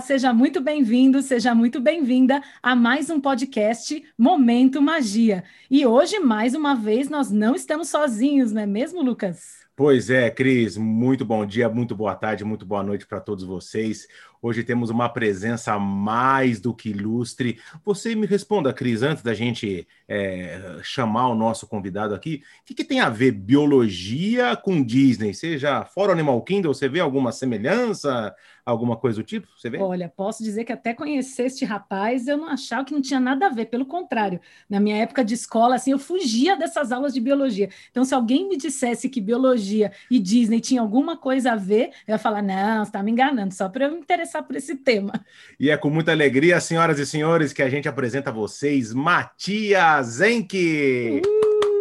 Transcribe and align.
seja 0.00 0.32
muito 0.32 0.60
bem-vindo, 0.60 1.22
seja 1.22 1.54
muito 1.54 1.80
bem-vinda 1.80 2.42
a 2.62 2.74
mais 2.74 3.10
um 3.10 3.20
podcast 3.20 4.02
Momento 4.16 4.80
Magia. 4.80 5.44
E 5.70 5.84
hoje, 5.86 6.18
mais 6.18 6.54
uma 6.54 6.74
vez, 6.74 7.08
nós 7.08 7.30
não 7.30 7.54
estamos 7.54 7.88
sozinhos, 7.88 8.52
não 8.52 8.62
é 8.62 8.66
mesmo, 8.66 9.02
Lucas? 9.02 9.66
Pois 9.80 10.10
é, 10.10 10.28
Cris, 10.28 10.76
muito 10.76 11.24
bom 11.24 11.46
dia, 11.46 11.66
muito 11.66 11.96
boa 11.96 12.14
tarde, 12.14 12.44
muito 12.44 12.66
boa 12.66 12.82
noite 12.82 13.06
para 13.06 13.18
todos 13.18 13.44
vocês. 13.44 14.06
Hoje 14.42 14.62
temos 14.62 14.90
uma 14.90 15.08
presença 15.08 15.78
mais 15.78 16.60
do 16.60 16.74
que 16.74 16.90
ilustre. 16.90 17.58
Você 17.82 18.14
me 18.14 18.26
responda, 18.26 18.74
Cris, 18.74 19.02
antes 19.02 19.22
da 19.22 19.32
gente 19.32 19.88
é, 20.06 20.80
chamar 20.82 21.28
o 21.28 21.34
nosso 21.34 21.66
convidado 21.66 22.14
aqui, 22.14 22.42
o 22.60 22.66
que, 22.66 22.74
que, 22.74 22.84
tem 22.84 23.00
a 23.00 23.08
ver 23.08 23.32
biologia 23.32 24.54
com 24.54 24.84
Disney? 24.84 25.32
Seja 25.32 25.82
fora 25.86 26.12
Animal 26.12 26.42
Kingdom, 26.42 26.74
você 26.74 26.86
vê 26.86 27.00
alguma 27.00 27.32
semelhança? 27.32 28.36
alguma 28.70 28.96
coisa 28.96 29.18
do 29.18 29.24
tipo? 29.24 29.48
Você 29.56 29.68
vê? 29.68 29.78
Olha, 29.78 30.08
posso 30.08 30.42
dizer 30.42 30.64
que 30.64 30.72
até 30.72 30.94
conhecer 30.94 31.46
este 31.46 31.64
rapaz, 31.64 32.26
eu 32.26 32.36
não 32.36 32.48
achava 32.48 32.84
que 32.84 32.94
não 32.94 33.00
tinha 33.00 33.20
nada 33.20 33.46
a 33.46 33.50
ver, 33.50 33.66
pelo 33.66 33.84
contrário. 33.84 34.40
Na 34.68 34.80
minha 34.80 34.96
época 34.96 35.24
de 35.24 35.34
escola, 35.34 35.74
assim, 35.74 35.92
eu 35.92 35.98
fugia 35.98 36.56
dessas 36.56 36.92
aulas 36.92 37.12
de 37.12 37.20
biologia. 37.20 37.68
Então, 37.90 38.04
se 38.04 38.14
alguém 38.14 38.48
me 38.48 38.56
dissesse 38.56 39.08
que 39.08 39.20
biologia 39.20 39.69
e 40.10 40.18
Disney 40.18 40.60
tinha 40.60 40.80
alguma 40.80 41.16
coisa 41.16 41.52
a 41.52 41.56
ver, 41.56 41.90
eu 42.06 42.12
ia 42.12 42.18
falar: 42.18 42.42
não, 42.42 42.84
você 42.84 42.88
está 42.88 43.02
me 43.02 43.10
enganando, 43.10 43.54
só 43.54 43.68
para 43.68 43.86
eu 43.86 43.92
me 43.92 43.98
interessar 43.98 44.42
por 44.42 44.56
esse 44.56 44.76
tema. 44.76 45.12
E 45.58 45.70
é 45.70 45.76
com 45.76 45.90
muita 45.90 46.12
alegria, 46.12 46.60
senhoras 46.60 46.98
e 46.98 47.06
senhores, 47.06 47.52
que 47.52 47.62
a 47.62 47.70
gente 47.70 47.88
apresenta 47.88 48.30
a 48.30 48.32
vocês 48.32 48.92
Matias 48.92 50.20
Enke. 50.20 51.22
Uh! 51.24 51.80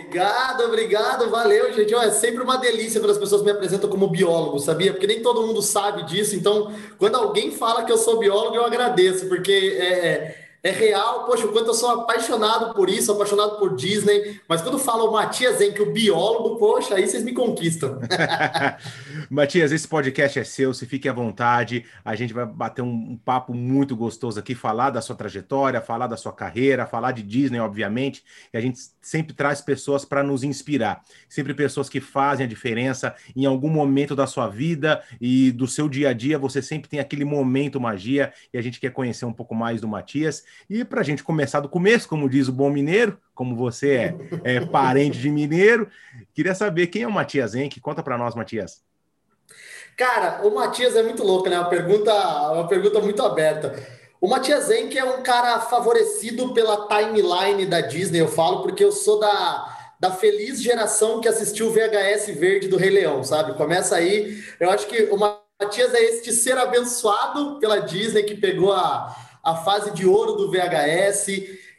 Obrigado, 0.00 0.64
obrigado, 0.64 1.30
valeu, 1.30 1.72
gente. 1.72 1.94
é 1.94 2.10
sempre 2.10 2.42
uma 2.42 2.56
delícia 2.56 3.00
quando 3.00 3.12
as 3.12 3.18
pessoas 3.18 3.42
me 3.42 3.50
apresentam 3.50 3.88
como 3.88 4.08
biólogo, 4.08 4.58
sabia? 4.58 4.92
Porque 4.92 5.06
nem 5.06 5.22
todo 5.22 5.46
mundo 5.46 5.62
sabe 5.62 6.04
disso. 6.04 6.34
Então, 6.34 6.72
quando 6.98 7.16
alguém 7.16 7.52
fala 7.52 7.84
que 7.84 7.92
eu 7.92 7.98
sou 7.98 8.18
biólogo, 8.18 8.56
eu 8.56 8.64
agradeço, 8.64 9.26
porque 9.28 9.78
é, 9.78 10.49
é 10.62 10.70
real, 10.70 11.24
poxa, 11.24 11.46
o 11.46 11.52
quanto 11.52 11.68
eu 11.68 11.74
sou 11.74 11.88
apaixonado 12.02 12.74
por 12.74 12.90
isso, 12.90 13.10
apaixonado 13.10 13.58
por 13.58 13.74
Disney, 13.74 14.38
mas 14.46 14.60
quando 14.60 14.78
fala 14.78 15.04
o 15.04 15.12
Matias 15.12 15.56
que 15.72 15.80
o 15.80 15.90
biólogo, 15.90 16.56
poxa, 16.56 16.96
aí 16.96 17.06
vocês 17.06 17.24
me 17.24 17.32
conquistam. 17.32 17.98
Matias, 19.30 19.72
esse 19.72 19.88
podcast 19.88 20.38
é 20.38 20.44
seu, 20.44 20.74
se 20.74 20.84
fique 20.84 21.08
à 21.08 21.12
vontade, 21.12 21.86
a 22.04 22.14
gente 22.14 22.34
vai 22.34 22.44
bater 22.44 22.82
um, 22.82 23.12
um, 23.12 23.16
papo 23.16 23.54
muito 23.54 23.96
gostoso 23.96 24.38
aqui, 24.38 24.54
falar 24.54 24.90
da 24.90 25.00
sua 25.00 25.16
trajetória, 25.16 25.80
falar 25.80 26.06
da 26.06 26.16
sua 26.16 26.32
carreira, 26.32 26.86
falar 26.86 27.12
de 27.12 27.22
Disney, 27.22 27.58
obviamente, 27.58 28.22
e 28.52 28.58
a 28.58 28.60
gente 28.60 28.80
sempre 29.00 29.32
traz 29.34 29.62
pessoas 29.62 30.04
para 30.04 30.22
nos 30.22 30.44
inspirar, 30.44 31.02
sempre 31.28 31.54
pessoas 31.54 31.88
que 31.88 32.00
fazem 32.00 32.44
a 32.44 32.48
diferença 32.48 33.14
em 33.34 33.46
algum 33.46 33.70
momento 33.70 34.14
da 34.14 34.26
sua 34.26 34.48
vida 34.48 35.02
e 35.20 35.52
do 35.52 35.66
seu 35.66 35.88
dia 35.88 36.10
a 36.10 36.12
dia, 36.12 36.38
você 36.38 36.60
sempre 36.60 36.90
tem 36.90 37.00
aquele 37.00 37.24
momento 37.24 37.80
magia, 37.80 38.32
e 38.52 38.58
a 38.58 38.62
gente 38.62 38.78
quer 38.78 38.90
conhecer 38.90 39.24
um 39.24 39.32
pouco 39.32 39.54
mais 39.54 39.80
do 39.80 39.88
Matias, 39.88 40.44
e 40.68 40.84
para 40.84 41.00
a 41.00 41.04
gente 41.04 41.22
começar 41.22 41.60
do 41.60 41.68
começo, 41.68 42.08
como 42.08 42.28
diz 42.28 42.48
o 42.48 42.52
bom 42.52 42.70
mineiro, 42.70 43.18
como 43.34 43.56
você 43.56 43.90
é, 44.44 44.56
é 44.56 44.60
parente 44.60 45.18
de 45.18 45.30
mineiro, 45.30 45.88
queria 46.34 46.54
saber 46.54 46.88
quem 46.88 47.02
é 47.02 47.08
o 47.08 47.12
Matias 47.12 47.54
Henke. 47.54 47.80
Conta 47.80 48.02
para 48.02 48.18
nós, 48.18 48.34
Matias. 48.34 48.82
Cara, 49.96 50.40
o 50.46 50.54
Matias 50.54 50.96
é 50.96 51.02
muito 51.02 51.22
louco, 51.22 51.48
né? 51.48 51.58
Uma 51.58 51.68
pergunta, 51.68 52.12
uma 52.52 52.66
pergunta 52.68 53.00
muito 53.00 53.22
aberta. 53.22 53.74
O 54.20 54.28
Matias 54.28 54.70
Henke 54.70 54.98
é 54.98 55.04
um 55.04 55.22
cara 55.22 55.60
favorecido 55.60 56.52
pela 56.52 56.86
timeline 56.86 57.64
da 57.66 57.80
Disney, 57.80 58.20
eu 58.20 58.28
falo, 58.28 58.62
porque 58.62 58.84
eu 58.84 58.92
sou 58.92 59.18
da, 59.18 59.94
da 59.98 60.10
feliz 60.10 60.62
geração 60.62 61.20
que 61.20 61.28
assistiu 61.28 61.68
o 61.68 61.72
VHS 61.72 62.26
verde 62.38 62.68
do 62.68 62.76
Rei 62.76 62.90
Leão, 62.90 63.24
sabe? 63.24 63.54
Começa 63.54 63.96
aí. 63.96 64.42
Eu 64.58 64.70
acho 64.70 64.86
que 64.86 65.04
o 65.04 65.16
Matias 65.16 65.94
é 65.94 66.02
este 66.02 66.32
ser 66.32 66.56
abençoado 66.56 67.58
pela 67.58 67.80
Disney 67.80 68.22
que 68.22 68.34
pegou 68.34 68.72
a 68.72 69.14
a 69.42 69.56
fase 69.56 69.92
de 69.92 70.06
ouro 70.06 70.34
do 70.34 70.50
VHS. 70.50 71.26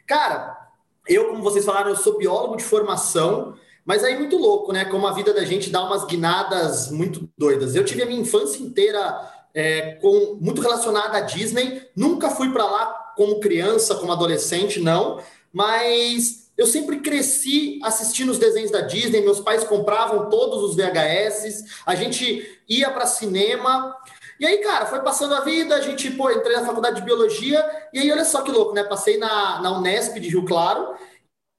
Cara, 0.06 0.70
eu, 1.06 1.28
como 1.28 1.42
vocês 1.42 1.64
falaram, 1.64 1.90
eu 1.90 1.96
sou 1.96 2.18
biólogo 2.18 2.56
de 2.56 2.64
formação, 2.64 3.54
mas 3.84 4.04
aí 4.04 4.16
muito 4.18 4.36
louco, 4.36 4.72
né? 4.72 4.84
Como 4.84 5.06
a 5.06 5.12
vida 5.12 5.32
da 5.34 5.44
gente 5.44 5.70
dá 5.70 5.82
umas 5.84 6.04
guinadas 6.04 6.90
muito 6.90 7.28
doidas. 7.36 7.74
Eu 7.74 7.84
tive 7.84 8.02
a 8.02 8.06
minha 8.06 8.20
infância 8.20 8.62
inteira 8.62 9.20
é, 9.54 9.92
com 9.96 10.38
muito 10.40 10.60
relacionada 10.60 11.18
à 11.18 11.20
Disney. 11.20 11.82
Nunca 11.96 12.30
fui 12.30 12.50
para 12.52 12.64
lá 12.64 12.86
como 13.16 13.40
criança, 13.40 13.96
como 13.96 14.12
adolescente, 14.12 14.80
não. 14.80 15.20
Mas 15.52 16.50
eu 16.56 16.66
sempre 16.66 17.00
cresci 17.00 17.80
assistindo 17.82 18.30
os 18.30 18.38
desenhos 18.38 18.70
da 18.70 18.82
Disney. 18.82 19.20
Meus 19.20 19.40
pais 19.40 19.64
compravam 19.64 20.30
todos 20.30 20.62
os 20.62 20.76
VHS. 20.76 21.82
A 21.84 21.94
gente 21.94 22.60
ia 22.68 22.90
para 22.90 23.06
cinema. 23.06 23.96
E 24.42 24.44
aí, 24.44 24.58
cara, 24.58 24.86
foi 24.86 24.98
passando 25.02 25.36
a 25.36 25.40
vida, 25.42 25.76
a 25.76 25.80
gente, 25.80 26.10
pô, 26.10 26.28
entrei 26.28 26.56
na 26.56 26.66
faculdade 26.66 26.96
de 26.96 27.02
biologia, 27.02 27.64
e 27.92 28.00
aí, 28.00 28.10
olha 28.10 28.24
só 28.24 28.42
que 28.42 28.50
louco, 28.50 28.74
né? 28.74 28.82
Passei 28.82 29.16
na, 29.16 29.60
na 29.60 29.78
Unesp 29.78 30.18
de 30.18 30.28
Rio 30.28 30.44
Claro, 30.44 30.96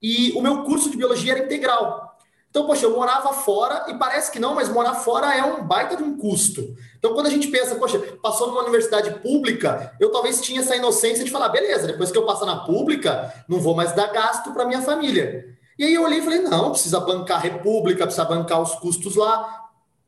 e 0.02 0.32
o 0.32 0.42
meu 0.42 0.64
curso 0.64 0.90
de 0.90 0.96
biologia 0.98 1.32
era 1.32 1.46
integral. 1.46 2.14
Então, 2.50 2.66
poxa, 2.66 2.84
eu 2.84 2.94
morava 2.94 3.32
fora, 3.32 3.86
e 3.88 3.94
parece 3.94 4.30
que 4.30 4.38
não, 4.38 4.54
mas 4.54 4.68
morar 4.68 4.96
fora 4.96 5.34
é 5.34 5.42
um 5.42 5.64
baita 5.64 5.96
de 5.96 6.02
um 6.02 6.18
custo. 6.18 6.76
Então, 6.98 7.14
quando 7.14 7.28
a 7.28 7.30
gente 7.30 7.48
pensa, 7.48 7.74
poxa, 7.76 7.98
passou 8.22 8.48
numa 8.48 8.60
universidade 8.60 9.18
pública, 9.20 9.96
eu 9.98 10.12
talvez 10.12 10.42
tinha 10.42 10.60
essa 10.60 10.76
inocência 10.76 11.24
de 11.24 11.30
falar, 11.30 11.48
beleza, 11.48 11.86
depois 11.86 12.10
que 12.10 12.18
eu 12.18 12.26
passar 12.26 12.44
na 12.44 12.66
pública, 12.66 13.32
não 13.48 13.60
vou 13.60 13.74
mais 13.74 13.94
dar 13.94 14.12
gasto 14.12 14.52
para 14.52 14.66
minha 14.66 14.82
família. 14.82 15.56
E 15.78 15.86
aí 15.86 15.94
eu 15.94 16.02
olhei 16.02 16.18
e 16.18 16.22
falei, 16.22 16.40
não, 16.40 16.72
precisa 16.72 17.00
bancar 17.00 17.38
a 17.38 17.40
república, 17.40 18.04
precisa 18.04 18.26
bancar 18.26 18.60
os 18.60 18.74
custos 18.74 19.16
lá. 19.16 19.63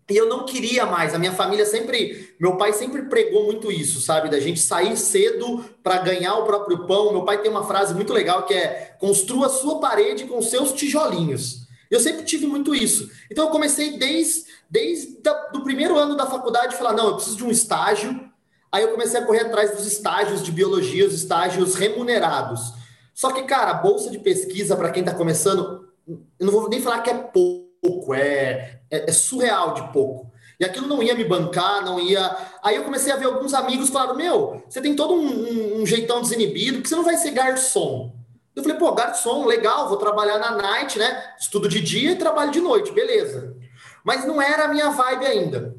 E 0.09 0.17
eu 0.17 0.28
não 0.28 0.44
queria 0.44 0.87
mais. 0.87 1.15
A 1.15 1.19
minha 1.19 1.33
família 1.33 1.67
sempre, 1.67 2.34
meu 2.39 2.56
pai 2.56 2.72
sempre 2.72 3.03
pregou 3.03 3.44
muito 3.44 3.72
isso, 3.72 4.00
sabe? 4.00 4.31
Da 4.31 4.39
gente 4.39 4.61
sair 4.61 4.97
cedo 4.97 5.65
para 5.83 5.99
ganhar 5.99 6.37
o 6.37 6.44
próprio 6.44 6.87
pão. 6.87 7.12
Meu 7.12 7.25
pai 7.25 7.43
tem 7.43 7.50
uma 7.50 7.67
frase 7.67 7.93
muito 7.93 8.12
legal 8.12 8.45
que 8.45 8.55
é: 8.55 8.97
construa 9.00 9.49
sua 9.49 9.81
parede 9.81 10.25
com 10.25 10.41
seus 10.41 10.72
tijolinhos. 10.72 11.66
Eu 11.91 11.99
sempre 11.99 12.25
tive 12.25 12.47
muito 12.47 12.75
isso. 12.75 13.11
Então 13.31 13.47
eu 13.47 13.50
comecei 13.50 13.99
desde, 13.99 14.45
desde 14.71 15.19
o 15.55 15.62
primeiro 15.62 15.99
ano 15.99 16.16
da 16.16 16.27
faculdade 16.27 16.77
falar: 16.77 16.93
não, 16.93 17.09
eu 17.09 17.15
preciso 17.16 17.37
de 17.37 17.45
um 17.45 17.50
estágio. 17.50 18.31
Aí 18.71 18.83
eu 18.83 18.91
comecei 18.91 19.19
a 19.19 19.25
correr 19.25 19.41
atrás 19.41 19.72
dos 19.75 19.87
estágios 19.87 20.43
de 20.43 20.53
biologia, 20.53 21.06
os 21.06 21.15
estágios 21.15 21.75
remunerados. 21.75 22.75
Só 23.15 23.33
que, 23.33 23.43
cara, 23.43 23.71
a 23.71 23.75
bolsa 23.75 24.11
de 24.11 24.19
pesquisa 24.19 24.77
para 24.77 24.91
quem 24.91 25.03
está 25.03 25.15
começando, 25.15 25.89
eu 26.06 26.47
não 26.47 26.53
vou 26.53 26.69
nem 26.69 26.81
falar 26.81 27.00
que 27.00 27.11
é 27.11 27.15
pouco 27.15 27.66
pouco, 27.86 28.14
é, 28.14 28.80
é, 28.91 29.08
é, 29.08 29.12
surreal 29.12 29.74
de 29.74 29.92
pouco. 29.92 30.32
E 30.58 30.64
aquilo 30.64 30.86
não 30.86 31.02
ia 31.02 31.14
me 31.14 31.24
bancar, 31.24 31.84
não 31.84 32.00
ia. 32.00 32.34
Aí 32.62 32.76
eu 32.76 32.84
comecei 32.84 33.12
a 33.12 33.16
ver 33.16 33.26
alguns 33.26 33.52
amigos 33.54 33.91
falaram: 33.91 34.16
Meu, 34.16 34.62
você 34.69 34.80
tem 34.80 34.97
todo 34.97 35.14
um, 35.14 35.26
um, 35.26 35.82
um 35.82 35.86
jeitão 35.86 36.20
desinibido, 36.20 36.80
que 36.80 36.88
você 36.88 36.97
não 36.97 37.04
vai 37.04 37.16
ser 37.16 37.30
garçom. 37.32 38.14
Eu 38.54 38.62
falei: 38.62 38.78
Pô, 38.78 38.92
garçom, 38.92 39.44
legal, 39.44 39.88
vou 39.88 39.98
trabalhar 39.98 40.38
na 40.38 40.52
night, 40.52 40.98
né? 40.98 41.34
Estudo 41.38 41.69
de 41.69 41.80
dia 41.80 42.12
e 42.12 42.16
trabalho 42.16 42.50
de 42.50 42.60
noite, 42.60 42.92
beleza. 42.92 43.54
Mas 44.03 44.24
não 44.24 44.41
era 44.41 44.64
a 44.64 44.68
minha 44.68 44.91
vibe 44.91 45.26
ainda. 45.26 45.76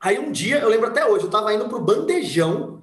Aí 0.00 0.18
um 0.18 0.30
dia, 0.30 0.58
eu 0.58 0.68
lembro 0.68 0.86
até 0.86 1.04
hoje, 1.04 1.24
eu 1.24 1.30
tava 1.30 1.52
indo 1.52 1.68
pro 1.68 1.80
bandejão 1.80 2.80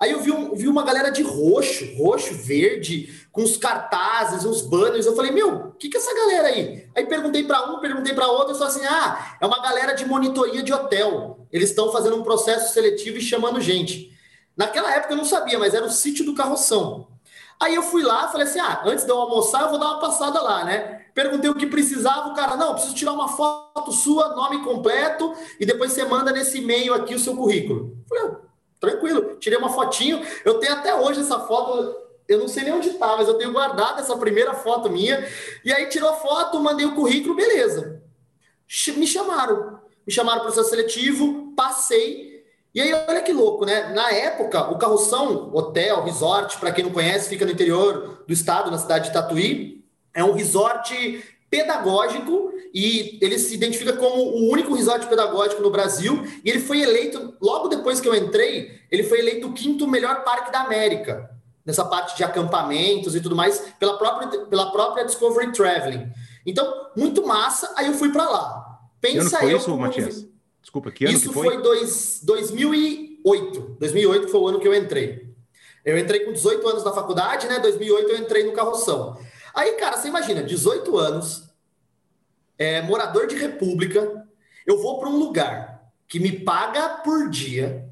Aí 0.00 0.12
eu 0.12 0.20
vi, 0.20 0.30
um, 0.32 0.54
vi 0.54 0.66
uma 0.66 0.82
galera 0.82 1.10
de 1.10 1.22
roxo, 1.22 1.84
roxo, 1.94 2.34
verde, 2.34 3.19
com 3.32 3.42
os 3.42 3.56
cartazes, 3.56 4.44
uns 4.44 4.60
banners. 4.60 5.06
Eu 5.06 5.14
falei, 5.14 5.30
meu, 5.30 5.54
o 5.54 5.72
que, 5.72 5.88
que 5.88 5.96
é 5.96 6.00
essa 6.00 6.14
galera 6.14 6.48
aí? 6.48 6.88
Aí 6.94 7.06
perguntei 7.06 7.44
para 7.44 7.70
um, 7.70 7.78
perguntei 7.78 8.14
para 8.14 8.28
outro, 8.28 8.54
e 8.54 8.58
falei 8.58 8.74
assim: 8.74 8.86
ah, 8.86 9.36
é 9.40 9.46
uma 9.46 9.60
galera 9.60 9.92
de 9.92 10.04
monitoria 10.04 10.62
de 10.62 10.72
hotel. 10.72 11.46
Eles 11.52 11.70
estão 11.70 11.92
fazendo 11.92 12.16
um 12.16 12.22
processo 12.22 12.72
seletivo 12.72 13.18
e 13.18 13.20
chamando 13.20 13.60
gente. 13.60 14.10
Naquela 14.56 14.94
época 14.94 15.12
eu 15.12 15.16
não 15.16 15.24
sabia, 15.24 15.58
mas 15.58 15.74
era 15.74 15.84
o 15.84 15.90
sítio 15.90 16.24
do 16.24 16.34
Carroção. 16.34 17.08
Aí 17.58 17.74
eu 17.74 17.82
fui 17.82 18.02
lá, 18.02 18.28
falei 18.28 18.46
assim: 18.46 18.58
ah, 18.58 18.82
antes 18.84 19.04
de 19.04 19.10
eu 19.10 19.18
almoçar, 19.18 19.62
eu 19.62 19.70
vou 19.70 19.78
dar 19.78 19.86
uma 19.86 20.00
passada 20.00 20.40
lá, 20.40 20.64
né? 20.64 21.00
Perguntei 21.14 21.50
o 21.50 21.54
que 21.54 21.66
precisava, 21.66 22.28
o 22.28 22.34
cara, 22.34 22.56
não, 22.56 22.72
preciso 22.72 22.94
tirar 22.94 23.12
uma 23.12 23.28
foto 23.28 23.92
sua, 23.92 24.34
nome 24.34 24.62
completo, 24.62 25.34
e 25.58 25.66
depois 25.66 25.92
você 25.92 26.04
manda 26.04 26.30
nesse 26.30 26.58
e-mail 26.58 26.94
aqui 26.94 27.14
o 27.14 27.18
seu 27.18 27.36
currículo. 27.36 27.96
Falei, 28.08 28.30
tranquilo. 28.80 29.36
Tirei 29.38 29.58
uma 29.58 29.68
fotinho. 29.68 30.24
Eu 30.44 30.54
tenho 30.58 30.72
até 30.72 30.94
hoje 30.94 31.20
essa 31.20 31.38
foto. 31.40 31.99
Eu 32.30 32.38
não 32.38 32.46
sei 32.46 32.62
nem 32.62 32.72
onde 32.72 32.90
tá, 32.90 33.16
mas 33.16 33.26
eu 33.26 33.34
tenho 33.34 33.52
guardado 33.52 33.98
essa 33.98 34.16
primeira 34.16 34.54
foto 34.54 34.88
minha. 34.88 35.28
E 35.64 35.72
aí 35.72 35.86
tirou 35.86 36.10
a 36.10 36.12
foto, 36.12 36.60
mandei 36.60 36.86
o 36.86 36.94
currículo, 36.94 37.34
beleza. 37.34 38.00
Me 38.96 39.04
chamaram. 39.04 39.80
Me 40.06 40.12
chamaram 40.12 40.38
para 40.38 40.48
o 40.48 40.52
processo 40.52 40.70
seletivo, 40.70 41.52
passei. 41.56 42.44
E 42.72 42.80
aí, 42.80 42.94
olha 42.94 43.20
que 43.20 43.32
louco, 43.32 43.66
né? 43.66 43.92
Na 43.92 44.12
época, 44.12 44.70
o 44.70 44.78
Carroção 44.78 45.50
Hotel, 45.52 46.04
resort, 46.04 46.56
para 46.58 46.70
quem 46.70 46.84
não 46.84 46.92
conhece, 46.92 47.28
fica 47.28 47.44
no 47.44 47.50
interior 47.50 48.22
do 48.24 48.32
estado, 48.32 48.70
na 48.70 48.78
cidade 48.78 49.08
de 49.08 49.12
Tatuí. 49.12 49.84
É 50.14 50.22
um 50.22 50.32
resort 50.32 51.24
pedagógico 51.50 52.52
e 52.72 53.18
ele 53.20 53.40
se 53.40 53.52
identifica 53.52 53.94
como 53.94 54.22
o 54.22 54.52
único 54.52 54.72
resort 54.72 55.08
pedagógico 55.08 55.60
no 55.60 55.70
Brasil 55.70 56.24
e 56.44 56.48
ele 56.48 56.60
foi 56.60 56.80
eleito, 56.80 57.34
logo 57.40 57.66
depois 57.66 58.00
que 58.00 58.08
eu 58.08 58.14
entrei, 58.14 58.78
ele 58.88 59.02
foi 59.02 59.18
eleito 59.18 59.48
o 59.48 59.52
quinto 59.52 59.88
melhor 59.88 60.22
parque 60.22 60.52
da 60.52 60.60
América, 60.60 61.28
nessa 61.64 61.84
parte 61.84 62.16
de 62.16 62.24
acampamentos 62.24 63.14
e 63.14 63.20
tudo 63.20 63.36
mais, 63.36 63.58
pela 63.78 63.98
própria, 63.98 64.46
pela 64.46 64.72
própria 64.72 65.04
Discovery 65.04 65.52
Traveling. 65.52 66.10
Então, 66.46 66.90
muito 66.96 67.26
massa, 67.26 67.72
aí 67.76 67.86
eu 67.86 67.94
fui 67.94 68.10
para 68.10 68.28
lá. 68.28 68.80
Pensa 69.00 69.14
que 69.14 69.18
ano 69.20 69.30
foi 69.38 69.52
eu, 69.52 69.56
isso, 69.58 69.76
Matias? 69.76 70.26
Desculpa, 70.60 70.90
que 70.90 71.04
ano 71.04 71.14
isso 71.14 71.28
que 71.28 71.34
foi? 71.34 71.46
Isso 71.46 71.54
foi 71.54 71.62
dois, 71.62 72.20
2000 72.22 72.74
e 72.74 73.10
2008. 73.24 73.76
2008 73.78 74.28
foi 74.28 74.40
o 74.40 74.48
ano 74.48 74.60
que 74.60 74.68
eu 74.68 74.74
entrei. 74.74 75.30
Eu 75.84 75.98
entrei 75.98 76.20
com 76.20 76.32
18 76.32 76.66
anos 76.68 76.84
na 76.84 76.92
faculdade, 76.92 77.46
né? 77.46 77.58
2008 77.58 78.10
eu 78.10 78.18
entrei 78.18 78.44
no 78.44 78.52
carroção. 78.52 79.18
Aí, 79.54 79.72
cara, 79.72 79.96
você 79.96 80.08
imagina, 80.08 80.42
18 80.42 80.96
anos, 80.96 81.44
é, 82.58 82.82
morador 82.82 83.26
de 83.26 83.36
república, 83.36 84.26
eu 84.66 84.80
vou 84.80 84.98
para 84.98 85.08
um 85.08 85.18
lugar 85.18 85.82
que 86.06 86.20
me 86.20 86.32
paga 86.40 86.88
por 87.02 87.28
dia, 87.28 87.88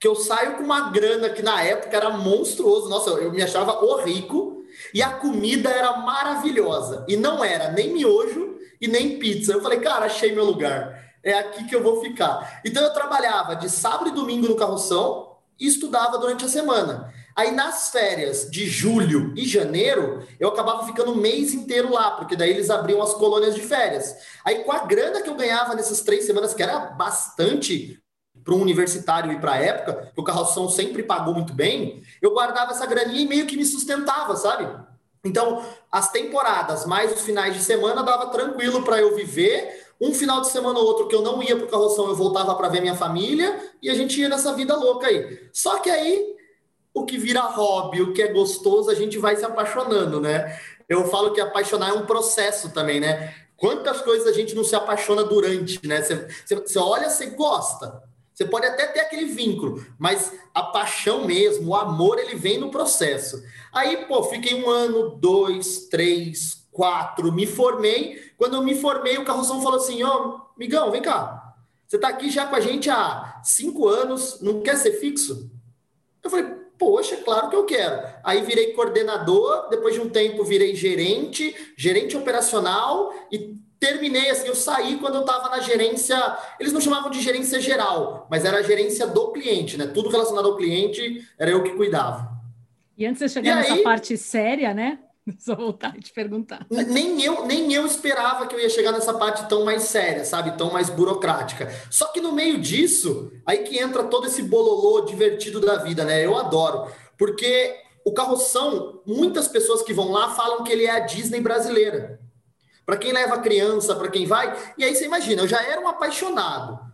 que 0.00 0.06
eu 0.06 0.14
saio 0.14 0.56
com 0.56 0.62
uma 0.62 0.90
grana 0.90 1.28
que 1.28 1.42
na 1.42 1.62
época 1.62 1.96
era 1.96 2.10
monstruoso. 2.10 2.88
Nossa, 2.88 3.10
eu 3.10 3.32
me 3.32 3.42
achava 3.42 3.84
o 3.84 3.96
rico 4.02 4.64
e 4.94 5.02
a 5.02 5.10
comida 5.10 5.70
era 5.70 5.96
maravilhosa. 5.98 7.04
E 7.08 7.16
não 7.16 7.42
era 7.42 7.72
nem 7.72 7.92
miojo 7.92 8.56
e 8.80 8.86
nem 8.86 9.18
pizza. 9.18 9.52
Eu 9.52 9.62
falei, 9.62 9.80
cara, 9.80 10.06
achei 10.06 10.32
meu 10.32 10.44
lugar. 10.44 11.06
É 11.22 11.34
aqui 11.34 11.64
que 11.64 11.74
eu 11.74 11.82
vou 11.82 12.00
ficar. 12.00 12.60
Então 12.64 12.82
eu 12.82 12.92
trabalhava 12.92 13.56
de 13.56 13.68
sábado 13.68 14.10
e 14.10 14.14
domingo 14.14 14.46
no 14.46 14.56
carroção 14.56 15.36
e 15.58 15.66
estudava 15.66 16.16
durante 16.18 16.44
a 16.44 16.48
semana. 16.48 17.12
Aí 17.34 17.50
nas 17.50 17.90
férias 17.90 18.48
de 18.50 18.66
julho 18.68 19.32
e 19.36 19.46
janeiro, 19.46 20.26
eu 20.38 20.48
acabava 20.48 20.86
ficando 20.86 21.12
o 21.12 21.16
mês 21.16 21.54
inteiro 21.54 21.92
lá, 21.92 22.12
porque 22.12 22.34
daí 22.34 22.50
eles 22.50 22.70
abriam 22.70 23.02
as 23.02 23.14
colônias 23.14 23.54
de 23.54 23.60
férias. 23.60 24.16
Aí 24.44 24.64
com 24.64 24.72
a 24.72 24.80
grana 24.86 25.22
que 25.22 25.28
eu 25.28 25.36
ganhava 25.36 25.74
nessas 25.74 26.00
três 26.02 26.24
semanas, 26.24 26.54
que 26.54 26.62
era 26.62 26.78
bastante 26.78 28.00
para 28.48 28.56
um 28.56 28.62
universitário 28.62 29.30
e 29.30 29.38
para 29.38 29.52
a 29.52 29.56
época, 29.58 30.10
que 30.14 30.18
o 30.18 30.24
carroção 30.24 30.70
sempre 30.70 31.02
pagou 31.02 31.34
muito 31.34 31.52
bem, 31.52 32.02
eu 32.22 32.30
guardava 32.30 32.70
essa 32.70 32.86
graninha 32.86 33.20
e 33.20 33.28
meio 33.28 33.46
que 33.46 33.58
me 33.58 33.64
sustentava, 33.66 34.34
sabe? 34.36 34.66
Então, 35.22 35.62
as 35.92 36.10
temporadas 36.10 36.86
mais 36.86 37.12
os 37.12 37.20
finais 37.20 37.54
de 37.54 37.60
semana 37.60 38.02
dava 38.02 38.28
tranquilo 38.28 38.82
para 38.82 38.98
eu 38.98 39.14
viver. 39.14 39.86
Um 40.00 40.14
final 40.14 40.40
de 40.40 40.48
semana 40.48 40.78
ou 40.78 40.86
outro 40.86 41.08
que 41.08 41.14
eu 41.14 41.20
não 41.20 41.42
ia 41.42 41.56
para 41.56 41.66
o 41.66 41.68
carroção, 41.68 42.08
eu 42.08 42.16
voltava 42.16 42.54
para 42.54 42.70
ver 42.70 42.80
minha 42.80 42.94
família 42.94 43.60
e 43.82 43.90
a 43.90 43.94
gente 43.94 44.18
ia 44.18 44.30
nessa 44.30 44.54
vida 44.54 44.74
louca 44.74 45.08
aí. 45.08 45.50
Só 45.52 45.80
que 45.80 45.90
aí 45.90 46.34
o 46.94 47.04
que 47.04 47.18
vira 47.18 47.42
hobby, 47.42 48.00
o 48.00 48.14
que 48.14 48.22
é 48.22 48.32
gostoso, 48.32 48.90
a 48.90 48.94
gente 48.94 49.18
vai 49.18 49.36
se 49.36 49.44
apaixonando, 49.44 50.22
né? 50.22 50.58
Eu 50.88 51.06
falo 51.08 51.34
que 51.34 51.40
apaixonar 51.40 51.90
é 51.90 51.92
um 51.92 52.06
processo 52.06 52.70
também, 52.70 52.98
né? 52.98 53.34
Quantas 53.58 54.00
coisas 54.00 54.26
a 54.26 54.32
gente 54.32 54.54
não 54.54 54.64
se 54.64 54.74
apaixona 54.74 55.22
durante, 55.22 55.86
né? 55.86 56.00
Você, 56.00 56.78
olha, 56.78 57.10
você 57.10 57.26
gosta. 57.26 58.07
Você 58.38 58.44
pode 58.44 58.66
até 58.66 58.86
ter 58.86 59.00
aquele 59.00 59.24
vínculo, 59.24 59.84
mas 59.98 60.32
a 60.54 60.62
paixão 60.62 61.24
mesmo, 61.24 61.70
o 61.70 61.74
amor, 61.74 62.20
ele 62.20 62.36
vem 62.36 62.56
no 62.56 62.70
processo. 62.70 63.42
Aí, 63.72 64.06
pô, 64.06 64.22
fiquei 64.22 64.62
um 64.62 64.70
ano, 64.70 65.10
dois, 65.16 65.88
três, 65.88 66.64
quatro, 66.70 67.32
me 67.32 67.48
formei. 67.48 68.30
Quando 68.36 68.54
eu 68.54 68.62
me 68.62 68.76
formei, 68.76 69.18
o 69.18 69.24
carroção 69.24 69.60
falou 69.60 69.80
assim: 69.80 70.04
Ó, 70.04 70.24
oh, 70.24 70.40
migão, 70.56 70.92
vem 70.92 71.02
cá. 71.02 71.52
Você 71.84 71.98
tá 71.98 72.06
aqui 72.06 72.30
já 72.30 72.46
com 72.46 72.54
a 72.54 72.60
gente 72.60 72.88
há 72.88 73.40
cinco 73.42 73.88
anos, 73.88 74.40
não 74.40 74.60
quer 74.60 74.76
ser 74.76 74.92
fixo? 74.92 75.50
Eu 76.22 76.30
falei, 76.30 76.46
Poxa, 76.78 77.16
claro 77.16 77.50
que 77.50 77.56
eu 77.56 77.64
quero. 77.64 78.06
Aí 78.22 78.40
virei 78.42 78.72
coordenador, 78.72 79.68
depois 79.68 79.94
de 79.94 80.00
um 80.00 80.08
tempo 80.08 80.44
virei 80.44 80.76
gerente, 80.76 81.56
gerente 81.76 82.16
operacional 82.16 83.12
e 83.32 83.58
terminei 83.78 84.30
assim, 84.30 84.48
eu 84.48 84.54
saí 84.54 84.98
quando 84.98 85.16
eu 85.16 85.20
estava 85.20 85.48
na 85.48 85.60
gerência, 85.60 86.16
eles 86.58 86.72
não 86.72 86.80
chamavam 86.80 87.10
de 87.10 87.20
gerência 87.20 87.60
geral, 87.60 88.26
mas 88.30 88.44
era 88.44 88.58
a 88.58 88.62
gerência 88.62 89.06
do 89.06 89.32
cliente, 89.32 89.76
né? 89.76 89.86
Tudo 89.86 90.08
relacionado 90.08 90.48
ao 90.48 90.56
cliente 90.56 91.26
era 91.38 91.50
eu 91.50 91.62
que 91.62 91.70
cuidava. 91.70 92.38
E 92.96 93.06
antes 93.06 93.20
de 93.20 93.28
chegar 93.28 93.52
e 93.52 93.54
nessa 93.54 93.74
aí, 93.74 93.82
parte 93.82 94.16
séria, 94.16 94.74
né? 94.74 94.98
Só 95.38 95.54
voltar 95.54 95.94
e 95.96 96.00
te 96.00 96.12
perguntar. 96.12 96.66
Nem 96.70 97.22
eu, 97.22 97.46
nem 97.46 97.72
eu 97.72 97.86
esperava 97.86 98.46
que 98.46 98.54
eu 98.54 98.60
ia 98.60 98.68
chegar 98.68 98.92
nessa 98.92 99.14
parte 99.14 99.48
tão 99.48 99.64
mais 99.64 99.82
séria, 99.84 100.24
sabe? 100.24 100.56
Tão 100.56 100.72
mais 100.72 100.90
burocrática. 100.90 101.70
Só 101.90 102.06
que 102.06 102.20
no 102.20 102.32
meio 102.32 102.58
disso, 102.58 103.30
aí 103.46 103.58
que 103.58 103.78
entra 103.78 104.04
todo 104.04 104.26
esse 104.26 104.42
bololô 104.42 105.02
divertido 105.04 105.60
da 105.60 105.76
vida, 105.76 106.04
né? 106.04 106.24
Eu 106.24 106.36
adoro. 106.36 106.90
Porque 107.16 107.76
o 108.04 108.12
carroção, 108.12 109.00
muitas 109.06 109.48
pessoas 109.48 109.82
que 109.82 109.92
vão 109.92 110.10
lá 110.10 110.30
falam 110.30 110.64
que 110.64 110.72
ele 110.72 110.86
é 110.86 110.90
a 110.90 111.00
Disney 111.00 111.40
brasileira. 111.40 112.18
Para 112.88 112.96
quem 112.96 113.12
leva 113.12 113.40
criança, 113.40 113.94
para 113.94 114.08
quem 114.08 114.24
vai. 114.24 114.56
E 114.78 114.82
aí 114.82 114.94
você 114.94 115.04
imagina, 115.04 115.42
eu 115.42 115.46
já 115.46 115.62
era 115.62 115.78
um 115.78 115.86
apaixonado 115.86 116.88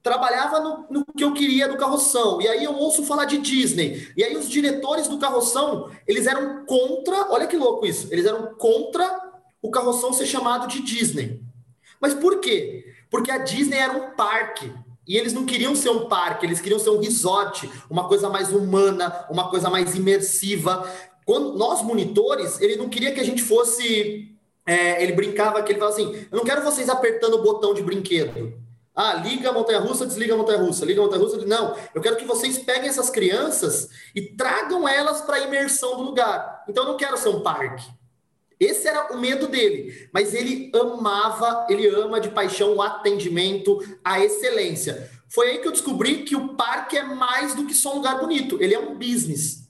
trabalhava 0.00 0.58
no, 0.58 0.86
no, 0.90 1.04
que 1.16 1.22
eu 1.22 1.32
queria 1.32 1.68
do 1.68 1.76
carroção. 1.76 2.42
E 2.42 2.48
aí 2.48 2.64
eu 2.64 2.74
ouço 2.74 3.04
falar 3.04 3.24
de 3.24 3.38
Disney. 3.38 4.08
E 4.16 4.24
aí 4.24 4.36
os 4.36 4.48
diretores 4.48 5.06
do 5.06 5.18
carroção, 5.18 5.90
eles 6.08 6.26
eram 6.26 6.66
contra, 6.66 7.30
olha 7.30 7.46
que 7.46 7.56
louco 7.56 7.86
isso, 7.86 8.08
eles 8.10 8.26
eram 8.26 8.54
contra 8.56 9.32
o 9.62 9.70
carroção 9.70 10.12
ser 10.12 10.26
chamado 10.26 10.66
de 10.66 10.82
Disney. 10.82 11.40
Mas 12.00 12.14
por 12.14 12.40
quê? 12.40 12.84
Porque 13.08 13.30
a 13.30 13.38
Disney 13.38 13.78
era 13.78 13.96
um 13.96 14.10
parque. 14.16 14.72
E 15.06 15.16
eles 15.16 15.32
não 15.32 15.46
queriam 15.46 15.74
ser 15.76 15.90
um 15.90 16.08
parque, 16.08 16.46
eles 16.46 16.60
queriam 16.60 16.80
ser 16.80 16.90
um 16.90 17.00
resort, 17.00 17.70
uma 17.88 18.08
coisa 18.08 18.28
mais 18.28 18.52
humana, 18.52 19.24
uma 19.30 19.50
coisa 19.50 19.70
mais 19.70 19.94
imersiva. 19.94 20.88
Quando 21.24 21.56
nós 21.56 21.82
monitores, 21.82 22.60
ele 22.60 22.74
não 22.76 22.88
queria 22.88 23.12
que 23.12 23.20
a 23.20 23.24
gente 23.24 23.42
fosse 23.42 24.31
é, 24.66 25.02
ele 25.02 25.12
brincava 25.12 25.62
que 25.62 25.72
ele 25.72 25.78
falava 25.78 25.96
assim: 25.96 26.26
Eu 26.30 26.38
não 26.38 26.44
quero 26.44 26.62
vocês 26.62 26.88
apertando 26.88 27.34
o 27.34 27.42
botão 27.42 27.74
de 27.74 27.82
brinquedo. 27.82 28.60
Ah, 28.94 29.14
liga 29.14 29.48
a 29.48 29.52
montanha-russa, 29.52 30.06
desliga 30.06 30.34
a 30.34 30.36
montanha-russa, 30.36 30.84
liga 30.84 31.00
a 31.00 31.04
montanha-russa. 31.04 31.38
Não, 31.46 31.74
eu 31.94 32.02
quero 32.02 32.16
que 32.16 32.26
vocês 32.26 32.58
peguem 32.58 32.88
essas 32.88 33.08
crianças 33.08 33.88
e 34.14 34.20
tragam 34.36 34.86
elas 34.86 35.22
para 35.22 35.36
a 35.36 35.40
imersão 35.40 35.96
do 35.96 36.02
lugar. 36.02 36.64
Então, 36.68 36.84
eu 36.84 36.90
não 36.90 36.96
quero 36.98 37.16
ser 37.16 37.30
um 37.30 37.40
parque. 37.40 37.90
Esse 38.60 38.86
era 38.86 39.12
o 39.12 39.18
medo 39.18 39.48
dele, 39.48 40.08
mas 40.12 40.34
ele 40.34 40.70
amava, 40.74 41.66
ele 41.68 41.88
ama 41.88 42.20
de 42.20 42.28
paixão 42.28 42.76
o 42.76 42.82
atendimento, 42.82 43.80
a 44.04 44.20
excelência. 44.20 45.10
Foi 45.28 45.48
aí 45.50 45.58
que 45.58 45.66
eu 45.66 45.72
descobri 45.72 46.22
que 46.22 46.36
o 46.36 46.54
parque 46.54 46.96
é 46.96 47.02
mais 47.02 47.54
do 47.54 47.66
que 47.66 47.74
só 47.74 47.92
um 47.92 47.96
lugar 47.96 48.20
bonito, 48.20 48.62
ele 48.62 48.74
é 48.74 48.78
um 48.78 48.94
business. 48.94 49.61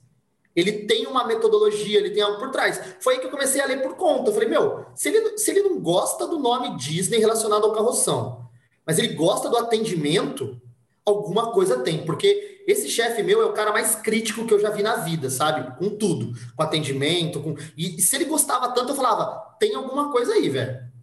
Ele 0.55 0.85
tem 0.85 1.07
uma 1.07 1.25
metodologia, 1.25 1.97
ele 1.97 2.11
tem 2.11 2.21
algo 2.21 2.39
por 2.39 2.51
trás. 2.51 2.79
Foi 2.99 3.15
aí 3.15 3.19
que 3.19 3.25
eu 3.25 3.31
comecei 3.31 3.59
a 3.59 3.65
ler 3.65 3.81
por 3.81 3.95
conta. 3.95 4.29
Eu 4.29 4.33
falei, 4.33 4.49
meu, 4.49 4.85
se 4.93 5.09
ele, 5.09 5.37
se 5.37 5.51
ele 5.51 5.63
não 5.63 5.79
gosta 5.79 6.27
do 6.27 6.37
nome 6.37 6.77
Disney 6.77 7.17
relacionado 7.17 7.65
ao 7.65 7.73
carroção, 7.73 8.47
mas 8.85 8.99
ele 8.99 9.15
gosta 9.15 9.49
do 9.49 9.57
atendimento, 9.57 10.61
alguma 11.05 11.51
coisa 11.51 11.79
tem, 11.79 12.05
porque 12.05 12.63
esse 12.67 12.87
chefe 12.89 13.21
meu 13.23 13.41
é 13.41 13.45
o 13.45 13.53
cara 13.53 13.71
mais 13.73 13.95
crítico 13.95 14.45
que 14.45 14.53
eu 14.53 14.59
já 14.59 14.69
vi 14.69 14.83
na 14.83 14.97
vida, 14.97 15.29
sabe? 15.29 15.77
Com 15.77 15.89
tudo, 15.89 16.33
com 16.55 16.63
atendimento, 16.63 17.41
com 17.41 17.55
e, 17.77 17.97
e 17.97 18.01
se 18.01 18.15
ele 18.15 18.25
gostava 18.25 18.69
tanto, 18.69 18.91
eu 18.91 18.95
falava, 18.95 19.55
tem 19.59 19.75
alguma 19.75 20.11
coisa 20.11 20.33
aí, 20.33 20.49
velho. 20.49 20.93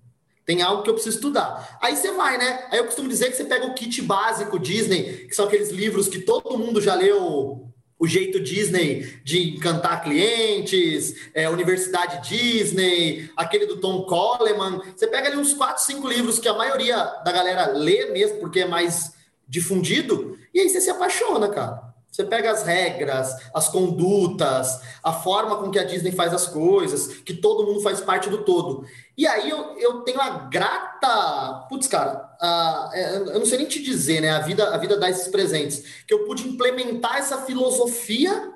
Tem 0.46 0.62
algo 0.62 0.82
que 0.82 0.90
eu 0.90 0.94
preciso 0.94 1.16
estudar. 1.16 1.78
Aí 1.80 1.96
você 1.96 2.10
vai, 2.12 2.38
né? 2.38 2.66
Aí 2.70 2.78
eu 2.78 2.86
costumo 2.86 3.08
dizer 3.08 3.30
que 3.30 3.36
você 3.36 3.44
pega 3.44 3.66
o 3.66 3.74
kit 3.74 4.02
básico 4.02 4.58
Disney, 4.58 5.26
que 5.28 5.34
são 5.34 5.44
aqueles 5.44 5.70
livros 5.70 6.08
que 6.08 6.20
todo 6.20 6.58
mundo 6.58 6.80
já 6.80 6.94
leu 6.94 7.69
o 8.00 8.06
jeito 8.06 8.40
Disney 8.40 9.20
de 9.22 9.56
encantar 9.56 10.02
clientes, 10.02 11.14
é, 11.34 11.50
Universidade 11.50 12.26
Disney, 12.26 13.30
aquele 13.36 13.66
do 13.66 13.76
Tom 13.76 14.04
Coleman. 14.04 14.80
Você 14.96 15.06
pega 15.06 15.28
ali 15.28 15.36
uns 15.36 15.52
4, 15.52 15.84
5 15.84 16.08
livros 16.08 16.38
que 16.38 16.48
a 16.48 16.54
maioria 16.54 16.96
da 17.22 17.30
galera 17.30 17.66
lê 17.66 18.06
mesmo, 18.06 18.38
porque 18.38 18.60
é 18.60 18.66
mais 18.66 19.12
difundido, 19.46 20.38
e 20.54 20.60
aí 20.60 20.68
você 20.68 20.80
se 20.80 20.88
apaixona, 20.88 21.48
cara. 21.48 21.89
Você 22.10 22.24
pega 22.24 22.50
as 22.50 22.64
regras, 22.64 23.36
as 23.54 23.68
condutas, 23.68 24.80
a 25.02 25.12
forma 25.12 25.56
com 25.56 25.70
que 25.70 25.78
a 25.78 25.84
Disney 25.84 26.10
faz 26.10 26.34
as 26.34 26.46
coisas, 26.46 27.18
que 27.18 27.34
todo 27.34 27.64
mundo 27.64 27.80
faz 27.80 28.00
parte 28.00 28.28
do 28.28 28.38
todo. 28.38 28.84
E 29.16 29.26
aí 29.26 29.48
eu, 29.48 29.78
eu 29.78 30.00
tenho 30.00 30.20
a 30.20 30.30
grata. 30.30 31.66
Putz, 31.68 31.86
cara, 31.86 32.28
a, 32.40 32.90
é, 32.92 33.16
eu 33.16 33.38
não 33.38 33.46
sei 33.46 33.58
nem 33.58 33.68
te 33.68 33.80
dizer, 33.80 34.20
né? 34.20 34.30
A 34.30 34.40
vida, 34.40 34.74
a 34.74 34.78
vida 34.78 34.96
dá 34.96 35.08
esses 35.08 35.28
presentes. 35.28 36.02
Que 36.06 36.12
eu 36.12 36.24
pude 36.24 36.48
implementar 36.48 37.18
essa 37.18 37.42
filosofia 37.42 38.54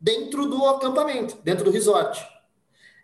dentro 0.00 0.46
do 0.46 0.64
acampamento, 0.66 1.38
dentro 1.42 1.64
do 1.64 1.70
resort. 1.72 2.35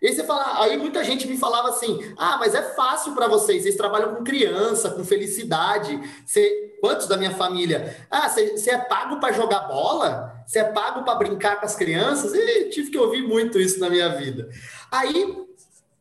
E 0.03 0.07
aí 0.07 0.13
você 0.13 0.25
fala, 0.25 0.61
aí 0.61 0.77
muita 0.77 1.01
gente 1.01 1.25
me 1.25 1.37
falava 1.37 1.69
assim: 1.69 1.97
ah, 2.17 2.35
mas 2.37 2.53
é 2.53 2.61
fácil 2.61 3.13
para 3.13 3.25
vocês, 3.25 3.63
vocês 3.63 3.77
trabalham 3.77 4.13
com 4.13 4.23
criança, 4.23 4.91
com 4.91 5.01
felicidade. 5.05 5.97
Você, 6.25 6.75
quantos 6.81 7.07
da 7.07 7.15
minha 7.15 7.31
família? 7.31 8.05
Ah, 8.11 8.27
você, 8.27 8.57
você 8.57 8.71
é 8.71 8.77
pago 8.77 9.21
para 9.21 9.31
jogar 9.31 9.61
bola? 9.61 10.43
Você 10.45 10.59
é 10.59 10.65
pago 10.65 11.05
para 11.05 11.15
brincar 11.15 11.57
com 11.57 11.65
as 11.65 11.73
crianças? 11.73 12.33
E 12.33 12.65
tive 12.65 12.91
que 12.91 12.97
ouvir 12.97 13.25
muito 13.25 13.57
isso 13.57 13.79
na 13.79 13.89
minha 13.89 14.09
vida. 14.09 14.49
Aí, 14.91 15.37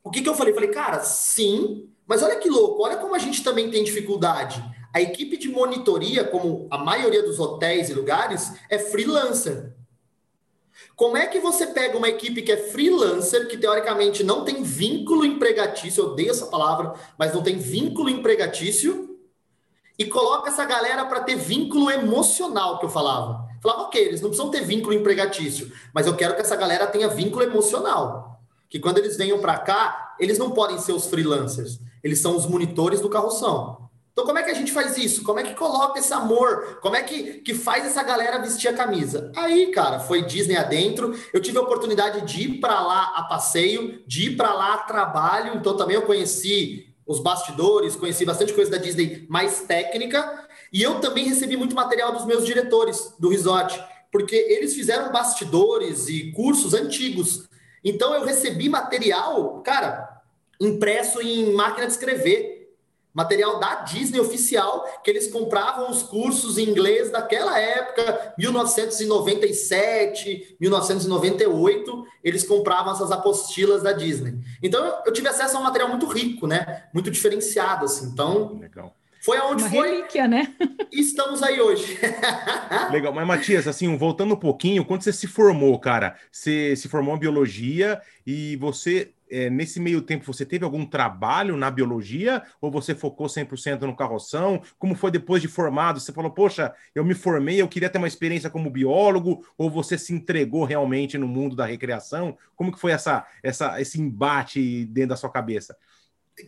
o 0.03 0.11
que, 0.11 0.21
que 0.21 0.29
eu 0.29 0.35
falei? 0.35 0.53
Falei, 0.53 0.71
cara, 0.71 0.99
sim, 0.99 1.89
mas 2.05 2.25
olha 2.25 2.41
que 2.41 2.49
louco, 2.49 2.83
olha 2.83 2.97
como 2.97 3.15
a 3.15 3.19
gente 3.21 3.45
também 3.45 3.71
tem 3.71 3.85
dificuldade. 3.85 4.61
A 4.93 5.01
equipe 5.01 5.37
de 5.37 5.49
monitoria, 5.49 6.25
como 6.25 6.67
a 6.73 6.77
maioria 6.77 7.23
dos 7.23 7.39
hotéis 7.39 7.89
e 7.89 7.95
lugares, 7.95 8.53
é 8.69 8.81
freelancer. 8.81 9.73
Como 10.97 11.17
é 11.17 11.27
que 11.27 11.41
você 11.41 11.67
pega 11.67 11.97
uma 11.97 12.09
equipe 12.09 12.43
que 12.43 12.53
é 12.53 12.57
freelancer, 12.57 13.49
que 13.49 13.57
teoricamente 13.57 14.23
não 14.23 14.45
tem 14.45 14.63
vínculo 14.63 15.25
empregatício, 15.25 16.03
eu 16.03 16.11
odeio 16.11 16.31
essa 16.31 16.47
palavra, 16.47 16.95
mas 17.19 17.35
não 17.35 17.43
tem 17.43 17.59
vínculo 17.59 18.09
empregatício, 18.09 19.19
e 19.99 20.07
coloca 20.07 20.51
essa 20.51 20.65
galera 20.65 21.05
para 21.05 21.21
ter 21.21 21.37
vínculo 21.37 21.91
emocional, 21.91 22.79
que 22.79 22.85
eu 22.85 22.91
falava. 22.91 23.49
falava, 23.63 23.83
ok, 23.83 24.01
eles 24.01 24.21
não 24.21 24.31
precisam 24.31 24.51
ter 24.51 24.63
vínculo 24.65 24.95
empregatício, 24.95 25.73
mas 25.95 26.07
eu 26.07 26.17
quero 26.17 26.35
que 26.35 26.41
essa 26.41 26.57
galera 26.57 26.87
tenha 26.87 27.09
vínculo 27.09 27.43
emocional. 27.43 28.41
Que 28.69 28.81
quando 28.81 28.99
eles 28.99 29.17
venham 29.17 29.39
para 29.39 29.59
cá, 29.59 30.15
eles 30.19 30.39
não 30.39 30.51
podem 30.51 30.79
ser 30.79 30.93
os 30.93 31.07
freelancers, 31.07 31.79
eles 32.03 32.21
são 32.21 32.37
os 32.37 32.47
monitores 32.47 33.01
do 33.01 33.09
carroção. 33.09 33.82
Então, 34.13 34.27
como 34.27 34.39
é 34.39 34.43
que 34.43 34.51
a 34.51 34.55
gente 34.55 34.73
faz 34.73 34.99
isso? 34.99 35.25
Como 35.25 35.41
é 35.41 35.43
que 35.43 35.55
coloca 35.55 35.99
esse 35.99 36.13
amor? 36.13 36.79
Como 36.83 36.95
é 36.95 37.03
que, 37.03 37.41
que 37.41 37.55
faz 37.55 37.87
essa 37.87 38.03
galera 38.03 38.39
vestir 38.39 38.69
a 38.69 38.75
camisa? 38.75 39.33
Aí, 39.35 39.71
cara, 39.71 40.01
foi 40.01 40.23
Disney 40.23 40.57
adentro. 40.57 41.19
Eu 41.33 41.41
tive 41.41 41.57
a 41.57 41.63
oportunidade 41.63 42.21
de 42.21 42.43
ir 42.43 42.61
para 42.61 42.79
lá 42.83 43.15
a 43.17 43.23
passeio, 43.23 44.03
de 44.07 44.27
ir 44.27 44.37
para 44.37 44.53
lá 44.53 44.75
a 44.75 44.79
trabalho. 44.79 45.57
Então, 45.57 45.75
também 45.79 45.97
eu 45.97 46.03
conheci 46.03 46.95
os 47.07 47.21
bastidores, 47.21 47.97
conheci 47.97 48.27
bastante 48.27 48.53
coisa 48.53 48.71
da 48.71 48.77
Disney 48.77 49.25
mais 49.31 49.61
técnica. 49.61 50.47
E 50.71 50.83
eu 50.83 51.01
também 51.01 51.27
recebi 51.27 51.57
muito 51.57 51.75
material 51.75 52.13
dos 52.13 52.27
meus 52.27 52.45
diretores 52.45 53.15
do 53.19 53.31
resort, 53.31 53.83
porque 54.11 54.37
eles 54.37 54.75
fizeram 54.75 55.11
bastidores 55.11 56.09
e 56.09 56.33
cursos 56.33 56.75
antigos. 56.75 57.49
Então, 57.83 58.15
eu 58.15 58.27
recebi 58.27 58.69
material, 58.69 59.63
cara, 59.63 60.21
impresso 60.61 61.23
em 61.23 61.55
máquina 61.55 61.87
de 61.87 61.93
escrever 61.93 62.52
material 63.15 63.59
da 63.61 63.77
Disney 63.83 64.21
oficial, 64.21 64.85
que 65.03 65.11
eles 65.11 65.31
compravam 65.31 65.91
os 65.91 66.03
cursos 66.03 66.59
em 66.59 66.69
inglês 66.69 67.11
daquela 67.11 67.59
época, 67.59 68.35
1997, 68.39 70.57
1998, 70.61 72.07
eles 72.25 72.45
compravam 72.45 72.93
essas 72.93 73.11
apostilas 73.13 73.83
da 73.83 73.93
Disney. 73.93 74.39
Então 74.63 75.03
eu 75.05 75.13
tive 75.13 75.29
acesso 75.29 75.57
a 75.57 75.61
um 75.61 75.65
material 75.65 75.91
muito 75.91 76.07
rico, 76.07 76.47
né? 76.47 76.85
Muito 76.93 77.11
diferenciado, 77.11 77.85
assim. 77.85 78.07
Então, 78.07 78.59
Legal. 78.61 78.95
foi 79.21 79.37
aonde 79.39 79.63
Uma 79.63 79.71
foi. 79.71 79.91
Relíquia, 79.91 80.27
né? 80.27 80.55
estamos 80.91 81.43
aí 81.43 81.61
hoje. 81.61 81.99
Legal, 82.91 83.13
mas 83.13 83.27
Matias, 83.27 83.69
assim, 83.69 83.95
voltando 83.97 84.35
um 84.35 84.39
pouquinho, 84.39 84.85
quando 84.85 85.03
você 85.03 85.13
se 85.13 85.27
formou, 85.27 85.79
cara, 85.79 86.17
você 86.31 86.75
se 86.77 86.89
formou 86.89 87.17
em 87.17 87.21
biologia 87.21 88.01
e 88.27 88.57
você 88.57 89.13
é, 89.33 89.49
nesse 89.49 89.81
meio 89.81 90.03
tempo 90.03 90.27
você 90.27 90.45
teve 90.45 90.65
algum 90.65 90.85
trabalho 90.85 91.57
na 91.57 91.71
biologia 91.71 92.43
ou 92.61 92.71
você 92.71 92.95
focou 92.95 93.27
100% 93.27 93.81
no 93.81 93.97
carroção? 93.97 94.61
Como 94.79 94.95
foi 94.95 95.11
depois 95.11 95.41
de 95.41 95.49
formado? 95.49 95.99
Você 95.99 96.13
falou, 96.13 96.31
poxa, 96.31 96.75
eu 96.95 97.03
me 97.03 97.15
formei, 97.15 97.61
eu 97.61 97.69
queria 97.69 97.89
ter 97.89 97.97
uma 97.97 98.07
experiência 98.07 98.51
como 98.51 98.71
biólogo 98.71 99.45
ou 99.57 99.71
você 99.71 99.97
se 99.97 100.13
entregou 100.13 100.65
realmente 100.65 101.17
no 101.17 101.27
mundo 101.27 101.57
da 101.57 101.65
recreação? 101.65 102.37
Como 102.55 102.71
que 102.71 102.79
foi 102.79 102.93
essa, 102.93 103.27
essa, 103.43 103.81
esse 103.81 103.99
embate 103.99 104.85
dentro 104.85 105.11
da 105.11 105.17
sua 105.17 105.31
cabeça? 105.31 105.75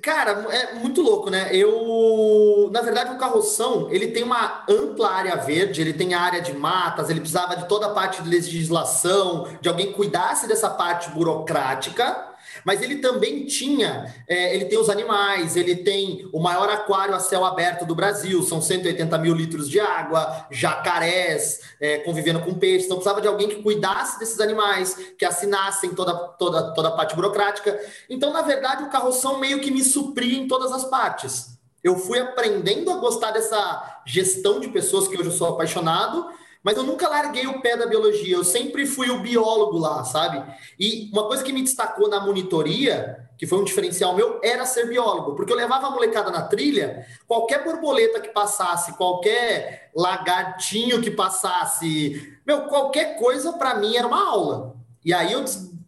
Cara, 0.02 0.46
é 0.50 0.74
muito 0.74 1.02
louco, 1.02 1.30
né? 1.30 1.54
Eu, 1.54 2.70
na 2.72 2.80
verdade, 2.80 3.14
o 3.14 3.18
carroção, 3.18 3.90
ele 3.90 4.08
tem 4.08 4.22
uma 4.22 4.64
ampla 4.68 5.10
área 5.10 5.36
verde, 5.36 5.80
ele 5.80 5.92
tem 5.92 6.14
a 6.14 6.20
área 6.20 6.40
de 6.40 6.54
matas, 6.54 7.10
ele 7.10 7.20
precisava 7.20 7.54
de 7.54 7.68
toda 7.68 7.86
a 7.86 7.94
parte 7.94 8.22
de 8.22 8.28
legislação, 8.28 9.46
de 9.60 9.68
alguém 9.68 9.92
cuidasse 9.92 10.48
dessa 10.48 10.70
parte 10.70 11.10
burocrática, 11.10 12.33
mas 12.64 12.82
ele 12.82 12.96
também 12.96 13.44
tinha, 13.44 14.12
é, 14.26 14.54
ele 14.54 14.64
tem 14.64 14.78
os 14.78 14.88
animais, 14.88 15.56
ele 15.56 15.76
tem 15.76 16.28
o 16.32 16.40
maior 16.40 16.68
aquário 16.70 17.14
a 17.14 17.20
céu 17.20 17.44
aberto 17.44 17.84
do 17.84 17.94
Brasil, 17.94 18.42
são 18.42 18.60
180 18.60 19.16
mil 19.18 19.34
litros 19.34 19.68
de 19.68 19.78
água, 19.78 20.46
jacarés 20.50 21.60
é, 21.80 21.98
convivendo 21.98 22.40
com 22.40 22.54
peixes, 22.54 22.86
então 22.86 22.96
precisava 22.96 23.20
de 23.20 23.28
alguém 23.28 23.48
que 23.48 23.62
cuidasse 23.62 24.18
desses 24.18 24.40
animais, 24.40 24.96
que 25.18 25.24
assinassem 25.24 25.94
toda, 25.94 26.14
toda, 26.14 26.72
toda 26.74 26.88
a 26.88 26.92
parte 26.92 27.14
burocrática. 27.14 27.78
Então, 28.08 28.32
na 28.32 28.42
verdade, 28.42 28.84
o 28.84 28.90
carroção 28.90 29.38
meio 29.38 29.60
que 29.60 29.70
me 29.70 29.82
supria 29.82 30.38
em 30.38 30.48
todas 30.48 30.72
as 30.72 30.84
partes. 30.84 31.54
Eu 31.82 31.98
fui 31.98 32.18
aprendendo 32.18 32.90
a 32.90 32.96
gostar 32.96 33.30
dessa 33.30 34.00
gestão 34.06 34.58
de 34.58 34.68
pessoas 34.68 35.06
que 35.06 35.16
hoje 35.18 35.28
eu 35.28 35.32
sou 35.32 35.48
apaixonado, 35.48 36.26
mas 36.64 36.78
eu 36.78 36.82
nunca 36.82 37.08
larguei 37.08 37.46
o 37.46 37.60
pé 37.60 37.76
da 37.76 37.86
biologia, 37.86 38.34
eu 38.34 38.42
sempre 38.42 38.86
fui 38.86 39.10
o 39.10 39.20
biólogo 39.20 39.76
lá, 39.76 40.02
sabe? 40.02 40.42
E 40.80 41.10
uma 41.12 41.26
coisa 41.26 41.44
que 41.44 41.52
me 41.52 41.62
destacou 41.62 42.08
na 42.08 42.20
monitoria, 42.20 43.28
que 43.36 43.46
foi 43.46 43.58
um 43.58 43.64
diferencial 43.64 44.16
meu, 44.16 44.40
era 44.42 44.64
ser 44.64 44.88
biólogo, 44.88 45.34
porque 45.34 45.52
eu 45.52 45.56
levava 45.56 45.88
a 45.88 45.90
molecada 45.90 46.30
na 46.30 46.40
trilha, 46.40 47.06
qualquer 47.26 47.62
borboleta 47.62 48.18
que 48.18 48.30
passasse, 48.30 48.96
qualquer 48.96 49.90
lagartinho 49.94 51.02
que 51.02 51.10
passasse, 51.10 52.34
meu, 52.46 52.62
qualquer 52.62 53.18
coisa 53.18 53.52
para 53.52 53.74
mim 53.74 53.94
era 53.94 54.06
uma 54.06 54.26
aula. 54.26 54.74
E 55.04 55.12
aí 55.12 55.32
eu 55.32 55.44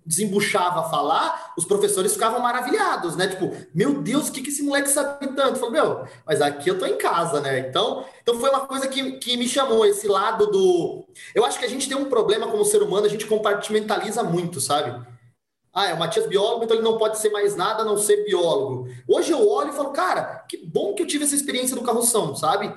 desembuchava 0.07 0.81
a 0.81 0.85
falar, 0.85 1.53
os 1.57 1.65
professores 1.65 2.13
ficavam 2.13 2.41
maravilhados, 2.41 3.17
né? 3.17 3.27
Tipo, 3.27 3.55
meu 3.75 4.01
Deus, 4.01 4.29
o 4.29 4.33
que, 4.33 4.41
que 4.41 4.51
esse 4.51 4.63
moleque 4.63 4.89
sabe 4.89 5.27
tanto? 5.35 5.59
Falei, 5.59 5.81
meu, 5.81 6.07
mas 6.25 6.41
aqui 6.41 6.71
eu 6.71 6.79
tô 6.79 6.87
em 6.87 6.97
casa, 6.97 7.41
né? 7.41 7.59
Então, 7.59 8.05
então 8.23 8.39
foi 8.39 8.51
uma 8.51 8.67
coisa 8.67 8.87
que, 8.87 9.13
que 9.19 9.37
me 9.37 9.49
chamou, 9.49 9.85
esse 9.85 10.07
lado 10.07 10.47
do. 10.47 11.05
Eu 11.35 11.45
acho 11.45 11.59
que 11.59 11.65
a 11.65 11.69
gente 11.69 11.89
tem 11.89 11.97
um 11.97 12.09
problema 12.09 12.47
como 12.47 12.65
ser 12.65 12.83
humano, 12.83 13.07
a 13.07 13.11
gente 13.11 13.27
compartimentaliza 13.27 14.23
muito, 14.23 14.61
sabe? 14.61 15.05
Ah, 15.75 15.91
é 15.91 15.95
o 15.95 15.99
Matias 15.99 16.27
biólogo, 16.27 16.65
então 16.65 16.75
ele 16.75 16.85
não 16.85 16.97
pode 16.97 17.19
ser 17.19 17.29
mais 17.29 17.55
nada 17.55 17.83
a 17.83 17.85
não 17.85 17.99
ser 17.99 18.25
biólogo. 18.25 18.89
Hoje 19.07 19.33
eu 19.33 19.47
olho 19.47 19.71
e 19.71 19.77
falo, 19.77 19.91
cara, 19.91 20.45
que 20.49 20.57
bom 20.57 20.95
que 20.95 21.03
eu 21.03 21.07
tive 21.07 21.25
essa 21.25 21.35
experiência 21.35 21.77
do 21.77 21.83
carroção, 21.83 22.35
sabe? 22.35 22.75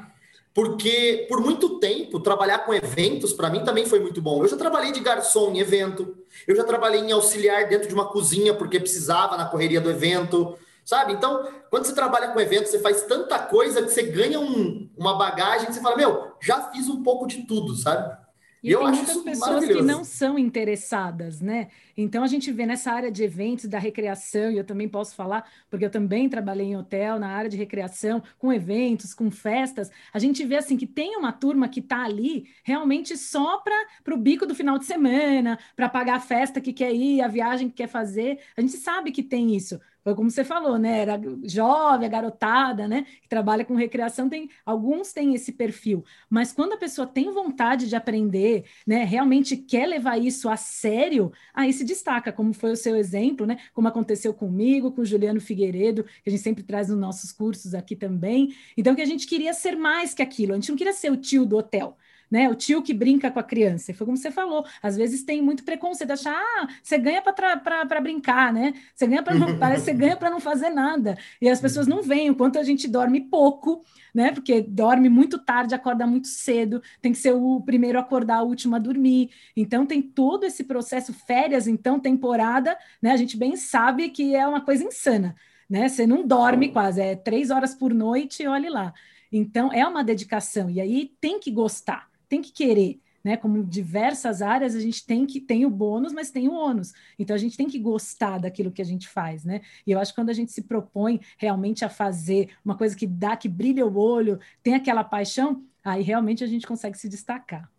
Porque 0.59 1.25
por 1.29 1.39
muito 1.39 1.79
tempo 1.79 2.19
trabalhar 2.19 2.65
com 2.65 2.73
eventos 2.73 3.31
para 3.31 3.49
mim 3.49 3.63
também 3.63 3.85
foi 3.85 4.01
muito 4.01 4.21
bom. 4.21 4.43
Eu 4.43 4.47
já 4.49 4.57
trabalhei 4.57 4.91
de 4.91 4.99
garçom 4.99 5.51
em 5.51 5.59
evento, 5.59 6.17
eu 6.45 6.53
já 6.53 6.65
trabalhei 6.65 6.99
em 6.99 7.13
auxiliar 7.13 7.69
dentro 7.69 7.87
de 7.87 7.93
uma 7.93 8.09
cozinha 8.09 8.53
porque 8.53 8.77
precisava 8.77 9.37
na 9.37 9.45
correria 9.45 9.79
do 9.79 9.89
evento, 9.89 10.57
sabe? 10.83 11.13
Então, 11.13 11.47
quando 11.69 11.85
você 11.85 11.95
trabalha 11.95 12.33
com 12.33 12.41
evento, 12.41 12.67
você 12.67 12.77
faz 12.79 13.03
tanta 13.03 13.39
coisa 13.39 13.81
que 13.81 13.89
você 13.89 14.03
ganha 14.03 14.37
um, 14.37 14.89
uma 14.97 15.17
bagagem 15.17 15.67
que 15.67 15.73
você 15.75 15.81
fala, 15.81 15.95
meu, 15.95 16.33
já 16.41 16.69
fiz 16.71 16.89
um 16.89 17.03
pouco 17.03 17.25
de 17.25 17.43
tudo, 17.43 17.73
sabe? 17.77 18.17
E 18.61 18.71
eu 18.71 18.79
tem 18.79 18.91
muitas 18.91 19.17
pessoas 19.17 19.65
que 19.65 19.81
não 19.81 20.03
são 20.03 20.37
interessadas, 20.37 21.39
né? 21.39 21.69
Então 21.95 22.23
a 22.23 22.27
gente 22.27 22.51
vê 22.51 22.65
nessa 22.65 22.91
área 22.91 23.11
de 23.11 23.23
eventos, 23.23 23.65
da 23.65 23.79
recreação, 23.79 24.51
e 24.51 24.57
eu 24.57 24.63
também 24.63 24.87
posso 24.87 25.15
falar, 25.15 25.49
porque 25.69 25.85
eu 25.85 25.89
também 25.89 26.29
trabalhei 26.29 26.67
em 26.67 26.77
hotel, 26.77 27.19
na 27.19 27.29
área 27.29 27.49
de 27.49 27.57
recreação, 27.57 28.21
com 28.37 28.51
eventos, 28.51 29.13
com 29.13 29.31
festas, 29.31 29.89
a 30.13 30.19
gente 30.19 30.45
vê 30.45 30.57
assim 30.57 30.77
que 30.77 30.87
tem 30.87 31.15
uma 31.17 31.31
turma 31.31 31.69
que 31.69 31.79
está 31.79 32.03
ali 32.03 32.47
realmente 32.63 33.17
só 33.17 33.59
para 33.59 34.13
o 34.13 34.17
bico 34.17 34.45
do 34.45 34.55
final 34.55 34.77
de 34.77 34.85
semana, 34.85 35.57
para 35.75 35.89
pagar 35.89 36.15
a 36.15 36.19
festa 36.19 36.61
que 36.61 36.73
quer 36.73 36.93
ir, 36.93 37.21
a 37.21 37.27
viagem 37.27 37.69
que 37.69 37.75
quer 37.75 37.87
fazer. 37.87 38.39
A 38.55 38.61
gente 38.61 38.77
sabe 38.77 39.11
que 39.11 39.23
tem 39.23 39.55
isso. 39.55 39.79
Foi 40.03 40.15
como 40.15 40.29
você 40.29 40.43
falou, 40.43 40.77
né? 40.77 40.99
Era 40.99 41.19
jovem, 41.43 42.07
a 42.07 42.09
garotada, 42.09 42.87
né? 42.87 43.05
Que 43.21 43.27
trabalha 43.27 43.65
com 43.65 43.75
recreação, 43.75 44.29
tem 44.29 44.49
alguns 44.65 45.11
têm 45.11 45.33
esse 45.35 45.51
perfil. 45.51 46.03
Mas 46.29 46.51
quando 46.51 46.73
a 46.73 46.77
pessoa 46.77 47.05
tem 47.07 47.31
vontade 47.31 47.87
de 47.87 47.95
aprender, 47.95 48.65
né? 48.87 49.03
Realmente 49.03 49.57
quer 49.57 49.87
levar 49.87 50.17
isso 50.17 50.49
a 50.49 50.57
sério, 50.57 51.31
aí 51.53 51.73
se 51.73 51.83
destaca, 51.83 52.31
como 52.31 52.53
foi 52.53 52.71
o 52.71 52.77
seu 52.77 52.95
exemplo, 52.95 53.45
né? 53.45 53.57
Como 53.73 53.87
aconteceu 53.87 54.33
comigo, 54.33 54.91
com 54.91 55.01
o 55.01 55.05
Juliano 55.05 55.41
Figueiredo, 55.41 56.03
que 56.03 56.29
a 56.29 56.31
gente 56.31 56.41
sempre 56.41 56.63
traz 56.63 56.89
nos 56.89 56.99
nossos 56.99 57.31
cursos 57.31 57.73
aqui 57.73 57.95
também. 57.95 58.55
Então, 58.77 58.95
que 58.95 59.01
a 59.01 59.05
gente 59.05 59.27
queria 59.27 59.53
ser 59.53 59.75
mais 59.75 60.13
que 60.13 60.21
aquilo. 60.21 60.53
A 60.53 60.55
gente 60.55 60.69
não 60.69 60.77
queria 60.77 60.93
ser 60.93 61.11
o 61.11 61.17
tio 61.17 61.45
do 61.45 61.57
hotel 61.57 61.97
né? 62.29 62.49
O 62.49 62.55
tio 62.55 62.81
que 62.81 62.93
brinca 62.93 63.31
com 63.31 63.39
a 63.39 63.43
criança. 63.43 63.93
Foi 63.93 64.05
como 64.05 64.17
você 64.17 64.31
falou. 64.31 64.65
Às 64.81 64.95
vezes 64.95 65.23
tem 65.23 65.41
muito 65.41 65.63
preconceito, 65.63 66.11
achar, 66.11 66.33
ah, 66.35 66.67
você 66.81 66.97
ganha 66.97 67.21
para 67.21 68.01
brincar, 68.01 68.53
né? 68.53 68.73
Você 68.93 69.07
ganha 69.07 69.23
para 69.23 69.35
não, 69.35 69.57
parece 69.57 69.85
que 69.85 69.91
você 69.91 69.97
ganha 69.97 70.15
para 70.15 70.29
não 70.29 70.39
fazer 70.39 70.69
nada. 70.69 71.17
E 71.41 71.49
as 71.49 71.59
pessoas 71.59 71.87
não 71.87 72.03
veem 72.03 72.29
o 72.29 72.35
quanto 72.35 72.59
a 72.59 72.63
gente 72.63 72.87
dorme 72.87 73.21
pouco, 73.21 73.83
né? 74.13 74.31
Porque 74.31 74.61
dorme 74.61 75.09
muito 75.09 75.39
tarde, 75.39 75.73
acorda 75.73 76.05
muito 76.05 76.27
cedo, 76.27 76.81
tem 77.01 77.11
que 77.11 77.17
ser 77.17 77.33
o 77.33 77.61
primeiro 77.61 77.97
a 77.97 78.01
acordar, 78.01 78.43
o 78.43 78.47
último 78.47 78.75
a 78.75 78.79
dormir. 78.79 79.31
Então 79.55 79.85
tem 79.85 80.01
todo 80.01 80.45
esse 80.45 80.63
processo, 80.63 81.13
férias, 81.13 81.67
então, 81.67 81.99
temporada, 81.99 82.77
né? 83.01 83.11
A 83.11 83.17
gente 83.17 83.37
bem 83.37 83.55
sabe 83.55 84.09
que 84.09 84.35
é 84.35 84.47
uma 84.47 84.61
coisa 84.61 84.83
insana. 84.83 85.35
Né? 85.69 85.87
Você 85.87 86.07
não 86.07 86.25
dorme 86.25 86.69
quase, 86.69 86.99
é 86.99 87.15
três 87.15 87.51
horas 87.51 87.75
por 87.75 87.93
noite, 87.93 88.47
olhe 88.47 88.69
lá. 88.69 88.91
Então, 89.31 89.71
é 89.71 89.85
uma 89.87 90.03
dedicação, 90.03 90.69
e 90.71 90.81
aí 90.81 91.11
tem 91.21 91.39
que 91.39 91.51
gostar 91.51 92.08
tem 92.29 92.41
que 92.41 92.51
querer. 92.51 92.99
Né, 93.21 93.35
como 93.35 93.61
diversas 93.65 94.41
áreas, 94.41 94.73
a 94.75 94.79
gente 94.79 95.05
tem 95.05 95.25
que 95.25 95.41
tem 95.41 95.65
o 95.65 95.69
bônus, 95.69 96.13
mas 96.13 96.31
tem 96.31 96.47
o 96.47 96.53
ônus. 96.53 96.93
Então 97.19 97.35
a 97.35 97.37
gente 97.37 97.57
tem 97.57 97.67
que 97.67 97.77
gostar 97.77 98.39
daquilo 98.39 98.71
que 98.71 98.81
a 98.81 98.85
gente 98.85 99.09
faz, 99.09 99.43
né? 99.43 99.59
E 99.85 99.91
eu 99.91 99.99
acho 99.99 100.13
que 100.13 100.21
quando 100.21 100.29
a 100.29 100.33
gente 100.33 100.53
se 100.53 100.61
propõe 100.61 101.19
realmente 101.37 101.83
a 101.83 101.89
fazer 101.89 102.51
uma 102.63 102.77
coisa 102.77 102.95
que 102.95 103.05
dá, 103.05 103.35
que 103.35 103.49
brilha 103.49 103.85
o 103.85 103.97
olho, 103.97 104.39
tem 104.63 104.73
aquela 104.73 105.03
paixão, 105.03 105.65
aí 105.83 106.01
realmente 106.01 106.45
a 106.45 106.47
gente 106.47 106.65
consegue 106.65 106.97
se 106.97 107.09
destacar. 107.09 107.69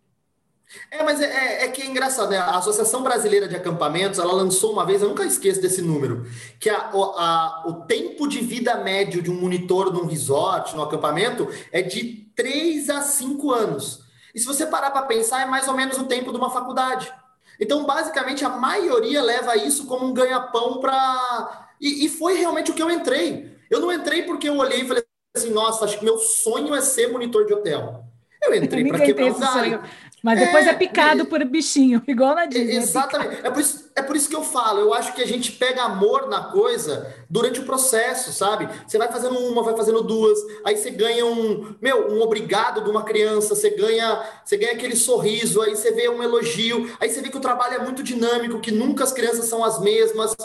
É, 0.89 1.03
mas 1.03 1.19
é, 1.19 1.25
é, 1.25 1.65
é 1.65 1.67
que 1.69 1.81
é 1.81 1.85
engraçado, 1.85 2.29
né? 2.29 2.37
A 2.37 2.57
Associação 2.57 3.03
Brasileira 3.03 3.47
de 3.47 3.55
Acampamentos, 3.55 4.19
ela 4.19 4.33
lançou 4.33 4.71
uma 4.71 4.85
vez, 4.85 5.01
eu 5.01 5.09
nunca 5.09 5.25
esqueço 5.25 5.61
desse 5.61 5.81
número, 5.81 6.25
que 6.59 6.69
a, 6.69 6.89
a, 6.91 7.63
o 7.67 7.73
tempo 7.85 8.27
de 8.27 8.39
vida 8.39 8.75
médio 8.77 9.21
de 9.21 9.29
um 9.29 9.39
monitor 9.39 9.91
num 9.91 10.05
resort, 10.05 10.75
num 10.75 10.83
acampamento, 10.83 11.47
é 11.71 11.81
de 11.81 12.29
3 12.35 12.89
a 12.89 13.01
5 13.01 13.51
anos. 13.51 14.03
E 14.33 14.39
se 14.39 14.45
você 14.45 14.65
parar 14.65 14.91
para 14.91 15.05
pensar, 15.05 15.41
é 15.41 15.45
mais 15.45 15.67
ou 15.67 15.73
menos 15.73 15.97
o 15.97 16.05
tempo 16.05 16.31
de 16.31 16.37
uma 16.37 16.49
faculdade. 16.49 17.11
Então, 17.59 17.85
basicamente, 17.85 18.43
a 18.43 18.49
maioria 18.49 19.21
leva 19.21 19.55
isso 19.55 19.85
como 19.85 20.05
um 20.05 20.13
ganha-pão 20.13 20.79
para. 20.79 21.69
E, 21.79 22.05
e, 22.05 22.09
foi 22.09 22.33
realmente 22.35 22.71
o 22.71 22.73
que 22.73 22.81
eu 22.81 22.89
entrei. 22.89 23.55
Eu 23.69 23.79
não 23.79 23.91
entrei 23.91 24.23
porque 24.23 24.49
eu 24.49 24.57
olhei 24.57 24.81
e 24.81 24.87
falei 24.87 25.03
assim: 25.35 25.51
nossa, 25.51 25.85
acho 25.85 25.99
que 25.99 26.05
meu 26.05 26.17
sonho 26.17 26.73
é 26.73 26.81
ser 26.81 27.11
monitor 27.11 27.45
de 27.45 27.53
hotel. 27.53 28.03
Eu 28.41 28.55
entrei 28.55 28.87
para 28.87 28.99
quebrar 28.99 29.31
o 29.31 29.39
galho. 29.39 29.83
Mas 30.23 30.39
depois 30.39 30.67
é, 30.67 30.69
é 30.69 30.73
picado 30.73 31.25
por 31.25 31.43
bichinho, 31.43 32.01
igual 32.07 32.35
na 32.35 32.45
Disney. 32.45 32.75
Exatamente. 32.75 33.45
É 33.45 33.49
por, 33.49 33.59
isso, 33.59 33.91
é 33.95 34.01
por 34.03 34.15
isso 34.15 34.29
que 34.29 34.35
eu 34.35 34.43
falo. 34.43 34.79
Eu 34.79 34.93
acho 34.93 35.13
que 35.13 35.21
a 35.21 35.27
gente 35.27 35.51
pega 35.53 35.83
amor 35.83 36.29
na 36.29 36.43
coisa 36.43 37.13
durante 37.29 37.59
o 37.59 37.65
processo, 37.65 38.31
sabe? 38.31 38.69
Você 38.85 38.97
vai 38.97 39.11
fazendo 39.11 39.37
uma, 39.39 39.63
vai 39.63 39.75
fazendo 39.75 40.01
duas, 40.03 40.37
aí 40.63 40.77
você 40.77 40.91
ganha 40.91 41.25
um, 41.25 41.75
meu, 41.81 42.11
um 42.11 42.21
obrigado 42.21 42.83
de 42.83 42.89
uma 42.89 43.03
criança, 43.03 43.55
você 43.55 43.71
ganha, 43.71 44.23
você 44.45 44.57
ganha 44.57 44.73
aquele 44.73 44.95
sorriso, 44.95 45.61
aí 45.61 45.75
você 45.75 45.91
vê 45.91 46.07
um 46.07 46.21
elogio, 46.21 46.95
aí 46.99 47.09
você 47.09 47.21
vê 47.21 47.29
que 47.29 47.37
o 47.37 47.41
trabalho 47.41 47.75
é 47.75 47.79
muito 47.79 48.03
dinâmico, 48.03 48.59
que 48.59 48.71
nunca 48.71 49.03
as 49.03 49.11
crianças 49.11 49.45
são 49.45 49.63
as 49.63 49.79
mesmas. 49.81 50.35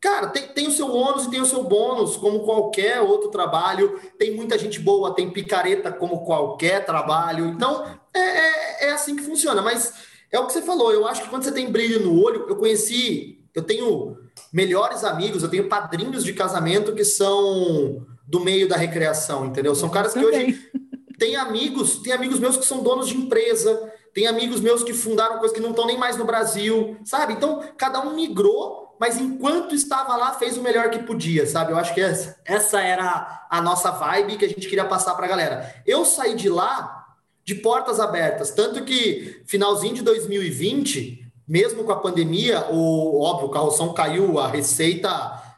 Cara, 0.00 0.26
tem, 0.26 0.48
tem 0.48 0.68
o 0.68 0.70
seu 0.70 0.94
ônus 0.94 1.24
e 1.24 1.30
tem 1.30 1.40
o 1.40 1.46
seu 1.46 1.64
bônus, 1.64 2.14
como 2.18 2.40
qualquer 2.40 3.00
outro 3.00 3.30
trabalho. 3.30 3.98
Tem 4.18 4.32
muita 4.32 4.58
gente 4.58 4.78
boa, 4.78 5.14
tem 5.14 5.30
picareta 5.30 5.90
como 5.90 6.26
qualquer 6.26 6.84
trabalho. 6.84 7.46
Então, 7.46 7.86
é, 8.14 8.20
é, 8.20 8.86
é, 8.86 8.92
assim 8.92 9.16
que 9.16 9.22
funciona. 9.22 9.60
Mas 9.60 9.92
é 10.30 10.38
o 10.38 10.46
que 10.46 10.52
você 10.52 10.62
falou. 10.62 10.92
Eu 10.92 11.06
acho 11.06 11.22
que 11.22 11.28
quando 11.28 11.44
você 11.44 11.52
tem 11.52 11.70
brilho 11.70 12.00
no 12.00 12.22
olho, 12.22 12.46
eu 12.48 12.56
conheci, 12.56 13.44
eu 13.54 13.62
tenho 13.62 14.16
melhores 14.52 15.04
amigos, 15.04 15.42
eu 15.42 15.48
tenho 15.48 15.68
padrinhos 15.68 16.24
de 16.24 16.32
casamento 16.32 16.94
que 16.94 17.04
são 17.04 18.06
do 18.26 18.40
meio 18.40 18.68
da 18.68 18.76
recreação, 18.76 19.46
entendeu? 19.46 19.74
São 19.74 19.90
caras 19.90 20.14
que 20.14 20.24
hoje 20.24 20.70
têm 21.18 21.36
amigos, 21.36 21.98
tem 21.98 22.12
amigos 22.12 22.38
meus 22.38 22.56
que 22.56 22.64
são 22.64 22.82
donos 22.82 23.08
de 23.08 23.16
empresa, 23.16 23.92
tem 24.14 24.26
amigos 24.26 24.60
meus 24.60 24.82
que 24.82 24.94
fundaram 24.94 25.38
coisas 25.38 25.54
que 25.54 25.62
não 25.62 25.70
estão 25.70 25.86
nem 25.86 25.98
mais 25.98 26.16
no 26.16 26.24
Brasil, 26.24 26.96
sabe? 27.04 27.34
Então, 27.34 27.62
cada 27.76 28.00
um 28.00 28.14
migrou 28.14 28.84
mas 28.98 29.18
enquanto 29.18 29.74
estava 29.74 30.16
lá, 30.16 30.32
fez 30.34 30.56
o 30.56 30.62
melhor 30.62 30.90
que 30.90 31.00
podia, 31.00 31.46
sabe? 31.46 31.72
Eu 31.72 31.78
acho 31.78 31.92
que 31.92 32.00
essa, 32.00 32.36
essa 32.44 32.80
era 32.80 33.46
a 33.50 33.60
nossa 33.60 33.90
vibe 33.90 34.36
que 34.36 34.44
a 34.44 34.48
gente 34.48 34.68
queria 34.68 34.84
passar 34.84 35.14
para 35.14 35.26
a 35.26 35.28
galera. 35.28 35.74
Eu 35.86 36.04
saí 36.04 36.34
de 36.34 36.48
lá 36.48 37.03
de 37.44 37.54
portas 37.56 38.00
abertas, 38.00 38.50
tanto 38.50 38.84
que 38.84 39.42
finalzinho 39.46 39.94
de 39.94 40.02
2020, 40.02 41.30
mesmo 41.46 41.84
com 41.84 41.92
a 41.92 41.96
pandemia, 41.96 42.66
o 42.70 43.20
óbvio, 43.20 43.48
o 43.48 43.50
carroção 43.50 43.92
caiu, 43.92 44.38
a 44.38 44.48
receita 44.48 45.10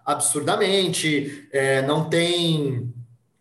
absurdamente, 0.05 1.49
é, 1.53 1.83
não 1.83 2.09
tem 2.09 2.93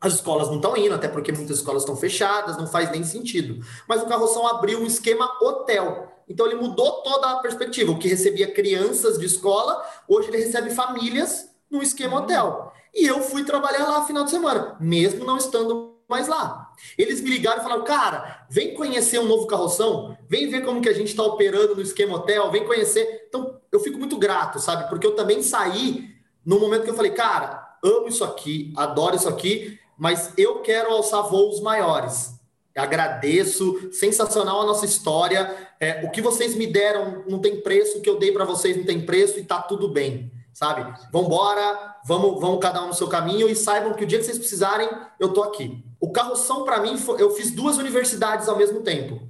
as 0.06 0.14
escolas 0.16 0.48
não 0.50 0.58
estão 0.58 0.78
indo, 0.78 0.94
até 0.94 1.08
porque 1.08 1.32
muitas 1.32 1.58
escolas 1.58 1.82
estão 1.82 1.96
fechadas, 1.96 2.58
não 2.58 2.68
faz 2.68 2.92
nem 2.92 3.04
sentido. 3.04 3.66
Mas 3.88 4.04
o 4.04 4.06
Carroção 4.06 4.48
abriu 4.48 4.80
um 4.80 4.86
esquema 4.86 5.26
hotel. 5.42 6.12
Então 6.30 6.46
ele 6.46 6.56
mudou 6.56 7.02
toda 7.02 7.32
a 7.32 7.36
perspectiva. 7.38 7.92
O 7.92 7.98
que 7.98 8.08
recebia 8.08 8.52
crianças 8.52 9.18
de 9.18 9.26
escola, 9.26 9.84
hoje 10.08 10.30
ele 10.30 10.38
recebe 10.38 10.70
famílias 10.70 11.50
no 11.70 11.82
esquema 11.82 12.18
hotel. 12.18 12.72
E 12.94 13.06
eu 13.06 13.22
fui 13.22 13.44
trabalhar 13.44 13.88
lá 13.88 14.06
final 14.06 14.24
de 14.24 14.32
semana, 14.32 14.78
mesmo 14.80 15.26
não 15.26 15.38
estando 15.38 15.96
mais 16.08 16.28
lá. 16.28 16.65
Eles 16.98 17.22
me 17.22 17.30
ligaram 17.30 17.60
e 17.60 17.64
falaram: 17.64 17.84
cara, 17.84 18.46
vem 18.50 18.74
conhecer 18.74 19.20
um 19.20 19.28
novo 19.28 19.48
carroção, 19.48 20.18
vem 20.28 20.50
ver 20.50 20.64
como 20.64 20.82
que 20.82 20.90
a 20.90 20.94
gente 20.94 21.08
está 21.08 21.24
operando 21.24 21.76
no 21.76 21.82
esquema 21.82 22.16
hotel, 22.16 22.52
vem 22.52 22.66
conhecer. 22.66 23.26
Então 23.28 23.60
eu 23.72 23.80
fico 23.80 23.98
muito 23.98 24.18
grato, 24.18 24.60
sabe? 24.60 24.90
Porque 24.90 25.06
eu 25.06 25.16
também 25.16 25.42
saí 25.42 26.10
no 26.46 26.60
momento 26.60 26.84
que 26.84 26.90
eu 26.90 26.96
falei, 26.96 27.12
cara, 27.12 27.78
amo 27.84 28.08
isso 28.08 28.24
aqui, 28.24 28.74
adoro 28.76 29.16
isso 29.16 29.28
aqui, 29.28 29.80
mas 29.98 30.34
eu 30.38 30.60
quero 30.62 30.92
alçar 30.92 31.24
voos 31.24 31.60
maiores. 31.60 32.36
Agradeço, 32.76 33.90
sensacional 33.94 34.62
a 34.62 34.66
nossa 34.66 34.86
história. 34.86 35.56
É, 35.80 36.06
o 36.06 36.12
que 36.12 36.22
vocês 36.22 36.56
me 36.56 36.68
deram 36.68 37.24
não 37.28 37.40
tem 37.40 37.62
preço, 37.62 37.98
o 37.98 38.02
que 38.02 38.10
eu 38.10 38.20
dei 38.20 38.34
para 38.34 38.44
vocês 38.44 38.76
não 38.76 38.84
tem 38.84 39.06
preço 39.06 39.40
e 39.40 39.44
tá 39.44 39.62
tudo 39.62 39.88
bem, 39.88 40.30
sabe? 40.56 40.90
Vambora, 41.12 41.96
vamos, 42.06 42.40
vamos 42.40 42.62
cada 42.62 42.82
um 42.82 42.88
no 42.88 42.94
seu 42.94 43.10
caminho 43.10 43.50
e 43.50 43.56
saibam 43.56 43.94
que 43.94 44.06
o 44.06 44.08
dia 44.08 44.18
que 44.18 44.24
vocês 44.24 44.38
precisarem, 44.38 44.90
eu 45.20 45.34
tô 45.34 45.44
aqui. 45.44 45.84
O 46.00 46.14
carroção, 46.14 46.64
para 46.64 46.80
mim, 46.80 46.98
eu 47.20 47.30
fiz 47.32 47.52
duas 47.52 47.78
universidades 47.78 48.48
ao 48.48 48.58
mesmo 48.58 48.80
tempo. 48.82 49.22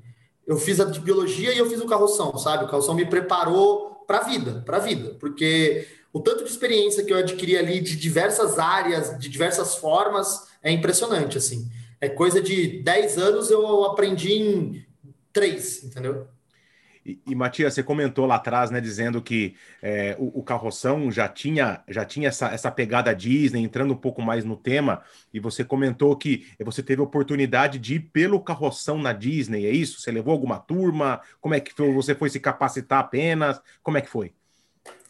Eu 0.46 0.56
fiz 0.56 0.80
a 0.80 0.86
de 0.86 1.00
biologia 1.00 1.52
e 1.52 1.58
eu 1.58 1.68
fiz 1.68 1.82
o 1.82 1.88
carroção, 1.88 2.38
sabe? 2.38 2.66
O 2.66 2.68
carroção 2.68 2.94
me 2.94 3.08
preparou 3.08 4.04
para 4.06 4.20
a 4.20 4.24
vida, 4.24 4.62
para 4.64 4.78
a 4.78 4.80
vida, 4.80 5.18
porque 5.20 5.88
o 6.14 6.20
tanto 6.20 6.44
de 6.44 6.50
experiência 6.52 7.04
que 7.04 7.12
eu 7.12 7.18
adquiri 7.18 7.58
ali 7.58 7.82
de 7.82 7.96
diversas 7.96 8.60
áreas, 8.60 9.18
de 9.18 9.28
diversas 9.28 9.78
formas, 9.78 10.48
é 10.62 10.72
impressionante, 10.72 11.40
assim. 11.40 11.68
É 12.00 12.08
coisa 12.08 12.40
de 12.40 12.84
10 12.84 13.18
anos 13.18 13.50
eu 13.50 13.84
aprendi 13.86 14.34
em 14.34 14.86
3, 15.34 15.86
entendeu? 15.86 16.28
E, 17.06 17.22
e 17.28 17.36
Matias, 17.36 17.74
você 17.74 17.84
comentou 17.84 18.26
lá 18.26 18.36
atrás, 18.36 18.72
né, 18.72 18.82
dizendo 18.82 19.22
que 19.22 19.56
é, 19.82 20.16
o, 20.18 20.40
o, 20.40 20.44
Carroção 20.44 21.12
já 21.12 21.28
tinha, 21.28 21.84
já 21.88 22.04
tinha 22.04 22.30
essa, 22.30 22.48
essa 22.48 22.72
pegada 22.72 23.14
Disney, 23.14 23.62
entrando 23.62 23.94
um 23.94 23.98
pouco 23.98 24.22
mais 24.22 24.44
no 24.44 24.58
tema, 24.58 25.04
e 25.32 25.40
você 25.40 25.64
comentou 25.64 26.16
que 26.18 26.48
você 26.60 26.82
teve 26.82 27.02
oportunidade 27.02 27.78
de 27.78 27.96
ir 27.96 28.00
pelo 28.12 28.42
Carroção 28.42 28.98
na 28.98 29.14
Disney, 29.14 29.66
é 29.66 29.72
isso? 29.72 30.02
Você 30.02 30.12
levou 30.12 30.32
alguma 30.34 30.58
turma? 30.58 31.22
Como 31.40 31.54
é 31.54 31.60
que 31.60 31.74
foi? 31.74 31.94
Você 31.94 32.16
foi 32.16 32.30
se 32.30 32.40
capacitar 32.40 33.00
apenas? 33.00 33.62
Como 33.84 33.98
é 33.98 34.02
que 34.02 34.10
foi? 34.10 34.34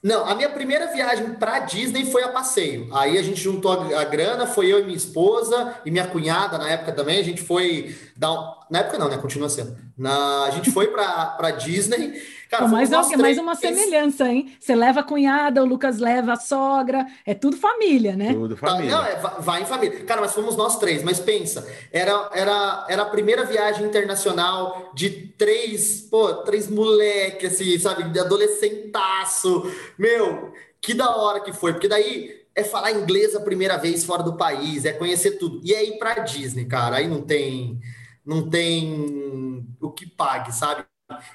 Não, 0.06 0.24
a 0.24 0.36
minha 0.36 0.50
primeira 0.50 0.86
viagem 0.94 1.32
para 1.34 1.58
Disney 1.62 2.06
foi 2.06 2.22
a 2.22 2.28
passeio. 2.28 2.96
Aí 2.96 3.18
a 3.18 3.24
gente 3.24 3.42
juntou 3.42 3.72
a, 3.72 4.04
grana, 4.04 4.46
foi 4.46 4.72
eu 4.72 4.80
e 4.80 4.84
minha 4.84 4.96
esposa 4.96 5.80
e 5.84 5.90
minha 5.90 6.06
cunhada 6.06 6.60
na 6.60 6.70
época 6.70 6.92
também. 6.92 7.20
A 7.20 7.24
gente 7.24 7.42
foi 7.42 7.96
dar 8.16 8.32
um... 8.32 8.54
na 8.70 8.82
época 8.82 9.00
não, 9.00 9.10
né? 9.10 9.18
Continua 9.18 9.50
sendo. 9.50 9.76
Na, 9.98 10.44
a 10.44 10.52
gente 10.52 10.70
foi 10.70 10.90
para 10.90 11.50
Disney 11.58 12.22
Cara, 12.58 12.68
mais, 12.70 12.94
alguém, 12.94 13.18
mais 13.18 13.38
uma 13.38 13.54
semelhança, 13.54 14.28
hein? 14.30 14.56
Você 14.60 14.74
leva 14.74 15.02
a 15.02 15.04
cunhada, 15.04 15.62
o 15.62 15.66
Lucas 15.66 16.00
leva 16.00 16.34
a 16.34 16.36
sogra, 16.38 17.06
é 17.26 17.34
tudo 17.34 17.58
família, 17.58 18.16
né? 18.16 18.34
Tudo 18.34 18.56
família. 18.56 18.92
Não, 18.92 19.06
é, 19.06 19.16
vai 19.40 19.62
em 19.62 19.66
família. 19.66 20.04
Cara, 20.06 20.22
mas 20.22 20.34
fomos 20.34 20.56
nós 20.56 20.78
três, 20.80 21.04
mas 21.04 21.20
pensa, 21.20 21.68
era, 21.92 22.30
era, 22.34 22.86
era 22.88 23.02
a 23.02 23.10
primeira 23.10 23.44
viagem 23.44 23.86
internacional 23.86 24.92
de 24.94 25.10
três, 25.38 26.02
pô, 26.02 26.34
três 26.36 26.70
moleques, 26.70 27.54
assim, 27.54 27.78
sabe, 27.78 28.04
de 28.06 28.20
adolescentaço. 28.20 29.70
Meu, 29.98 30.54
que 30.82 30.94
da 30.94 31.16
hora 31.16 31.42
que 31.42 31.52
foi, 31.52 31.74
porque 31.74 31.88
daí 31.88 32.46
é 32.56 32.64
falar 32.64 32.92
inglês 32.92 33.36
a 33.36 33.42
primeira 33.42 33.76
vez 33.76 34.06
fora 34.06 34.24
do 34.24 34.38
país, 34.38 34.86
é 34.86 34.94
conhecer 34.94 35.32
tudo. 35.32 35.60
E 35.62 35.76
aí 35.76 35.98
para 36.00 36.20
Disney, 36.20 36.66
cara, 36.66 36.98
aí 36.98 37.08
não 37.08 37.22
tem 37.22 37.80
não 38.26 38.50
tem 38.50 39.64
o 39.80 39.92
que 39.92 40.08
pague, 40.08 40.52
sabe? 40.52 40.84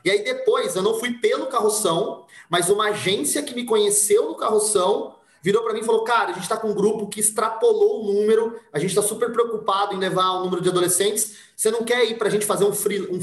E 0.04 0.10
aí 0.10 0.24
depois 0.24 0.74
eu 0.74 0.82
não 0.82 0.98
fui 0.98 1.14
pelo 1.14 1.46
carroção, 1.46 2.26
mas 2.48 2.68
uma 2.68 2.88
agência 2.88 3.42
que 3.42 3.54
me 3.54 3.64
conheceu 3.64 4.28
no 4.28 4.36
carroção 4.36 5.14
virou 5.42 5.62
para 5.62 5.72
mim 5.72 5.80
e 5.80 5.84
falou: 5.84 6.02
Cara, 6.04 6.30
a 6.30 6.32
gente 6.32 6.42
está 6.42 6.56
com 6.56 6.68
um 6.68 6.74
grupo 6.74 7.08
que 7.08 7.20
extrapolou 7.20 8.02
o 8.02 8.12
número, 8.12 8.58
a 8.72 8.78
gente 8.78 8.90
está 8.90 9.02
super 9.02 9.32
preocupado 9.32 9.94
em 9.94 9.98
levar 9.98 10.32
o 10.32 10.44
número 10.44 10.60
de 10.60 10.68
adolescentes. 10.68 11.36
Você 11.56 11.70
não 11.70 11.84
quer 11.84 12.04
ir 12.04 12.18
para 12.18 12.28
a 12.28 12.30
gente 12.30 12.46
fazer 12.46 12.64
um, 12.64 12.72
free, 12.72 13.02
um 13.02 13.20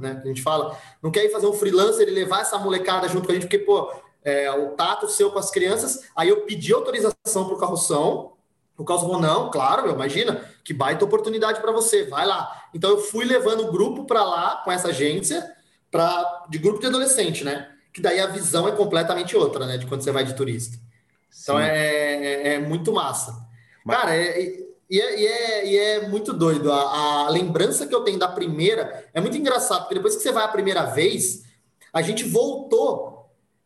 né? 0.00 0.22
A 0.24 0.26
gente 0.26 0.42
fala, 0.42 0.78
não 1.02 1.10
quer 1.10 1.24
ir 1.24 1.30
fazer 1.30 1.46
um 1.46 1.52
freelancer 1.52 2.08
e 2.08 2.10
levar 2.12 2.40
essa 2.40 2.56
molecada 2.58 3.08
junto 3.08 3.26
com 3.26 3.32
a 3.32 3.34
gente, 3.34 3.44
porque, 3.44 3.58
pô, 3.58 3.92
é, 4.22 4.50
o 4.52 4.70
tato 4.70 5.08
seu 5.08 5.30
com 5.30 5.38
as 5.38 5.50
crianças. 5.50 6.08
Aí 6.16 6.28
eu 6.28 6.42
pedi 6.42 6.72
autorização 6.72 7.44
para 7.44 7.54
o 7.54 7.58
carroção. 7.58 8.32
O 8.78 8.84
Carlos 8.84 9.06
falou: 9.06 9.20
Não, 9.20 9.50
claro, 9.50 9.82
meu, 9.82 9.92
imagina, 9.92 10.50
que 10.64 10.72
baita 10.72 11.04
oportunidade 11.04 11.60
para 11.60 11.72
você, 11.72 12.04
vai 12.04 12.26
lá. 12.26 12.68
Então 12.72 12.90
eu 12.90 12.98
fui 12.98 13.26
levando 13.26 13.68
o 13.68 13.70
grupo 13.70 14.06
para 14.06 14.24
lá 14.24 14.62
com 14.64 14.72
essa 14.72 14.88
agência 14.88 15.54
pra, 15.94 16.46
de 16.48 16.58
grupo 16.58 16.80
de 16.80 16.88
adolescente, 16.88 17.44
né? 17.44 17.68
Que 17.92 18.00
daí 18.00 18.18
a 18.18 18.26
visão 18.26 18.66
é 18.66 18.72
completamente 18.72 19.36
outra, 19.36 19.64
né? 19.64 19.78
De 19.78 19.86
quando 19.86 20.02
você 20.02 20.10
vai 20.10 20.24
de 20.24 20.34
turista. 20.34 20.76
Então 21.40 21.56
é, 21.56 21.70
é, 21.70 22.54
é, 22.54 22.58
muito 22.58 22.92
massa. 22.92 23.46
Cara, 23.88 24.12
é, 24.16 24.40
e, 24.90 25.00
é, 25.00 25.20
e, 25.20 25.26
é, 25.26 25.66
e 25.68 25.78
é 25.78 26.08
muito 26.08 26.32
doido. 26.32 26.72
A, 26.72 27.26
a, 27.26 27.28
lembrança 27.28 27.86
que 27.86 27.94
eu 27.94 28.00
tenho 28.00 28.18
da 28.18 28.26
primeira 28.26 29.04
é 29.14 29.20
muito 29.20 29.36
engraçado, 29.36 29.82
porque 29.82 29.94
depois 29.94 30.16
que 30.16 30.22
você 30.22 30.32
vai 30.32 30.42
a 30.42 30.48
primeira 30.48 30.82
vez, 30.82 31.44
a 31.92 32.02
gente 32.02 32.24
voltou 32.24 33.13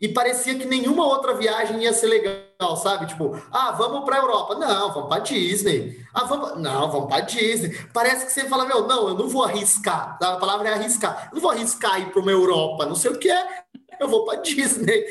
e 0.00 0.08
parecia 0.08 0.54
que 0.54 0.64
nenhuma 0.64 1.04
outra 1.04 1.34
viagem 1.34 1.82
ia 1.82 1.92
ser 1.92 2.06
legal, 2.06 2.76
sabe? 2.76 3.06
Tipo, 3.06 3.36
ah, 3.50 3.72
vamos 3.72 4.04
para 4.04 4.16
a 4.16 4.18
Europa. 4.20 4.54
Não, 4.54 4.92
vamos 4.92 5.08
para 5.08 5.22
Disney. 5.22 5.98
Ah, 6.14 6.24
vamos... 6.24 6.60
Não, 6.60 6.90
vamos 6.90 7.08
para 7.08 7.20
Disney. 7.22 7.76
Parece 7.92 8.24
que 8.24 8.32
você 8.32 8.48
fala, 8.48 8.64
meu, 8.64 8.86
não, 8.86 9.08
eu 9.08 9.14
não 9.14 9.28
vou 9.28 9.44
arriscar. 9.44 10.16
A 10.22 10.36
palavra 10.36 10.68
é 10.68 10.74
arriscar. 10.74 11.28
Eu 11.30 11.34
não 11.34 11.42
vou 11.42 11.50
arriscar 11.50 12.00
ir 12.00 12.12
para 12.12 12.20
uma 12.20 12.30
Europa, 12.30 12.86
não 12.86 12.94
sei 12.94 13.10
o 13.10 13.18
que 13.18 13.30
é. 13.30 13.64
Eu 13.98 14.08
vou 14.08 14.24
para 14.24 14.40
Disney. 14.40 15.04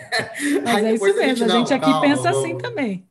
Mas 0.64 0.76
Aí 0.76 0.86
é 0.86 0.94
isso 0.94 1.04
mesmo, 1.04 1.20
a 1.20 1.26
gente, 1.26 1.44
a 1.44 1.48
gente 1.48 1.74
aqui 1.74 1.84
calma, 1.84 2.00
pensa 2.00 2.22
vamos. 2.22 2.38
assim 2.38 2.56
também. 2.56 3.09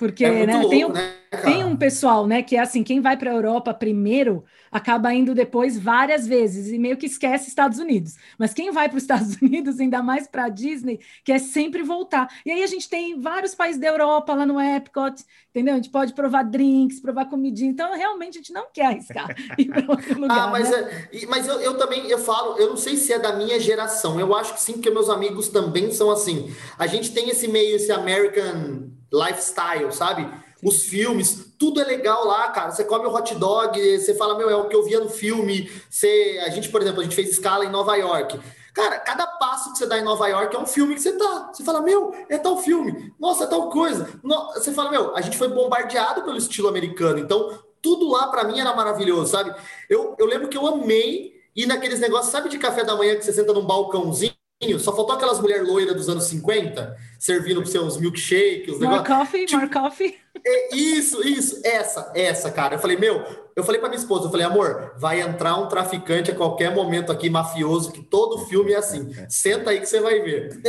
Porque 0.00 0.24
é 0.24 0.46
né, 0.46 0.54
louco, 0.54 0.70
tem, 0.70 0.84
um, 0.86 0.92
né, 0.92 1.12
tem 1.44 1.62
um 1.62 1.76
pessoal, 1.76 2.26
né, 2.26 2.42
que 2.42 2.56
é 2.56 2.60
assim, 2.60 2.82
quem 2.82 3.02
vai 3.02 3.18
para 3.18 3.30
a 3.30 3.34
Europa 3.34 3.74
primeiro 3.74 4.42
acaba 4.72 5.12
indo 5.12 5.34
depois 5.34 5.78
várias 5.78 6.26
vezes 6.26 6.72
e 6.72 6.78
meio 6.78 6.96
que 6.96 7.04
esquece 7.04 7.50
Estados 7.50 7.78
Unidos. 7.78 8.14
Mas 8.38 8.54
quem 8.54 8.70
vai 8.70 8.88
para 8.88 8.96
os 8.96 9.02
Estados 9.02 9.36
Unidos, 9.42 9.78
ainda 9.78 10.02
mais 10.02 10.26
para 10.26 10.44
a 10.44 10.48
Disney, 10.48 11.00
quer 11.22 11.38
sempre 11.38 11.82
voltar. 11.82 12.28
E 12.46 12.50
aí 12.50 12.62
a 12.62 12.66
gente 12.66 12.88
tem 12.88 13.20
vários 13.20 13.54
países 13.54 13.78
da 13.78 13.88
Europa 13.88 14.32
lá 14.32 14.46
no 14.46 14.58
Epcot, 14.58 15.22
entendeu? 15.50 15.74
A 15.74 15.76
gente 15.76 15.90
pode 15.90 16.14
provar 16.14 16.44
drinks, 16.44 16.98
provar 16.98 17.26
comidinha. 17.26 17.70
Então, 17.70 17.94
realmente, 17.94 18.38
a 18.38 18.40
gente 18.40 18.54
não 18.54 18.68
quer 18.72 18.86
arriscar 18.86 19.28
ir 19.58 19.66
para 19.66 19.84
outro 19.86 20.18
lugar. 20.18 20.48
ah, 20.48 20.50
mas, 20.50 20.70
né? 20.70 21.08
é, 21.12 21.26
mas 21.26 21.46
eu, 21.46 21.60
eu 21.60 21.76
também, 21.76 22.08
eu 22.08 22.18
falo, 22.20 22.56
eu 22.56 22.70
não 22.70 22.76
sei 22.78 22.96
se 22.96 23.12
é 23.12 23.18
da 23.18 23.36
minha 23.36 23.60
geração, 23.60 24.18
eu 24.18 24.34
acho 24.34 24.54
que 24.54 24.62
sim, 24.62 24.72
porque 24.72 24.88
meus 24.88 25.10
amigos 25.10 25.48
também 25.48 25.92
são 25.92 26.10
assim. 26.10 26.50
A 26.78 26.86
gente 26.86 27.12
tem 27.12 27.28
esse 27.28 27.46
meio, 27.46 27.76
esse 27.76 27.92
American 27.92 28.98
lifestyle, 29.12 29.92
sabe? 29.92 30.28
os 30.62 30.82
filmes, 30.82 31.54
tudo 31.58 31.80
é 31.80 31.84
legal 31.84 32.26
lá, 32.26 32.48
cara. 32.48 32.70
Você 32.70 32.84
come 32.84 33.06
o 33.06 33.14
hot 33.14 33.34
dog, 33.34 33.98
você 33.98 34.14
fala, 34.14 34.36
meu, 34.36 34.50
é 34.50 34.54
o 34.54 34.68
que 34.68 34.76
eu 34.76 34.84
via 34.84 35.00
no 35.00 35.08
filme. 35.08 35.70
Você, 35.88 36.40
a 36.44 36.50
gente, 36.50 36.68
por 36.68 36.82
exemplo, 36.82 37.00
a 37.00 37.02
gente 37.02 37.16
fez 37.16 37.30
escala 37.30 37.64
em 37.64 37.70
Nova 37.70 37.96
York. 37.96 38.38
Cara, 38.74 38.98
cada 39.00 39.26
passo 39.26 39.72
que 39.72 39.78
você 39.78 39.86
dá 39.86 39.98
em 39.98 40.04
Nova 40.04 40.28
York 40.28 40.54
é 40.54 40.58
um 40.58 40.66
filme 40.66 40.94
que 40.94 41.00
você 41.00 41.12
tá. 41.12 41.50
Você 41.52 41.64
fala, 41.64 41.80
meu, 41.80 42.12
é 42.28 42.38
tal 42.38 42.58
filme. 42.58 43.12
Nossa, 43.18 43.44
é 43.44 43.46
tal 43.46 43.68
coisa. 43.70 44.08
Você 44.54 44.72
fala, 44.72 44.90
meu, 44.90 45.16
a 45.16 45.20
gente 45.20 45.36
foi 45.36 45.48
bombardeado 45.48 46.22
pelo 46.22 46.36
estilo 46.36 46.68
americano. 46.68 47.18
Então, 47.18 47.58
tudo 47.82 48.08
lá 48.08 48.28
para 48.28 48.44
mim 48.44 48.60
era 48.60 48.74
maravilhoso, 48.74 49.32
sabe? 49.32 49.54
Eu, 49.88 50.14
eu 50.18 50.26
lembro 50.26 50.48
que 50.48 50.56
eu 50.56 50.66
amei 50.66 51.32
ir 51.56 51.66
naqueles 51.66 51.98
negócios, 51.98 52.30
sabe, 52.30 52.48
de 52.48 52.58
café 52.58 52.84
da 52.84 52.94
manhã 52.94 53.16
que 53.16 53.24
você 53.24 53.32
senta 53.32 53.52
num 53.52 53.64
balcãozinho? 53.64 54.39
Só 54.78 54.94
faltou 54.94 55.14
aquelas 55.14 55.40
mulheres 55.40 55.66
loiras 55.66 55.96
dos 55.96 56.08
anos 56.10 56.24
50 56.24 56.94
servindo 57.18 57.62
para 57.62 57.70
seus 57.70 57.98
milkshakes. 57.98 58.78
More 58.78 58.88
negócios. 58.88 59.08
coffee, 59.08 59.46
tipo, 59.46 59.58
more 59.58 59.72
coffee. 59.72 60.16
É, 60.44 60.76
isso, 60.76 61.26
isso, 61.26 61.60
essa, 61.64 62.12
essa, 62.14 62.50
cara. 62.50 62.74
Eu 62.74 62.78
falei, 62.78 62.98
meu, 62.98 63.24
eu 63.56 63.64
falei 63.64 63.80
para 63.80 63.88
minha 63.88 63.98
esposa, 63.98 64.26
eu 64.26 64.30
falei, 64.30 64.44
amor, 64.44 64.92
vai 64.98 65.22
entrar 65.22 65.56
um 65.56 65.66
traficante 65.66 66.30
a 66.30 66.34
qualquer 66.34 66.74
momento 66.74 67.10
aqui, 67.10 67.30
mafioso, 67.30 67.90
que 67.90 68.02
todo 68.02 68.44
filme 68.46 68.72
é 68.72 68.76
assim. 68.76 69.10
Senta 69.30 69.70
aí 69.70 69.80
que 69.80 69.86
você 69.86 70.00
vai 70.00 70.20
ver. 70.20 70.60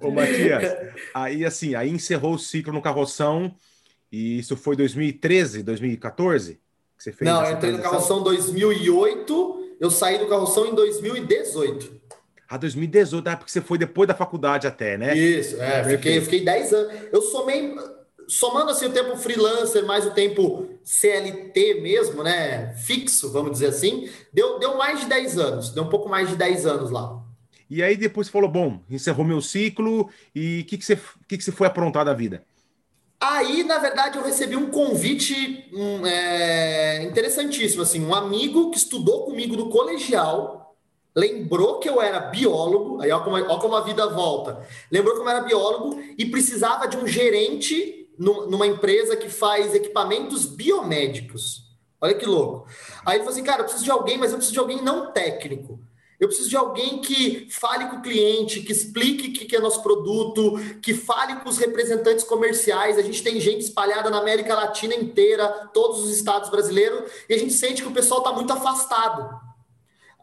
Ô, 0.00 0.10
Matias, 0.10 0.62
aí 1.12 1.44
assim, 1.44 1.74
aí 1.74 1.90
encerrou 1.90 2.34
o 2.34 2.38
ciclo 2.38 2.72
no 2.72 2.80
carroção, 2.80 3.52
e 4.10 4.38
isso 4.38 4.56
foi 4.56 4.76
2013, 4.76 5.64
2014? 5.64 6.54
Que 6.96 7.02
você 7.02 7.12
fez 7.12 7.28
Não, 7.28 7.44
eu 7.44 7.52
entrei 7.52 7.72
no 7.72 7.82
carroção 7.82 8.20
em 8.20 8.24
2008, 8.24 9.76
eu 9.80 9.90
saí 9.90 10.18
do 10.18 10.28
carroção 10.28 10.66
em 10.66 10.74
2018. 10.74 12.01
Ah, 12.52 12.58
2018, 12.58 13.30
é 13.30 13.34
porque 13.34 13.50
você 13.50 13.62
foi 13.62 13.78
depois 13.78 14.06
da 14.06 14.14
faculdade 14.14 14.66
até, 14.66 14.98
né? 14.98 15.16
Isso, 15.16 15.58
é, 15.58 15.82
fiquei, 15.84 16.20
fiquei 16.20 16.44
10 16.44 16.72
anos. 16.74 16.92
Eu 17.10 17.22
somei, 17.22 17.74
somando 18.28 18.70
assim 18.70 18.84
o 18.84 18.92
tempo 18.92 19.16
freelancer, 19.16 19.86
mais 19.86 20.04
o 20.04 20.10
tempo 20.10 20.68
CLT 20.84 21.80
mesmo, 21.80 22.22
né? 22.22 22.74
Fixo, 22.74 23.32
vamos 23.32 23.52
dizer 23.52 23.68
assim, 23.68 24.06
deu, 24.34 24.58
deu 24.58 24.76
mais 24.76 25.00
de 25.00 25.06
10 25.06 25.38
anos, 25.38 25.70
deu 25.70 25.84
um 25.84 25.88
pouco 25.88 26.10
mais 26.10 26.28
de 26.28 26.36
10 26.36 26.66
anos 26.66 26.90
lá. 26.90 27.22
E 27.70 27.82
aí 27.82 27.96
depois 27.96 28.26
você 28.26 28.32
falou, 28.34 28.50
bom, 28.50 28.80
encerrou 28.90 29.24
meu 29.24 29.40
ciclo, 29.40 30.10
e 30.34 30.60
o 30.60 30.64
que, 30.66 30.76
que, 30.76 30.84
você, 30.84 30.98
que, 31.26 31.38
que 31.38 31.42
você 31.42 31.52
foi 31.52 31.66
aprontar 31.66 32.04
da 32.04 32.12
vida? 32.12 32.44
Aí, 33.18 33.64
na 33.64 33.78
verdade, 33.78 34.18
eu 34.18 34.24
recebi 34.24 34.56
um 34.56 34.68
convite 34.68 35.70
um, 35.72 36.06
é, 36.06 37.02
interessantíssimo, 37.04 37.80
assim, 37.80 38.04
um 38.04 38.14
amigo 38.14 38.70
que 38.70 38.76
estudou 38.76 39.24
comigo 39.24 39.56
no 39.56 39.70
colegial, 39.70 40.61
lembrou 41.14 41.78
que 41.78 41.88
eu 41.88 42.00
era 42.00 42.20
biólogo, 42.20 43.00
aí 43.00 43.10
olha 43.10 43.22
como, 43.22 43.60
como 43.60 43.76
a 43.76 43.82
vida 43.82 44.08
volta. 44.08 44.66
Lembrou 44.90 45.14
que 45.14 45.20
eu 45.20 45.28
era 45.28 45.40
biólogo 45.40 46.00
e 46.16 46.26
precisava 46.26 46.88
de 46.88 46.96
um 46.96 47.06
gerente 47.06 48.08
numa 48.18 48.66
empresa 48.66 49.16
que 49.16 49.28
faz 49.28 49.74
equipamentos 49.74 50.44
biomédicos. 50.44 51.62
Olha 52.00 52.14
que 52.14 52.26
louco. 52.26 52.66
Aí 53.04 53.16
ele 53.16 53.24
falou 53.24 53.32
assim, 53.32 53.44
cara, 53.44 53.60
eu 53.60 53.64
preciso 53.64 53.84
de 53.84 53.90
alguém, 53.90 54.18
mas 54.18 54.30
eu 54.30 54.36
preciso 54.36 54.54
de 54.54 54.58
alguém 54.58 54.82
não 54.82 55.12
técnico. 55.12 55.80
Eu 56.18 56.28
preciso 56.28 56.48
de 56.48 56.56
alguém 56.56 57.00
que 57.00 57.48
fale 57.50 57.86
com 57.86 57.96
o 57.96 58.02
cliente, 58.02 58.60
que 58.60 58.70
explique 58.70 59.28
o 59.28 59.46
que 59.46 59.56
é 59.56 59.60
nosso 59.60 59.82
produto, 59.82 60.54
que 60.80 60.94
fale 60.94 61.36
com 61.40 61.48
os 61.48 61.58
representantes 61.58 62.24
comerciais. 62.24 62.96
A 62.96 63.02
gente 63.02 63.22
tem 63.24 63.40
gente 63.40 63.62
espalhada 63.62 64.08
na 64.08 64.18
América 64.18 64.54
Latina 64.54 64.94
inteira, 64.94 65.48
todos 65.74 66.00
os 66.00 66.14
estados 66.14 66.48
brasileiros, 66.48 67.10
e 67.28 67.34
a 67.34 67.38
gente 67.38 67.52
sente 67.52 67.82
que 67.82 67.88
o 67.88 67.92
pessoal 67.92 68.20
está 68.20 68.32
muito 68.32 68.52
afastado. 68.52 69.51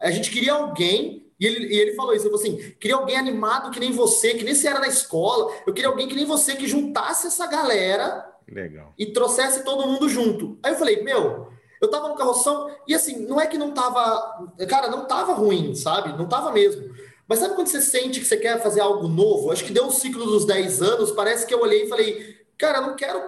A 0.00 0.10
gente 0.10 0.30
queria 0.30 0.54
alguém, 0.54 1.30
e 1.38 1.46
ele, 1.46 1.74
e 1.74 1.78
ele 1.78 1.94
falou 1.94 2.14
isso, 2.14 2.26
ele 2.26 2.36
falou 2.36 2.42
assim, 2.42 2.74
queria 2.80 2.96
alguém 2.96 3.16
animado 3.16 3.70
que 3.70 3.80
nem 3.80 3.92
você, 3.92 4.34
que 4.34 4.44
nem 4.44 4.54
você 4.54 4.68
era 4.68 4.80
na 4.80 4.88
escola, 4.88 5.52
eu 5.66 5.72
queria 5.72 5.88
alguém 5.88 6.08
que 6.08 6.14
nem 6.14 6.24
você, 6.24 6.56
que 6.56 6.66
juntasse 6.66 7.26
essa 7.26 7.46
galera 7.46 8.26
Legal. 8.48 8.94
e 8.98 9.06
trouxesse 9.06 9.64
todo 9.64 9.86
mundo 9.86 10.08
junto. 10.08 10.58
Aí 10.62 10.72
eu 10.72 10.78
falei, 10.78 11.02
meu, 11.02 11.48
eu 11.80 11.88
tava 11.88 12.08
no 12.08 12.14
carroção, 12.14 12.70
e 12.86 12.94
assim, 12.94 13.26
não 13.26 13.40
é 13.40 13.46
que 13.46 13.58
não 13.58 13.72
tava, 13.72 14.48
cara, 14.68 14.88
não 14.88 15.06
tava 15.06 15.32
ruim, 15.32 15.74
sabe? 15.74 16.16
Não 16.16 16.28
tava 16.28 16.52
mesmo. 16.52 16.94
Mas 17.26 17.38
sabe 17.38 17.54
quando 17.54 17.68
você 17.68 17.80
sente 17.80 18.18
que 18.18 18.26
você 18.26 18.36
quer 18.36 18.60
fazer 18.60 18.80
algo 18.80 19.06
novo? 19.06 19.52
Acho 19.52 19.64
que 19.64 19.72
deu 19.72 19.86
um 19.86 19.90
ciclo 19.90 20.26
dos 20.26 20.44
10 20.44 20.82
anos, 20.82 21.12
parece 21.12 21.46
que 21.46 21.54
eu 21.54 21.60
olhei 21.60 21.84
e 21.84 21.88
falei, 21.88 22.36
cara, 22.58 22.78
eu 22.78 22.82
não 22.82 22.96
quero 22.96 23.22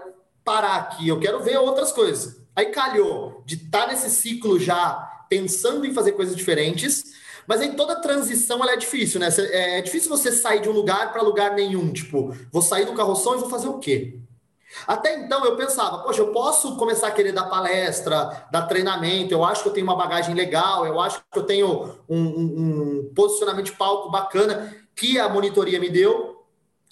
parar 0.45 0.77
aqui, 0.77 1.09
eu 1.09 1.21
quero 1.21 1.41
ver 1.41 1.57
outras 1.59 1.93
coisas. 1.93 2.43
Aí 2.55 2.67
calhou 2.67 3.43
de 3.47 3.55
estar 3.55 3.83
tá 3.83 3.87
nesse 3.87 4.11
ciclo 4.11 4.59
já 4.59 5.22
pensando 5.33 5.87
em 5.87 5.95
fazer 5.95 6.13
coisas 6.13 6.37
diferentes, 6.37 7.15
mas 7.47 7.63
em 7.63 7.73
toda 7.73 8.03
transição 8.03 8.63
ela 8.63 8.73
é 8.73 8.77
difícil, 8.77 9.19
né? 9.19 9.29
É 9.51 9.81
difícil 9.81 10.11
você 10.11 10.31
sair 10.31 10.61
de 10.61 10.69
um 10.69 10.73
lugar 10.73 11.11
para 11.11 11.23
lugar 11.23 11.55
nenhum. 11.55 11.91
Tipo, 11.91 12.37
vou 12.53 12.61
sair 12.61 12.85
do 12.85 12.93
carroção 12.93 13.35
e 13.35 13.39
vou 13.39 13.49
fazer 13.49 13.69
o 13.69 13.79
quê? 13.79 14.19
Até 14.87 15.19
então 15.21 15.43
eu 15.43 15.57
pensava, 15.57 16.01
poxa, 16.01 16.21
eu 16.21 16.33
posso 16.33 16.77
começar 16.77 17.07
a 17.09 17.11
querer 17.11 17.33
dar 17.33 17.45
palestra, 17.45 18.47
dar 18.51 18.63
treinamento, 18.67 19.33
eu 19.33 19.43
acho 19.43 19.63
que 19.63 19.69
eu 19.71 19.73
tenho 19.73 19.87
uma 19.87 19.97
bagagem 19.97 20.35
legal, 20.35 20.87
eu 20.87 21.01
acho 21.01 21.23
que 21.33 21.39
eu 21.39 21.45
tenho 21.45 21.99
um, 22.07 22.21
um, 22.21 23.01
um 23.01 23.13
posicionamento 23.15 23.67
de 23.67 23.73
palco 23.73 24.11
bacana 24.11 24.75
que 24.95 25.19
a 25.19 25.31
monitoria 25.31 25.81
me 25.81 25.89
deu. 25.89 26.45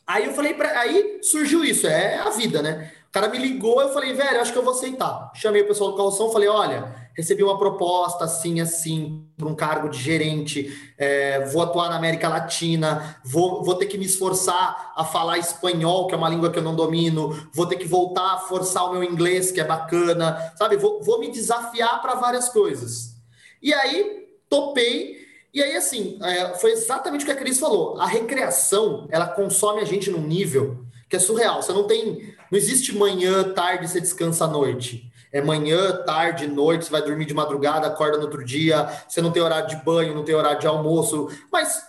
Aí 0.07 0.25
eu 0.25 0.33
falei, 0.33 0.55
pra, 0.55 0.81
aí 0.81 1.21
surgiu 1.23 1.63
isso, 1.63 1.87
é 1.87 2.19
a 2.19 2.31
vida, 2.31 2.63
né? 2.63 2.91
O 3.11 3.13
cara 3.13 3.27
me 3.27 3.39
ligou, 3.39 3.83
eu 3.83 3.93
falei, 3.93 4.13
velho, 4.13 4.41
acho 4.41 4.53
que 4.53 4.59
eu 4.59 4.63
vou 4.63 4.73
aceitar. 4.73 5.33
Chamei 5.35 5.63
o 5.63 5.67
pessoal 5.67 5.91
do 5.91 5.97
carroção, 5.97 6.31
falei, 6.31 6.49
olha, 6.49 6.95
recebi 7.17 7.43
uma 7.43 7.59
proposta 7.59 8.25
assim, 8.25 8.61
assim, 8.61 9.27
para 9.37 9.49
um 9.49 9.55
cargo 9.55 9.89
de 9.89 9.99
gerente, 10.01 10.73
é, 10.97 11.45
vou 11.47 11.61
atuar 11.61 11.89
na 11.89 11.97
América 11.97 12.29
Latina, 12.29 13.21
vou, 13.25 13.65
vou 13.65 13.75
ter 13.75 13.87
que 13.87 13.99
me 13.99 14.05
esforçar 14.05 14.93
a 14.95 15.05
falar 15.05 15.39
espanhol, 15.39 16.07
que 16.07 16.15
é 16.15 16.17
uma 16.17 16.29
língua 16.29 16.53
que 16.53 16.61
eu 16.61 16.63
não 16.63 16.77
domino, 16.77 17.49
vou 17.53 17.67
ter 17.67 17.75
que 17.79 17.85
voltar 17.85 18.35
a 18.35 18.39
forçar 18.39 18.89
o 18.89 18.93
meu 18.93 19.03
inglês, 19.03 19.51
que 19.51 19.61
é 19.61 19.65
bacana, 19.65 20.55
sabe? 20.57 20.77
Vou, 20.77 21.03
vou 21.03 21.19
me 21.19 21.33
desafiar 21.33 22.01
para 22.01 22.15
várias 22.15 22.49
coisas. 22.49 23.17
E 23.61 23.75
aí, 23.75 24.29
topei. 24.49 25.19
E 25.53 25.61
aí, 25.61 25.75
assim, 25.75 26.17
é, 26.23 26.55
foi 26.55 26.71
exatamente 26.71 27.23
o 27.23 27.27
que 27.27 27.33
a 27.33 27.37
Cris 27.37 27.59
falou. 27.59 28.01
A 28.01 28.07
recreação, 28.07 29.09
ela 29.11 29.27
consome 29.27 29.81
a 29.81 29.85
gente 29.85 30.13
num 30.13 30.23
nível 30.23 30.89
que 31.11 31.17
é 31.17 31.19
surreal. 31.19 31.61
Você 31.61 31.73
não 31.73 31.87
tem. 31.87 32.35
Não 32.51 32.57
existe 32.57 32.97
manhã, 32.97 33.53
tarde, 33.53 33.87
você 33.89 34.01
descansa 34.01 34.47
à 34.47 34.49
noite 34.49 35.11
é 35.33 35.41
manhã, 35.41 36.03
tarde, 36.05 36.47
noite, 36.47 36.85
você 36.87 36.91
vai 36.91 37.03
dormir 37.03 37.25
de 37.25 37.35
madrugada, 37.35 37.87
acorda 37.87 38.19
no 38.19 38.25
outro 38.25 38.45
dia, 38.45 38.89
você 39.09 39.21
não 39.21 39.31
tem 39.31 39.43
horário 39.43 39.69
de 39.69 39.77
banho, 39.77 40.15
não 40.15 40.25
tem 40.25 40.35
horário 40.35 40.59
de 40.59 40.67
almoço, 40.67 41.29
mas 41.53 41.87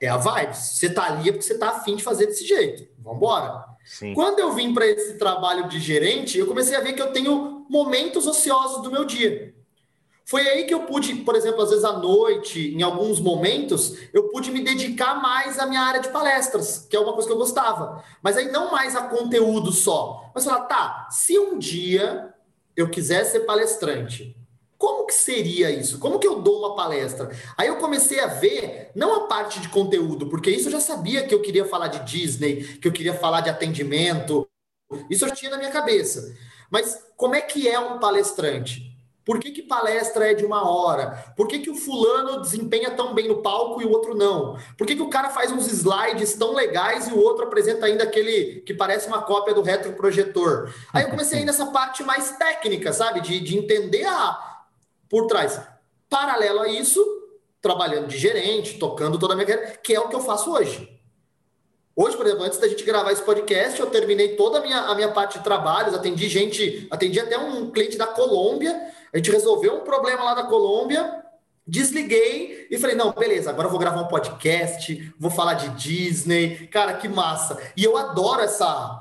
é 0.00 0.08
a 0.08 0.16
vibe. 0.16 0.54
Você 0.54 0.90
tá 0.90 1.04
ali 1.04 1.28
é 1.28 1.32
porque 1.32 1.44
você 1.44 1.56
tá 1.56 1.70
afim 1.70 1.96
de 1.96 2.02
fazer 2.02 2.26
desse 2.26 2.46
jeito. 2.46 2.86
Vambora. 2.98 3.64
Sim. 3.84 4.14
Quando 4.14 4.38
eu 4.40 4.52
vim 4.52 4.74
para 4.74 4.86
esse 4.86 5.14
trabalho 5.14 5.68
de 5.68 5.80
gerente, 5.80 6.38
eu 6.38 6.46
comecei 6.46 6.76
a 6.76 6.80
ver 6.80 6.92
que 6.92 7.02
eu 7.02 7.12
tenho 7.12 7.66
momentos 7.68 8.26
ociosos 8.26 8.82
do 8.82 8.90
meu 8.90 9.04
dia. 9.04 9.54
Foi 10.24 10.46
aí 10.48 10.64
que 10.64 10.72
eu 10.74 10.84
pude, 10.84 11.14
por 11.16 11.34
exemplo, 11.34 11.62
às 11.62 11.70
vezes 11.70 11.84
à 11.84 11.92
noite, 11.92 12.74
em 12.74 12.82
alguns 12.82 13.20
momentos, 13.20 13.96
eu 14.12 14.28
pude 14.28 14.50
me 14.50 14.62
dedicar 14.62 15.20
mais 15.20 15.58
à 15.58 15.66
minha 15.66 15.80
área 15.80 16.00
de 16.00 16.08
palestras, 16.08 16.86
que 16.88 16.96
é 16.96 17.00
uma 17.00 17.12
coisa 17.12 17.28
que 17.28 17.34
eu 17.34 17.38
gostava. 17.38 18.02
Mas 18.22 18.36
aí 18.36 18.50
não 18.50 18.70
mais 18.70 18.94
a 18.94 19.02
conteúdo 19.02 19.72
só. 19.72 20.30
Mas 20.34 20.44
falar, 20.44 20.62
tá, 20.62 21.08
se 21.10 21.38
um 21.38 21.58
dia 21.58 22.32
eu 22.76 22.88
quiser 22.88 23.24
ser 23.24 23.40
palestrante, 23.40 24.36
como 24.78 25.06
que 25.06 25.14
seria 25.14 25.70
isso? 25.70 25.98
Como 26.00 26.18
que 26.18 26.26
eu 26.26 26.40
dou 26.40 26.58
uma 26.58 26.74
palestra? 26.74 27.30
Aí 27.56 27.68
eu 27.68 27.76
comecei 27.76 28.18
a 28.18 28.26
ver, 28.26 28.90
não 28.96 29.14
a 29.14 29.26
parte 29.28 29.60
de 29.60 29.68
conteúdo, 29.68 30.28
porque 30.28 30.50
isso 30.50 30.68
eu 30.68 30.72
já 30.72 30.80
sabia 30.80 31.24
que 31.24 31.32
eu 31.32 31.40
queria 31.40 31.64
falar 31.64 31.88
de 31.88 32.00
Disney, 32.00 32.78
que 32.78 32.88
eu 32.88 32.92
queria 32.92 33.14
falar 33.14 33.42
de 33.42 33.50
atendimento, 33.50 34.48
isso 35.08 35.24
eu 35.24 35.32
tinha 35.32 35.50
na 35.50 35.58
minha 35.58 35.70
cabeça. 35.70 36.34
Mas 36.68 37.00
como 37.16 37.34
é 37.34 37.40
que 37.40 37.68
é 37.68 37.78
um 37.78 38.00
palestrante? 38.00 38.91
Por 39.24 39.38
que, 39.38 39.52
que 39.52 39.62
palestra 39.62 40.30
é 40.30 40.34
de 40.34 40.44
uma 40.44 40.68
hora? 40.68 41.32
Por 41.36 41.46
que, 41.46 41.60
que 41.60 41.70
o 41.70 41.76
fulano 41.76 42.40
desempenha 42.40 42.90
tão 42.90 43.14
bem 43.14 43.28
no 43.28 43.40
palco 43.40 43.80
e 43.80 43.84
o 43.84 43.90
outro 43.90 44.16
não? 44.16 44.58
Por 44.76 44.86
que, 44.86 44.96
que 44.96 45.02
o 45.02 45.10
cara 45.10 45.30
faz 45.30 45.52
uns 45.52 45.66
slides 45.68 46.34
tão 46.34 46.52
legais 46.54 47.06
e 47.06 47.12
o 47.12 47.20
outro 47.20 47.44
apresenta 47.44 47.86
ainda 47.86 48.02
aquele 48.02 48.62
que 48.62 48.74
parece 48.74 49.06
uma 49.06 49.22
cópia 49.22 49.54
do 49.54 49.62
retroprojetor? 49.62 50.72
Aí 50.92 51.04
eu 51.04 51.10
comecei 51.10 51.44
nessa 51.44 51.66
parte 51.66 52.02
mais 52.02 52.36
técnica, 52.36 52.92
sabe? 52.92 53.20
De, 53.20 53.38
de 53.38 53.56
entender 53.56 54.04
a 54.04 54.52
por 55.08 55.26
trás. 55.26 55.60
Paralelo 56.08 56.60
a 56.60 56.68
isso, 56.68 57.00
trabalhando 57.60 58.08
de 58.08 58.18
gerente, 58.18 58.78
tocando 58.78 59.18
toda 59.18 59.34
a 59.34 59.36
minha 59.36 59.46
carreira, 59.46 59.76
que 59.76 59.94
é 59.94 60.00
o 60.00 60.08
que 60.08 60.16
eu 60.16 60.20
faço 60.20 60.50
hoje. 60.50 60.88
Hoje, 61.94 62.16
por 62.16 62.26
exemplo, 62.26 62.44
antes 62.44 62.58
da 62.58 62.66
gente 62.66 62.84
gravar 62.84 63.12
esse 63.12 63.22
podcast, 63.22 63.78
eu 63.78 63.90
terminei 63.90 64.34
toda 64.34 64.58
a 64.58 64.62
minha, 64.62 64.78
a 64.78 64.94
minha 64.94 65.12
parte 65.12 65.38
de 65.38 65.44
trabalhos, 65.44 65.94
atendi 65.94 66.26
gente, 66.28 66.88
atendi 66.90 67.20
até 67.20 67.36
um 67.38 67.70
cliente 67.70 67.98
da 67.98 68.06
Colômbia, 68.06 68.74
a 69.12 69.16
gente 69.16 69.30
resolveu 69.30 69.76
um 69.76 69.80
problema 69.80 70.24
lá 70.24 70.34
da 70.34 70.44
Colômbia, 70.44 71.22
desliguei 71.66 72.66
e 72.70 72.78
falei, 72.78 72.96
não, 72.96 73.12
beleza, 73.12 73.50
agora 73.50 73.66
eu 73.66 73.70
vou 73.70 73.78
gravar 73.78 74.00
um 74.00 74.08
podcast, 74.08 75.12
vou 75.18 75.30
falar 75.30 75.54
de 75.54 75.68
Disney, 75.70 76.66
cara, 76.68 76.94
que 76.94 77.08
massa. 77.08 77.58
E 77.76 77.84
eu 77.84 77.96
adoro 77.96 78.40
essa, 78.40 79.00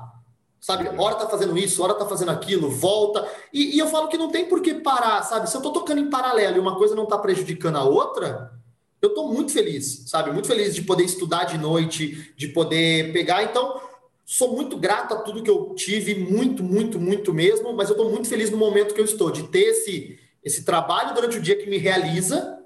sabe, 0.60 0.90
hora 0.98 1.16
tá 1.16 1.28
fazendo 1.28 1.58
isso, 1.58 1.82
hora 1.84 1.94
tá 1.94 2.06
fazendo 2.06 2.32
aquilo, 2.32 2.70
volta. 2.70 3.28
E, 3.54 3.76
e 3.76 3.80
eu 3.80 3.88
falo 3.88 4.10
que 4.10 4.18
não 4.18 4.30
tem 4.30 4.46
por 4.46 4.62
que 4.62 4.76
parar, 4.76 5.24
sabe? 5.24 5.50
Se 5.50 5.56
eu 5.56 5.62
tô 5.62 5.72
tocando 5.72 6.02
em 6.02 6.10
paralelo 6.10 6.58
e 6.58 6.60
uma 6.60 6.76
coisa 6.76 6.94
não 6.94 7.06
tá 7.06 7.18
prejudicando 7.18 7.78
a 7.78 7.84
outra, 7.84 8.52
eu 9.02 9.14
tô 9.14 9.30
muito 9.30 9.52
feliz, 9.52 10.04
sabe? 10.08 10.32
Muito 10.32 10.48
feliz 10.48 10.76
de 10.76 10.84
poder 10.84 11.04
estudar 11.06 11.46
de 11.46 11.58
noite, 11.58 12.34
de 12.38 12.50
poder 12.50 13.12
pegar. 13.12 13.44
Então, 13.44 13.82
Sou 14.26 14.56
muito 14.56 14.78
grato 14.78 15.14
a 15.14 15.18
tudo 15.18 15.44
que 15.44 15.50
eu 15.50 15.74
tive, 15.76 16.16
muito, 16.16 16.64
muito, 16.64 17.00
muito 17.00 17.34
mesmo, 17.34 17.74
mas 17.74 17.90
eu 17.90 17.96
estou 17.96 18.10
muito 18.10 18.28
feliz 18.28 18.50
no 18.50 18.58
momento 18.58 18.94
que 18.94 19.02
eu 19.02 19.06
estou, 19.06 19.32
de 19.32 19.44
ter 19.44 19.64
esse, 19.64 20.20
esse 20.44 20.64
trabalho 20.64 21.14
durante 21.14 21.38
o 21.38 21.42
dia 21.42 21.58
que 21.58 21.70
me 21.70 21.78
realiza. 21.78 22.60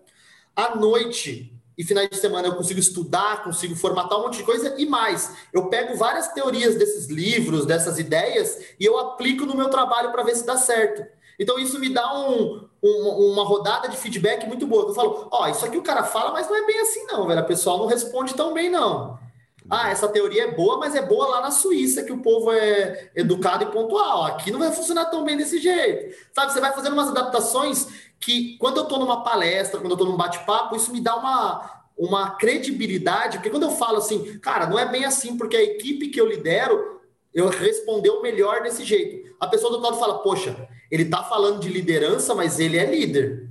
À 0.55 0.75
noite 0.75 1.55
e 1.77 1.83
finais 1.83 2.09
de 2.09 2.17
semana 2.17 2.47
eu 2.47 2.55
consigo 2.55 2.79
estudar, 2.79 3.43
consigo 3.43 3.75
formatar 3.75 4.17
um 4.19 4.23
monte 4.23 4.37
de 4.37 4.43
coisa 4.43 4.75
e 4.77 4.85
mais. 4.85 5.35
Eu 5.51 5.67
pego 5.67 5.95
várias 5.97 6.29
teorias 6.29 6.75
desses 6.75 7.07
livros, 7.07 7.65
dessas 7.65 7.99
ideias, 7.99 8.57
e 8.79 8.85
eu 8.85 8.97
aplico 8.97 9.45
no 9.45 9.55
meu 9.55 9.69
trabalho 9.69 10.11
para 10.11 10.23
ver 10.23 10.35
se 10.35 10.45
dá 10.45 10.57
certo. 10.57 11.05
Então 11.37 11.59
isso 11.59 11.77
me 11.79 11.89
dá 11.89 12.17
um, 12.17 12.65
um, 12.81 13.31
uma 13.33 13.43
rodada 13.43 13.89
de 13.89 13.97
feedback 13.97 14.47
muito 14.47 14.65
boa. 14.65 14.87
Eu 14.87 14.93
falo, 14.93 15.27
ó, 15.31 15.43
oh, 15.43 15.47
isso 15.47 15.65
aqui 15.65 15.77
o 15.77 15.83
cara 15.83 16.03
fala, 16.03 16.31
mas 16.31 16.47
não 16.47 16.55
é 16.55 16.65
bem 16.65 16.79
assim 16.79 17.05
não, 17.07 17.27
velho. 17.27 17.41
A 17.41 17.43
pessoa 17.43 17.77
não 17.77 17.87
responde 17.87 18.33
tão 18.33 18.53
bem 18.53 18.69
não. 18.69 19.19
Ah, 19.69 19.89
essa 19.89 20.08
teoria 20.08 20.43
é 20.43 20.51
boa, 20.51 20.78
mas 20.78 20.93
é 20.95 21.01
boa 21.01 21.28
lá 21.28 21.41
na 21.41 21.51
Suíça, 21.51 22.04
que 22.04 22.12
o 22.12 22.21
povo 22.21 22.51
é 22.51 23.10
educado 23.15 23.63
e 23.63 23.71
pontual. 23.71 24.25
Aqui 24.25 24.51
não 24.51 24.60
vai 24.60 24.71
funcionar 24.71 25.06
tão 25.06 25.23
bem 25.23 25.36
desse 25.36 25.60
jeito. 25.60 26.15
Sabe, 26.34 26.54
você 26.54 26.62
vai 26.62 26.71
fazendo 26.71 26.93
umas 26.93 27.10
adaptações 27.10 27.88
que, 28.19 28.58
quando 28.60 28.78
eu 28.78 28.84
estou 28.84 28.99
numa 28.99 29.23
palestra, 29.23 29.80
quando 29.80 29.91
eu 29.91 29.95
estou 29.95 30.08
num 30.08 30.17
bate-papo, 30.17 30.75
isso 30.75 30.91
me 30.91 31.01
dá 31.01 31.15
uma, 31.15 31.84
uma 31.97 32.32
credibilidade, 32.32 33.38
porque 33.38 33.49
quando 33.49 33.63
eu 33.63 33.71
falo 33.71 33.97
assim, 33.97 34.38
cara, 34.39 34.67
não 34.67 34.78
é 34.78 34.86
bem 34.86 35.06
assim, 35.06 35.38
porque 35.38 35.56
a 35.56 35.63
equipe 35.63 36.10
que 36.10 36.21
eu 36.21 36.28
lidero, 36.28 37.01
eu 37.34 37.49
respondeu 37.49 38.21
melhor 38.21 38.62
desse 38.62 38.84
jeito. 38.84 39.36
A 39.39 39.47
pessoa 39.47 39.71
do 39.71 39.75
outro 39.75 39.89
lado 39.89 39.99
fala, 39.99 40.19
poxa, 40.19 40.67
ele 40.91 41.04
está 41.04 41.23
falando 41.23 41.60
de 41.60 41.69
liderança, 41.69 42.36
mas 42.36 42.60
ele 42.60 42.78
é 42.78 42.86
líder. 42.86 43.49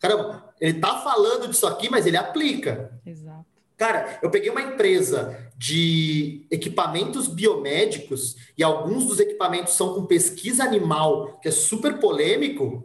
Caramba, 0.00 0.52
ele 0.60 0.76
está 0.76 0.98
falando 0.98 1.48
disso 1.48 1.66
aqui, 1.66 1.90
mas 1.90 2.06
ele 2.06 2.16
aplica. 2.16 2.98
Exato. 3.04 3.35
Cara, 3.76 4.18
eu 4.22 4.30
peguei 4.30 4.50
uma 4.50 4.62
empresa 4.62 5.38
de 5.56 6.46
equipamentos 6.50 7.28
biomédicos 7.28 8.36
e 8.56 8.62
alguns 8.62 9.04
dos 9.04 9.20
equipamentos 9.20 9.74
são 9.74 9.94
com 9.94 10.06
pesquisa 10.06 10.64
animal, 10.64 11.38
que 11.42 11.48
é 11.48 11.50
super 11.50 11.98
polêmico, 11.98 12.84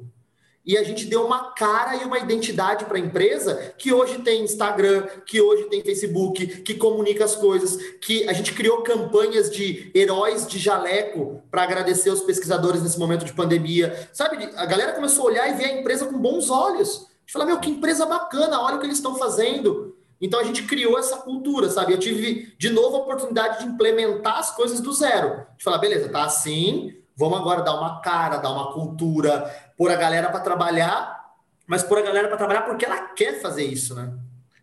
e 0.66 0.78
a 0.78 0.84
gente 0.84 1.06
deu 1.06 1.26
uma 1.26 1.54
cara 1.54 1.96
e 1.96 2.06
uma 2.06 2.20
identidade 2.20 2.86
para 2.86 2.98
a 2.98 3.00
empresa 3.00 3.74
que 3.78 3.92
hoje 3.92 4.20
tem 4.20 4.44
Instagram, 4.44 5.08
que 5.26 5.42
hoje 5.42 5.64
tem 5.70 5.82
Facebook, 5.82 6.46
que 6.62 6.76
comunica 6.76 7.26
as 7.26 7.36
coisas, 7.36 7.78
que 8.00 8.28
a 8.30 8.34
gente 8.34 8.54
criou 8.54 8.84
campanhas 8.84 9.50
de 9.50 9.92
heróis 9.96 10.46
de 10.46 10.60
jaleco 10.60 11.42
para 11.50 11.64
agradecer 11.64 12.12
os 12.12 12.22
pesquisadores 12.22 12.84
nesse 12.84 13.00
momento 13.00 13.26
de 13.26 13.34
pandemia. 13.34 14.08
Sabe, 14.14 14.50
a 14.56 14.66
galera 14.66 14.94
começou 14.94 15.24
a 15.24 15.32
olhar 15.32 15.50
e 15.50 15.54
ver 15.56 15.66
a 15.66 15.80
empresa 15.80 16.06
com 16.06 16.20
bons 16.20 16.50
olhos. 16.50 17.08
A 17.08 17.22
gente 17.22 17.34
falou, 17.34 17.48
meu, 17.48 17.60
que 17.60 17.72
empresa 17.72 18.06
bacana, 18.06 18.62
olha 18.62 18.76
o 18.76 18.80
que 18.80 18.86
eles 18.86 18.98
estão 18.98 19.16
fazendo. 19.16 19.96
Então 20.22 20.40
a 20.40 20.44
gente 20.44 20.64
criou 20.64 21.00
essa 21.00 21.18
cultura, 21.18 21.70
sabe? 21.70 21.94
Eu 21.94 22.00
tive 22.00 22.54
de 22.58 22.70
novo 22.70 22.98
a 22.98 23.00
oportunidade 23.00 23.60
de 23.60 23.66
implementar 23.66 24.38
as 24.38 24.56
coisas 24.56 24.80
do 24.80 24.94
zero. 24.94 25.46
De 25.58 25.64
falar, 25.64 25.80
beleza, 25.80 26.10
tá 26.10 26.24
assim, 26.24 26.96
vamos 27.16 27.40
agora 27.40 27.64
dar 27.64 27.74
uma 27.74 28.00
cara, 28.02 28.38
dar 28.38 28.52
uma 28.52 28.72
cultura, 28.72 29.52
pôr 29.76 29.92
a 29.92 29.96
galera 29.96 30.30
para 30.30 30.40
trabalhar, 30.40 31.34
mas 31.66 31.82
pôr 31.82 31.98
a 31.98 32.02
galera 32.04 32.28
para 32.28 32.38
trabalhar 32.38 32.62
porque 32.62 32.86
ela 32.86 33.00
quer 33.10 33.42
fazer 33.42 33.64
isso, 33.64 33.96
né? 33.96 34.14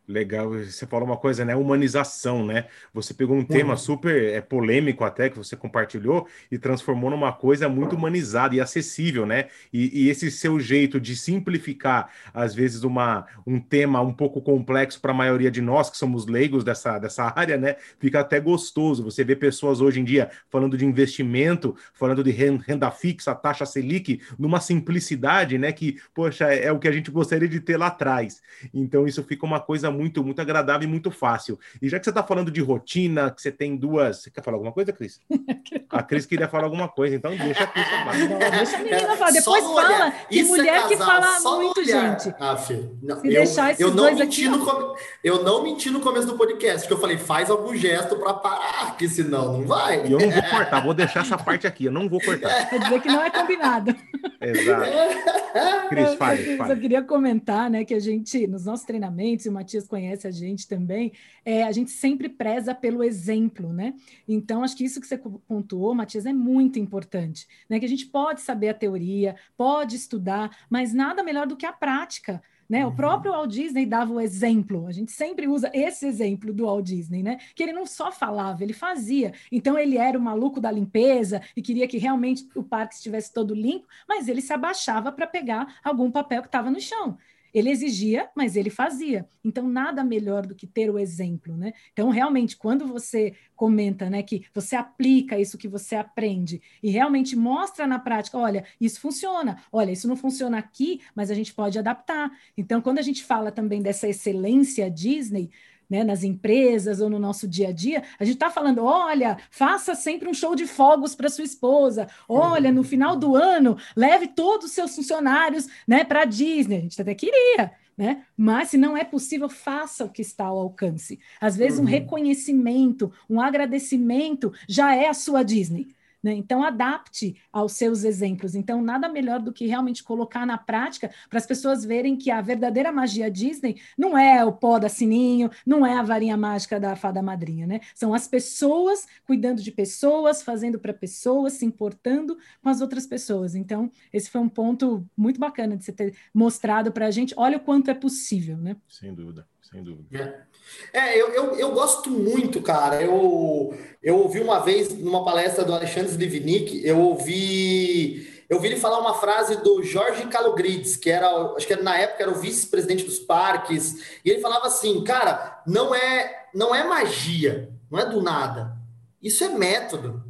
Legal, 0.09 0.49
você 0.49 0.87
falou 0.87 1.07
uma 1.07 1.19
coisa, 1.19 1.45
né? 1.45 1.55
Humanização, 1.55 2.43
né? 2.43 2.65
Você 2.95 3.13
pegou 3.13 3.37
um 3.37 3.41
uhum. 3.41 3.45
tema 3.45 3.77
super 3.77 4.33
é, 4.33 4.41
polêmico 4.41 5.05
até 5.05 5.29
que 5.29 5.37
você 5.37 5.55
compartilhou 5.55 6.27
e 6.51 6.57
transformou 6.57 7.11
numa 7.11 7.31
coisa 7.31 7.69
muito 7.69 7.95
humanizada 7.95 8.55
e 8.55 8.61
acessível, 8.61 9.27
né? 9.27 9.49
E, 9.71 10.05
e 10.05 10.09
esse 10.09 10.31
seu 10.31 10.59
jeito 10.59 10.99
de 10.99 11.15
simplificar, 11.15 12.11
às 12.33 12.55
vezes, 12.55 12.85
uma, 12.85 13.27
um 13.47 13.61
tema 13.61 14.01
um 14.01 14.15
pouco 14.15 14.41
complexo 14.41 14.99
para 14.99 15.11
a 15.11 15.15
maioria 15.15 15.51
de 15.51 15.61
nós 15.61 15.91
que 15.91 15.99
somos 15.99 16.27
leigos 16.27 16.65
dessa, 16.65 16.99
dessa 16.99 17.25
área, 17.37 17.59
né? 17.59 17.77
Fica 18.01 18.21
até 18.21 18.41
gostoso. 18.41 19.05
Você 19.05 19.23
vê 19.23 19.37
pessoas 19.37 19.83
hoje 19.83 20.01
em 20.01 20.05
dia 20.05 20.31
falando 20.49 20.79
de 20.79 20.87
investimento, 20.87 21.77
falando 21.93 22.25
de 22.25 22.31
renda 22.31 22.91
fixa, 22.91 23.35
taxa 23.35 23.67
Selic, 23.67 24.23
numa 24.39 24.59
simplicidade, 24.59 25.59
né? 25.59 25.71
Que, 25.71 26.01
poxa, 26.15 26.51
é, 26.51 26.65
é 26.65 26.73
o 26.73 26.79
que 26.79 26.89
a 26.89 26.93
gente 26.93 27.11
gostaria 27.11 27.47
de 27.47 27.61
ter 27.61 27.77
lá 27.77 27.89
atrás. 27.89 28.41
Então, 28.73 29.07
isso 29.07 29.23
fica 29.23 29.45
uma 29.45 29.61
coisa 29.61 29.98
muito, 29.99 30.23
muito 30.23 30.41
agradável 30.41 30.87
e 30.87 30.91
muito 30.91 31.11
fácil. 31.11 31.59
E 31.83 31.89
já 31.89 31.99
que 31.99 32.05
você 32.05 32.11
está 32.11 32.23
falando 32.23 32.51
de 32.51 32.61
rotina, 32.61 33.31
que 33.31 33.43
você 33.43 33.51
tem 33.51 33.77
duas. 33.77 34.23
Você 34.23 34.31
quer 34.31 34.43
falar 34.43 34.57
alguma 34.57 34.73
coisa, 34.73 34.93
Cris? 34.93 35.21
a 35.91 36.03
Cris 36.03 36.25
queria 36.25 36.49
falar 36.49 36.65
alguma 36.65 36.89
coisa, 36.89 37.17
então 37.17 37.37
deixa 37.37 37.65
a 37.65 37.67
Cris 37.67 37.89
falar. 37.89 38.13
deixa 38.51 38.77
a 38.77 38.81
menina 38.81 39.17
falar. 39.17 39.31
Depois 39.33 39.65
fala. 39.65 40.11
Que 40.11 40.39
Isso 40.39 40.55
é 40.55 40.57
mulher 40.57 40.85
é 40.85 40.89
que 40.89 40.97
fala 40.97 41.41
muito, 41.41 41.85
gente. 41.85 42.35
Ah, 42.39 42.57
não, 43.03 43.21
Se 43.21 43.27
eu, 43.27 43.33
deixar 43.33 43.71
esses 43.73 43.81
eu 43.81 43.89
não 43.89 43.97
dois 43.97 44.19
menti 44.19 44.47
aqui, 44.47 44.57
no 44.57 44.65
com... 44.65 44.95
Eu 45.25 45.43
não 45.43 45.63
menti 45.63 45.91
no 45.91 46.01
começo 46.01 46.27
do 46.27 46.37
podcast, 46.37 46.87
que 46.87 46.93
eu 46.93 47.01
falei, 47.01 47.19
faz 47.19 47.51
algum 47.51 47.75
gesto 47.75 48.17
para 48.17 48.35
parar, 48.35 48.97
que 48.97 49.09
senão 49.09 49.59
não 49.59 49.67
vai. 49.67 50.07
E 50.07 50.13
eu 50.13 50.19
não 50.19 50.31
vou 50.31 50.43
cortar, 50.43 50.81
vou 50.81 50.95
deixar 50.95 51.21
essa 51.21 51.37
parte 51.37 51.67
aqui, 51.67 51.87
eu 51.87 51.93
não 51.93 52.09
vou 52.09 52.21
cortar. 52.21 52.69
Quer 52.69 52.79
dizer 52.79 53.03
que 53.03 53.09
não 53.09 53.23
é 53.23 53.31
combinado. 53.31 53.95
Exato. 54.41 54.91
Cris, 55.89 56.15
fale, 56.15 56.57
fale. 56.57 56.73
Eu 56.73 56.77
queria 56.79 57.03
comentar, 57.03 57.71
né, 57.71 57.85
que 57.85 57.95
a 57.95 58.01
gente, 58.01 58.47
nos 58.47 58.67
nossos 58.67 58.85
treinamentos, 58.85 59.47
o 59.47 59.53
Matias 59.53 59.88
conhece 59.89 60.27
a 60.27 60.31
gente 60.31 60.69
também, 60.69 61.13
é, 61.45 61.65
a 61.65 61.73
gente 61.73 61.91
sempre 61.91 62.29
preza 62.29 62.75
pelo 62.75 63.03
exemplo, 63.03 63.73
né? 63.73 63.95
Então, 64.27 64.63
acho 64.63 64.77
que 64.77 64.85
isso 64.85 65.01
que 65.01 65.07
você 65.07 65.19
pontuou, 65.19 65.95
Matias, 65.95 66.27
é 66.27 66.33
muito 66.33 66.79
importante, 66.79 67.47
né? 67.69 67.81
Que 67.81 67.87
a 67.87 67.89
gente 67.89 68.07
pode 68.07 68.41
saber 68.41 68.69
a 68.69 68.75
teoria, 68.75 69.37
pode 69.57 69.97
estudar, 69.97 70.57
mas 70.71 70.93
nada 70.93 71.23
melhor 71.23 71.47
do 71.47 71.57
que 71.57 71.67
a 71.67 71.73
prática. 71.73 72.43
Né? 72.69 72.85
O 72.85 72.91
uhum. 72.91 72.97
próprio 72.97 73.33
Walt 73.33 73.51
Disney 73.51 73.87
dava 73.87 74.13
o 74.13 74.21
exemplo, 74.21 74.87
a 74.87 74.93
gente 74.93 75.11
sempre 75.11 75.49
usa 75.49 75.71
esse 75.73 76.07
exemplo 76.07 76.53
do 76.53 76.67
Walt 76.67 76.85
Disney, 76.85 77.23
né? 77.23 77.39
Que 77.55 77.63
ele 77.63 77.73
não 77.73 77.87
só 77.87 78.13
falava, 78.13 78.63
ele 78.63 78.75
fazia. 78.75 79.33
Então 79.51 79.79
ele 79.79 79.97
era 79.97 80.19
o 80.19 80.21
maluco 80.21 80.61
da 80.61 80.71
limpeza 80.71 81.41
e 81.57 81.63
queria 81.63 81.89
que 81.89 81.97
realmente 81.97 82.47
o 82.55 82.63
parque 82.63 82.95
estivesse 82.95 83.33
todo 83.33 83.55
limpo, 83.55 83.87
mas 84.07 84.29
ele 84.29 84.43
se 84.43 84.53
abaixava 84.53 85.11
para 85.11 85.27
pegar 85.27 85.79
algum 85.83 86.11
papel 86.11 86.43
que 86.43 86.49
estava 86.49 86.71
no 86.71 86.79
chão. 86.79 87.17
Ele 87.53 87.71
exigia, 87.71 88.29
mas 88.37 88.57
ele 88.57 88.71
fazia. 88.71 89.27
Então, 89.45 89.69
nada 89.69 90.05
melhor 90.05 90.47
do 90.47 90.55
que 90.55 90.67
ter 90.67 90.91
o 90.91 90.99
exemplo, 90.99 91.57
né? 91.57 91.73
Então, 91.93 92.11
realmente, 92.11 92.57
quando 92.57 92.87
você 92.87 93.35
comenta, 93.57 94.09
né, 94.09 94.23
que 94.23 94.45
você 94.55 94.77
aplica 94.77 95.39
isso 95.39 95.59
que 95.59 95.69
você 95.69 95.97
aprende 95.97 96.61
e 96.83 96.91
realmente 96.91 97.35
mostra 97.35 97.87
na 97.87 97.99
prática, 97.99 98.39
olha, 98.39 98.65
isso 98.81 99.01
funciona, 99.01 99.63
olha, 99.73 99.91
isso 99.91 100.07
não 100.07 100.17
funciona 100.17 100.59
aqui, 100.59 101.01
mas 101.15 101.31
a 101.31 101.35
gente 101.35 101.53
pode 101.55 101.79
adaptar. 101.79 102.31
Então, 102.57 102.81
quando 102.81 102.99
a 102.99 103.03
gente 103.03 103.25
fala 103.25 103.51
também 103.51 103.83
dessa 103.83 104.09
excelência 104.09 104.91
Disney, 104.91 105.51
né, 105.89 106.05
nas 106.05 106.23
empresas 106.23 107.01
ou 107.01 107.09
no 107.09 107.19
nosso 107.19 107.49
dia 107.49 107.69
a 107.69 107.73
dia, 107.73 108.03
a 108.19 108.25
gente 108.25 108.35
está 108.35 108.51
falando: 108.51 108.85
olha, 108.85 109.39
faça 109.51 109.95
sempre 109.95 110.29
um 110.29 110.35
show 110.35 110.55
de 110.55 110.67
fogos 110.67 111.15
para 111.15 111.29
sua 111.29 111.45
esposa, 111.45 112.09
olha, 112.29 112.71
no 112.73 112.83
final 112.83 113.17
do 113.17 113.35
ano, 113.35 113.77
leve 113.97 114.29
todos 114.29 114.67
os 114.67 114.73
seus 114.73 114.95
funcionários 114.95 115.67
né, 115.87 116.05
para 116.05 116.23
a 116.23 116.25
Disney. 116.25 116.79
A 116.79 116.81
gente 116.81 117.01
até 117.01 117.15
queria. 117.15 117.73
Né? 117.97 118.23
Mas 118.37 118.69
se 118.69 118.79
não 118.79 118.97
é 118.97 119.03
possível, 119.03 119.49
faça 119.49 120.05
o 120.05 120.09
que 120.09 120.23
está 120.23 120.45
ao 120.45 120.57
alcance. 120.57 121.19
Às 121.41 121.57
vezes, 121.57 121.81
uhum. 121.81 121.85
um 121.85 121.89
reconhecimento, 121.89 123.13
um 123.29 123.41
agradecimento 123.41 124.53
já 124.69 124.95
é 124.95 125.09
a 125.09 125.15
sua 125.15 125.43
Disney. 125.43 125.89
Né? 126.29 126.35
Então, 126.35 126.63
adapte 126.63 127.37
aos 127.51 127.73
seus 127.73 128.05
exemplos. 128.05 128.55
Então, 128.55 128.83
nada 128.83 129.09
melhor 129.09 129.41
do 129.41 129.51
que 129.51 129.67
realmente 129.67 130.05
colocar 130.05 130.45
na 130.45 130.59
prática 130.59 131.11
para 131.31 131.39
as 131.39 131.47
pessoas 131.47 131.87
verem 131.87 132.17
que 132.17 132.31
a 132.31 132.43
verdadeira 132.43 132.93
magia 132.93 133.31
Disney 133.31 133.81
não 133.97 134.17
é 134.17 134.45
o 134.45 134.53
pó 134.53 134.79
da 134.79 134.91
sininho, 134.91 135.51
não 135.65 135.87
é 135.87 135.95
a 135.95 136.03
varinha 136.03 136.37
mágica 136.37 136.79
da 136.79 136.95
fada 136.95 137.23
madrinha, 137.23 137.67
né? 137.67 137.81
São 137.95 138.13
as 138.13 138.29
pessoas 138.29 139.07
cuidando 139.25 139.63
de 139.63 139.73
pessoas, 139.73 140.43
fazendo 140.43 140.79
para 140.79 140.93
pessoas, 140.93 141.55
se 141.55 141.65
importando 141.65 142.37
com 142.63 142.69
as 142.69 142.83
outras 142.83 143.07
pessoas. 143.07 143.55
Então, 143.55 143.91
esse 144.13 144.29
foi 144.29 144.43
um 144.43 144.49
ponto 144.51 145.09
muito 145.17 145.41
bacana 145.41 145.79
de 145.79 145.85
você 145.85 145.93
ter 145.93 146.15
mostrado 146.35 146.93
para 146.93 147.07
a 147.07 147.11
gente. 147.11 147.33
Olha 147.39 147.57
o 147.57 147.61
quanto 147.61 147.91
é 147.91 147.95
possível, 147.95 148.59
né? 148.59 148.77
Sem 148.87 149.15
dúvida, 149.15 149.47
sem 149.71 149.83
dúvida. 149.83 150.47
É, 150.93 150.99
é 150.99 151.21
eu, 151.21 151.29
eu, 151.29 151.57
eu 151.57 151.73
gosto 151.73 152.11
muito, 152.11 152.63
cara. 152.63 153.03
Eu, 153.03 153.77
eu 154.03 154.17
ouvi 154.19 154.41
uma 154.41 154.61
vez 154.61 154.97
numa 154.99 155.25
palestra 155.25 155.65
do 155.65 155.75
Alexandre 155.75 156.17
Livnik, 156.17 156.85
eu 156.85 156.99
ouvi 156.99 158.39
eu 158.49 158.57
ouvi 158.57 158.69
ele 158.69 158.81
falar 158.81 158.99
uma 158.99 159.15
frase 159.15 159.57
do 159.57 159.83
Jorge 159.83 160.27
Calogrides, 160.27 160.97
que 160.97 161.11
era, 161.11 161.29
acho 161.55 161.67
que 161.67 161.73
era, 161.75 161.83
na 161.83 161.99
época 161.99 162.23
era 162.23 162.33
o 162.33 162.41
vice-presidente 162.41 163.05
dos 163.05 163.19
parques, 163.19 164.21
e 164.25 164.31
ele 164.31 164.41
falava 164.41 164.67
assim, 164.67 165.05
cara, 165.05 165.63
não 165.67 165.95
é, 165.95 166.47
não 166.55 166.75
é 166.75 166.83
magia, 166.83 167.71
não 167.91 167.99
é 167.99 168.07
do 168.07 168.23
nada. 168.23 168.75
Isso 169.23 169.45
é 169.45 169.51
método. 169.51 170.25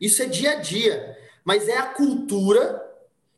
Isso 0.00 0.22
é 0.22 0.26
dia 0.26 0.52
a 0.52 0.54
dia, 0.56 1.18
mas 1.44 1.68
é 1.68 1.76
a 1.76 1.86
cultura 1.86 2.82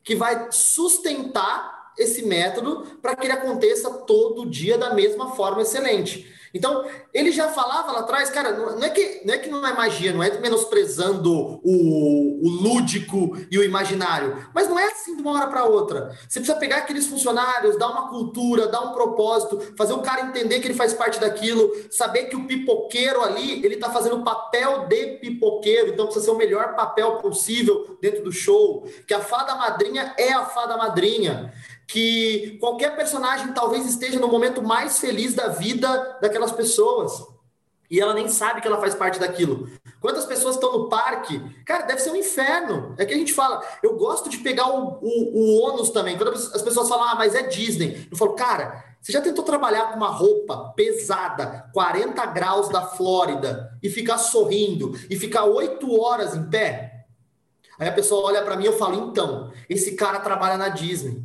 que 0.04 0.14
vai 0.14 0.48
sustentar 0.50 1.77
esse 1.98 2.22
método 2.22 2.86
para 3.02 3.16
que 3.16 3.26
ele 3.26 3.32
aconteça 3.32 3.90
todo 3.90 4.48
dia 4.48 4.78
da 4.78 4.94
mesma 4.94 5.32
forma 5.32 5.62
excelente. 5.62 6.37
Então, 6.58 6.84
ele 7.14 7.30
já 7.30 7.48
falava 7.48 7.92
lá 7.92 8.00
atrás, 8.00 8.28
cara, 8.30 8.52
não 8.52 8.82
é 8.82 8.90
que 8.90 9.22
não 9.24 9.34
é, 9.34 9.38
que 9.38 9.48
não 9.48 9.66
é 9.66 9.72
magia, 9.72 10.12
não 10.12 10.22
é 10.22 10.38
menosprezando 10.40 11.60
o, 11.62 12.46
o 12.46 12.48
lúdico 12.48 13.36
e 13.50 13.58
o 13.58 13.64
imaginário, 13.64 14.36
mas 14.52 14.68
não 14.68 14.78
é 14.78 14.86
assim 14.86 15.14
de 15.14 15.22
uma 15.22 15.32
hora 15.32 15.46
para 15.46 15.64
outra. 15.64 16.10
Você 16.28 16.40
precisa 16.40 16.58
pegar 16.58 16.78
aqueles 16.78 17.06
funcionários, 17.06 17.78
dar 17.78 17.88
uma 17.88 18.08
cultura, 18.08 18.66
dar 18.66 18.80
um 18.80 18.92
propósito, 18.92 19.74
fazer 19.76 19.92
o 19.92 20.02
cara 20.02 20.22
entender 20.22 20.58
que 20.58 20.66
ele 20.66 20.74
faz 20.74 20.92
parte 20.92 21.20
daquilo, 21.20 21.72
saber 21.90 22.24
que 22.24 22.36
o 22.36 22.46
pipoqueiro 22.46 23.22
ali, 23.22 23.64
ele 23.64 23.74
está 23.74 23.90
fazendo 23.90 24.16
o 24.16 24.24
papel 24.24 24.86
de 24.88 25.18
pipoqueiro, 25.18 25.90
então 25.90 26.06
precisa 26.06 26.26
ser 26.26 26.32
o 26.32 26.36
melhor 26.36 26.74
papel 26.74 27.18
possível 27.18 27.96
dentro 28.02 28.24
do 28.24 28.32
show, 28.32 28.84
que 29.06 29.14
a 29.14 29.20
fada 29.20 29.54
madrinha 29.54 30.12
é 30.18 30.32
a 30.32 30.44
fada 30.44 30.76
madrinha 30.76 31.52
que 31.88 32.58
qualquer 32.60 32.94
personagem 32.94 33.54
talvez 33.54 33.86
esteja 33.86 34.20
no 34.20 34.28
momento 34.28 34.62
mais 34.62 34.98
feliz 34.98 35.34
da 35.34 35.48
vida 35.48 36.18
daquelas 36.48 36.52
pessoas. 36.52 37.26
E 37.90 38.00
ela 38.00 38.12
nem 38.12 38.28
sabe 38.28 38.60
que 38.60 38.66
ela 38.66 38.80
faz 38.80 38.94
parte 38.94 39.18
daquilo. 39.18 39.70
Quantas 39.98 40.26
pessoas 40.26 40.56
estão 40.56 40.72
no 40.72 40.88
parque? 40.88 41.40
Cara, 41.64 41.86
deve 41.86 42.00
ser 42.00 42.10
um 42.10 42.16
inferno. 42.16 42.94
É 42.98 43.06
que 43.06 43.14
a 43.14 43.16
gente 43.16 43.32
fala. 43.32 43.64
Eu 43.82 43.96
gosto 43.96 44.28
de 44.28 44.38
pegar 44.38 44.68
o, 44.68 44.98
o, 45.00 45.38
o 45.38 45.62
ônus 45.62 45.88
também. 45.90 46.16
Quando 46.16 46.32
as 46.32 46.62
pessoas 46.62 46.88
falam, 46.88 47.08
ah, 47.08 47.14
mas 47.14 47.34
é 47.34 47.42
Disney. 47.44 48.06
Eu 48.10 48.16
falo, 48.16 48.34
cara, 48.34 48.84
você 49.00 49.10
já 49.10 49.22
tentou 49.22 49.42
trabalhar 49.42 49.90
com 49.90 49.96
uma 49.96 50.10
roupa 50.10 50.74
pesada, 50.76 51.70
40 51.72 52.26
graus 52.26 52.68
da 52.68 52.82
Flórida, 52.82 53.72
e 53.82 53.88
ficar 53.88 54.18
sorrindo, 54.18 54.92
e 55.08 55.16
ficar 55.16 55.44
oito 55.44 55.98
horas 55.98 56.34
em 56.34 56.50
pé? 56.50 57.06
Aí 57.78 57.88
a 57.88 57.92
pessoa 57.92 58.26
olha 58.26 58.42
para 58.42 58.56
mim 58.56 58.64
e 58.64 58.66
eu 58.66 58.76
falo, 58.76 59.08
então, 59.08 59.50
esse 59.68 59.94
cara 59.94 60.20
trabalha 60.20 60.58
na 60.58 60.68
Disney. 60.68 61.22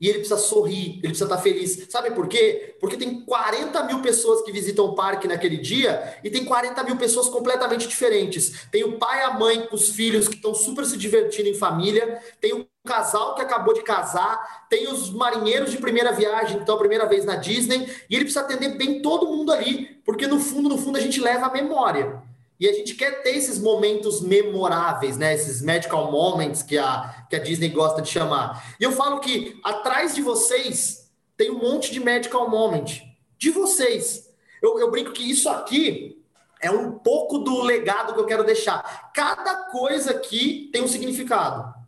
E 0.00 0.08
ele 0.08 0.20
precisa 0.20 0.38
sorrir, 0.38 0.94
ele 0.94 1.08
precisa 1.08 1.26
estar 1.26 1.38
feliz. 1.38 1.86
Sabe 1.90 2.10
por 2.12 2.26
quê? 2.26 2.76
Porque 2.80 2.96
tem 2.96 3.20
40 3.20 3.84
mil 3.84 4.00
pessoas 4.00 4.42
que 4.42 4.50
visitam 4.50 4.86
o 4.86 4.94
parque 4.94 5.28
naquele 5.28 5.58
dia 5.58 6.18
e 6.24 6.30
tem 6.30 6.44
40 6.44 6.82
mil 6.84 6.96
pessoas 6.96 7.28
completamente 7.28 7.86
diferentes. 7.86 8.66
Tem 8.70 8.82
o 8.82 8.98
pai 8.98 9.20
e 9.20 9.22
a 9.24 9.34
mãe 9.34 9.66
com 9.66 9.76
os 9.76 9.90
filhos 9.90 10.26
que 10.26 10.36
estão 10.36 10.54
super 10.54 10.86
se 10.86 10.96
divertindo 10.96 11.48
em 11.48 11.54
família, 11.54 12.18
tem 12.40 12.54
o 12.54 12.66
casal 12.84 13.34
que 13.34 13.42
acabou 13.42 13.74
de 13.74 13.82
casar, 13.82 14.66
tem 14.70 14.88
os 14.88 15.10
marinheiros 15.10 15.70
de 15.70 15.76
primeira 15.76 16.12
viagem, 16.12 16.58
então 16.58 16.78
primeira 16.78 17.06
vez 17.06 17.26
na 17.26 17.36
Disney, 17.36 17.86
e 18.08 18.14
ele 18.14 18.24
precisa 18.24 18.40
atender 18.40 18.76
bem 18.78 19.02
todo 19.02 19.26
mundo 19.26 19.52
ali, 19.52 20.00
porque 20.04 20.26
no 20.26 20.40
fundo, 20.40 20.68
no 20.68 20.78
fundo, 20.78 20.96
a 20.96 21.00
gente 21.00 21.20
leva 21.20 21.46
a 21.46 21.52
memória. 21.52 22.29
E 22.60 22.68
a 22.68 22.72
gente 22.74 22.94
quer 22.94 23.22
ter 23.22 23.30
esses 23.30 23.58
momentos 23.58 24.20
memoráveis, 24.20 25.16
né? 25.16 25.34
Esses 25.34 25.62
medical 25.62 26.12
moments 26.12 26.62
que 26.62 26.76
a, 26.76 27.24
que 27.30 27.34
a 27.34 27.38
Disney 27.38 27.70
gosta 27.70 28.02
de 28.02 28.10
chamar. 28.10 28.76
E 28.78 28.84
eu 28.84 28.92
falo 28.92 29.18
que 29.18 29.58
atrás 29.64 30.14
de 30.14 30.20
vocês 30.20 31.10
tem 31.38 31.50
um 31.50 31.58
monte 31.58 31.90
de 31.90 31.98
medical 31.98 32.50
moment. 32.50 33.00
De 33.38 33.50
vocês. 33.50 34.28
Eu, 34.62 34.78
eu 34.78 34.90
brinco 34.90 35.12
que 35.12 35.22
isso 35.22 35.48
aqui 35.48 36.22
é 36.60 36.70
um 36.70 36.92
pouco 36.92 37.38
do 37.38 37.62
legado 37.62 38.12
que 38.12 38.20
eu 38.20 38.26
quero 38.26 38.44
deixar. 38.44 39.10
Cada 39.14 39.70
coisa 39.70 40.10
aqui 40.10 40.68
tem 40.70 40.82
um 40.82 40.88
significado. 40.88 41.80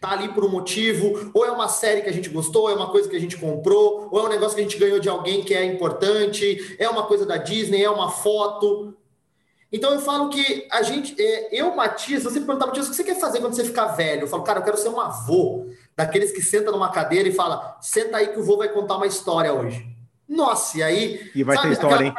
Tá 0.00 0.12
ali 0.12 0.32
por 0.32 0.44
um 0.44 0.48
motivo, 0.48 1.30
ou 1.34 1.44
é 1.44 1.50
uma 1.50 1.68
série 1.68 2.02
que 2.02 2.08
a 2.08 2.12
gente 2.12 2.30
gostou, 2.30 2.62
ou 2.62 2.70
é 2.70 2.74
uma 2.74 2.90
coisa 2.90 3.08
que 3.08 3.16
a 3.16 3.20
gente 3.20 3.36
comprou, 3.36 4.08
ou 4.10 4.20
é 4.20 4.22
um 4.22 4.28
negócio 4.28 4.54
que 4.54 4.60
a 4.60 4.64
gente 4.64 4.78
ganhou 4.78 5.00
de 5.00 5.08
alguém 5.08 5.42
que 5.42 5.52
é 5.52 5.64
importante, 5.64 6.76
é 6.78 6.88
uma 6.88 7.02
coisa 7.02 7.26
da 7.26 7.36
Disney, 7.36 7.82
é 7.82 7.90
uma 7.90 8.10
foto. 8.10 8.96
Então 9.72 9.94
eu 9.94 10.00
falo 10.00 10.30
que 10.30 10.66
a 10.70 10.82
gente, 10.82 11.14
é, 11.20 11.48
eu, 11.52 11.74
Matias, 11.76 12.24
você 12.24 12.40
perguntar, 12.40 12.66
Matias, 12.66 12.86
o 12.86 12.90
que 12.90 12.96
você 12.96 13.04
quer 13.04 13.20
fazer 13.20 13.40
quando 13.40 13.54
você 13.54 13.64
ficar 13.64 13.86
velho? 13.86 14.22
Eu 14.22 14.28
falo, 14.28 14.42
cara, 14.42 14.58
eu 14.58 14.64
quero 14.64 14.76
ser 14.76 14.88
um 14.88 15.00
avô, 15.00 15.68
daqueles 15.96 16.32
que 16.32 16.42
senta 16.42 16.72
numa 16.72 16.90
cadeira 16.90 17.28
e 17.28 17.32
fala, 17.32 17.78
senta 17.80 18.16
aí 18.16 18.28
que 18.28 18.38
o 18.38 18.42
vô 18.42 18.56
vai 18.56 18.68
contar 18.68 18.96
uma 18.96 19.06
história 19.06 19.52
hoje. 19.52 19.86
Nossa, 20.28 20.78
e 20.78 20.82
aí. 20.82 21.30
E 21.34 21.44
vai 21.44 21.56
sabe, 21.56 21.68
ter 21.68 21.74
história, 21.74 22.04
hein? 22.06 22.14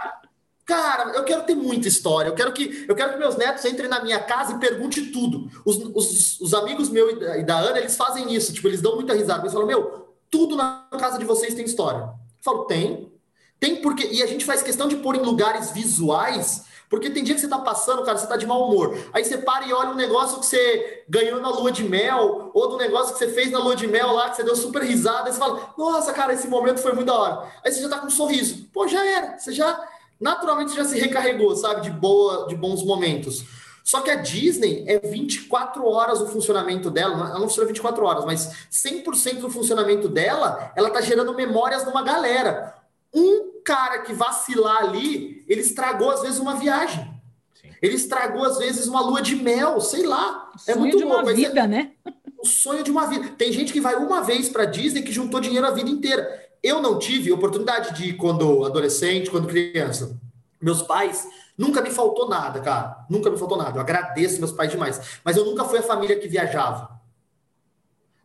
Cara, 0.65 1.11
eu 1.11 1.23
quero 1.23 1.43
ter 1.43 1.55
muita 1.55 1.87
história. 1.87 2.29
Eu 2.29 2.35
quero 2.35 2.53
que 2.53 2.85
eu 2.87 2.95
quero 2.95 3.13
que 3.13 3.19
meus 3.19 3.35
netos 3.35 3.65
entrem 3.65 3.89
na 3.89 4.01
minha 4.01 4.19
casa 4.19 4.53
e 4.53 4.59
perguntem 4.59 5.11
tudo. 5.11 5.49
Os, 5.65 5.77
os, 5.93 6.39
os 6.39 6.53
amigos 6.53 6.89
meus 6.89 7.13
e 7.37 7.43
da 7.43 7.57
Ana, 7.57 7.79
eles 7.79 7.95
fazem 7.95 8.33
isso. 8.33 8.53
Tipo, 8.53 8.67
eles 8.67 8.81
dão 8.81 8.95
muita 8.95 9.13
risada. 9.13 9.41
Eles 9.41 9.53
falam, 9.53 9.67
meu, 9.67 10.15
tudo 10.29 10.55
na 10.55 10.87
casa 10.97 11.17
de 11.17 11.25
vocês 11.25 11.53
tem 11.53 11.65
história. 11.65 11.99
Eu 11.99 12.13
falo, 12.41 12.65
tem. 12.65 13.11
Tem 13.59 13.81
porque. 13.81 14.07
E 14.07 14.21
a 14.21 14.27
gente 14.27 14.45
faz 14.45 14.61
questão 14.61 14.87
de 14.87 14.97
pôr 14.97 15.15
em 15.15 15.21
lugares 15.21 15.71
visuais 15.71 16.65
porque 16.91 17.09
tem 17.09 17.23
dia 17.23 17.33
que 17.33 17.39
você 17.39 17.47
tá 17.47 17.57
passando, 17.57 18.03
cara, 18.03 18.17
você 18.17 18.27
tá 18.27 18.35
de 18.35 18.45
mau 18.45 18.67
humor. 18.67 18.97
Aí 19.13 19.23
você 19.23 19.37
para 19.37 19.65
e 19.65 19.71
olha 19.71 19.91
um 19.91 19.95
negócio 19.95 20.41
que 20.41 20.45
você 20.45 21.03
ganhou 21.07 21.39
na 21.39 21.47
lua 21.47 21.71
de 21.71 21.85
mel, 21.85 22.51
ou 22.53 22.67
do 22.67 22.77
negócio 22.77 23.13
que 23.13 23.19
você 23.19 23.29
fez 23.29 23.49
na 23.49 23.59
lua 23.59 23.77
de 23.77 23.87
mel 23.87 24.11
lá, 24.11 24.29
que 24.29 24.35
você 24.35 24.43
deu 24.43 24.57
super 24.57 24.83
risada, 24.83 25.29
aí 25.29 25.33
você 25.33 25.39
fala, 25.39 25.73
nossa, 25.77 26.11
cara, 26.11 26.33
esse 26.33 26.49
momento 26.49 26.81
foi 26.81 26.91
muito 26.91 27.07
da 27.07 27.15
hora. 27.15 27.49
Aí 27.63 27.71
você 27.71 27.81
já 27.81 27.87
tá 27.87 27.97
com 27.97 28.07
um 28.07 28.11
sorriso. 28.11 28.67
Pô, 28.73 28.89
já 28.89 29.05
era. 29.05 29.39
Você 29.39 29.53
já, 29.53 29.81
naturalmente, 30.19 30.75
já 30.75 30.83
se 30.83 30.99
recarregou, 30.99 31.55
sabe, 31.55 31.79
de 31.79 31.91
boa, 31.91 32.45
de 32.49 32.57
bons 32.57 32.83
momentos. 32.83 33.45
Só 33.85 34.01
que 34.01 34.11
a 34.11 34.15
Disney 34.15 34.83
é 34.85 34.99
24 34.99 35.87
horas 35.87 36.19
o 36.19 36.27
funcionamento 36.27 36.91
dela, 36.91 37.13
ela 37.13 37.39
não 37.39 37.47
funciona 37.47 37.69
24 37.69 38.05
horas, 38.05 38.25
mas 38.25 38.67
100% 38.69 39.39
do 39.39 39.49
funcionamento 39.49 40.09
dela, 40.09 40.73
ela 40.75 40.89
tá 40.89 40.99
gerando 40.99 41.33
memórias 41.33 41.85
numa 41.85 42.03
galera. 42.03 42.75
Um 43.13 43.50
cara 43.63 43.99
que 43.99 44.13
vacilar 44.13 44.83
ali, 44.83 45.43
ele 45.47 45.61
estragou 45.61 46.09
às 46.09 46.21
vezes 46.21 46.39
uma 46.39 46.55
viagem. 46.55 47.03
Sim. 47.53 47.69
Ele 47.81 47.95
estragou 47.95 48.43
às 48.43 48.57
vezes 48.57 48.87
uma 48.87 49.01
lua 49.01 49.21
de 49.21 49.35
mel, 49.35 49.79
sei 49.81 50.05
lá. 50.05 50.51
O 50.67 50.71
é 50.71 50.75
muito 50.75 50.97
de 50.97 51.03
louco. 51.03 51.23
Uma 51.23 51.33
vida, 51.33 51.67
né? 51.67 51.91
O 52.37 52.45
sonho 52.45 52.83
de 52.83 52.91
uma 52.91 53.07
vida. 53.07 53.29
Tem 53.37 53.51
gente 53.51 53.71
que 53.71 53.81
vai 53.81 53.95
uma 53.95 54.21
vez 54.21 54.49
para 54.49 54.65
Disney 54.65 55.03
que 55.03 55.11
juntou 55.11 55.39
dinheiro 55.39 55.65
a 55.65 55.71
vida 55.71 55.89
inteira. 55.89 56.49
Eu 56.63 56.81
não 56.81 56.99
tive 56.99 57.31
oportunidade 57.31 57.95
de 57.95 58.09
ir 58.09 58.13
quando 58.17 58.65
adolescente, 58.65 59.31
quando 59.31 59.47
criança. 59.47 60.19
Meus 60.61 60.81
pais 60.81 61.27
nunca 61.57 61.81
me 61.81 61.89
faltou 61.89 62.29
nada, 62.29 62.59
cara. 62.59 63.05
Nunca 63.09 63.29
me 63.29 63.37
faltou 63.37 63.57
nada. 63.57 63.77
Eu 63.77 63.81
agradeço 63.81 64.39
meus 64.39 64.51
pais 64.51 64.71
demais. 64.71 65.19
Mas 65.23 65.37
eu 65.37 65.45
nunca 65.45 65.63
fui 65.63 65.79
a 65.79 65.83
família 65.83 66.19
que 66.19 66.27
viajava. 66.27 67.00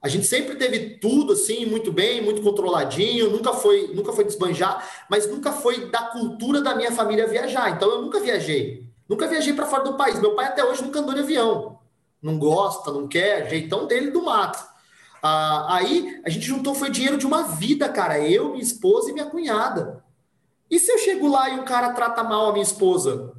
A 0.06 0.08
gente 0.08 0.24
sempre 0.24 0.54
teve 0.54 0.98
tudo 1.00 1.32
assim, 1.32 1.66
muito 1.66 1.90
bem, 1.90 2.22
muito 2.22 2.40
controladinho, 2.40 3.28
nunca 3.28 3.52
foi, 3.52 3.88
nunca 3.92 4.12
foi 4.12 4.24
desbanjar, 4.24 4.88
mas 5.10 5.28
nunca 5.28 5.50
foi 5.50 5.90
da 5.90 6.02
cultura 6.02 6.62
da 6.62 6.76
minha 6.76 6.92
família 6.92 7.26
viajar. 7.26 7.72
Então 7.72 7.90
eu 7.90 8.02
nunca 8.02 8.20
viajei. 8.20 8.88
Nunca 9.08 9.26
viajei 9.26 9.52
para 9.52 9.66
fora 9.66 9.82
do 9.82 9.96
país. 9.96 10.20
Meu 10.20 10.36
pai 10.36 10.46
até 10.46 10.64
hoje 10.64 10.84
nunca 10.84 11.00
andou 11.00 11.12
de 11.12 11.22
avião. 11.22 11.80
Não 12.22 12.38
gosta, 12.38 12.92
não 12.92 13.08
quer, 13.08 13.50
jeitão 13.50 13.88
dele 13.88 14.12
do 14.12 14.22
mato. 14.22 14.64
Ah, 15.20 15.74
aí 15.74 16.20
a 16.24 16.30
gente 16.30 16.46
juntou 16.46 16.72
foi 16.72 16.88
dinheiro 16.88 17.18
de 17.18 17.26
uma 17.26 17.42
vida, 17.42 17.88
cara. 17.88 18.16
Eu, 18.20 18.50
minha 18.50 18.62
esposa 18.62 19.10
e 19.10 19.12
minha 19.12 19.26
cunhada. 19.26 20.04
E 20.70 20.78
se 20.78 20.92
eu 20.92 20.98
chego 20.98 21.26
lá 21.26 21.50
e 21.50 21.58
um 21.58 21.64
cara 21.64 21.92
trata 21.94 22.22
mal 22.22 22.50
a 22.50 22.52
minha 22.52 22.62
esposa? 22.62 23.32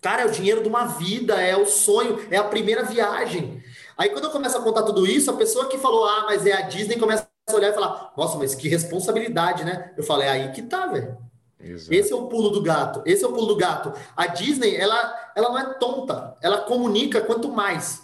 Cara, 0.00 0.22
é 0.22 0.26
o 0.26 0.30
dinheiro 0.30 0.62
de 0.62 0.68
uma 0.68 0.84
vida, 0.84 1.40
é 1.40 1.56
o 1.56 1.66
sonho, 1.66 2.24
é 2.30 2.36
a 2.36 2.44
primeira 2.44 2.84
viagem. 2.84 3.60
Aí 4.02 4.10
quando 4.10 4.24
eu 4.24 4.30
começo 4.30 4.58
a 4.58 4.60
contar 4.60 4.82
tudo 4.82 5.06
isso, 5.06 5.30
a 5.30 5.36
pessoa 5.36 5.68
que 5.68 5.78
falou, 5.78 6.04
ah, 6.04 6.24
mas 6.26 6.44
é 6.44 6.52
a 6.52 6.62
Disney, 6.62 6.98
começa 6.98 7.28
a 7.48 7.54
olhar 7.54 7.70
e 7.70 7.72
falar, 7.72 8.12
nossa, 8.16 8.36
mas 8.36 8.52
que 8.52 8.68
responsabilidade, 8.68 9.62
né? 9.62 9.92
Eu 9.96 10.02
falei, 10.02 10.26
é 10.26 10.30
aí 10.32 10.50
que 10.50 10.60
tá, 10.60 10.88
velho. 10.88 11.16
Esse 11.60 12.12
é 12.12 12.16
o 12.16 12.26
pulo 12.26 12.50
do 12.50 12.60
gato. 12.60 13.00
Esse 13.06 13.22
é 13.22 13.28
o 13.28 13.32
pulo 13.32 13.46
do 13.46 13.54
gato. 13.54 13.92
A 14.16 14.26
Disney, 14.26 14.74
ela, 14.74 15.32
ela 15.36 15.50
não 15.50 15.56
é 15.56 15.74
tonta. 15.74 16.36
Ela 16.42 16.62
comunica 16.62 17.20
quanto 17.20 17.48
mais. 17.48 18.02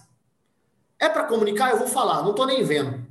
É 1.01 1.09
para 1.09 1.25
comunicar, 1.25 1.73
eu 1.73 1.79
vou 1.79 1.89
falar. 1.89 2.23
Não 2.23 2.33
tô 2.33 2.47
nem 2.47 2.63
vendo. 2.63 3.05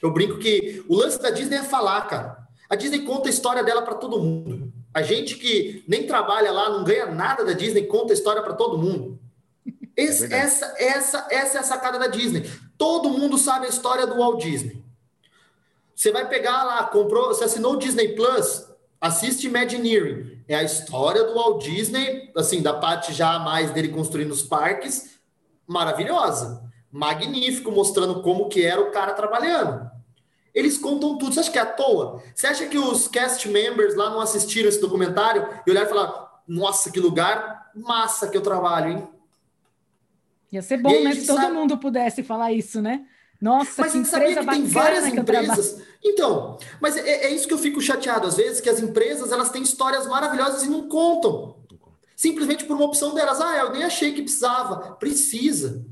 Eu 0.00 0.12
brinco 0.12 0.38
que 0.38 0.84
o 0.88 0.94
lance 0.94 1.20
da 1.20 1.30
Disney 1.30 1.56
é 1.56 1.64
falar, 1.64 2.02
cara. 2.02 2.38
A 2.70 2.76
Disney 2.76 3.00
conta 3.00 3.28
a 3.28 3.30
história 3.30 3.64
dela 3.64 3.82
para 3.82 3.96
todo 3.96 4.22
mundo. 4.22 4.72
A 4.94 5.02
gente 5.02 5.34
que 5.34 5.84
nem 5.88 6.06
trabalha 6.06 6.52
lá, 6.52 6.70
não 6.70 6.84
ganha 6.84 7.06
nada 7.06 7.44
da 7.44 7.52
Disney, 7.52 7.82
conta 7.82 8.12
a 8.12 8.14
história 8.14 8.42
para 8.42 8.54
todo 8.54 8.78
mundo. 8.78 9.18
Esse, 9.96 10.32
é 10.32 10.38
essa, 10.38 10.74
essa, 10.78 11.26
essa 11.30 11.58
é 11.58 11.60
a 11.60 11.64
sacada 11.64 11.98
da 11.98 12.06
Disney. 12.06 12.50
Todo 12.78 13.10
mundo 13.10 13.36
sabe 13.36 13.66
a 13.66 13.68
história 13.68 14.06
do 14.06 14.16
Walt 14.16 14.42
Disney. 14.42 14.82
Você 15.94 16.10
vai 16.10 16.28
pegar 16.28 16.64
lá, 16.64 16.84
comprou, 16.84 17.28
você 17.28 17.44
assinou 17.44 17.74
o 17.74 17.78
Disney 17.78 18.08
Plus, 18.14 18.66
assiste 19.00 19.46
Imagineering. 19.46 20.42
É 20.48 20.56
a 20.56 20.62
história 20.62 21.22
do 21.24 21.34
Walt 21.34 21.62
Disney, 21.62 22.30
assim, 22.36 22.62
da 22.62 22.74
parte 22.74 23.12
já 23.12 23.38
mais 23.38 23.70
dele 23.70 23.88
construindo 23.88 24.32
os 24.32 24.42
parques, 24.42 25.20
maravilhosa. 25.66 26.62
Magnífico, 26.90 27.70
mostrando 27.70 28.22
como 28.22 28.48
que 28.48 28.64
era 28.64 28.80
o 28.80 28.90
cara 28.90 29.12
trabalhando. 29.12 29.90
Eles 30.54 30.76
contam 30.76 31.16
tudo. 31.16 31.32
Você 31.32 31.40
acha 31.40 31.50
que 31.50 31.58
é 31.58 31.62
à 31.62 31.66
toa? 31.66 32.22
Você 32.34 32.46
acha 32.46 32.66
que 32.66 32.78
os 32.78 33.08
cast 33.08 33.48
members 33.48 33.94
lá 33.94 34.10
não 34.10 34.20
assistiram 34.20 34.68
esse 34.68 34.80
documentário 34.80 35.48
e 35.66 35.70
olharam 35.70 35.86
e 35.86 35.90
falaram: 35.90 36.28
Nossa, 36.46 36.90
que 36.90 37.00
lugar 37.00 37.70
massa 37.74 38.28
que 38.28 38.36
eu 38.36 38.42
trabalho, 38.42 38.92
hein? 38.92 39.08
Ia 40.52 40.60
ser 40.60 40.76
bom, 40.76 41.02
né? 41.02 41.14
Se 41.14 41.26
todo 41.26 41.40
sabe... 41.40 41.54
mundo 41.54 41.78
pudesse 41.78 42.22
falar 42.22 42.52
isso, 42.52 42.82
né? 42.82 43.06
Nossa, 43.40 43.82
mas 43.82 43.92
que 43.92 43.98
empresa 43.98 44.40
que 44.40 44.50
tem 44.50 44.64
várias 44.66 45.06
empresas. 45.06 45.82
Então, 46.04 46.58
mas 46.80 46.96
é, 46.96 47.24
é, 47.24 47.30
isso 47.34 47.48
que 47.48 47.54
eu 47.54 47.58
fico 47.58 47.80
chateado 47.80 48.28
às 48.28 48.36
vezes, 48.36 48.60
que 48.60 48.68
as 48.68 48.78
empresas 48.78 49.32
elas 49.32 49.50
têm 49.50 49.62
histórias 49.62 50.06
maravilhosas 50.06 50.62
e 50.62 50.70
não 50.70 50.88
contam. 50.88 51.56
Simplesmente 52.14 52.64
por 52.66 52.76
uma 52.76 52.84
opção 52.84 53.14
delas. 53.14 53.40
Ah, 53.40 53.56
eu 53.56 53.72
nem 53.72 53.82
achei 53.82 54.12
que 54.12 54.22
precisava. 54.22 54.94
Precisa. 54.94 55.84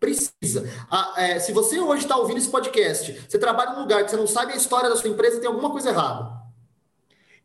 Precisa. 0.00 0.68
Ah, 0.90 1.14
é, 1.16 1.38
se 1.38 1.52
você 1.52 1.78
hoje 1.78 2.02
está 2.02 2.16
ouvindo 2.16 2.38
esse 2.38 2.48
podcast, 2.48 3.26
você 3.28 3.38
trabalha 3.38 3.72
num 3.72 3.80
lugar 3.80 4.04
que 4.04 4.10
você 4.10 4.16
não 4.16 4.26
sabe 4.26 4.52
a 4.52 4.56
história 4.56 4.88
da 4.88 4.96
sua 4.96 5.10
empresa, 5.10 5.38
tem 5.38 5.48
alguma 5.48 5.70
coisa 5.70 5.90
errada. 5.90 6.37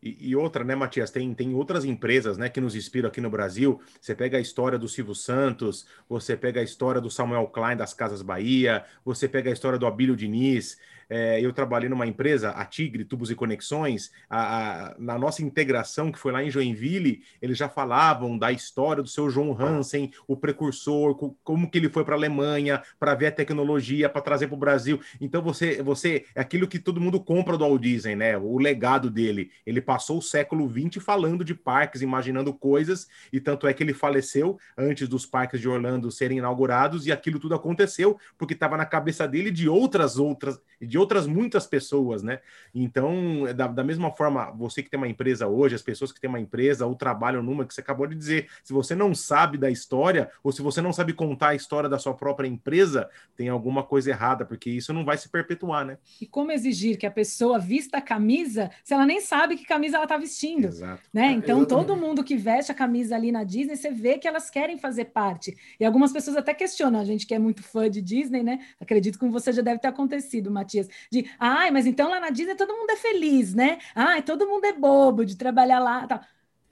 E, 0.04 0.28
e, 0.28 0.36
outra, 0.36 0.62
né, 0.62 0.74
Matias? 0.74 1.10
Tem, 1.10 1.32
tem 1.32 1.54
outras 1.54 1.82
empresas 1.82 2.36
né, 2.36 2.50
que 2.50 2.60
nos 2.60 2.76
inspiram 2.76 3.08
aqui 3.08 3.22
no 3.22 3.30
Brasil. 3.30 3.80
Você 3.98 4.14
pega 4.14 4.36
a 4.36 4.40
história 4.40 4.78
do 4.78 4.86
Silvio 4.86 5.14
Santos, 5.14 5.86
você 6.06 6.36
pega 6.36 6.60
a 6.60 6.62
história 6.62 7.00
do 7.00 7.10
Samuel 7.10 7.46
Klein 7.46 7.74
das 7.74 7.94
Casas 7.94 8.20
Bahia, 8.20 8.84
você 9.02 9.26
pega 9.26 9.48
a 9.48 9.52
história 9.52 9.78
do 9.78 9.86
Abílio 9.86 10.14
Diniz. 10.14 10.78
É, 11.08 11.40
eu 11.40 11.52
trabalhei 11.52 11.88
numa 11.88 12.06
empresa, 12.06 12.50
a 12.50 12.64
Tigre 12.64 13.04
Tubos 13.04 13.30
e 13.30 13.34
Conexões, 13.34 14.10
a, 14.28 14.88
a, 14.90 14.94
na 14.98 15.18
nossa 15.18 15.42
integração, 15.42 16.10
que 16.10 16.18
foi 16.18 16.32
lá 16.32 16.42
em 16.42 16.50
Joinville, 16.50 17.22
eles 17.40 17.58
já 17.58 17.68
falavam 17.68 18.36
da 18.38 18.52
história 18.52 19.02
do 19.02 19.08
seu 19.08 19.30
João 19.30 19.56
Hansen, 19.58 20.10
o 20.26 20.36
precursor, 20.36 21.14
como 21.42 21.70
que 21.70 21.78
ele 21.78 21.88
foi 21.88 22.04
para 22.04 22.14
a 22.14 22.18
Alemanha 22.18 22.82
para 22.98 23.14
ver 23.14 23.26
a 23.26 23.32
tecnologia, 23.32 24.08
para 24.08 24.22
trazer 24.22 24.46
para 24.46 24.56
o 24.56 24.58
Brasil. 24.58 25.00
Então 25.20 25.42
você, 25.42 25.82
você 25.82 26.24
é 26.34 26.40
aquilo 26.40 26.68
que 26.68 26.78
todo 26.78 27.00
mundo 27.00 27.20
compra 27.20 27.56
do 27.56 27.64
Walt 27.64 27.80
Disney, 27.80 28.14
né? 28.14 28.36
O 28.36 28.58
legado 28.58 29.10
dele. 29.10 29.50
Ele 29.66 29.80
passou 29.80 30.18
o 30.18 30.22
século 30.22 30.68
XX 30.68 31.02
falando 31.02 31.44
de 31.44 31.54
parques, 31.54 32.02
imaginando 32.02 32.52
coisas, 32.52 33.08
e 33.32 33.40
tanto 33.40 33.66
é 33.66 33.72
que 33.72 33.82
ele 33.82 33.94
faleceu 33.94 34.58
antes 34.76 35.08
dos 35.08 35.26
parques 35.26 35.60
de 35.60 35.68
Orlando 35.68 36.10
serem 36.10 36.38
inaugurados, 36.38 37.06
e 37.06 37.12
aquilo 37.12 37.38
tudo 37.38 37.54
aconteceu 37.54 38.18
porque 38.38 38.54
estava 38.54 38.76
na 38.76 38.86
cabeça 38.86 39.26
dele 39.26 39.50
de 39.50 39.68
outras 39.68 40.18
outras 40.18 40.60
de 40.80 40.93
outras 40.98 41.26
muitas 41.26 41.66
pessoas, 41.66 42.22
né? 42.22 42.40
Então, 42.74 43.44
da, 43.54 43.66
da, 43.66 43.84
mesma 43.84 44.10
forma, 44.10 44.50
você 44.52 44.82
que 44.82 44.90
tem 44.90 44.98
uma 44.98 45.08
empresa 45.08 45.46
hoje, 45.46 45.74
as 45.74 45.82
pessoas 45.82 46.12
que 46.12 46.20
têm 46.20 46.28
uma 46.28 46.40
empresa 46.40 46.86
ou 46.86 46.94
trabalham 46.94 47.42
numa, 47.42 47.64
que 47.64 47.74
você 47.74 47.80
acabou 47.80 48.06
de 48.06 48.14
dizer, 48.14 48.48
se 48.62 48.72
você 48.72 48.94
não 48.94 49.14
sabe 49.14 49.58
da 49.58 49.70
história, 49.70 50.30
ou 50.42 50.52
se 50.52 50.62
você 50.62 50.80
não 50.80 50.92
sabe 50.92 51.12
contar 51.12 51.48
a 51.48 51.54
história 51.54 51.88
da 51.88 51.98
sua 51.98 52.14
própria 52.14 52.46
empresa, 52.46 53.08
tem 53.36 53.48
alguma 53.48 53.82
coisa 53.82 54.10
errada, 54.10 54.44
porque 54.44 54.70
isso 54.70 54.92
não 54.92 55.04
vai 55.04 55.18
se 55.18 55.28
perpetuar, 55.28 55.84
né? 55.84 55.98
E 56.20 56.26
como 56.26 56.52
exigir 56.52 56.96
que 56.96 57.06
a 57.06 57.10
pessoa 57.10 57.58
vista 57.58 57.98
a 57.98 58.02
camisa 58.02 58.70
se 58.82 58.94
ela 58.94 59.06
nem 59.06 59.20
sabe 59.20 59.56
que 59.56 59.64
camisa 59.64 59.96
ela 59.96 60.04
está 60.04 60.16
vestindo? 60.16 60.66
Exato. 60.66 61.02
Né? 61.12 61.32
Então, 61.32 61.62
é, 61.62 61.66
todo 61.66 61.96
mundo 61.96 62.22
que 62.22 62.36
veste 62.36 62.70
a 62.70 62.74
camisa 62.74 63.14
ali 63.16 63.32
na 63.32 63.44
Disney, 63.44 63.76
você 63.76 63.90
vê 63.90 64.18
que 64.18 64.28
elas 64.28 64.50
querem 64.50 64.78
fazer 64.78 65.06
parte. 65.06 65.56
E 65.78 65.84
algumas 65.84 66.12
pessoas 66.12 66.36
até 66.36 66.54
questionam, 66.54 67.00
a 67.00 67.04
gente 67.04 67.26
que 67.26 67.34
é 67.34 67.38
muito 67.38 67.62
fã 67.62 67.90
de 67.90 68.00
Disney, 68.00 68.42
né? 68.42 68.60
Acredito 68.80 69.18
que 69.18 69.24
com 69.24 69.30
você 69.30 69.52
já 69.52 69.62
deve 69.62 69.80
ter 69.80 69.88
acontecido, 69.88 70.50
Matias 70.50 70.83
de, 71.10 71.30
ai, 71.38 71.70
mas 71.70 71.86
então 71.86 72.08
lá 72.08 72.20
na 72.20 72.30
Disney 72.30 72.54
todo 72.54 72.74
mundo 72.74 72.90
é 72.90 72.96
feliz, 72.96 73.54
né? 73.54 73.78
Ai, 73.94 74.22
todo 74.22 74.46
mundo 74.46 74.64
é 74.64 74.72
bobo 74.72 75.24
de 75.24 75.36
trabalhar 75.36 75.78
lá, 75.78 76.06
tal. 76.06 76.20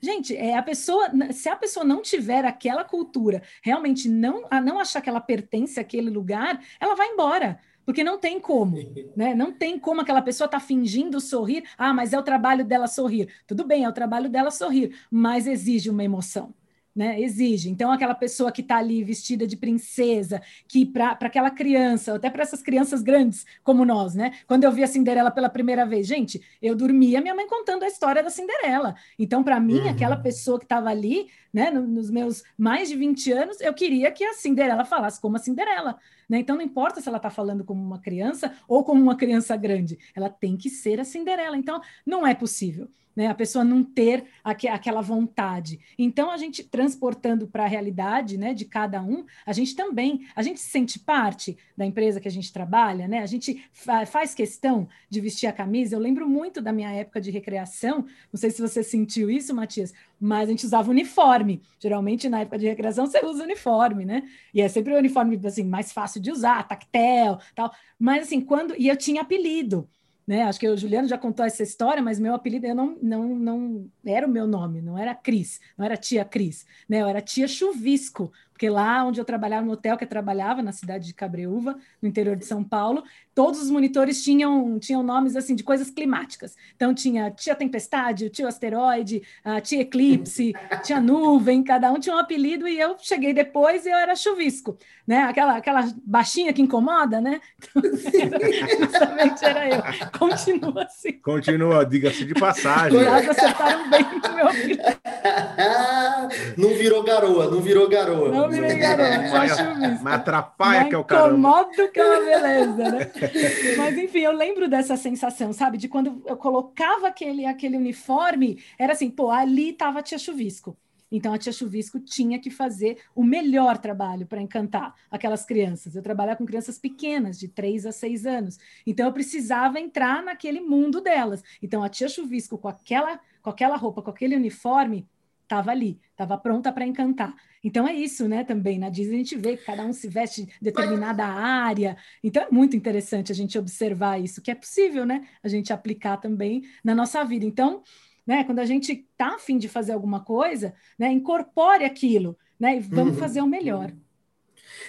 Gente, 0.01 0.37
é 0.37 0.57
a 0.57 0.63
pessoa, 0.63 1.11
se 1.33 1.49
a 1.49 1.55
pessoa 1.55 1.85
não 1.85 2.03
tiver 2.03 2.45
aquela 2.45 2.83
cultura, 2.83 3.41
realmente 3.63 4.09
não, 4.09 4.47
a 4.51 4.61
não 4.61 4.81
achar 4.81 5.01
que 5.01 5.09
ela 5.09 5.21
pertence 5.21 5.79
àquele 5.79 6.11
lugar, 6.11 6.61
ela 6.81 6.97
vai 6.97 7.09
embora 7.09 7.61
porque 7.85 8.05
não 8.05 8.19
tem 8.19 8.41
como, 8.41 8.77
né? 9.17 9.35
Não 9.35 9.53
tem 9.53 9.79
como 9.79 10.01
aquela 10.01 10.23
pessoa 10.23 10.49
tá 10.49 10.61
fingindo 10.61 11.21
sorrir. 11.21 11.65
Ah, 11.77 11.93
mas 11.93 12.13
é 12.13 12.19
o 12.19 12.23
trabalho 12.23 12.65
dela 12.65 12.87
sorrir. 12.87 13.29
Tudo 13.47 13.65
bem, 13.65 13.85
é 13.85 13.89
o 13.89 13.93
trabalho 13.93 14.29
dela 14.29 14.51
sorrir, 14.51 14.97
mas 15.11 15.47
exige 15.47 15.91
uma 15.91 16.05
emoção 16.05 16.55
né? 16.95 17.21
Exige. 17.21 17.71
Então, 17.71 17.91
aquela 17.91 18.15
pessoa 18.15 18.53
que 18.53 18.61
está 18.61 18.77
ali 18.77 19.03
vestida 19.03 19.47
de 19.47 19.57
princesa, 19.57 20.41
que 20.69 20.85
para 20.85 21.13
aquela 21.13 21.51
criança, 21.51 22.15
até 22.15 22.29
para 22.29 22.43
essas 22.43 22.63
crianças 22.63 23.03
grandes 23.03 23.47
como 23.63 23.85
nós, 23.85 24.15
né? 24.15 24.33
Quando 24.47 24.65
eu 24.65 24.73
vi 24.73 24.83
a 24.83 24.87
Cinderela 24.87 25.31
pela 25.31 25.49
primeira 25.49 25.87
vez, 25.87 26.07
gente, 26.07 26.41
eu 26.61 26.77
dormia 26.77 27.21
minha 27.21 27.35
mãe 27.35 27.47
contando 27.47 27.83
a 27.83 27.89
história 27.89 28.23
da 28.23 28.31
Cinderela. 28.31 28.95
Então, 29.19 29.43
para 29.43 29.59
mim, 29.59 29.81
uhum. 29.81 29.91
aquela 29.91 30.17
pessoa 30.17 30.59
que 30.59 30.65
estava 30.65 30.91
ali, 30.91 31.29
né, 31.53 31.71
nos 31.71 32.11
meus 32.11 32.43
mais 32.57 32.89
de 32.89 32.97
20 32.97 33.33
anos, 33.33 33.61
eu 33.61 33.73
queria 33.73 34.11
que 34.11 34.25
a 34.25 34.35
Cinderela 34.35 34.85
falasse 34.85 35.21
como 35.21 35.37
a 35.37 35.41
Cinderela. 35.41 35.99
Né? 36.29 36.39
Então, 36.39 36.57
não 36.57 36.63
importa 36.63 37.01
se 37.01 37.09
ela 37.09 37.19
está 37.19 37.31
falando 37.31 37.65
como 37.65 37.83
uma 37.83 37.99
criança 37.99 38.53
ou 38.69 38.85
como 38.85 39.03
uma 39.03 39.17
criança 39.17 39.57
grande, 39.57 39.99
ela 40.15 40.29
tem 40.29 40.57
que 40.57 40.71
ser 40.71 41.01
a 41.01 41.05
Cinderela. 41.05 41.57
Então, 41.57 41.81
não 42.07 42.27
é 42.27 42.35
possível 42.35 42.89
né? 43.15 43.27
A 43.27 43.35
pessoa 43.35 43.65
não 43.65 43.83
ter 43.83 44.25
aqu 44.43 44.69
aquela 44.69 45.01
vontade. 45.01 45.81
Então, 45.99 46.31
a 46.31 46.37
gente 46.37 46.65
transportando 46.65 47.47
para 47.47 47.65
a 47.65 47.69
realidade, 47.69 48.39
né, 48.39 48.55
de 48.55 48.65
cada 48.65 49.03
um, 49.03 49.25
a 49.45 49.53
gente 49.53 49.75
também, 49.75 50.27
a 50.35 50.43
gente 50.43 50.61
se 50.61 50.71
sente 50.71 50.99
parte 50.99 51.57
da 51.77 51.85
empresa 51.85 52.21
que 52.21 52.29
a 52.29 52.31
gente 52.31 52.53
trabalha, 52.53 53.07
né? 53.09 53.21
A 53.21 53.27
gente 53.27 53.65
fa 53.73 54.07
faz 54.07 54.35
questão 54.35 54.89
de 55.09 55.21
vestir 55.21 55.47
a 55.47 55.53
camisa. 55.53 55.95
Eu 55.95 56.01
lembro 56.01 56.29
muito 56.29 56.61
da 56.61 56.73
minha 56.73 56.91
época 56.91 57.21
de 57.21 57.31
recreação. 57.31 58.07
Não 58.33 58.39
sei 58.39 58.51
se 58.51 58.61
você 58.61 58.83
sentiu 58.83 59.31
isso, 59.31 59.55
Matias, 59.55 59.93
mas 60.21 60.49
a 60.49 60.53
gente 60.53 60.65
usava 60.65 60.91
uniforme. 60.91 61.61
Geralmente, 61.79 62.29
na 62.29 62.41
época 62.41 62.59
de 62.59 62.67
recreação, 62.67 63.07
você 63.07 63.25
usa 63.25 63.43
uniforme, 63.43 64.05
né? 64.05 64.23
E 64.55 64.61
é 64.61 64.69
sempre 64.69 64.95
o 64.95 64.99
uniforme 64.99 65.41
assim 65.45 65.65
mais 65.65 65.93
fácil 65.93 66.21
de 66.21 66.31
usar, 66.31 66.67
tactel, 66.67 67.39
tal. 67.55 67.73
Mas 67.99 68.25
assim, 68.25 68.41
quando 68.41 68.75
e 68.79 68.89
eu 68.89 68.97
tinha 68.97 69.23
apelido. 69.23 69.89
Né? 70.27 70.43
Acho 70.43 70.61
que 70.61 70.69
o 70.69 70.77
Juliano 70.77 71.09
já 71.09 71.19
contou 71.19 71.45
essa 71.45 71.63
história, 71.63 72.03
mas 72.03 72.21
meu 72.21 72.35
apelido 72.35 72.67
eu 72.67 72.75
não, 72.75 72.97
não, 73.03 73.29
não 73.35 73.91
era 74.05 74.27
o 74.27 74.31
meu 74.31 74.47
nome, 74.47 74.81
não 74.81 74.97
era 74.97 75.15
Cris, 75.15 75.61
não 75.77 75.85
era 75.85 75.97
tia 75.97 76.25
Cris, 76.25 76.65
né? 76.89 77.03
Eu 77.03 77.09
era 77.09 77.21
tia 77.21 77.49
Chuvisco, 77.49 78.33
porque 78.63 78.71
lá 78.71 79.05
onde 79.05 79.21
eu 79.21 79.25
trabalhava, 79.25 79.67
no 79.67 79.73
hotel 79.73 79.97
que 79.97 80.05
eu 80.05 80.09
trabalhava, 80.09 80.63
na 80.63 80.71
cidade 80.71 81.09
de 81.09 81.15
Cabreúva, 81.15 81.77
no 82.01 82.09
interior 82.09 82.37
de 82.37 82.45
São 82.45 82.63
Paulo, 82.63 83.03
todos 83.35 83.61
os 83.61 83.69
monitores 83.69 84.23
tinham, 84.23 84.79
tinham 84.79 85.03
nomes 85.03 85.35
assim 85.35 85.57
de 85.57 85.65
coisas 85.65 85.91
climáticas. 85.91 86.57
Então 86.77 86.95
tinha 86.95 87.29
tia 87.33 87.57
tempestade, 87.57 88.31
tio 88.31 88.47
asteroide, 88.47 89.21
a 89.45 89.61
tia 89.61 89.81
eclipse, 89.81 90.53
tia 90.85 91.01
nuvem, 91.01 91.65
cada 91.65 91.91
um 91.91 91.99
tinha 91.99 92.15
um 92.15 92.19
apelido 92.21 92.69
e 92.69 92.79
eu 92.79 92.95
cheguei 93.01 93.35
depois 93.35 93.85
e 93.85 93.91
eu 93.91 93.97
era 93.97 94.15
chuvisco, 94.15 94.79
né? 95.05 95.25
Aquela, 95.25 95.57
aquela 95.57 95.93
baixinha 96.05 96.53
que 96.53 96.63
incomoda, 96.63 97.21
né? 97.21 97.41
Então, 97.59 97.83
justamente 98.79 99.45
era 99.45 99.69
eu. 99.71 99.83
Continua 100.17 100.85
assim. 100.85 101.13
Continua, 101.15 101.85
diga-se 101.85 102.25
de 102.25 102.35
passagem. 102.35 103.03
Elas 103.03 103.29
acertaram 103.29 103.91
bem 103.91 104.05
com 104.21 104.29
meu 104.29 104.47
apelido. 104.47 104.83
Não 106.57 106.69
virou 106.75 107.03
garoa, 107.03 107.51
não 107.51 107.61
virou 107.61 107.89
garoa. 107.89 108.29
Não 108.29 108.49
virei 108.53 108.77
garoto, 108.77 109.31
mas, 109.31 110.03
mas 110.03 110.15
atrapalha 110.15 110.89
que 110.89 110.95
é 110.95 110.99
o 110.99 111.05
cara. 111.05 111.29
Incomodo 111.29 111.89
que 111.93 112.01
é 112.01 112.05
uma 112.05 112.25
beleza, 112.25 112.91
né? 112.91 113.11
mas 113.77 113.99
enfim, 113.99 114.21
eu 114.21 114.33
lembro 114.33 114.69
dessa 114.69 114.97
sensação, 114.97 115.53
sabe? 115.53 115.79
De 115.79 115.89
quando 115.89 116.23
eu 116.27 116.37
colocava 116.37 117.09
aquele, 117.09 117.47
aquele 117.47 117.77
uniforme, 117.77 118.63
era 118.79 118.93
assim, 118.93 119.11
pô, 119.11 119.31
ali 119.31 119.71
estava 119.71 119.99
a 119.99 120.03
tia 120.03 120.19
Chuvisco. 120.19 120.77
Então 121.13 121.35
a 121.35 121.39
tia 121.39 121.53
Chuvisco 121.53 122.01
tinha 122.01 122.39
que 122.39 122.51
fazer 122.51 122.99
o 123.15 123.23
melhor 123.23 123.77
trabalho 123.77 124.27
para 124.27 124.41
encantar 124.41 124.95
aquelas 125.11 125.45
crianças. 125.45 125.95
Eu 125.95 126.03
trabalhava 126.03 126.39
com 126.39 126.47
crianças 126.47 126.79
pequenas, 126.79 127.39
de 127.39 127.49
3 127.49 127.85
a 127.85 127.93
6 127.93 128.25
anos. 128.25 128.59
Então 128.87 129.07
eu 129.07 129.13
precisava 129.13 129.79
entrar 129.79 130.23
naquele 130.23 130.61
mundo 130.61 131.03
delas. 131.03 131.45
Então 131.63 131.83
a 131.83 131.89
tia 131.91 132.09
Chuvisco 132.09 132.57
com 132.57 132.69
aquela 132.69 133.21
com 133.43 133.51
aquela 133.51 133.77
roupa, 133.77 134.01
com 134.01 134.11
aquele 134.11 134.37
uniforme, 134.37 135.05
estava 135.43 135.71
ali, 135.71 136.01
estava 136.11 136.39
pronta 136.39 136.73
para 136.73 136.87
encantar. 136.87 137.35
Então 137.63 137.87
é 137.87 137.95
isso, 137.95 138.27
né? 138.27 138.43
Também 138.45 138.79
na 138.79 138.89
Disney 138.89 139.17
a 139.17 139.19
gente 139.19 139.37
vê 139.37 139.57
que 139.57 139.65
cada 139.65 139.85
um 139.85 139.93
se 139.93 140.09
veste 140.09 140.43
em 140.43 140.49
determinada 140.61 141.25
área. 141.25 141.97
Então 142.23 142.43
é 142.43 142.49
muito 142.51 142.77
interessante 142.77 143.31
a 143.31 143.35
gente 143.35 143.59
observar 143.59 144.21
isso, 144.21 144.43
que 144.43 144.51
é 144.51 144.55
possível, 144.55 145.05
né? 145.05 145.27
A 145.43 145.49
gente 145.49 145.73
aplicar 145.73 146.17
também 146.17 146.63
na 146.83 146.95
nossa 146.95 147.23
vida. 147.25 147.45
Então, 147.45 147.83
né? 148.27 148.45
Quando 148.45 148.59
a 148.59 148.65
gente 148.65 148.93
está 148.93 149.35
afim 149.35 149.59
de 149.59 149.69
fazer 149.69 149.93
alguma 149.93 150.21
coisa, 150.21 150.75
né? 150.99 151.13
Incorpore 151.13 151.85
aquilo, 151.85 152.37
né? 152.59 152.77
E 152.77 152.81
vamos 152.81 153.15
uhum. 153.15 153.21
fazer 153.21 153.41
o 153.41 153.47
melhor. 153.47 153.93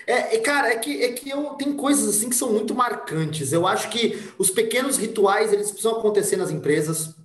É, 0.06 0.38
cara, 0.40 0.70
é 0.70 0.78
que, 0.78 1.04
é 1.04 1.12
que 1.14 1.30
eu, 1.30 1.52
tem 1.52 1.74
coisas 1.74 2.16
assim 2.16 2.30
que 2.30 2.36
são 2.36 2.52
muito 2.52 2.76
marcantes. 2.76 3.54
Eu 3.54 3.66
acho 3.66 3.90
que 3.90 4.20
os 4.38 4.50
pequenos 4.50 4.98
rituais 4.98 5.54
eles 5.54 5.70
precisam 5.70 5.98
acontecer 5.98 6.36
nas 6.36 6.52
empresas. 6.52 7.16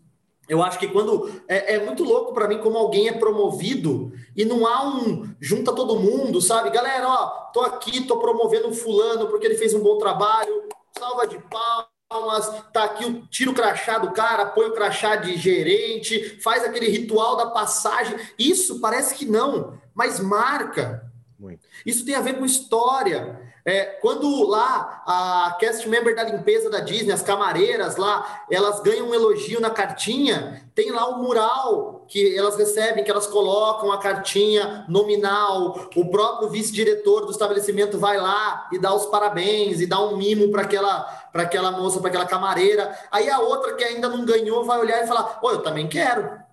Eu 0.48 0.62
acho 0.62 0.78
que 0.78 0.88
quando 0.88 1.30
é, 1.46 1.74
é 1.74 1.84
muito 1.84 2.02
louco 2.02 2.32
para 2.32 2.48
mim 2.48 2.58
como 2.58 2.78
alguém 2.78 3.08
é 3.08 3.12
promovido 3.12 4.12
e 4.34 4.44
não 4.44 4.66
há 4.66 4.88
um 4.88 5.34
junta 5.38 5.74
todo 5.74 6.00
mundo, 6.00 6.40
sabe? 6.40 6.70
Galera, 6.70 7.06
ó, 7.06 7.26
tô 7.52 7.60
aqui, 7.60 8.06
tô 8.06 8.18
promovendo 8.18 8.68
um 8.68 8.72
fulano 8.72 9.28
porque 9.28 9.46
ele 9.46 9.58
fez 9.58 9.74
um 9.74 9.82
bom 9.82 9.98
trabalho, 9.98 10.68
salva 10.98 11.26
de 11.26 11.38
palmas, 12.08 12.50
tá 12.72 12.84
aqui, 12.84 13.22
tira 13.28 13.50
o 13.50 13.54
crachá 13.54 13.98
do 13.98 14.12
cara, 14.12 14.46
põe 14.46 14.66
o 14.66 14.72
crachá 14.72 15.16
de 15.16 15.36
gerente, 15.36 16.40
faz 16.42 16.64
aquele 16.64 16.88
ritual 16.88 17.36
da 17.36 17.50
passagem. 17.50 18.18
Isso 18.38 18.80
parece 18.80 19.14
que 19.14 19.26
não, 19.26 19.78
mas 19.94 20.18
marca. 20.18 21.04
Muito. 21.38 21.68
Isso 21.84 22.04
tem 22.04 22.14
a 22.14 22.22
ver 22.22 22.38
com 22.38 22.44
história. 22.44 23.40
É, 23.64 23.84
quando 24.00 24.48
lá 24.48 25.02
a 25.06 25.56
cast 25.58 25.88
member 25.88 26.14
da 26.14 26.22
limpeza 26.22 26.70
da 26.70 26.80
Disney, 26.80 27.12
as 27.12 27.22
camareiras 27.22 27.96
lá, 27.96 28.44
elas 28.50 28.80
ganham 28.80 29.08
um 29.08 29.14
elogio 29.14 29.60
na 29.60 29.70
cartinha, 29.70 30.62
tem 30.74 30.90
lá 30.90 31.08
o 31.08 31.14
um 31.14 31.22
mural 31.22 32.04
que 32.08 32.36
elas 32.36 32.56
recebem, 32.56 33.04
que 33.04 33.10
elas 33.10 33.26
colocam 33.26 33.92
a 33.92 33.98
cartinha 33.98 34.84
nominal, 34.88 35.88
o 35.94 36.10
próprio 36.10 36.48
vice-diretor 36.48 37.26
do 37.26 37.32
estabelecimento 37.32 37.98
vai 37.98 38.18
lá 38.18 38.68
e 38.72 38.78
dá 38.78 38.94
os 38.94 39.06
parabéns 39.06 39.80
e 39.80 39.86
dá 39.86 40.00
um 40.00 40.16
mimo 40.16 40.50
para 40.50 40.62
aquela 40.62 41.28
para 41.32 41.42
aquela 41.42 41.70
moça, 41.70 42.00
para 42.00 42.08
aquela 42.08 42.26
camareira. 42.26 42.98
Aí 43.12 43.28
a 43.28 43.38
outra 43.38 43.74
que 43.74 43.84
ainda 43.84 44.08
não 44.08 44.24
ganhou 44.24 44.64
vai 44.64 44.78
olhar 44.80 45.04
e 45.04 45.06
falar: 45.06 45.38
"Oi, 45.42 45.54
eu 45.54 45.62
também 45.62 45.86
quero". 45.86 46.47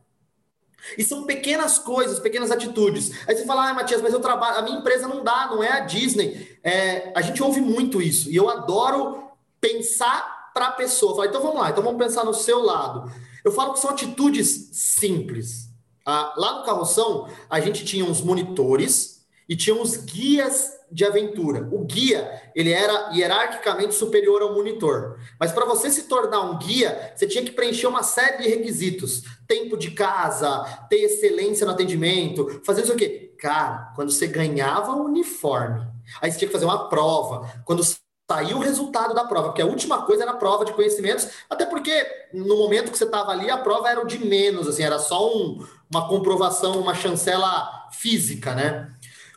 E 0.97 1.03
são 1.03 1.23
pequenas 1.23 1.79
coisas, 1.79 2.19
pequenas 2.19 2.51
atitudes. 2.51 3.11
Aí 3.27 3.36
você 3.36 3.45
fala, 3.45 3.69
ah, 3.69 3.73
Matias, 3.73 4.01
mas 4.01 4.13
eu 4.13 4.19
trabalho, 4.19 4.59
a 4.59 4.61
minha 4.61 4.77
empresa 4.77 5.07
não 5.07 5.23
dá, 5.23 5.47
não 5.47 5.63
é 5.63 5.71
a 5.71 5.79
Disney. 5.81 6.57
É, 6.63 7.11
a 7.15 7.21
gente 7.21 7.41
ouve 7.41 7.61
muito 7.61 8.01
isso. 8.01 8.29
E 8.29 8.36
eu 8.36 8.49
adoro 8.49 9.29
pensar 9.59 10.51
para 10.53 10.67
a 10.67 10.71
pessoa. 10.71 11.15
Falar, 11.15 11.27
então 11.27 11.41
vamos 11.41 11.59
lá, 11.59 11.69
então 11.69 11.83
vamos 11.83 12.03
pensar 12.03 12.23
no 12.23 12.33
seu 12.33 12.61
lado. 12.61 13.11
Eu 13.43 13.51
falo 13.51 13.73
que 13.73 13.79
são 13.79 13.89
atitudes 13.89 14.69
simples. 14.73 15.69
Ah, 16.05 16.33
lá 16.38 16.59
no 16.59 16.65
carroção, 16.65 17.27
a 17.49 17.59
gente 17.59 17.83
tinha 17.83 18.05
uns 18.05 18.21
monitores 18.21 19.25
e 19.49 19.55
tinha 19.55 19.75
uns 19.75 19.97
guias 19.97 20.71
de 20.91 21.03
aventura. 21.03 21.67
O 21.71 21.83
guia, 21.83 22.41
ele 22.55 22.71
era 22.71 23.11
hierarquicamente 23.13 23.93
superior 23.93 24.41
ao 24.41 24.53
monitor. 24.53 25.19
Mas 25.39 25.51
para 25.51 25.65
você 25.65 25.89
se 25.89 26.03
tornar 26.03 26.41
um 26.41 26.57
guia, 26.57 27.13
você 27.15 27.27
tinha 27.27 27.43
que 27.43 27.51
preencher 27.51 27.88
uma 27.88 28.03
série 28.03 28.43
de 28.43 28.49
requisitos. 28.49 29.23
Tempo 29.47 29.77
de 29.77 29.91
casa, 29.91 30.63
ter 30.89 30.97
excelência 30.97 31.65
no 31.65 31.73
atendimento, 31.73 32.61
fazer 32.65 32.83
isso 32.83 32.93
aqui. 32.93 33.33
Cara, 33.39 33.91
quando 33.95 34.11
você 34.11 34.27
ganhava 34.27 34.93
o 34.93 35.05
uniforme, 35.05 35.85
aí 36.21 36.31
você 36.31 36.39
tinha 36.39 36.47
que 36.47 36.53
fazer 36.53 36.65
uma 36.65 36.89
prova. 36.89 37.61
Quando 37.63 37.83
saiu 38.29 38.57
o 38.57 38.61
resultado 38.61 39.13
da 39.13 39.25
prova, 39.25 39.49
porque 39.49 39.61
a 39.61 39.67
última 39.67 40.01
coisa 40.01 40.23
era 40.23 40.31
a 40.31 40.37
prova 40.37 40.65
de 40.65 40.73
conhecimentos, 40.73 41.29
até 41.49 41.65
porque 41.65 42.05
no 42.33 42.57
momento 42.57 42.91
que 42.91 42.97
você 42.97 43.03
estava 43.03 43.31
ali, 43.31 43.49
a 43.49 43.57
prova 43.57 43.89
era 43.89 44.01
o 44.01 44.07
de 44.07 44.23
menos, 44.25 44.67
assim, 44.67 44.83
era 44.83 44.97
só 44.97 45.27
um, 45.27 45.63
uma 45.93 46.07
comprovação, 46.07 46.79
uma 46.79 46.95
chancela 46.95 47.87
física, 47.91 48.55
né? 48.55 48.94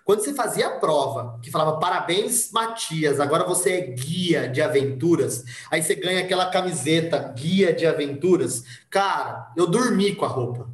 Quando 0.08 0.24
você 0.24 0.32
fazia 0.32 0.68
a 0.68 0.78
prova, 0.78 1.38
que 1.42 1.50
falava 1.50 1.78
parabéns, 1.78 2.50
Matias, 2.50 3.20
agora 3.20 3.44
você 3.44 3.72
é 3.72 3.80
guia 3.88 4.48
de 4.48 4.62
aventuras, 4.62 5.44
aí 5.70 5.82
você 5.82 5.94
ganha 5.94 6.20
aquela 6.20 6.46
camiseta, 6.46 7.18
guia 7.36 7.74
de 7.74 7.84
aventuras. 7.84 8.64
Cara, 8.88 9.52
eu 9.54 9.66
dormi 9.66 10.14
com 10.14 10.24
a 10.24 10.28
roupa. 10.28 10.70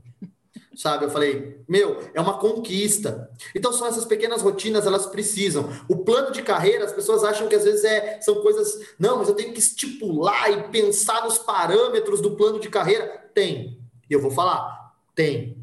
Sabe? 0.76 1.07
Eu 1.07 1.11
falei, 1.11 1.61
meu, 1.68 2.01
é 2.14 2.20
uma 2.20 2.39
conquista. 2.39 3.28
Então 3.53 3.72
são 3.72 3.89
essas 3.89 4.05
pequenas 4.05 4.41
rotinas, 4.41 4.87
elas 4.87 5.07
precisam. 5.07 5.68
O 5.89 6.05
plano 6.05 6.30
de 6.30 6.41
carreira, 6.41 6.85
as 6.85 6.93
pessoas 6.93 7.24
acham 7.24 7.49
que 7.49 7.57
às 7.57 7.64
vezes 7.64 7.82
é, 7.82 8.20
são 8.20 8.37
coisas. 8.37 8.72
Não, 9.01 9.18
mas 9.18 9.28
eu 9.28 9.35
tenho 9.35 9.53
que 9.53 9.59
estipular 9.59 10.49
e 10.53 10.68
pensar 10.68 11.24
nos 11.24 11.39
parâmetros 11.39 12.20
do 12.20 12.37
plano 12.37 12.61
de 12.61 12.68
carreira. 12.68 13.09
Tem. 13.35 13.80
E 14.09 14.12
eu 14.12 14.20
vou 14.22 14.30
falar, 14.30 14.95
tem. 15.12 15.59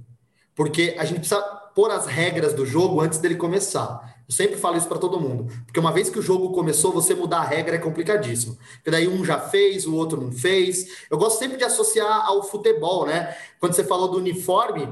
Porque 0.53 0.93
a 0.99 1.05
gente 1.05 1.19
precisa 1.19 1.61
pôr 1.76 1.91
as 1.91 2.05
regras 2.05 2.53
do 2.53 2.65
jogo 2.65 3.01
antes 3.01 3.19
dele 3.19 3.36
começar. 3.36 4.11
Eu 4.28 4.34
sempre 4.34 4.55
falo 4.55 4.78
isso 4.78 4.88
para 4.88 4.97
todo 4.97 5.19
mundo, 5.19 5.51
porque 5.65 5.80
uma 5.80 5.91
vez 5.91 6.09
que 6.09 6.17
o 6.17 6.22
jogo 6.22 6.51
começou, 6.51 6.93
você 6.93 7.13
mudar 7.13 7.39
a 7.39 7.45
regra 7.45 7.76
é 7.76 7.80
complicadíssimo. 7.80 8.57
Porque 8.76 8.89
daí 8.89 9.07
um 9.07 9.26
já 9.26 9.39
fez, 9.39 9.86
o 9.86 9.93
outro 9.93 10.22
não 10.22 10.32
fez. 10.32 11.05
Eu 11.09 11.17
gosto 11.17 11.39
sempre 11.39 11.57
de 11.57 11.65
associar 11.65 12.26
ao 12.26 12.41
futebol, 12.43 13.05
né? 13.05 13.36
Quando 13.59 13.74
você 13.74 13.84
falou 13.84 14.07
do 14.07 14.17
uniforme, 14.17 14.88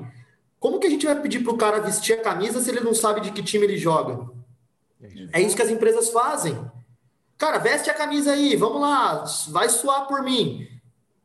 como 0.60 0.78
que 0.78 0.88
a 0.88 0.90
gente 0.90 1.06
vai 1.06 1.20
pedir 1.22 1.40
para 1.40 1.54
o 1.54 1.58
cara 1.58 1.80
vestir 1.80 2.14
a 2.14 2.22
camisa 2.22 2.62
se 2.62 2.70
ele 2.70 2.82
não 2.82 2.94
sabe 2.94 3.22
de 3.22 3.32
que 3.32 3.42
time 3.42 3.66
ele 3.66 3.78
joga? 3.78 4.30
É 5.32 5.42
isso 5.42 5.56
que 5.56 5.62
as 5.62 5.70
empresas 5.70 6.10
fazem. 6.10 6.60
Cara, 7.38 7.58
veste 7.58 7.90
a 7.90 7.94
camisa 7.94 8.34
aí, 8.34 8.58
vamos 8.58 8.82
lá, 8.82 9.24
vai 9.50 9.70
suar 9.70 10.06
por 10.06 10.22
mim. 10.22 10.68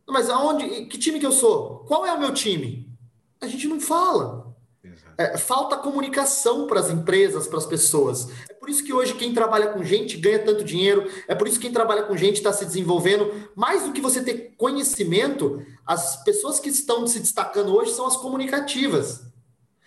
Mas 0.06 0.30
aonde? 0.30 0.86
Que 0.86 0.96
time 0.98 1.18
que 1.18 1.26
eu 1.26 1.32
sou? 1.32 1.84
Qual 1.88 2.06
é 2.06 2.12
o 2.12 2.20
meu 2.20 2.32
time? 2.32 2.88
A 3.40 3.48
gente 3.48 3.66
não 3.66 3.80
fala. 3.80 4.53
É, 5.16 5.38
falta 5.38 5.76
comunicação 5.76 6.66
para 6.66 6.80
as 6.80 6.90
empresas, 6.90 7.46
para 7.46 7.58
as 7.58 7.66
pessoas. 7.66 8.28
É 8.50 8.54
por 8.54 8.68
isso 8.68 8.84
que 8.84 8.92
hoje 8.92 9.14
quem 9.14 9.32
trabalha 9.32 9.68
com 9.68 9.84
gente 9.84 10.16
ganha 10.16 10.38
tanto 10.38 10.64
dinheiro, 10.64 11.08
é 11.28 11.34
por 11.34 11.46
isso 11.46 11.58
que 11.58 11.66
quem 11.66 11.72
trabalha 11.72 12.02
com 12.02 12.16
gente 12.16 12.36
está 12.36 12.52
se 12.52 12.64
desenvolvendo. 12.64 13.30
Mais 13.54 13.84
do 13.84 13.92
que 13.92 14.00
você 14.00 14.22
ter 14.22 14.54
conhecimento, 14.56 15.64
as 15.86 16.22
pessoas 16.24 16.58
que 16.58 16.68
estão 16.68 17.06
se 17.06 17.20
destacando 17.20 17.74
hoje 17.74 17.92
são 17.92 18.06
as 18.06 18.16
comunicativas. 18.16 19.22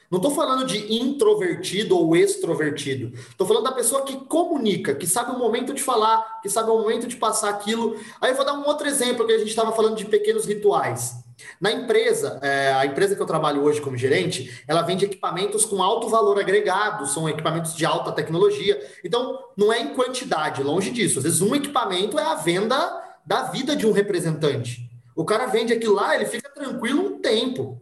Não 0.10 0.20
estou 0.20 0.32
falando 0.32 0.66
de 0.66 0.94
introvertido 0.94 1.98
ou 1.98 2.16
extrovertido. 2.16 3.14
Estou 3.30 3.46
falando 3.46 3.66
da 3.66 3.74
pessoa 3.74 4.04
que 4.04 4.16
comunica, 4.26 4.96
que 4.96 5.06
sabe 5.06 5.32
o 5.32 5.38
momento 5.38 5.74
de 5.74 5.84
falar, 5.84 6.40
que 6.42 6.50
sabe 6.50 6.70
o 6.70 6.78
momento 6.78 7.08
de 7.08 7.18
passar 7.18 7.50
aquilo. 7.50 8.00
Aí 8.22 8.32
eu 8.32 8.36
vou 8.36 8.46
dar 8.46 8.54
um 8.54 8.66
outro 8.66 8.88
exemplo 8.88 9.28
que 9.28 9.34
a 9.34 9.38
gente 9.38 9.50
estava 9.50 9.74
falando 9.74 9.98
de 9.98 10.06
pequenos 10.06 10.46
rituais. 10.46 11.27
Na 11.60 11.72
empresa, 11.72 12.40
é, 12.42 12.74
a 12.74 12.86
empresa 12.86 13.16
que 13.16 13.22
eu 13.22 13.26
trabalho 13.26 13.64
hoje 13.64 13.82
como 13.82 13.98
gerente, 13.98 14.64
ela 14.68 14.82
vende 14.82 15.06
equipamentos 15.06 15.66
com 15.66 15.82
alto 15.82 16.10
valor 16.10 16.40
agregado, 16.40 17.06
são 17.08 17.30
equipamentos 17.30 17.76
de 17.76 17.86
alta 17.86 18.12
tecnologia. 18.12 18.80
Então, 19.04 19.40
não 19.56 19.72
é 19.72 19.80
em 19.80 19.94
quantidade, 19.94 20.64
longe 20.64 20.92
disso. 20.92 21.20
Às 21.20 21.24
vezes, 21.24 21.42
um 21.42 21.56
equipamento 21.56 22.18
é 22.18 22.24
a 22.24 22.36
venda 22.36 23.04
da 23.26 23.44
vida 23.44 23.76
de 23.76 23.86
um 23.86 23.92
representante. 23.92 24.90
O 25.16 25.26
cara 25.26 25.48
vende 25.48 25.74
aquilo 25.74 25.96
lá, 25.96 26.16
ele 26.16 26.26
fica 26.26 26.50
tranquilo 26.50 27.02
um 27.02 27.20
tempo. 27.20 27.82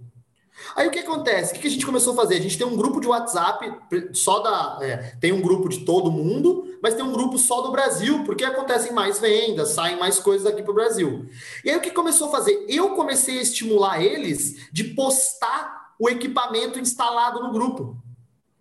Aí 0.76 0.88
o 0.88 0.92
que 0.92 1.00
acontece? 1.00 1.56
O 1.56 1.60
que 1.60 1.68
a 1.68 1.72
gente 1.72 1.86
começou 1.86 2.12
a 2.12 2.16
fazer? 2.18 2.36
A 2.36 2.42
gente 2.42 2.58
tem 2.58 2.68
um 2.68 2.76
grupo 2.76 3.00
de 3.00 3.08
WhatsApp 3.08 3.72
só 4.14 4.40
da. 4.40 4.80
É, 4.82 5.16
tem 5.22 5.32
um 5.32 5.42
grupo 5.42 5.70
de 5.70 5.86
todo 5.86 6.12
mundo, 6.12 6.78
mas 6.84 6.96
tem 6.96 7.04
um 7.04 7.14
grupo 7.14 7.38
só 7.38 7.62
do 7.62 7.72
Brasil, 7.72 8.24
porque 8.26 8.44
acontecem 8.44 8.92
mais 8.92 9.20
vendas, 9.20 9.70
saem 9.70 9.98
mais 9.98 10.20
coisas 10.20 10.46
aqui 10.46 10.62
para 10.62 10.72
o 10.72 10.76
Brasil. 10.76 11.28
E 11.64 11.70
aí 11.70 11.78
o 11.78 11.82
que 11.82 11.92
começou 11.92 12.28
a 12.28 12.32
fazer? 12.32 12.66
Eu 12.68 12.90
comecei 12.90 13.40
a 13.40 13.42
estimular 13.42 14.04
eles 14.04 14.70
de 14.72 14.84
postar 14.84 15.94
o 15.98 16.10
equipamento 16.10 16.78
instalado 16.78 17.42
no 17.42 17.54
grupo. 17.54 17.98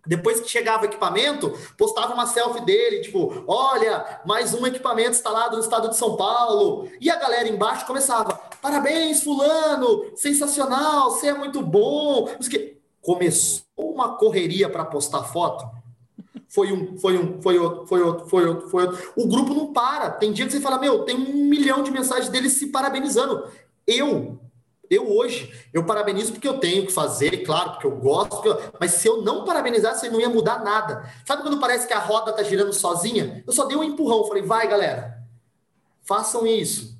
Depois 0.05 0.39
que 0.39 0.49
chegava 0.49 0.83
o 0.83 0.85
equipamento, 0.85 1.53
postava 1.77 2.13
uma 2.13 2.25
selfie 2.25 2.63
dele, 2.65 3.01
tipo, 3.01 3.43
olha, 3.47 4.21
mais 4.25 4.53
um 4.53 4.65
equipamento 4.65 5.11
instalado 5.11 5.57
no 5.57 5.63
estado 5.63 5.89
de 5.89 5.97
São 5.97 6.15
Paulo. 6.15 6.89
E 7.01 7.09
a 7.09 7.15
galera 7.15 7.47
embaixo 7.47 7.85
começava, 7.85 8.39
parabéns, 8.61 9.23
fulano, 9.23 10.05
sensacional, 10.15 11.11
você 11.11 11.27
é 11.27 11.33
muito 11.33 11.61
bom. 11.61 12.29
Começou 13.01 13.65
uma 13.77 14.17
correria 14.17 14.69
para 14.69 14.85
postar 14.85 15.23
foto. 15.23 15.65
Foi 16.47 16.71
um, 16.71 16.97
foi 16.97 17.17
um, 17.17 17.41
foi 17.41 17.57
outro, 17.57 17.85
foi 17.85 18.01
outro, 18.01 18.27
foi 18.27 18.45
outro, 18.47 18.69
foi 18.69 18.85
outro. 18.85 19.11
O 19.17 19.27
grupo 19.27 19.53
não 19.53 19.73
para. 19.73 20.09
Tem 20.09 20.31
dia 20.31 20.45
que 20.45 20.51
você 20.51 20.61
fala, 20.61 20.79
meu, 20.79 21.03
tem 21.03 21.15
um 21.15 21.49
milhão 21.49 21.83
de 21.83 21.91
mensagens 21.91 22.29
deles 22.29 22.53
se 22.53 22.67
parabenizando. 22.67 23.45
Eu 23.85 24.39
eu 24.89 25.11
hoje, 25.11 25.53
eu 25.73 25.85
parabenizo 25.85 26.31
porque 26.31 26.47
eu 26.47 26.59
tenho 26.59 26.85
que 26.85 26.91
fazer, 26.91 27.43
claro, 27.43 27.71
porque 27.71 27.87
eu 27.87 27.95
gosto, 27.95 28.29
porque 28.31 28.49
eu... 28.49 28.61
mas 28.79 28.91
se 28.91 29.07
eu 29.07 29.21
não 29.21 29.45
parabenizasse, 29.45 30.09
não 30.09 30.19
ia 30.19 30.29
mudar 30.29 30.63
nada. 30.63 31.09
Sabe 31.25 31.41
quando 31.41 31.59
parece 31.59 31.87
que 31.87 31.93
a 31.93 31.99
roda 31.99 32.33
tá 32.33 32.43
girando 32.43 32.73
sozinha? 32.73 33.43
Eu 33.45 33.53
só 33.53 33.65
dei 33.65 33.77
um 33.77 33.83
empurrão, 33.83 34.27
falei, 34.27 34.43
vai 34.43 34.67
galera, 34.67 35.19
façam 36.03 36.45
isso. 36.45 36.95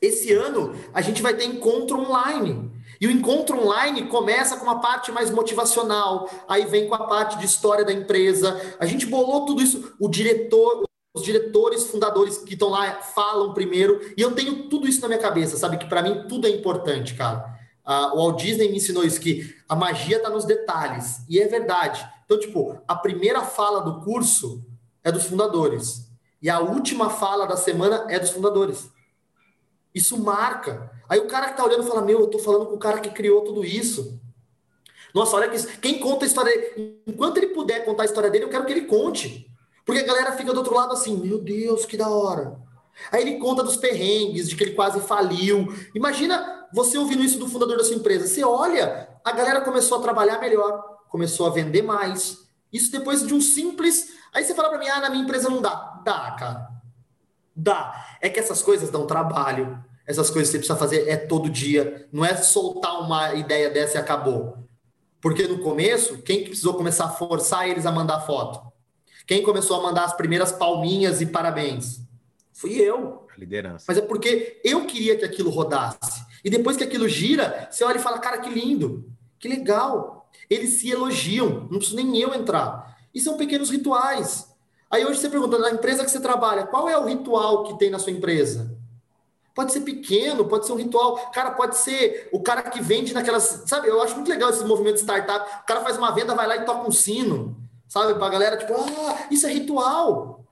Esse 0.00 0.32
ano 0.32 0.74
a 0.94 1.00
gente 1.00 1.22
vai 1.22 1.34
ter 1.34 1.44
encontro 1.44 1.98
online. 1.98 2.70
E 3.00 3.06
o 3.06 3.10
encontro 3.10 3.60
online 3.60 4.06
começa 4.08 4.56
com 4.56 4.64
uma 4.64 4.80
parte 4.80 5.12
mais 5.12 5.30
motivacional, 5.30 6.28
aí 6.48 6.64
vem 6.64 6.88
com 6.88 6.94
a 6.94 7.06
parte 7.06 7.38
de 7.38 7.46
história 7.46 7.84
da 7.84 7.92
empresa. 7.92 8.60
A 8.80 8.86
gente 8.86 9.06
bolou 9.06 9.46
tudo 9.46 9.62
isso. 9.62 9.94
O 10.00 10.08
diretor, 10.08 10.87
os 11.18 11.24
diretores, 11.24 11.86
fundadores 11.86 12.38
que 12.38 12.54
estão 12.54 12.68
lá 12.68 13.02
falam 13.02 13.52
primeiro, 13.52 14.00
e 14.16 14.22
eu 14.22 14.32
tenho 14.32 14.68
tudo 14.68 14.88
isso 14.88 15.00
na 15.00 15.08
minha 15.08 15.20
cabeça, 15.20 15.56
sabe? 15.56 15.78
Que 15.78 15.86
para 15.86 16.02
mim 16.02 16.24
tudo 16.28 16.46
é 16.46 16.50
importante, 16.50 17.14
cara. 17.14 17.58
Uh, 17.86 18.14
o 18.14 18.16
Walt 18.16 18.42
Disney 18.42 18.68
me 18.68 18.76
ensinou 18.76 19.04
isso, 19.04 19.20
que 19.20 19.54
a 19.68 19.74
magia 19.74 20.18
está 20.18 20.28
nos 20.28 20.44
detalhes, 20.44 21.22
e 21.28 21.40
é 21.40 21.46
verdade. 21.46 22.06
Então, 22.24 22.38
tipo, 22.38 22.80
a 22.86 22.94
primeira 22.94 23.42
fala 23.42 23.80
do 23.80 24.00
curso 24.02 24.64
é 25.02 25.10
dos 25.10 25.24
fundadores, 25.24 26.08
e 26.40 26.50
a 26.50 26.60
última 26.60 27.10
fala 27.10 27.46
da 27.46 27.56
semana 27.56 28.06
é 28.08 28.18
dos 28.18 28.30
fundadores. 28.30 28.90
Isso 29.94 30.16
marca. 30.22 30.90
Aí 31.08 31.18
o 31.18 31.26
cara 31.26 31.48
que 31.48 31.56
tá 31.56 31.64
olhando 31.64 31.82
fala: 31.82 32.02
Meu, 32.02 32.20
eu 32.20 32.26
tô 32.28 32.38
falando 32.38 32.66
com 32.66 32.74
o 32.74 32.78
cara 32.78 33.00
que 33.00 33.10
criou 33.10 33.42
tudo 33.42 33.64
isso. 33.64 34.20
Nossa, 35.14 35.36
olha 35.36 35.48
que 35.48 35.78
quem 35.78 35.98
conta 35.98 36.24
a 36.24 36.28
história 36.28 36.52
dele, 36.52 37.02
enquanto 37.06 37.38
ele 37.38 37.48
puder 37.48 37.84
contar 37.84 38.02
a 38.02 38.06
história 38.06 38.30
dele, 38.30 38.44
eu 38.44 38.50
quero 38.50 38.64
que 38.66 38.72
ele 38.72 38.82
conte. 38.82 39.50
Porque 39.88 40.02
a 40.02 40.06
galera 40.06 40.32
fica 40.32 40.52
do 40.52 40.58
outro 40.58 40.74
lado 40.74 40.92
assim, 40.92 41.16
meu 41.16 41.38
Deus, 41.38 41.86
que 41.86 41.96
da 41.96 42.10
hora. 42.10 42.60
Aí 43.10 43.22
ele 43.22 43.38
conta 43.38 43.62
dos 43.64 43.74
perrengues, 43.74 44.46
de 44.46 44.54
que 44.54 44.62
ele 44.62 44.74
quase 44.74 45.00
faliu. 45.00 45.74
Imagina 45.94 46.68
você 46.74 46.98
ouvindo 46.98 47.24
isso 47.24 47.38
do 47.38 47.48
fundador 47.48 47.78
da 47.78 47.84
sua 47.84 47.96
empresa. 47.96 48.26
Você 48.26 48.44
olha, 48.44 49.08
a 49.24 49.32
galera 49.32 49.62
começou 49.62 49.96
a 49.96 50.02
trabalhar 50.02 50.38
melhor, 50.40 50.78
começou 51.08 51.46
a 51.46 51.50
vender 51.50 51.80
mais. 51.80 52.36
Isso 52.70 52.92
depois 52.92 53.26
de 53.26 53.32
um 53.32 53.40
simples. 53.40 54.10
Aí 54.30 54.44
você 54.44 54.54
fala 54.54 54.68
para 54.68 54.78
mim, 54.78 54.88
ah, 54.90 55.00
na 55.00 55.08
minha 55.08 55.24
empresa 55.24 55.48
não 55.48 55.62
dá. 55.62 56.02
Dá, 56.04 56.36
cara. 56.38 56.68
Dá. 57.56 58.18
É 58.20 58.28
que 58.28 58.38
essas 58.38 58.60
coisas 58.60 58.90
dão 58.90 59.06
trabalho. 59.06 59.82
Essas 60.06 60.28
coisas 60.28 60.50
que 60.50 60.52
você 60.52 60.58
precisa 60.58 60.78
fazer 60.78 61.08
é 61.08 61.16
todo 61.16 61.48
dia. 61.48 62.06
Não 62.12 62.26
é 62.26 62.36
soltar 62.36 63.00
uma 63.00 63.32
ideia 63.32 63.70
dessa 63.70 63.96
e 63.96 64.00
acabou. 64.02 64.68
Porque 65.18 65.48
no 65.48 65.60
começo, 65.60 66.18
quem 66.18 66.40
que 66.40 66.50
precisou 66.50 66.74
começar 66.74 67.06
a 67.06 67.10
forçar 67.12 67.66
eles 67.66 67.86
a 67.86 67.90
mandar 67.90 68.20
foto? 68.20 68.68
Quem 69.28 69.42
começou 69.42 69.78
a 69.78 69.82
mandar 69.82 70.04
as 70.04 70.14
primeiras 70.14 70.50
palminhas 70.50 71.20
e 71.20 71.26
parabéns? 71.26 72.00
Fui 72.50 72.80
eu. 72.80 73.26
A 73.30 73.38
liderança. 73.38 73.84
Mas 73.86 73.98
é 73.98 74.00
porque 74.00 74.58
eu 74.64 74.86
queria 74.86 75.18
que 75.18 75.24
aquilo 75.24 75.50
rodasse. 75.50 76.24
E 76.42 76.48
depois 76.48 76.78
que 76.78 76.84
aquilo 76.84 77.06
gira, 77.06 77.68
você 77.70 77.84
olha 77.84 77.98
e 77.98 78.00
fala, 78.00 78.18
cara, 78.18 78.38
que 78.38 78.48
lindo, 78.48 79.04
que 79.38 79.46
legal. 79.46 80.30
Eles 80.48 80.70
se 80.80 80.90
elogiam, 80.90 81.68
não 81.70 81.76
preciso 81.76 81.96
nem 81.96 82.16
eu 82.16 82.32
entrar. 82.32 82.96
E 83.14 83.20
são 83.20 83.36
pequenos 83.36 83.68
rituais. 83.68 84.48
Aí 84.90 85.04
hoje 85.04 85.20
você 85.20 85.28
pergunta, 85.28 85.58
na 85.58 85.72
empresa 85.72 86.06
que 86.06 86.10
você 86.10 86.20
trabalha, 86.20 86.66
qual 86.66 86.88
é 86.88 86.96
o 86.96 87.04
ritual 87.04 87.64
que 87.64 87.78
tem 87.78 87.90
na 87.90 87.98
sua 87.98 88.12
empresa? 88.12 88.74
Pode 89.54 89.74
ser 89.74 89.80
pequeno, 89.80 90.46
pode 90.46 90.64
ser 90.64 90.72
um 90.72 90.76
ritual. 90.76 91.30
Cara, 91.32 91.50
pode 91.50 91.76
ser 91.76 92.30
o 92.32 92.40
cara 92.40 92.62
que 92.62 92.80
vende 92.80 93.12
naquelas. 93.12 93.64
Sabe, 93.66 93.88
eu 93.88 94.00
acho 94.00 94.14
muito 94.14 94.30
legal 94.30 94.48
esse 94.48 94.64
movimento 94.64 94.94
de 94.94 95.00
startup. 95.02 95.46
O 95.64 95.66
cara 95.66 95.82
faz 95.82 95.98
uma 95.98 96.12
venda, 96.12 96.34
vai 96.34 96.46
lá 96.46 96.56
e 96.56 96.64
toca 96.64 96.88
um 96.88 96.90
sino. 96.90 97.67
Sabe? 97.88 98.14
Pra 98.14 98.28
galera, 98.28 98.56
tipo, 98.56 98.74
ah, 98.74 99.26
isso 99.30 99.46
é 99.46 99.52
ritual. 99.52 100.44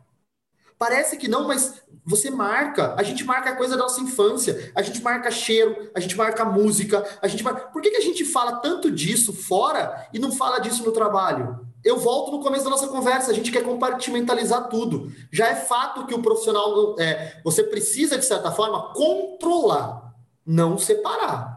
Parece 0.78 1.16
que 1.16 1.28
não, 1.28 1.46
mas 1.46 1.82
você 2.04 2.30
marca. 2.30 2.94
A 2.98 3.02
gente 3.02 3.24
marca 3.24 3.50
a 3.50 3.56
coisa 3.56 3.76
da 3.76 3.82
nossa 3.82 4.00
infância. 4.00 4.72
A 4.74 4.82
gente 4.82 5.02
marca 5.02 5.30
cheiro, 5.30 5.90
a 5.94 6.00
gente 6.00 6.16
marca 6.16 6.44
música, 6.44 7.04
a 7.20 7.28
gente 7.28 7.42
marca... 7.42 7.68
Por 7.68 7.80
que, 7.80 7.90
que 7.90 7.96
a 7.96 8.02
gente 8.02 8.24
fala 8.24 8.56
tanto 8.60 8.90
disso 8.90 9.32
fora 9.32 10.08
e 10.12 10.18
não 10.18 10.30
fala 10.32 10.58
disso 10.58 10.84
no 10.84 10.92
trabalho? 10.92 11.66
Eu 11.82 11.98
volto 11.98 12.32
no 12.32 12.42
começo 12.42 12.64
da 12.64 12.70
nossa 12.70 12.88
conversa, 12.88 13.30
a 13.30 13.34
gente 13.34 13.50
quer 13.50 13.62
compartimentalizar 13.62 14.68
tudo. 14.68 15.12
Já 15.32 15.48
é 15.48 15.54
fato 15.54 16.06
que 16.06 16.14
o 16.14 16.22
profissional, 16.22 16.94
é, 16.98 17.40
você 17.44 17.62
precisa, 17.62 18.18
de 18.18 18.24
certa 18.24 18.50
forma, 18.50 18.92
controlar, 18.92 20.14
não 20.44 20.76
separar. 20.76 21.56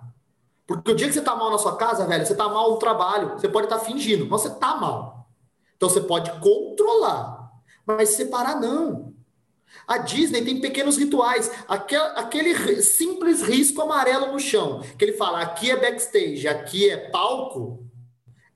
Porque 0.65 0.91
o 0.91 0.95
dia 0.95 1.07
que 1.07 1.13
você 1.13 1.19
está 1.19 1.35
mal 1.35 1.51
na 1.51 1.57
sua 1.57 1.75
casa, 1.75 2.05
velho, 2.05 2.25
você 2.25 2.33
está 2.33 2.47
mal 2.47 2.71
no 2.71 2.77
trabalho, 2.77 3.31
você 3.31 3.49
pode 3.49 3.65
estar 3.65 3.79
tá 3.79 3.85
fingindo, 3.85 4.27
mas 4.29 4.41
você 4.41 4.49
está 4.49 4.75
mal. 4.75 5.18
Então 5.79 5.87
você 5.87 6.01
pode 6.01 6.29
controlar, 6.41 7.53
mas 7.85 8.09
separar 8.09 8.59
não. 8.59 9.15
A 9.87 9.97
Disney 9.97 10.43
tem 10.43 10.59
pequenos 10.59 10.97
rituais. 10.97 11.49
Aquele, 11.69 12.81
simples 12.81 13.41
risco 13.41 13.81
amarelo 13.81 14.33
no 14.33 14.39
chão, 14.39 14.81
que 14.97 15.05
ele 15.05 15.13
fala 15.13 15.39
aqui 15.39 15.71
é 15.71 15.77
backstage, 15.77 16.47
aqui 16.49 16.89
é 16.89 17.09
palco, 17.09 17.87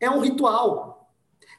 é 0.02 0.10
um 0.10 0.20
ritual 0.20 0.94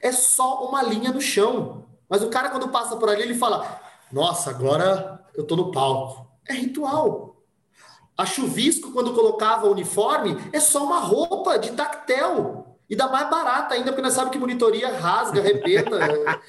é 0.05 0.11
só 0.11 0.67
uma 0.67 0.83
linha 0.83 1.11
no 1.11 1.19
chão. 1.19 1.83
Mas 2.07 2.21
o 2.21 2.29
cara, 2.29 2.49
quando 2.49 2.69
passa 2.69 2.95
por 2.95 3.09
ali, 3.09 3.23
ele 3.23 3.33
fala: 3.33 3.81
Nossa, 4.11 4.51
agora 4.51 5.25
eu 5.33 5.43
tô 5.43 5.55
no 5.55 5.71
palco. 5.71 6.27
É 6.47 6.53
ritual. 6.53 7.43
A 8.15 8.23
chuvisco, 8.23 8.91
quando 8.91 9.15
colocava 9.15 9.65
o 9.65 9.71
uniforme, 9.71 10.37
é 10.53 10.59
só 10.59 10.85
uma 10.85 10.99
roupa 10.99 11.57
de 11.57 11.71
tactel. 11.71 12.74
E 12.89 12.95
da 12.95 13.07
mais 13.07 13.29
barata 13.29 13.73
ainda, 13.73 13.87
porque 13.87 14.01
nós 14.01 14.13
sabemos 14.13 14.33
que 14.33 14.39
monitoria 14.39 14.95
rasga, 14.95 15.39
arrebenta. 15.39 15.99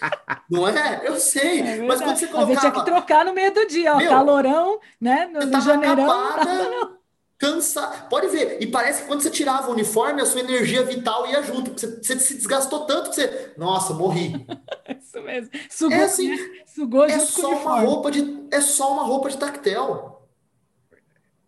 não 0.50 0.68
é? 0.68 1.02
Eu 1.04 1.16
sei. 1.16 1.60
É 1.60 1.82
mas 1.82 2.00
quando 2.00 2.16
você 2.16 2.26
colocava... 2.26 2.52
Gente 2.52 2.60
tinha 2.60 2.72
que 2.72 2.84
trocar 2.84 3.24
no 3.24 3.32
meio 3.32 3.52
do 3.52 3.66
dia, 3.66 3.94
ó. 3.94 3.96
Meu, 3.96 4.10
calorão, 4.10 4.78
né? 5.00 5.30
No, 5.32 5.46
no 5.46 5.60
janeirão. 5.60 6.10
Acabada, 6.10 6.96
cansa. 7.38 7.86
Pode 8.10 8.28
ver. 8.28 8.58
E 8.60 8.66
parece 8.66 9.02
que 9.02 9.08
quando 9.08 9.22
você 9.22 9.30
tirava 9.30 9.68
o 9.68 9.72
uniforme, 9.72 10.20
a 10.20 10.26
sua 10.26 10.40
energia 10.40 10.82
vital 10.82 11.26
ia 11.26 11.42
junto. 11.42 11.72
Você, 11.72 12.02
você 12.02 12.18
se 12.18 12.34
desgastou 12.34 12.84
tanto 12.86 13.10
que 13.10 13.16
você. 13.16 13.52
Nossa, 13.56 13.94
morri. 13.94 14.46
Isso 15.00 15.20
mesmo. 15.22 15.50
Sugou, 15.70 15.96
é 15.96 16.04
assim, 16.04 16.28
né? 16.28 16.62
Sugou 16.66 17.04
é 17.04 17.18
só 17.18 17.50
uma 17.50 17.80
roupa 17.80 18.10
de. 18.10 18.46
É 18.50 18.60
só 18.60 18.92
uma 18.92 19.04
roupa 19.04 19.30
de 19.30 19.38
tactel. 19.38 20.15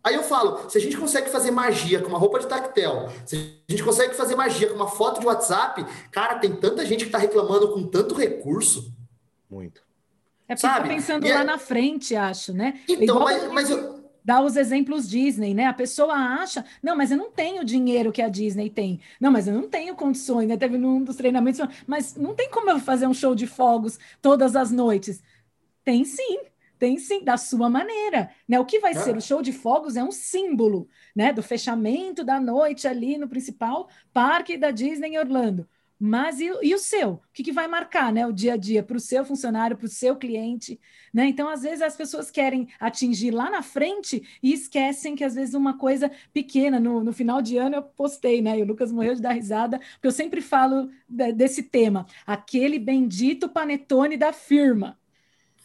Aí 0.03 0.15
eu 0.15 0.23
falo, 0.23 0.69
se 0.69 0.77
a 0.77 0.81
gente 0.81 0.97
consegue 0.97 1.29
fazer 1.29 1.51
magia 1.51 2.01
com 2.01 2.07
uma 2.07 2.17
roupa 2.17 2.39
de 2.39 2.47
tactel, 2.47 3.09
se 3.25 3.35
a 3.67 3.71
gente 3.71 3.83
consegue 3.83 4.13
fazer 4.13 4.35
magia 4.35 4.69
com 4.69 4.75
uma 4.75 4.87
foto 4.87 5.19
de 5.19 5.25
WhatsApp, 5.25 5.85
cara, 6.09 6.39
tem 6.39 6.55
tanta 6.55 6.85
gente 6.85 7.01
que 7.01 7.09
está 7.09 7.17
reclamando 7.17 7.73
com 7.73 7.83
tanto 7.83 8.15
recurso. 8.15 8.93
Muito. 9.49 9.81
É 10.47 10.55
porque 10.55 10.67
tá 10.67 10.73
Sabe? 10.73 10.87
tá 10.87 10.95
pensando 10.95 11.27
e 11.27 11.33
lá 11.33 11.41
é... 11.41 11.43
na 11.43 11.57
frente, 11.57 12.15
acho, 12.15 12.53
né? 12.53 12.79
Então, 12.87 13.17
Igual 13.17 13.23
mas, 13.23 13.51
mas 13.51 13.69
eu 13.69 13.99
dá 14.29 14.41
os 14.41 14.55
exemplos 14.55 15.09
Disney, 15.09 15.55
né? 15.55 15.65
A 15.65 15.73
pessoa 15.73 16.13
acha, 16.13 16.63
não, 16.83 16.95
mas 16.95 17.09
eu 17.09 17.17
não 17.17 17.31
tenho 17.31 17.63
o 17.63 17.65
dinheiro 17.65 18.11
que 18.11 18.21
a 18.21 18.29
Disney 18.29 18.69
tem. 18.69 18.99
Não, 19.19 19.31
mas 19.31 19.47
eu 19.47 19.53
não 19.55 19.67
tenho 19.67 19.95
condições, 19.95 20.47
né? 20.47 20.55
Teve 20.55 20.77
num 20.77 21.03
dos 21.03 21.15
treinamentos, 21.15 21.59
mas 21.87 22.15
não 22.15 22.35
tem 22.35 22.47
como 22.49 22.69
eu 22.69 22.79
fazer 22.79 23.07
um 23.07 23.13
show 23.13 23.33
de 23.33 23.47
fogos 23.47 23.97
todas 24.21 24.55
as 24.55 24.71
noites. 24.71 25.23
Tem 25.83 26.05
sim, 26.05 26.41
tem 26.79 26.97
sim, 26.97 27.23
da 27.23 27.37
sua 27.37 27.69
maneira, 27.69 28.31
né? 28.47 28.59
O 28.59 28.65
que 28.65 28.79
vai 28.79 28.95
ser 28.95 29.15
o 29.15 29.21
show 29.21 29.41
de 29.41 29.51
fogos 29.51 29.97
é 29.97 30.03
um 30.03 30.11
símbolo, 30.11 30.87
né, 31.15 31.33
do 31.33 31.43
fechamento 31.43 32.23
da 32.23 32.39
noite 32.39 32.87
ali 32.87 33.17
no 33.17 33.27
principal 33.27 33.89
parque 34.13 34.57
da 34.57 34.71
Disney 34.71 35.09
em 35.09 35.19
Orlando. 35.19 35.67
Mas 36.01 36.39
e, 36.39 36.49
e, 36.63 36.73
o 36.73 36.79
seu? 36.79 37.09
O 37.09 37.21
que, 37.33 37.43
que 37.43 37.51
vai 37.51 37.67
marcar 37.67 38.13
né, 38.13 38.25
o 38.25 38.31
dia 38.31 38.53
a 38.53 38.57
dia 38.57 38.81
para 38.81 38.95
o 38.95 39.01
seu 39.01 39.25
funcionário, 39.25 39.75
para 39.75 39.85
o 39.85 39.89
seu 39.89 40.15
cliente? 40.15 40.79
Né? 41.13 41.27
Então, 41.27 41.49
às 41.49 41.63
vezes, 41.63 41.81
as 41.81 41.97
pessoas 41.97 42.31
querem 42.31 42.69
atingir 42.79 43.31
lá 43.31 43.49
na 43.49 43.61
frente 43.61 44.23
e 44.41 44.53
esquecem 44.53 45.13
que, 45.13 45.25
às 45.25 45.35
vezes, 45.35 45.53
uma 45.53 45.77
coisa 45.77 46.09
pequena. 46.31 46.79
No, 46.79 47.03
no 47.03 47.11
final 47.11 47.41
de 47.41 47.57
ano, 47.57 47.75
eu 47.75 47.83
postei, 47.83 48.41
né? 48.41 48.57
E 48.57 48.61
o 48.61 48.65
Lucas 48.65 48.93
morreu 48.93 49.13
de 49.13 49.21
dar 49.21 49.33
risada, 49.33 49.77
porque 49.77 50.07
eu 50.07 50.11
sempre 50.11 50.39
falo 50.41 50.89
de, 51.07 51.33
desse 51.33 51.63
tema: 51.63 52.05
aquele 52.25 52.79
bendito 52.79 53.49
panetone 53.49 54.15
da 54.15 54.31
firma. 54.31 54.97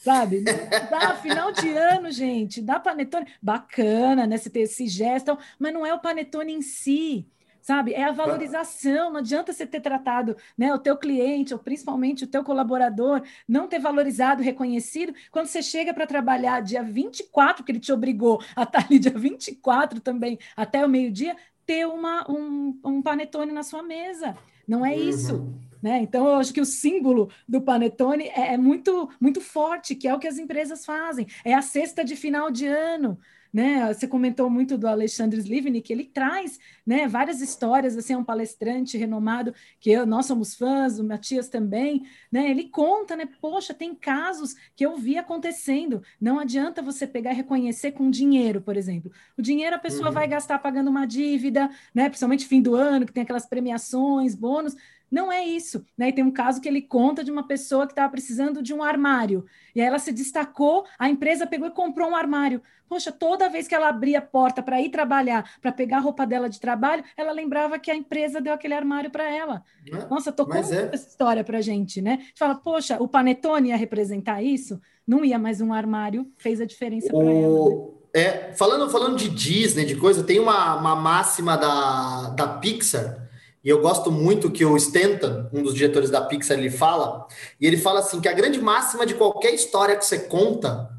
Sabe? 0.05 0.43
Dá 0.91 1.17
final 1.17 1.51
de 1.51 1.71
ano, 1.71 2.13
gente, 2.13 2.61
dá 2.61 2.79
panetone. 2.79 3.27
Bacana, 3.41 4.27
né? 4.27 4.37
Você 4.37 4.51
ter 4.51 4.61
esse 4.61 4.87
gesto, 4.87 5.39
mas 5.59 5.73
não 5.73 5.87
é 5.87 5.95
o 5.95 5.99
panetone 5.99 6.53
em 6.53 6.61
si 6.61 7.27
sabe? 7.65 7.95
É 7.95 8.05
a 8.05 8.13
valorização. 8.13 9.11
Não 9.11 9.21
adianta 9.21 9.51
você 9.51 9.67
ter 9.67 9.81
tratado 9.81 10.37
né, 10.57 10.75
o 10.75 10.79
teu 10.79 10.99
cliente, 10.99 11.55
ou 11.55 11.59
principalmente 11.59 12.25
o 12.25 12.27
teu 12.27 12.45
colaborador, 12.45 13.23
não 13.49 13.67
ter 13.67 13.79
valorizado, 13.79 14.43
reconhecido. 14.43 15.15
Quando 15.31 15.47
você 15.47 15.63
chega 15.63 15.95
para 15.95 16.07
trabalhar 16.07 16.61
dia 16.61 16.83
24, 16.83 17.65
que 17.65 17.73
ele 17.73 17.81
te 17.81 17.91
obrigou 17.91 18.39
a 18.55 18.65
estar 18.65 18.85
ali 18.85 18.99
dia 18.99 19.17
24 19.17 19.99
também, 19.99 20.39
até 20.55 20.85
o 20.85 20.89
meio-dia, 20.91 21.35
ter 21.65 21.87
uma, 21.87 22.31
um, 22.31 22.79
um 22.85 23.01
panetone 23.01 23.51
na 23.51 23.63
sua 23.63 23.83
mesa. 23.83 24.37
Não 24.69 24.85
é 24.85 24.95
isso. 24.95 25.37
Uhum. 25.37 25.61
Né? 25.85 26.01
Então, 26.01 26.27
eu 26.27 26.37
acho 26.37 26.55
que 26.55 26.63
o 26.63 26.65
símbolo 26.65 27.31
do 27.47 27.61
panetone 27.61 28.29
é, 28.29 28.55
é, 28.55 28.57
muito, 28.57 29.11
muito 29.21 29.39
forte, 29.39 29.95
que 29.95 30.09
é 30.09 30.15
o 30.15 30.19
que 30.19 30.27
as 30.27 30.39
empresas 30.39 30.83
fazem. 30.83 31.27
É 31.45 31.53
a 31.53 31.61
cesta 31.61 32.03
de 32.03 32.17
final 32.17 32.51
de 32.51 32.67
ano 32.67 33.19
né? 33.55 33.95
Você 33.95 34.09
comentou 34.09 34.51
muito 34.51 34.77
do 34.77 34.89
Alexandre 34.89 35.39
Slivnik, 35.39 35.93
ele 35.93 36.05
traz, 36.05 36.59
né, 36.85 37.07
várias 37.07 37.41
histórias, 37.41 37.97
assim, 37.97 38.13
é 38.13 38.19
um 38.19 38.25
palestrante 38.25 38.99
renomado 38.99 39.55
que 39.79 39.93
eu, 39.93 40.05
nós 40.05 40.27
somos 40.27 40.57
fãs, 40.57 40.99
o 40.99 41.05
Matias 41.05 41.49
também, 41.49 42.05
né? 42.33 42.51
Ele 42.51 42.69
conta, 42.69 43.15
né, 43.15 43.29
poxa, 43.41 43.73
tem 43.73 43.95
casos 43.95 44.57
que 44.75 44.85
eu 44.85 44.97
vi 44.97 45.17
acontecendo. 45.17 46.03
Não 46.21 46.41
adianta 46.41 46.83
você 46.83 47.07
pegar 47.07 47.31
e 47.33 47.37
reconhecer 47.37 47.93
com 47.93 48.11
dinheiro, 48.11 48.61
por 48.61 48.77
exemplo. 48.77 49.13
O 49.39 49.43
dinheiro 49.43 49.77
a 49.77 49.79
pessoa 49.79 50.09
uhum. 50.09 50.15
vai 50.15 50.27
gastar 50.27 50.59
pagando 50.59 50.91
uma 50.91 51.07
dívida, 51.07 51.71
né, 51.95 52.09
principalmente 52.09 52.49
fim 52.49 52.61
do 52.61 52.75
ano, 52.75 53.07
que 53.07 53.13
tem 53.13 53.23
aquelas 53.23 53.47
premiações, 53.47 54.35
bônus, 54.35 54.75
não 55.15 55.31
é 55.31 55.45
isso, 55.45 55.87
né? 55.97 56.09
E 56.09 56.13
tem 56.13 56.25
um 56.25 56.31
caso 56.33 56.61
que 56.61 56.67
ele 56.67 56.83
conta 56.83 57.23
de 57.23 57.31
uma 57.31 57.47
pessoa 57.47 57.87
que 57.87 57.93
estava 57.93 58.11
precisando 58.11 58.61
de 58.61 58.75
um 58.75 58.83
armário. 58.83 59.47
E 59.73 59.81
aí 59.81 59.87
ela 59.87 60.01
se 60.01 60.11
destacou, 60.11 60.85
a 60.99 61.09
empresa 61.09 61.47
pegou 61.47 61.69
e 61.69 61.71
comprou 61.71 62.11
um 62.11 62.17
armário. 62.17 62.61
Poxa, 62.89 63.13
toda 63.13 63.49
vez 63.49 63.69
que 63.69 63.77
ela 63.77 63.89
abria 63.89 64.19
a 64.19 64.23
porta 64.23 64.61
para 64.61 64.83
ir 64.83 64.91
trabalhar, 64.91 65.49
para 65.63 65.71
pegar 65.71 65.99
a 65.99 66.01
roupa 66.01 66.27
dela 66.27 66.51
de 66.51 66.59
trabalho, 66.59 67.05
ela 67.17 67.31
lembrava 67.31 67.79
que 67.79 67.93
a 67.93 67.95
empresa 67.95 68.41
deu 68.41 68.53
aquele 68.53 68.75
armário 68.75 69.09
para 69.09 69.33
ela. 69.33 69.63
É, 69.87 70.05
Nossa, 70.07 70.33
tocou 70.33 70.57
muito 70.57 70.75
é. 70.75 70.91
essa 70.93 71.07
história 71.07 71.45
para 71.45 71.61
gente, 71.61 72.03
né? 72.03 72.27
Fala, 72.35 72.57
poxa, 72.57 73.01
o 73.01 73.07
Panetone 73.07 73.69
ia 73.69 73.77
representar 73.77 74.43
isso? 74.43 74.81
Não 75.07 75.25
ia, 75.25 75.39
mas 75.39 75.61
um 75.61 75.73
armário 75.73 76.29
fez 76.37 76.61
a 76.61 76.67
diferença 76.67 77.09
para 77.13 77.33
ela. 77.33 77.69
Né? 77.69 77.77
É, 78.13 78.53
falando, 78.55 78.91
falando 78.91 79.17
de 79.17 79.29
Disney, 79.29 79.85
de 79.85 79.95
coisa, 79.95 80.25
tem 80.25 80.41
uma, 80.41 80.75
uma 80.75 80.97
máxima 80.97 81.57
da, 81.57 82.31
da 82.31 82.49
Pixar 82.49 83.25
e 83.65 83.69
eu 83.71 83.81
gosto 83.81 84.13
muito 84.13 84.51
que 84.51 84.65
o 84.65 84.77
Stanton, 84.77 85.49
um 85.51 85.63
dos 85.63 85.75
diretores 85.75 86.11
da 86.11 86.21
Pixar, 86.21 86.59
ele 86.59 86.71
fala, 86.71 87.27
e 87.59 87.67
ele 87.67 87.79
fala 87.79 88.01
assim 88.01 88.21
que 88.21 88.29
a 88.29 88.33
grande 88.35 88.61
máxima 88.61 89.07
de 89.07 89.15
qualquer 89.15 89.55
história 89.55 89.97
que 89.97 90.05
você 90.05 90.19
conta, 90.19 90.91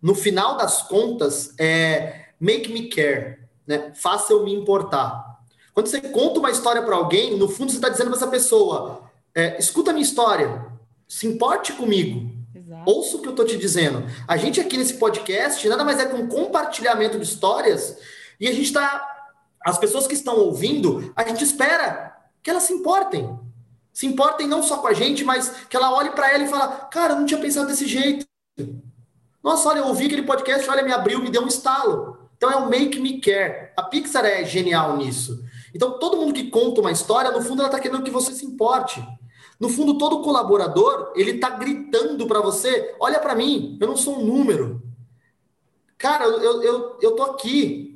no 0.00 0.14
final 0.14 0.56
das 0.56 0.80
contas, 0.82 1.52
é 1.58 2.28
make 2.40 2.72
me 2.72 2.88
care, 2.88 3.40
né? 3.66 3.92
Faça 3.94 4.32
eu 4.32 4.42
me 4.42 4.54
importar. 4.54 5.22
Quando 5.74 5.88
você 5.88 6.00
conta 6.00 6.38
uma 6.38 6.50
história 6.50 6.80
para 6.82 6.96
alguém, 6.96 7.36
no 7.36 7.46
fundo 7.48 7.70
você 7.70 7.76
está 7.76 7.90
dizendo 7.90 8.08
para 8.08 8.16
essa 8.16 8.28
pessoa, 8.28 9.02
é, 9.34 9.58
escuta 9.58 9.90
a 9.90 9.92
minha 9.92 10.04
história, 10.04 10.64
se 11.06 11.26
importe 11.26 11.74
comigo, 11.74 12.30
Exato. 12.54 12.90
ouça 12.90 13.16
o 13.18 13.20
que 13.20 13.28
eu 13.28 13.32
estou 13.32 13.44
te 13.44 13.58
dizendo. 13.58 14.02
A 14.26 14.38
gente 14.38 14.60
aqui 14.60 14.78
nesse 14.78 14.94
podcast 14.94 15.68
nada 15.68 15.84
mais 15.84 15.98
é 15.98 16.06
que 16.06 16.14
um 16.14 16.26
compartilhamento 16.26 17.18
de 17.18 17.24
histórias 17.24 17.98
e 18.40 18.48
a 18.48 18.52
gente 18.52 18.66
está 18.66 19.13
as 19.64 19.78
pessoas 19.78 20.06
que 20.06 20.14
estão 20.14 20.36
ouvindo, 20.36 21.12
a 21.16 21.26
gente 21.26 21.42
espera 21.42 22.14
que 22.42 22.50
elas 22.50 22.64
se 22.64 22.74
importem. 22.74 23.40
Se 23.92 24.06
importem 24.06 24.46
não 24.46 24.62
só 24.62 24.78
com 24.78 24.88
a 24.88 24.92
gente, 24.92 25.24
mas 25.24 25.48
que 25.70 25.76
ela 25.76 25.94
olhe 25.94 26.10
para 26.10 26.30
ela 26.32 26.44
e 26.44 26.48
fala: 26.48 26.68
Cara, 26.68 27.14
eu 27.14 27.18
não 27.18 27.24
tinha 27.24 27.40
pensado 27.40 27.66
desse 27.68 27.86
jeito. 27.86 28.26
Nossa, 29.42 29.68
olha, 29.68 29.78
eu 29.78 29.86
ouvi 29.86 30.06
aquele 30.06 30.22
podcast, 30.22 30.68
olha, 30.68 30.82
me 30.82 30.92
abriu, 30.92 31.20
me 31.20 31.30
deu 31.30 31.42
um 31.42 31.48
estalo. 31.48 32.28
Então 32.36 32.50
é 32.50 32.56
o 32.56 32.68
Make 32.68 33.00
Me 33.00 33.20
Care. 33.20 33.70
A 33.76 33.82
Pixar 33.84 34.24
é 34.24 34.44
genial 34.44 34.96
nisso. 34.96 35.42
Então 35.74 35.98
todo 35.98 36.16
mundo 36.16 36.34
que 36.34 36.50
conta 36.50 36.80
uma 36.80 36.92
história, 36.92 37.30
no 37.30 37.40
fundo, 37.40 37.60
ela 37.60 37.68
está 37.68 37.80
querendo 37.80 38.02
que 38.02 38.10
você 38.10 38.32
se 38.32 38.44
importe. 38.44 39.02
No 39.58 39.68
fundo, 39.68 39.96
todo 39.96 40.22
colaborador, 40.22 41.12
ele 41.14 41.32
está 41.32 41.50
gritando 41.50 42.26
para 42.26 42.40
você: 42.40 42.94
olha 43.00 43.18
para 43.18 43.34
mim, 43.34 43.78
eu 43.80 43.86
não 43.86 43.96
sou 43.96 44.18
um 44.18 44.24
número. 44.26 44.82
Cara, 45.96 46.24
eu, 46.24 46.62
eu, 46.62 46.98
eu 47.00 47.12
tô 47.12 47.22
aqui. 47.22 47.93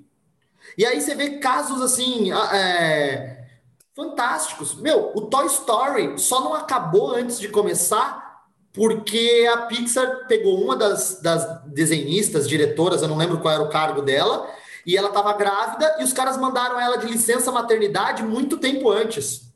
E 0.76 0.84
aí 0.84 1.00
você 1.00 1.14
vê 1.14 1.38
casos 1.38 1.80
assim. 1.80 2.32
É, 2.32 3.38
fantásticos. 3.94 4.76
Meu, 4.76 5.10
o 5.14 5.22
Toy 5.22 5.46
Story 5.46 6.18
só 6.18 6.40
não 6.40 6.54
acabou 6.54 7.14
antes 7.14 7.40
de 7.40 7.48
começar 7.48 8.46
porque 8.72 9.48
a 9.52 9.62
Pixar 9.62 10.28
pegou 10.28 10.62
uma 10.62 10.76
das, 10.76 11.20
das 11.20 11.64
desenhistas, 11.64 12.48
diretoras, 12.48 13.02
eu 13.02 13.08
não 13.08 13.16
lembro 13.16 13.40
qual 13.40 13.52
era 13.52 13.62
o 13.62 13.70
cargo 13.70 14.02
dela, 14.02 14.48
e 14.86 14.96
ela 14.96 15.08
estava 15.08 15.32
grávida 15.32 15.96
e 15.98 16.04
os 16.04 16.12
caras 16.12 16.36
mandaram 16.36 16.78
ela 16.78 16.96
de 16.96 17.08
licença 17.08 17.50
maternidade 17.50 18.22
muito 18.22 18.58
tempo 18.58 18.88
antes. 18.88 19.52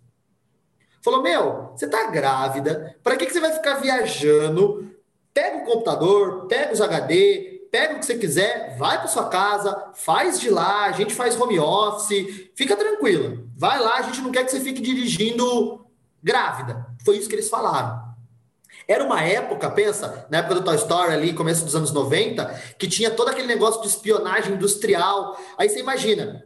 Falou, 1.00 1.22
meu, 1.22 1.70
você 1.76 1.86
tá 1.86 2.10
grávida, 2.10 2.96
para 3.00 3.16
que, 3.16 3.26
que 3.26 3.32
você 3.32 3.40
vai 3.40 3.52
ficar 3.52 3.74
viajando 3.74 4.92
Pega 5.34 5.58
o 5.58 5.64
computador, 5.64 6.46
pega 6.46 6.74
os 6.74 6.80
HD, 6.80 7.51
pega 7.72 7.94
o 7.94 7.98
que 7.98 8.04
você 8.04 8.18
quiser, 8.18 8.76
vai 8.76 8.98
para 8.98 9.08
sua 9.08 9.30
casa, 9.30 9.92
faz 9.94 10.38
de 10.38 10.50
lá, 10.50 10.84
a 10.84 10.92
gente 10.92 11.14
faz 11.14 11.40
home 11.40 11.58
office, 11.58 12.50
fica 12.54 12.76
tranquila. 12.76 13.38
Vai 13.56 13.80
lá, 13.80 13.94
a 13.94 14.02
gente 14.02 14.20
não 14.20 14.30
quer 14.30 14.44
que 14.44 14.50
você 14.50 14.60
fique 14.60 14.82
dirigindo 14.82 15.86
grávida. 16.22 16.86
Foi 17.02 17.16
isso 17.16 17.30
que 17.30 17.34
eles 17.34 17.48
falaram. 17.48 18.12
Era 18.86 19.02
uma 19.02 19.22
época, 19.22 19.70
pensa, 19.70 20.26
na 20.30 20.38
época 20.38 20.56
do 20.56 20.64
Toy 20.64 20.76
Story 20.76 21.14
ali, 21.14 21.32
começo 21.32 21.64
dos 21.64 21.74
anos 21.74 21.92
90, 21.92 22.44
que 22.78 22.86
tinha 22.86 23.10
todo 23.10 23.30
aquele 23.30 23.46
negócio 23.46 23.80
de 23.80 23.88
espionagem 23.88 24.52
industrial. 24.52 25.38
Aí 25.56 25.70
você 25.70 25.80
imagina, 25.80 26.44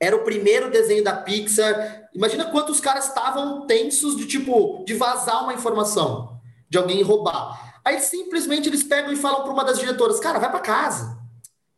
era 0.00 0.16
o 0.16 0.24
primeiro 0.24 0.68
desenho 0.68 1.04
da 1.04 1.14
Pixar. 1.14 2.08
Imagina 2.12 2.46
quantos 2.46 2.80
caras 2.80 3.06
estavam 3.06 3.68
tensos 3.68 4.16
de 4.16 4.26
tipo 4.26 4.82
de 4.84 4.94
vazar 4.94 5.44
uma 5.44 5.54
informação, 5.54 6.40
de 6.68 6.76
alguém 6.76 7.02
roubar. 7.04 7.75
Aí 7.86 8.00
simplesmente 8.00 8.68
eles 8.68 8.82
pegam 8.82 9.12
e 9.12 9.16
falam 9.16 9.44
para 9.44 9.52
uma 9.52 9.64
das 9.64 9.78
diretoras: 9.78 10.18
"Cara, 10.18 10.40
vai 10.40 10.50
para 10.50 10.58
casa. 10.58 11.16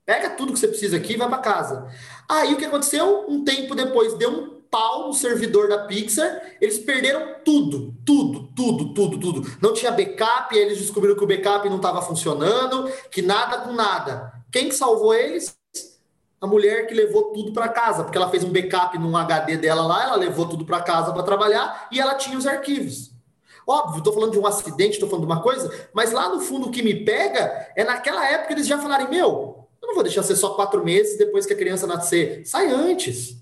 Pega 0.06 0.30
tudo 0.30 0.54
que 0.54 0.58
você 0.58 0.66
precisa 0.66 0.96
aqui 0.96 1.12
e 1.12 1.16
vai 1.18 1.28
para 1.28 1.36
casa". 1.36 1.86
Aí 2.26 2.54
o 2.54 2.56
que 2.56 2.64
aconteceu? 2.64 3.26
Um 3.28 3.44
tempo 3.44 3.74
depois 3.74 4.14
deu 4.14 4.30
um 4.30 4.58
pau 4.70 5.08
no 5.08 5.12
servidor 5.12 5.68
da 5.68 5.84
Pixar, 5.84 6.40
eles 6.60 6.78
perderam 6.78 7.36
tudo, 7.44 7.94
tudo, 8.06 8.48
tudo, 8.56 8.94
tudo, 8.94 9.20
tudo. 9.20 9.56
Não 9.60 9.74
tinha 9.74 9.92
backup, 9.92 10.54
e 10.54 10.58
eles 10.58 10.78
descobriram 10.78 11.14
que 11.14 11.24
o 11.24 11.26
backup 11.26 11.68
não 11.68 11.76
estava 11.76 12.00
funcionando, 12.00 12.90
que 13.10 13.20
nada 13.20 13.58
com 13.58 13.72
nada. 13.72 14.32
Quem 14.50 14.68
que 14.68 14.74
salvou 14.74 15.14
eles? 15.14 15.58
A 16.40 16.46
mulher 16.46 16.86
que 16.86 16.94
levou 16.94 17.32
tudo 17.32 17.52
para 17.52 17.68
casa, 17.68 18.02
porque 18.04 18.16
ela 18.16 18.30
fez 18.30 18.44
um 18.44 18.52
backup 18.52 18.98
num 18.98 19.14
HD 19.16 19.58
dela 19.58 19.82
lá, 19.82 20.04
ela 20.04 20.16
levou 20.16 20.48
tudo 20.48 20.64
para 20.64 20.80
casa 20.80 21.12
para 21.12 21.22
trabalhar 21.22 21.88
e 21.92 22.00
ela 22.00 22.14
tinha 22.14 22.38
os 22.38 22.46
arquivos. 22.46 23.17
Óbvio, 23.68 23.98
estou 23.98 24.14
falando 24.14 24.32
de 24.32 24.38
um 24.38 24.46
acidente, 24.46 24.94
estou 24.94 25.10
falando 25.10 25.26
de 25.26 25.30
uma 25.30 25.42
coisa, 25.42 25.70
mas 25.92 26.10
lá 26.10 26.30
no 26.30 26.40
fundo 26.40 26.68
o 26.68 26.70
que 26.70 26.82
me 26.82 27.04
pega 27.04 27.70
é 27.76 27.84
naquela 27.84 28.26
época 28.26 28.54
eles 28.54 28.66
já 28.66 28.78
falarem: 28.78 29.10
meu, 29.10 29.68
eu 29.82 29.88
não 29.88 29.94
vou 29.94 30.02
deixar 30.02 30.22
ser 30.22 30.36
só 30.36 30.54
quatro 30.54 30.82
meses 30.82 31.18
depois 31.18 31.44
que 31.44 31.52
a 31.52 31.56
criança 31.56 31.86
nascer. 31.86 32.46
Sai 32.46 32.70
antes. 32.70 33.36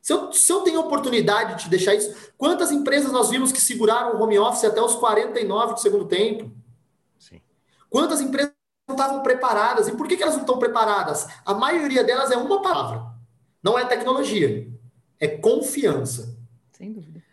Se 0.00 0.12
eu, 0.12 0.32
se 0.32 0.52
eu 0.52 0.60
tenho 0.60 0.78
oportunidade 0.78 1.64
de 1.64 1.70
deixar 1.70 1.92
isso, 1.92 2.14
quantas 2.38 2.70
empresas 2.70 3.10
nós 3.10 3.30
vimos 3.30 3.50
que 3.50 3.60
seguraram 3.60 4.16
o 4.16 4.22
home 4.22 4.38
office 4.38 4.64
até 4.64 4.80
os 4.80 4.94
49 4.94 5.74
do 5.74 5.80
segundo 5.80 6.04
tempo? 6.04 6.52
Sim. 7.18 7.40
Quantas 7.90 8.20
empresas 8.20 8.52
não 8.86 8.94
estavam 8.94 9.22
preparadas? 9.22 9.88
E 9.88 9.92
por 9.92 10.06
que, 10.06 10.16
que 10.16 10.22
elas 10.22 10.36
não 10.36 10.42
estão 10.42 10.58
preparadas? 10.58 11.26
A 11.44 11.52
maioria 11.52 12.04
delas 12.04 12.30
é 12.30 12.36
uma 12.36 12.62
palavra. 12.62 13.02
Não 13.60 13.76
é 13.76 13.84
tecnologia. 13.84 14.68
É 15.18 15.26
confiança. 15.26 16.33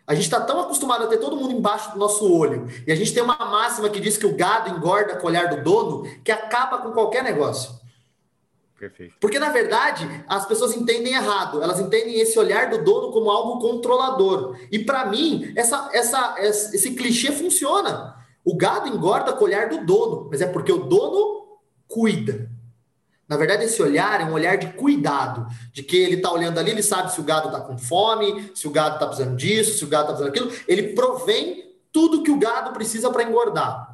A 0.06 0.14
gente 0.14 0.24
está 0.24 0.40
tão 0.40 0.60
acostumado 0.60 1.04
a 1.04 1.06
ter 1.06 1.18
todo 1.18 1.36
mundo 1.36 1.52
embaixo 1.52 1.92
do 1.92 1.98
nosso 1.98 2.30
olho. 2.30 2.66
E 2.86 2.92
a 2.92 2.96
gente 2.96 3.14
tem 3.14 3.22
uma 3.22 3.36
máxima 3.36 3.88
que 3.88 4.00
diz 4.00 4.16
que 4.16 4.26
o 4.26 4.34
gado 4.34 4.70
engorda 4.70 5.16
com 5.16 5.26
o 5.26 5.30
olhar 5.30 5.48
do 5.48 5.62
dono, 5.62 6.02
que 6.24 6.32
acaba 6.32 6.78
com 6.78 6.92
qualquer 6.92 7.22
negócio. 7.22 7.80
Perfeito. 8.78 9.14
Porque, 9.20 9.38
na 9.38 9.50
verdade, 9.50 10.08
as 10.26 10.44
pessoas 10.44 10.76
entendem 10.76 11.14
errado. 11.14 11.62
Elas 11.62 11.78
entendem 11.78 12.18
esse 12.18 12.36
olhar 12.36 12.68
do 12.68 12.82
dono 12.82 13.12
como 13.12 13.30
algo 13.30 13.60
controlador. 13.60 14.58
E, 14.72 14.80
para 14.80 15.06
mim, 15.06 15.52
essa, 15.54 15.88
essa, 15.92 16.34
esse 16.40 16.94
clichê 16.94 17.30
funciona. 17.30 18.16
O 18.44 18.56
gado 18.56 18.88
engorda 18.88 19.32
com 19.32 19.44
o 19.44 19.46
olhar 19.46 19.68
do 19.68 19.86
dono, 19.86 20.28
mas 20.28 20.40
é 20.40 20.46
porque 20.48 20.72
o 20.72 20.78
dono 20.78 21.60
cuida. 21.86 22.50
Na 23.28 23.36
verdade, 23.36 23.64
esse 23.64 23.80
olhar 23.82 24.20
é 24.20 24.24
um 24.24 24.32
olhar 24.32 24.56
de 24.56 24.72
cuidado, 24.74 25.46
de 25.72 25.82
que 25.82 25.96
ele 25.96 26.16
está 26.16 26.30
olhando 26.30 26.58
ali, 26.58 26.70
ele 26.70 26.82
sabe 26.82 27.12
se 27.12 27.20
o 27.20 27.24
gado 27.24 27.48
está 27.48 27.60
com 27.60 27.78
fome, 27.78 28.50
se 28.54 28.66
o 28.66 28.70
gado 28.70 28.94
está 28.94 29.06
precisando 29.06 29.36
disso, 29.36 29.78
se 29.78 29.84
o 29.84 29.88
gado 29.88 30.12
está 30.12 30.24
precisando 30.24 30.50
aquilo. 30.50 30.64
Ele 30.68 30.94
provém 30.94 31.72
tudo 31.90 32.22
que 32.22 32.30
o 32.30 32.38
gado 32.38 32.72
precisa 32.72 33.10
para 33.10 33.22
engordar. 33.22 33.92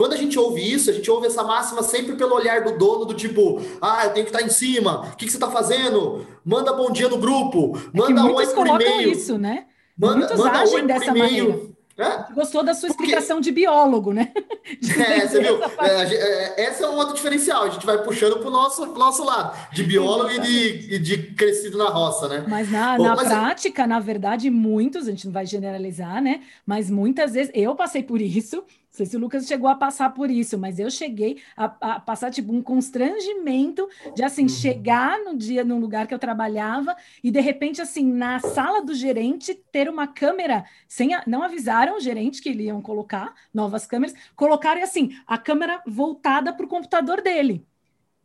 Quando 0.00 0.14
a 0.14 0.16
gente 0.16 0.38
ouve 0.38 0.62
isso, 0.62 0.88
a 0.88 0.94
gente 0.94 1.10
ouve 1.10 1.26
essa 1.26 1.42
máxima 1.42 1.82
sempre 1.82 2.16
pelo 2.16 2.34
olhar 2.34 2.64
do 2.64 2.78
dono, 2.78 3.04
do 3.04 3.12
tipo, 3.12 3.60
ah, 3.82 4.06
eu 4.06 4.14
tenho 4.14 4.24
que 4.24 4.34
estar 4.34 4.42
em 4.42 4.48
cima, 4.48 5.02
o 5.12 5.16
que, 5.16 5.26
que 5.26 5.30
você 5.30 5.36
está 5.36 5.50
fazendo? 5.50 6.26
Manda 6.42 6.72
bom 6.72 6.90
dia 6.90 7.06
no 7.06 7.18
grupo, 7.18 7.76
é 7.76 7.98
manda 7.98 8.20
é 8.22 8.24
oi 8.24 8.46
por 8.46 8.66
e-mail. 8.66 9.12
isso, 9.12 9.36
né? 9.36 9.66
Manda, 9.98 10.16
muitos 10.16 10.38
manda 10.38 10.58
agem 10.58 10.86
dessa 10.86 11.14
maneira. 11.14 11.70
É? 12.00 12.32
Gostou 12.32 12.62
da 12.62 12.72
sua 12.72 12.88
explicação 12.88 13.36
Porque... 13.36 13.50
de 13.50 13.52
biólogo, 13.52 14.12
né? 14.12 14.32
De 14.80 15.02
é, 15.02 15.26
você 15.26 15.40
viu? 15.42 15.62
Essa, 15.62 16.14
é, 16.14 16.64
essa 16.64 16.84
é 16.84 16.88
um 16.88 16.94
outro 16.94 17.14
diferencial. 17.14 17.64
A 17.64 17.70
gente 17.70 17.84
vai 17.84 18.02
puxando 18.02 18.38
para 18.38 18.48
o 18.48 18.50
nosso, 18.50 18.86
pro 18.86 18.98
nosso 18.98 19.24
lado, 19.24 19.56
de 19.72 19.82
biólogo 19.82 20.30
e 20.30 20.38
de, 20.38 20.98
de 20.98 21.18
crescido 21.34 21.76
na 21.76 21.88
roça, 21.88 22.28
né? 22.28 22.44
Mas 22.48 22.70
na, 22.70 22.96
Bom, 22.96 23.02
na 23.02 23.16
mas... 23.16 23.28
prática, 23.28 23.86
na 23.86 24.00
verdade, 24.00 24.48
muitos, 24.48 25.08
a 25.08 25.10
gente 25.10 25.26
não 25.26 25.32
vai 25.32 25.44
generalizar, 25.44 26.22
né? 26.22 26.40
Mas 26.64 26.88
muitas 26.88 27.32
vezes, 27.32 27.50
eu 27.54 27.74
passei 27.74 28.02
por 28.02 28.20
isso, 28.20 28.64
sei 29.00 29.06
se 29.06 29.16
o 29.16 29.20
Lucas 29.20 29.46
chegou 29.46 29.68
a 29.68 29.74
passar 29.74 30.10
por 30.10 30.30
isso, 30.30 30.58
mas 30.58 30.78
eu 30.78 30.90
cheguei 30.90 31.40
a, 31.56 31.64
a 31.94 32.00
passar 32.00 32.30
tipo 32.30 32.52
um 32.52 32.62
constrangimento 32.62 33.88
de 34.14 34.22
assim 34.22 34.42
uhum. 34.42 34.48
chegar 34.48 35.18
no 35.20 35.36
dia 35.36 35.64
no 35.64 35.78
lugar 35.78 36.06
que 36.06 36.12
eu 36.12 36.18
trabalhava 36.18 36.94
e 37.24 37.30
de 37.30 37.40
repente 37.40 37.80
assim 37.80 38.04
na 38.04 38.38
sala 38.40 38.82
do 38.82 38.94
gerente 38.94 39.54
ter 39.54 39.88
uma 39.88 40.06
câmera 40.06 40.64
sem 40.86 41.14
a, 41.14 41.22
não 41.26 41.42
avisaram 41.42 41.96
o 41.96 42.00
gerente 42.00 42.42
que 42.42 42.50
eles 42.50 42.66
iam 42.66 42.82
colocar 42.82 43.34
novas 43.54 43.86
câmeras, 43.86 44.14
colocaram 44.36 44.82
assim 44.82 45.16
a 45.26 45.38
câmera 45.38 45.82
voltada 45.86 46.52
para 46.52 46.66
o 46.66 46.68
computador 46.68 47.22
dele. 47.22 47.66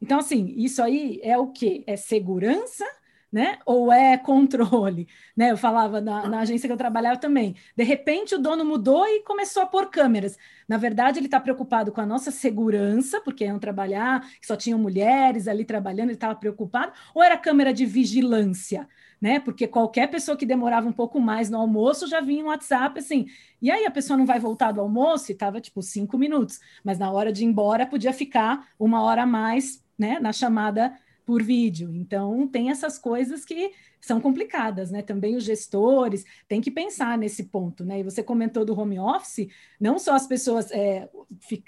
Então 0.01 0.19
assim 0.19 0.53
isso 0.57 0.83
aí 0.83 1.19
é 1.23 1.37
o 1.37 1.47
que 1.47 1.83
é 1.87 1.95
segurança 1.95 2.85
né? 3.31 3.59
Ou 3.65 3.91
é 3.91 4.17
controle, 4.17 5.07
né? 5.35 5.51
Eu 5.51 5.57
falava 5.57 5.99
na, 5.99 6.27
na, 6.27 6.39
agência 6.39 6.67
que 6.67 6.73
eu 6.73 6.77
trabalhava 6.77 7.19
também. 7.19 7.55
De 7.75 7.83
repente 7.83 8.35
o 8.35 8.39
dono 8.39 8.63
mudou 8.63 9.05
e 9.07 9.23
começou 9.23 9.63
a 9.63 9.65
pôr 9.65 9.89
câmeras. 9.89 10.37
Na 10.67 10.77
verdade, 10.77 11.19
ele 11.19 11.27
está 11.27 11.39
preocupado 11.39 11.91
com 11.91 12.01
a 12.01 12.05
nossa 12.05 12.31
segurança, 12.31 13.19
porque 13.21 13.45
iam 13.45 13.59
trabalhar, 13.59 14.25
só 14.41 14.55
tinham 14.55 14.79
mulheres 14.79 15.47
ali 15.47 15.65
trabalhando, 15.65 16.09
ele 16.09 16.13
estava 16.13 16.35
preocupado, 16.35 16.93
ou 17.13 17.21
era 17.21 17.37
câmera 17.37 17.73
de 17.73 17.85
vigilância? 17.85 18.87
Né? 19.21 19.39
Porque 19.39 19.67
qualquer 19.67 20.07
pessoa 20.09 20.37
que 20.37 20.45
demorava 20.45 20.87
um 20.87 20.93
pouco 20.93 21.19
mais 21.19 21.49
no 21.49 21.57
almoço 21.57 22.07
já 22.07 22.21
vinha 22.21 22.43
um 22.43 22.47
WhatsApp 22.47 22.99
assim. 22.99 23.25
E 23.61 23.71
aí 23.71 23.85
a 23.85 23.91
pessoa 23.91 24.17
não 24.17 24.25
vai 24.25 24.39
voltar 24.39 24.71
do 24.71 24.81
almoço 24.81 25.31
e 25.31 25.33
estava 25.33 25.59
tipo 25.59 25.81
cinco 25.81 26.17
minutos, 26.17 26.59
mas 26.83 26.99
na 26.99 27.11
hora 27.11 27.31
de 27.31 27.43
ir 27.43 27.47
embora 27.47 27.85
podia 27.85 28.13
ficar 28.13 28.67
uma 28.79 29.01
hora 29.01 29.23
a 29.23 29.25
mais, 29.25 29.83
né? 29.97 30.19
Na 30.19 30.31
chamada 30.31 30.93
por 31.25 31.41
vídeo. 31.41 31.93
Então, 31.95 32.47
tem 32.47 32.69
essas 32.69 32.97
coisas 32.97 33.43
que 33.43 33.71
são 34.05 34.21
complicadas, 34.21 34.91
né? 34.91 35.01
Também 35.01 35.35
os 35.35 35.43
gestores 35.43 36.23
têm 36.47 36.61
que 36.61 36.69
pensar 36.69 37.17
nesse 37.17 37.45
ponto, 37.45 37.83
né? 37.83 37.99
E 37.99 38.03
você 38.03 38.21
comentou 38.21 38.63
do 38.63 38.79
home 38.79 38.99
office, 38.99 39.47
não 39.79 39.97
só 39.97 40.13
as 40.13 40.27
pessoas 40.27 40.69
é, 40.71 41.09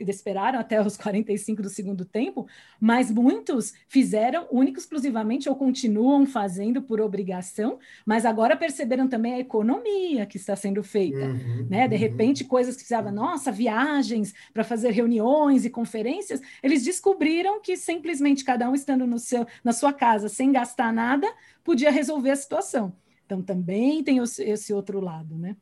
esperaram 0.02 0.60
até 0.60 0.80
os 0.80 0.96
45 0.96 1.64
do 1.64 1.70
segundo 1.70 2.06
tempo, 2.06 2.46
mas 2.80 3.10
muitos 3.10 3.74
fizeram 3.88 4.48
único 4.52 4.78
exclusivamente 4.78 5.50
ou 5.50 5.56
continuam 5.56 6.28
fazendo 6.28 6.80
por 6.80 7.02
obrigação, 7.02 7.80
mas 8.06 8.24
agora 8.24 8.56
perceberam 8.56 9.08
também 9.08 9.34
a 9.34 9.40
economia 9.40 10.28
que 10.28 10.38
está 10.38 10.56
sendo 10.56 10.84
feita, 10.84 11.26
uhum, 11.26 11.68
né? 11.68 11.88
De 11.88 11.96
uhum. 11.96 12.02
repente, 12.02 12.44
coisas 12.44 12.76
que 12.76 12.82
precisavam, 12.82 13.12
nossa, 13.12 13.52
viagens 13.52 14.32
para 14.54 14.64
fazer 14.64 14.92
reuniões 14.92 15.66
e 15.66 15.72
conferências, 15.72 16.40
eles 16.62 16.84
descobriram 16.84 17.60
que 17.60 17.76
simplesmente 17.76 18.44
cada 18.44 18.70
um 18.70 18.76
estando 18.76 19.08
no 19.08 19.18
seu, 19.18 19.48
na 19.64 19.74
sua 19.74 19.92
casa 19.92 20.30
sem 20.30 20.52
gastar 20.52 20.94
nada, 20.94 21.28
podia 21.68 21.91
resolver 21.91 22.32
a 22.32 22.36
situação. 22.38 22.95
Então, 23.26 23.41
também 23.41 24.01
tem 24.01 24.20
esse 24.20 24.74
outro 24.74 25.01
lado, 25.01 25.38
né? 25.38 25.57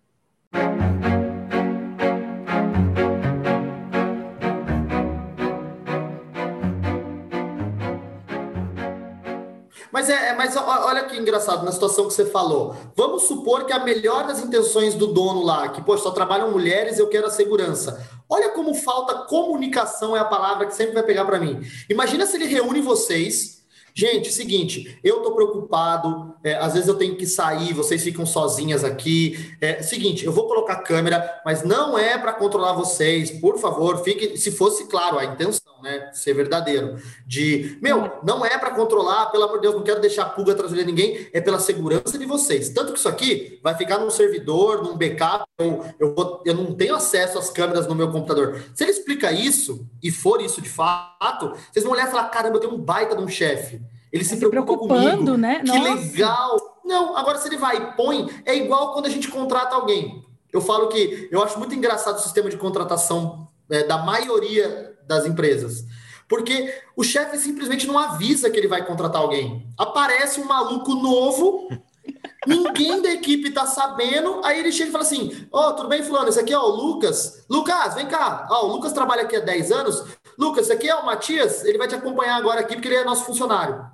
Mas 9.92 10.10
é, 10.10 10.36
mas 10.36 10.56
olha 10.56 11.06
que 11.06 11.18
engraçado 11.18 11.66
na 11.66 11.72
situação 11.72 12.08
que 12.08 12.14
você 12.14 12.26
falou. 12.26 12.76
Vamos 12.96 13.24
supor 13.24 13.66
que 13.66 13.74
a 13.74 13.84
melhor 13.84 14.28
das 14.28 14.40
intenções 14.44 14.94
do 14.94 15.08
dono 15.08 15.42
lá, 15.42 15.70
que 15.70 15.82
pô, 15.82 15.98
só 15.98 16.12
trabalham 16.12 16.52
mulheres, 16.52 17.00
eu 17.00 17.10
quero 17.10 17.26
a 17.26 17.32
segurança. 17.32 18.08
Olha 18.30 18.50
como 18.50 18.76
falta 18.76 19.26
comunicação 19.26 20.16
é 20.16 20.20
a 20.20 20.26
palavra 20.26 20.68
que 20.68 20.76
sempre 20.76 20.94
vai 20.94 21.04
pegar 21.04 21.26
para 21.26 21.40
mim. 21.40 21.62
Imagina 21.90 22.28
se 22.28 22.36
ele 22.38 22.46
reúne 22.46 22.80
vocês 22.80 23.65
Gente, 23.98 24.30
seguinte, 24.30 25.00
eu 25.02 25.22
tô 25.22 25.34
preocupado, 25.34 26.36
é, 26.44 26.56
às 26.56 26.74
vezes 26.74 26.90
eu 26.90 26.98
tenho 26.98 27.16
que 27.16 27.26
sair, 27.26 27.72
vocês 27.72 28.04
ficam 28.04 28.26
sozinhas 28.26 28.84
aqui. 28.84 29.56
É, 29.62 29.82
seguinte, 29.82 30.26
eu 30.26 30.34
vou 30.34 30.50
colocar 30.50 30.76
câmera, 30.82 31.42
mas 31.46 31.64
não 31.64 31.98
é 31.98 32.18
para 32.18 32.34
controlar 32.34 32.74
vocês, 32.74 33.32
por 33.32 33.58
favor, 33.58 34.04
fique, 34.04 34.36
se 34.36 34.52
fosse 34.52 34.90
claro 34.90 35.18
a 35.18 35.24
intenção, 35.24 35.65
né, 35.86 36.10
ser 36.12 36.34
verdadeiro, 36.34 36.98
de, 37.28 37.78
meu, 37.80 38.12
não 38.24 38.44
é 38.44 38.58
para 38.58 38.72
controlar, 38.72 39.28
pelo 39.28 39.44
amor 39.44 39.58
de 39.58 39.62
Deus, 39.62 39.76
não 39.76 39.84
quero 39.84 40.02
deixar 40.02 40.26
pulga 40.26 40.54
atrás 40.54 40.74
de 40.74 40.84
ninguém, 40.84 41.30
é 41.32 41.40
pela 41.40 41.60
segurança 41.60 42.18
de 42.18 42.26
vocês. 42.26 42.70
Tanto 42.70 42.92
que 42.92 42.98
isso 42.98 43.08
aqui 43.08 43.60
vai 43.64 43.76
ficar 43.76 44.00
num 44.00 44.10
servidor, 44.10 44.84
num 44.84 44.98
backup, 44.98 45.46
eu, 45.60 45.86
eu, 46.00 46.16
vou, 46.16 46.42
eu 46.44 46.56
não 46.56 46.74
tenho 46.74 46.96
acesso 46.96 47.38
às 47.38 47.52
câmeras 47.52 47.88
no 47.88 47.94
meu 47.94 48.12
computador. 48.12 48.60
Se 48.74 48.84
ele 48.84 48.92
explica 48.92 49.32
isso, 49.32 49.88
e 50.02 50.12
for 50.12 50.42
isso 50.42 50.60
de 50.60 50.70
fato, 50.70 51.54
vocês 51.72 51.86
vão 51.86 51.94
olhar 51.94 52.08
e 52.08 52.12
falar, 52.12 52.30
caramba, 52.30 52.56
eu 52.56 52.62
tenho 52.62 52.74
um 52.74 52.80
baita 52.82 53.16
de 53.16 53.22
um 53.22 53.28
chefe. 53.28 53.80
Ele 54.12 54.24
se, 54.24 54.38
se 54.38 54.50
preocupando, 54.50 55.18
comigo. 55.18 55.38
né? 55.38 55.60
Que 55.60 55.68
Nossa. 55.68 55.94
legal. 55.94 56.80
Não, 56.84 57.16
agora 57.16 57.38
se 57.38 57.48
ele 57.48 57.58
vai 57.58 57.78
e 57.78 57.82
põe, 57.96 58.28
é 58.44 58.56
igual 58.56 58.94
quando 58.94 59.06
a 59.06 59.10
gente 59.10 59.28
contrata 59.28 59.76
alguém. 59.76 60.26
Eu 60.52 60.62
falo 60.62 60.88
que 60.88 61.28
eu 61.32 61.44
acho 61.44 61.60
muito 61.60 61.76
engraçado 61.76 62.16
o 62.16 62.22
sistema 62.22 62.50
de 62.50 62.58
contratação 62.58 63.45
é, 63.70 63.84
da 63.84 63.98
maioria 63.98 64.98
das 65.08 65.26
empresas. 65.26 65.86
Porque 66.28 66.74
o 66.96 67.04
chefe 67.04 67.38
simplesmente 67.38 67.86
não 67.86 68.00
avisa 68.00 68.50
que 68.50 68.58
ele 68.58 68.68
vai 68.68 68.86
contratar 68.86 69.22
alguém. 69.22 69.68
Aparece 69.78 70.42
um 70.42 70.46
maluco 70.46 70.96
novo, 70.96 71.70
ninguém 72.48 73.02
da 73.02 73.12
equipe 73.12 73.52
tá 73.52 73.66
sabendo, 73.66 74.42
aí 74.44 74.60
ele 74.60 74.72
chega 74.72 74.90
e 74.90 74.92
fala 74.92 75.04
assim: 75.04 75.48
Ó, 75.52 75.70
oh, 75.70 75.74
tudo 75.74 75.90
bem, 75.90 76.02
Fulano? 76.02 76.30
Esse 76.30 76.40
aqui 76.40 76.54
é 76.54 76.58
o 76.58 76.68
Lucas. 76.68 77.46
Lucas, 77.50 77.94
vem 77.94 78.08
cá. 78.08 78.48
Ó, 78.50 78.62
oh, 78.62 78.70
o 78.70 78.72
Lucas 78.74 78.94
trabalha 78.94 79.22
aqui 79.24 79.36
há 79.36 79.40
10 79.40 79.72
anos. 79.72 80.04
Lucas, 80.38 80.66
esse 80.66 80.74
aqui 80.74 80.90
é 80.90 80.96
o 80.96 81.06
Matias, 81.06 81.64
ele 81.64 81.78
vai 81.78 81.88
te 81.88 81.96
acompanhar 81.96 82.36
agora 82.36 82.60
aqui 82.60 82.76
porque 82.76 82.88
ele 82.88 82.96
é 82.96 83.04
nosso 83.04 83.26
funcionário. 83.26 83.86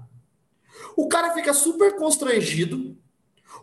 O 0.95 1.07
cara 1.07 1.33
fica 1.33 1.53
super 1.53 1.95
constrangido. 1.97 2.97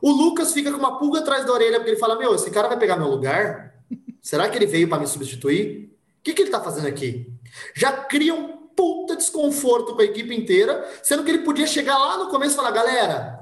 O 0.00 0.10
Lucas 0.10 0.52
fica 0.52 0.70
com 0.70 0.78
uma 0.78 0.98
pulga 0.98 1.20
atrás 1.20 1.44
da 1.44 1.52
orelha 1.52 1.78
porque 1.78 1.92
ele 1.92 2.00
fala: 2.00 2.18
Meu, 2.18 2.34
esse 2.34 2.50
cara 2.50 2.68
vai 2.68 2.78
pegar 2.78 2.96
meu 2.96 3.08
lugar? 3.08 3.74
Será 4.20 4.48
que 4.48 4.58
ele 4.58 4.66
veio 4.66 4.88
para 4.88 4.98
me 4.98 5.06
substituir? 5.06 5.97
O 6.18 6.22
que, 6.22 6.34
que 6.34 6.42
ele 6.42 6.48
está 6.48 6.60
fazendo 6.60 6.86
aqui? 6.86 7.32
Já 7.74 7.92
cria 7.92 8.34
um 8.34 8.68
puta 8.76 9.16
desconforto 9.16 9.94
com 9.94 10.02
a 10.02 10.04
equipe 10.04 10.34
inteira, 10.34 10.88
sendo 11.02 11.24
que 11.24 11.30
ele 11.30 11.42
podia 11.42 11.66
chegar 11.66 11.98
lá 11.98 12.18
no 12.18 12.30
começo 12.30 12.52
e 12.52 12.56
falar: 12.56 12.70
galera, 12.70 13.40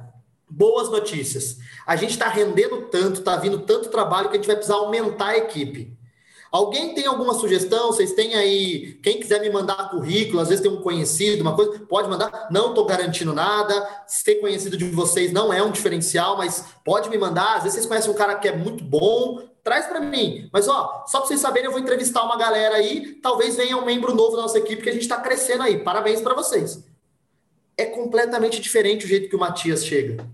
boas 0.48 0.88
notícias. 0.88 1.58
A 1.86 1.96
gente 1.96 2.12
está 2.12 2.28
rendendo 2.28 2.82
tanto, 2.82 3.20
está 3.20 3.36
vindo 3.36 3.60
tanto 3.60 3.90
trabalho 3.90 4.28
que 4.28 4.36
a 4.36 4.38
gente 4.38 4.46
vai 4.46 4.56
precisar 4.56 4.76
aumentar 4.76 5.28
a 5.28 5.38
equipe. 5.38 5.96
Alguém 6.50 6.94
tem 6.94 7.06
alguma 7.06 7.34
sugestão? 7.34 7.88
Vocês 7.88 8.12
têm 8.12 8.34
aí, 8.34 8.94
quem 9.02 9.20
quiser 9.20 9.40
me 9.40 9.50
mandar 9.50 9.90
currículo, 9.90 10.40
às 10.40 10.48
vezes 10.48 10.62
tem 10.62 10.72
um 10.72 10.80
conhecido, 10.80 11.42
uma 11.42 11.54
coisa, 11.54 11.80
pode 11.80 12.08
mandar. 12.08 12.48
Não 12.50 12.70
estou 12.70 12.86
garantindo 12.86 13.34
nada. 13.34 13.86
Ser 14.06 14.36
conhecido 14.36 14.76
de 14.76 14.86
vocês 14.86 15.32
não 15.32 15.52
é 15.52 15.62
um 15.62 15.70
diferencial, 15.70 16.36
mas 16.38 16.64
pode 16.84 17.10
me 17.10 17.18
mandar. 17.18 17.56
Às 17.56 17.64
vezes 17.64 17.74
vocês 17.74 17.86
conhecem 17.86 18.10
um 18.10 18.14
cara 18.14 18.36
que 18.36 18.48
é 18.48 18.56
muito 18.56 18.82
bom, 18.82 19.42
traz 19.66 19.86
para 19.86 19.98
mim. 19.98 20.48
Mas 20.52 20.68
ó, 20.68 21.02
só 21.08 21.18
para 21.18 21.26
vocês 21.26 21.40
saberem, 21.40 21.66
eu 21.66 21.72
vou 21.72 21.80
entrevistar 21.80 22.22
uma 22.22 22.38
galera 22.38 22.76
aí, 22.76 23.14
talvez 23.20 23.56
venha 23.56 23.76
um 23.76 23.84
membro 23.84 24.14
novo 24.14 24.36
da 24.36 24.42
nossa 24.42 24.58
equipe 24.58 24.80
que 24.80 24.88
a 24.88 24.92
gente 24.92 25.02
está 25.02 25.20
crescendo 25.20 25.64
aí. 25.64 25.78
Parabéns 25.78 26.20
para 26.20 26.34
vocês. 26.34 26.84
É 27.76 27.84
completamente 27.84 28.60
diferente 28.60 29.04
o 29.04 29.08
jeito 29.08 29.28
que 29.28 29.34
o 29.34 29.40
Matias 29.40 29.84
chega. 29.84 30.24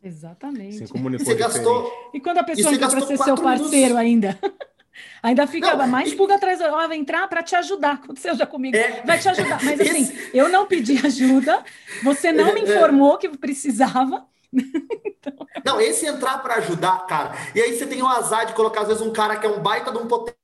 Exatamente. 0.00 0.86
Você 0.86 1.34
gastou. 1.34 1.92
E 2.14 2.20
quando 2.20 2.38
a 2.38 2.44
pessoa 2.44 2.72
entra 2.72 2.88
para 2.88 3.00
ser 3.00 3.16
seu 3.18 3.34
parceiro 3.34 3.96
minutos. 3.96 3.96
ainda? 3.96 4.38
Ainda 5.22 5.46
fica 5.46 5.76
não, 5.76 5.86
mais 5.86 6.12
pulga 6.12 6.34
atrás, 6.34 6.60
ela 6.60 6.88
vai 6.88 6.96
entrar 6.96 7.28
para 7.28 7.40
te 7.40 7.54
ajudar, 7.54 7.94
aconteceu 7.94 8.34
já 8.34 8.44
comigo, 8.44 8.76
é, 8.76 9.00
vai 9.04 9.16
te 9.16 9.28
ajudar. 9.28 9.62
Mas 9.62 9.78
assim, 9.80 10.02
esse... 10.02 10.30
eu 10.34 10.48
não 10.48 10.66
pedi 10.66 10.98
ajuda, 11.04 11.64
você 12.02 12.32
não 12.32 12.50
me 12.54 12.62
é, 12.62 12.64
é. 12.64 12.76
informou 12.76 13.16
que 13.16 13.28
precisava. 13.28 14.26
Não, 15.64 15.80
esse 15.80 16.06
entrar 16.06 16.38
para 16.38 16.54
ajudar, 16.56 17.06
cara. 17.06 17.34
E 17.54 17.60
aí 17.60 17.76
você 17.76 17.86
tem 17.86 18.02
o 18.02 18.06
azar 18.06 18.46
de 18.46 18.54
colocar, 18.54 18.82
às 18.82 18.88
vezes, 18.88 19.02
um 19.02 19.12
cara 19.12 19.36
que 19.36 19.46
é 19.46 19.50
um 19.50 19.60
baita 19.60 19.90
de 19.92 19.98
um 19.98 20.06
potencial 20.06 20.38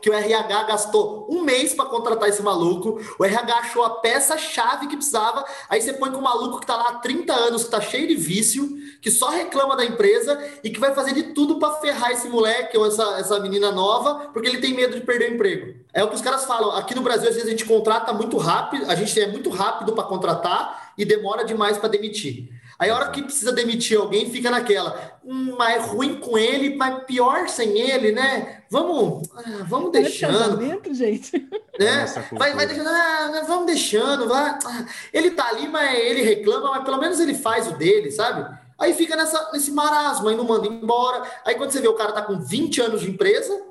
que 0.00 0.10
o 0.10 0.12
RH 0.12 0.64
gastou 0.64 1.28
um 1.30 1.42
mês 1.42 1.72
para 1.74 1.84
contratar 1.84 2.28
esse 2.28 2.42
maluco. 2.42 3.00
O 3.18 3.24
RH 3.24 3.54
achou 3.54 3.84
a 3.84 4.00
peça-chave 4.00 4.88
que 4.88 4.96
precisava. 4.96 5.44
Aí 5.68 5.80
você 5.80 5.92
põe 5.92 6.10
com 6.10 6.18
um 6.18 6.22
maluco 6.22 6.58
que 6.58 6.64
está 6.64 6.76
lá 6.76 6.88
há 6.88 6.94
30 6.94 7.32
anos, 7.32 7.62
que 7.62 7.68
está 7.68 7.80
cheio 7.80 8.08
de 8.08 8.16
vício, 8.16 8.68
que 9.00 9.12
só 9.12 9.28
reclama 9.28 9.76
da 9.76 9.84
empresa 9.84 10.42
e 10.64 10.70
que 10.70 10.80
vai 10.80 10.92
fazer 10.92 11.14
de 11.14 11.34
tudo 11.34 11.60
para 11.60 11.74
ferrar 11.76 12.10
esse 12.10 12.28
moleque 12.28 12.76
ou 12.76 12.84
essa, 12.84 13.04
essa 13.18 13.38
menina 13.38 13.70
nova, 13.70 14.30
porque 14.32 14.48
ele 14.48 14.58
tem 14.58 14.74
medo 14.74 14.98
de 14.98 15.06
perder 15.06 15.30
o 15.30 15.34
emprego. 15.34 15.74
É 15.94 16.02
o 16.02 16.08
que 16.08 16.16
os 16.16 16.20
caras 16.20 16.44
falam. 16.44 16.72
Aqui 16.72 16.92
no 16.92 17.02
Brasil, 17.02 17.28
às 17.28 17.34
vezes, 17.34 17.48
a 17.48 17.52
gente 17.52 17.64
contrata 17.64 18.12
muito 18.12 18.36
rápido, 18.38 18.90
a 18.90 18.96
gente 18.96 19.20
é 19.20 19.28
muito 19.28 19.50
rápido 19.50 19.92
para 19.92 20.02
contratar 20.02 20.94
e 20.98 21.04
demora 21.04 21.44
demais 21.44 21.78
para 21.78 21.88
demitir. 21.88 22.51
Aí 22.78 22.90
a 22.90 22.96
hora 22.96 23.10
que 23.10 23.22
precisa 23.22 23.52
demitir 23.52 23.98
alguém, 23.98 24.30
fica 24.30 24.50
naquela. 24.50 25.18
Hum, 25.24 25.54
mas 25.56 25.76
é 25.76 25.86
ruim 25.86 26.16
com 26.16 26.36
ele, 26.36 26.74
mas 26.76 27.04
pior 27.04 27.48
sem 27.48 27.78
ele, 27.78 28.12
né? 28.12 28.64
Vamos, 28.70 29.28
ah, 29.36 29.64
vamos 29.68 29.92
deixando. 29.92 30.58
gente. 30.92 31.48
Né? 31.78 32.06
Vai, 32.32 32.54
vai 32.54 32.66
deixando, 32.66 32.88
ah, 32.88 33.44
vamos 33.46 33.66
deixando, 33.66 34.28
vai. 34.28 34.58
Ah, 34.64 34.86
ele 35.12 35.30
tá 35.32 35.48
ali, 35.48 35.68
mas 35.68 35.98
ele 35.98 36.22
reclama, 36.22 36.70
mas 36.70 36.84
pelo 36.84 36.98
menos 36.98 37.20
ele 37.20 37.34
faz 37.34 37.68
o 37.68 37.76
dele, 37.76 38.10
sabe? 38.10 38.46
Aí 38.78 38.94
fica 38.94 39.14
nessa, 39.14 39.50
nesse 39.52 39.70
marasmo, 39.70 40.28
aí 40.28 40.36
não 40.36 40.44
manda 40.44 40.66
embora. 40.66 41.22
Aí 41.44 41.54
quando 41.54 41.70
você 41.70 41.80
vê 41.80 41.88
o 41.88 41.94
cara 41.94 42.12
tá 42.12 42.22
com 42.22 42.40
20 42.40 42.80
anos 42.80 43.00
de 43.02 43.10
empresa, 43.10 43.62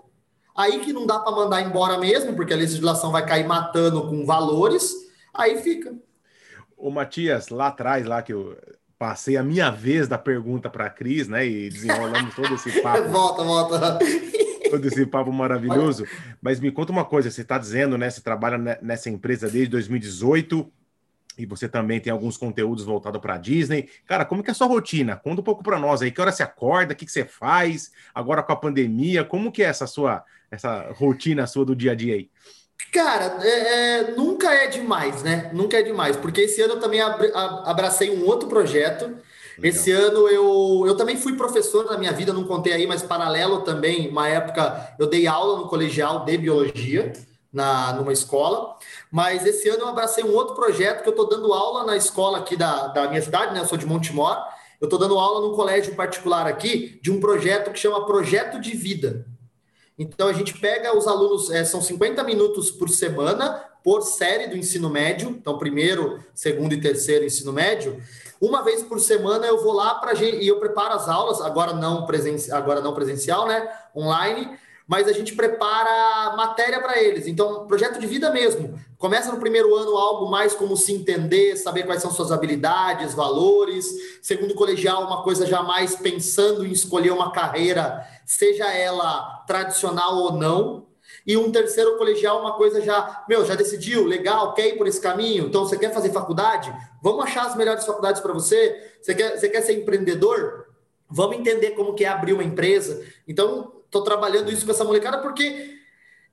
aí 0.56 0.80
que 0.80 0.94
não 0.94 1.06
dá 1.06 1.20
para 1.20 1.36
mandar 1.36 1.62
embora 1.62 1.98
mesmo, 1.98 2.34
porque 2.34 2.54
a 2.54 2.58
legislação 2.58 3.12
vai 3.12 3.26
cair 3.26 3.46
matando 3.46 4.08
com 4.08 4.26
valores, 4.26 4.94
aí 5.34 5.62
fica. 5.62 5.94
O 6.78 6.90
Matias, 6.90 7.50
lá 7.50 7.68
atrás, 7.68 8.06
lá 8.06 8.22
que 8.22 8.34
eu 8.34 8.58
passei 9.02 9.36
a 9.36 9.42
minha 9.42 9.72
vez 9.72 10.08
da 10.08 10.16
pergunta 10.16 10.70
para 10.70 10.86
a 10.86 10.90
Cris, 10.92 11.28
né? 11.28 11.44
E 11.44 11.72
desenrolamos 11.72 12.36
todo 12.36 12.54
esse 12.54 12.70
papo. 12.84 13.10
volta, 13.10 13.44
volta. 13.44 14.00
Todo 14.70 14.86
esse 14.86 15.08
papo 15.08 15.34
maravilhoso. 15.34 16.06
Mas 16.40 16.60
me 16.60 16.72
conta 16.72 16.92
uma 16.92 17.04
coisa: 17.04 17.32
você 17.32 17.42
está 17.42 17.58
dizendo, 17.58 17.98
né? 17.98 18.12
Você 18.12 18.22
trabalha 18.22 18.60
nessa 18.80 19.10
empresa 19.10 19.50
desde 19.50 19.70
2018 19.70 20.72
e 21.36 21.48
você 21.48 21.68
também 21.68 22.00
tem 22.00 22.14
alguns 22.14 22.38
conteúdos 22.38 22.86
voltados 22.86 23.20
para 23.20 23.34
a 23.34 23.38
Disney. 23.40 23.90
Cara, 24.06 24.24
como 24.24 24.44
que 24.44 24.52
é 24.52 24.54
a 24.54 24.56
sua 24.56 24.68
rotina? 24.68 25.16
Conta 25.16 25.42
um 25.42 25.44
pouco 25.44 25.64
para 25.64 25.80
nós 25.80 26.04
aí. 26.04 26.12
Que 26.12 26.22
hora 26.22 26.32
você 26.32 26.44
acorda? 26.44 26.94
O 26.94 26.96
que, 26.96 27.08
que 27.08 27.12
você 27.12 27.26
faz? 27.26 27.92
Agora 28.14 28.44
com 28.44 28.54
a 28.54 28.56
pandemia, 28.56 29.26
como 29.26 29.52
que 29.52 29.64
é 29.64 29.66
essa 29.66 29.88
sua 29.88 30.24
essa 30.52 30.92
rotina 30.92 31.48
sua 31.48 31.66
do 31.66 31.76
dia 31.76 31.94
a 31.94 31.96
dia 31.96 32.14
aí? 32.14 32.30
Cara, 32.92 33.38
é, 33.42 33.50
é, 33.50 34.12
nunca 34.16 34.54
é 34.54 34.68
demais, 34.68 35.24
né? 35.24 35.50
Nunca 35.54 35.78
é 35.78 35.82
demais, 35.82 36.16
porque 36.16 36.42
esse 36.42 36.62
ano 36.62 36.74
eu 36.74 36.80
também 36.80 37.02
abracei 37.02 38.10
um 38.10 38.26
outro 38.26 38.48
projeto. 38.48 39.06
Legal. 39.06 39.22
Esse 39.64 39.92
ano 39.92 40.28
eu, 40.28 40.84
eu 40.88 40.96
também 40.96 41.18
fui 41.18 41.36
professor 41.36 41.86
na 41.86 41.98
minha 41.98 42.12
vida, 42.12 42.34
não 42.34 42.46
contei 42.46 42.74
aí, 42.74 42.88
mas 42.88 43.04
paralelo 43.04 43.62
também, 43.62 44.10
uma 44.10 44.28
época 44.28 44.96
eu 44.98 45.08
dei 45.08 45.28
aula 45.28 45.58
no 45.58 45.68
colegial 45.68 46.26
de 46.26 46.38
biologia, 46.38 47.14
na, 47.52 47.94
numa 47.94 48.14
escola. 48.14 48.78
Mas 49.12 49.46
esse 49.46 49.68
ano 49.70 49.82
eu 49.82 49.88
abracei 49.88 50.24
um 50.24 50.34
outro 50.34 50.56
projeto 50.56 51.04
que 51.04 51.10
eu 51.10 51.12
estou 51.12 51.28
dando 51.28 51.54
aula 51.54 51.86
na 51.86 51.98
escola 51.98 52.40
aqui 52.40 52.56
da, 52.56 52.88
da 52.88 53.08
minha 53.10 53.22
cidade, 53.22 53.54
né? 53.54 53.60
Eu 53.60 53.68
sou 53.68 53.78
de 53.78 53.86
Montemor. 53.86 54.38
Eu 54.80 54.86
estou 54.86 54.98
dando 54.98 55.20
aula 55.20 55.48
num 55.48 55.54
colégio 55.54 55.94
particular 55.96 56.48
aqui 56.48 57.00
de 57.04 57.12
um 57.12 57.20
projeto 57.20 57.72
que 57.72 57.80
chama 57.80 58.06
Projeto 58.06 58.60
de 58.60 58.76
Vida. 58.76 59.28
Então, 59.98 60.28
a 60.28 60.34
gente 60.34 60.58
pega 60.58 60.96
os 60.96 61.08
alunos, 61.08 61.52
é, 61.52 61.64
são 61.64 61.82
50 61.82 62.24
minutos 62.24 62.72
por 62.72 62.90
semana, 62.90 63.64
por 63.84 64.02
série 64.02 64.48
do 64.48 64.58
ensino 64.58 64.90
médio, 64.90 65.30
então, 65.30 65.58
primeiro, 65.58 66.24
segundo 66.34 66.74
e 66.74 66.82
terceiro 66.82 67.26
ensino 67.26 67.52
médio. 67.52 68.02
Uma 68.40 68.64
vez 68.64 68.82
por 68.84 69.00
semana 69.00 69.46
eu 69.46 69.62
vou 69.62 69.74
lá 69.74 69.96
para 69.96 70.14
e 70.14 70.48
eu 70.48 70.60
preparo 70.60 70.96
as 70.96 71.08
aulas, 71.08 71.42
agora 71.42 71.74
não, 71.74 72.06
presen, 72.06 72.36
agora 72.52 72.82
não 72.82 72.94
presencial, 72.94 73.48
né? 73.48 73.70
Online, 73.96 74.58
mas 74.92 75.08
a 75.08 75.14
gente 75.14 75.34
prepara 75.36 76.36
matéria 76.36 76.82
para 76.82 77.02
eles. 77.02 77.26
Então, 77.26 77.66
projeto 77.66 77.98
de 77.98 78.06
vida 78.06 78.30
mesmo. 78.30 78.78
Começa 78.98 79.32
no 79.32 79.40
primeiro 79.40 79.74
ano 79.74 79.96
algo 79.96 80.30
mais 80.30 80.54
como 80.54 80.76
se 80.76 80.92
entender, 80.92 81.56
saber 81.56 81.84
quais 81.84 82.02
são 82.02 82.12
suas 82.12 82.30
habilidades, 82.30 83.14
valores. 83.14 83.90
Segundo 84.22 84.54
colegial, 84.54 85.06
uma 85.06 85.24
coisa 85.24 85.46
já 85.46 85.64
mais 85.64 85.96
pensando 85.96 86.66
em 86.66 86.72
escolher 86.72 87.12
uma 87.12 87.32
carreira, 87.32 88.06
seja 88.26 88.70
ela 88.70 89.46
tradicional 89.48 90.18
ou 90.18 90.34
não. 90.34 90.88
E 91.26 91.38
um 91.38 91.54
terceiro 91.54 91.98
colegial, 91.98 92.42
uma 92.42 92.58
coisa 92.58 92.82
já, 92.82 93.24
meu, 93.30 93.46
já 93.46 93.56
decidiu, 93.56 94.06
legal, 94.06 94.54
quer 94.54 94.68
ir 94.68 94.78
por 94.78 94.88
esse 94.88 95.00
caminho? 95.00 95.46
Então, 95.46 95.64
você 95.64 95.78
quer 95.78 95.94
fazer 95.94 96.12
faculdade? 96.12 96.70
Vamos 97.02 97.24
achar 97.24 97.46
as 97.46 97.56
melhores 97.56 97.86
faculdades 97.86 98.22
para 98.22 98.34
você? 98.34 98.92
Você 99.02 99.16
quer, 99.16 99.40
você 99.40 99.48
quer 99.48 99.62
ser 99.62 99.72
empreendedor? 99.72 100.66
Vamos 101.10 101.38
entender 101.38 101.72
como 101.72 101.94
que 101.94 102.04
é 102.04 102.10
abrir 102.10 102.34
uma 102.34 102.44
empresa. 102.44 103.02
Então, 103.26 103.80
estou 103.92 104.04
trabalhando 104.04 104.50
isso 104.50 104.66
com 104.66 104.72
essa 104.72 104.86
molecada 104.86 105.18
porque 105.18 105.78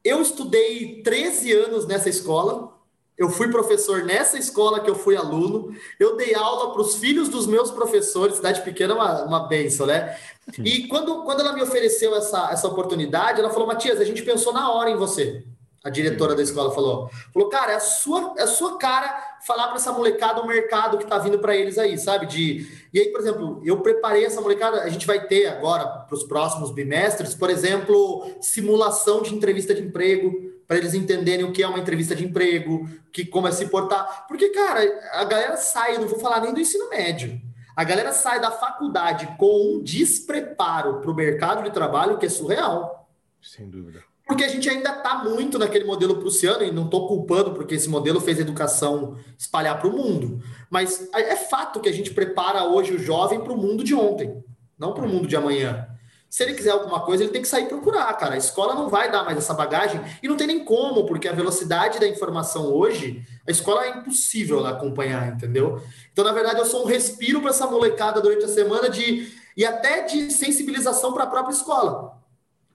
eu 0.05 0.23
estudei 0.23 1.03
13 1.03 1.53
anos 1.53 1.87
nessa 1.87 2.09
escola. 2.09 2.79
Eu 3.17 3.29
fui 3.29 3.51
professor 3.51 4.05
nessa 4.05 4.39
escola 4.39 4.79
que 4.79 4.89
eu 4.89 4.95
fui 4.95 5.17
aluno. 5.17 5.75
Eu 5.99 6.17
dei 6.17 6.37
aula 6.37 6.73
para 6.73 6.81
os 6.81 6.95
filhos 6.95 7.29
dos 7.29 7.49
meus 7.49 7.73
professores. 7.73 8.37
Cidade 8.37 8.63
pequena 8.63 8.95
é 8.95 8.97
uma, 8.97 9.25
uma 9.25 9.41
benção, 9.49 9.87
né? 9.87 10.17
E 10.59 10.87
quando, 10.87 11.25
quando 11.25 11.41
ela 11.41 11.53
me 11.53 11.61
ofereceu 11.61 12.15
essa, 12.15 12.51
essa 12.53 12.69
oportunidade, 12.69 13.41
ela 13.41 13.51
falou: 13.51 13.67
Matias, 13.67 14.01
a 14.01 14.05
gente 14.05 14.23
pensou 14.23 14.53
na 14.53 14.71
hora 14.71 14.89
em 14.89 14.97
você. 14.97 15.45
A 15.85 15.91
diretora 15.91 16.35
da 16.35 16.43
escola 16.43 16.75
falou: 16.75 17.09
falou, 17.33 17.49
cara, 17.49 17.73
é 17.73 17.77
a 17.77 17.81
sua, 17.81 18.35
é 18.37 18.43
a 18.43 18.47
sua 18.47 18.79
cara 18.79 19.39
falar 19.47 19.69
para 19.69 19.77
essa 19.77 19.93
molecada 19.93 20.41
o 20.41 20.47
mercado 20.47 20.99
que 20.99 21.05
está 21.05 21.19
vindo 21.19 21.39
para 21.39 21.57
eles 21.57 21.79
aí, 21.79 21.97
sabe? 21.97 22.27
De 22.27 22.67
e 22.93 22.99
aí, 22.99 23.13
por 23.13 23.21
exemplo, 23.21 23.61
eu 23.65 23.81
preparei 23.81 24.25
essa 24.25 24.41
molecada. 24.41 24.83
A 24.83 24.89
gente 24.89 25.07
vai 25.07 25.27
ter 25.27 25.47
agora 25.47 25.87
para 25.87 26.15
os 26.15 26.25
próximos 26.25 26.73
bimestres, 26.73 27.35
por 27.35 27.49
exemplo, 27.51 28.37
simulação 28.41 29.23
de 29.23 29.35
entrevista 29.35 29.75
de 29.75 29.83
emprego 29.83 30.49
para 30.67 30.77
eles 30.77 30.93
entenderem 30.93 31.47
o 31.47 31.53
que 31.53 31.63
é 31.63 31.69
uma 31.69 31.79
entrevista 31.79 32.15
de 32.15 32.27
emprego, 32.27 32.87
que 33.11 33.25
como 33.25 33.49
é 33.49 33.53
se 33.53 33.67
portar. 33.67 34.27
Porque, 34.29 34.51
cara, 34.51 34.81
a 35.13 35.25
galera 35.25 35.57
sai, 35.57 35.97
não 35.97 36.07
vou 36.07 36.19
falar 36.19 36.41
nem 36.43 36.53
do 36.53 36.61
ensino 36.61 36.91
médio. 36.91 37.41
A 37.75 37.85
galera 37.85 38.13
sai 38.13 38.39
da 38.39 38.51
faculdade 38.51 39.27
com 39.39 39.77
um 39.77 39.83
despreparo 39.83 41.01
para 41.01 41.11
o 41.11 41.15
mercado 41.15 41.63
de 41.63 41.71
trabalho 41.71 42.19
que 42.19 42.27
é 42.27 42.29
surreal. 42.29 43.09
Sem 43.41 43.71
dúvida. 43.71 44.08
Porque 44.29 44.45
a 44.45 44.49
gente 44.49 44.69
ainda 44.69 44.91
está 44.91 45.25
muito 45.25 45.59
naquele 45.59 45.87
modelo 45.87 46.17
prussiano, 46.17 46.63
e 46.63 46.71
não 46.71 46.85
estou 46.85 47.09
culpando, 47.09 47.53
porque 47.53 47.75
esse 47.75 47.89
modelo 47.89 48.21
fez 48.21 48.39
a 48.39 48.43
educação 48.43 49.17
espalhar 49.39 49.81
para 49.81 49.89
o 49.89 49.97
mundo. 49.97 50.43
Mas 50.71 51.09
é 51.15 51.35
fato 51.35 51.81
que 51.81 51.89
a 51.89 51.93
gente 51.93 52.13
prepara 52.13 52.63
hoje 52.65 52.93
o 52.93 52.99
jovem 52.99 53.41
para 53.41 53.55
o 53.55 53.57
mundo 53.57 53.83
de 53.83 53.95
ontem, 53.95 54.45
não 54.79 54.93
para 54.93 55.07
o 55.07 55.09
mundo 55.09 55.27
de 55.27 55.35
amanhã. 55.35 55.89
Se 56.29 56.43
ele 56.43 56.53
quiser 56.53 56.73
alguma 56.73 57.01
coisa, 57.01 57.25
ele 57.25 57.33
tem 57.33 57.41
que 57.41 57.49
sair 57.49 57.69
procurar, 57.69 58.13
cara. 58.19 58.35
A 58.35 58.37
escola 58.37 58.75
não 58.75 58.91
vai 58.91 59.11
dar 59.11 59.25
mais 59.25 59.39
essa 59.39 59.55
bagagem 59.55 59.99
e 60.23 60.29
não 60.29 60.37
tem 60.37 60.47
nem 60.47 60.63
como, 60.63 61.07
porque 61.07 61.27
a 61.27 61.33
velocidade 61.33 61.99
da 61.99 62.07
informação 62.07 62.67
hoje, 62.67 63.23
a 63.47 63.51
escola 63.51 63.87
é 63.87 63.97
impossível 63.97 64.67
acompanhar, 64.67 65.33
entendeu? 65.33 65.81
Então, 66.13 66.23
na 66.23 66.33
verdade, 66.33 66.59
eu 66.59 66.67
sou 66.67 66.83
um 66.83 66.87
respiro 66.87 67.41
para 67.41 67.49
essa 67.49 67.67
molecada 67.67 68.21
durante 68.21 68.45
a 68.45 68.49
semana 68.49 68.91
de 68.91 69.33
e 69.57 69.65
até 69.65 70.03
de 70.03 70.31
sensibilização 70.31 71.15
para 71.15 71.25
a 71.25 71.29
própria 71.29 71.55
escola. 71.55 72.18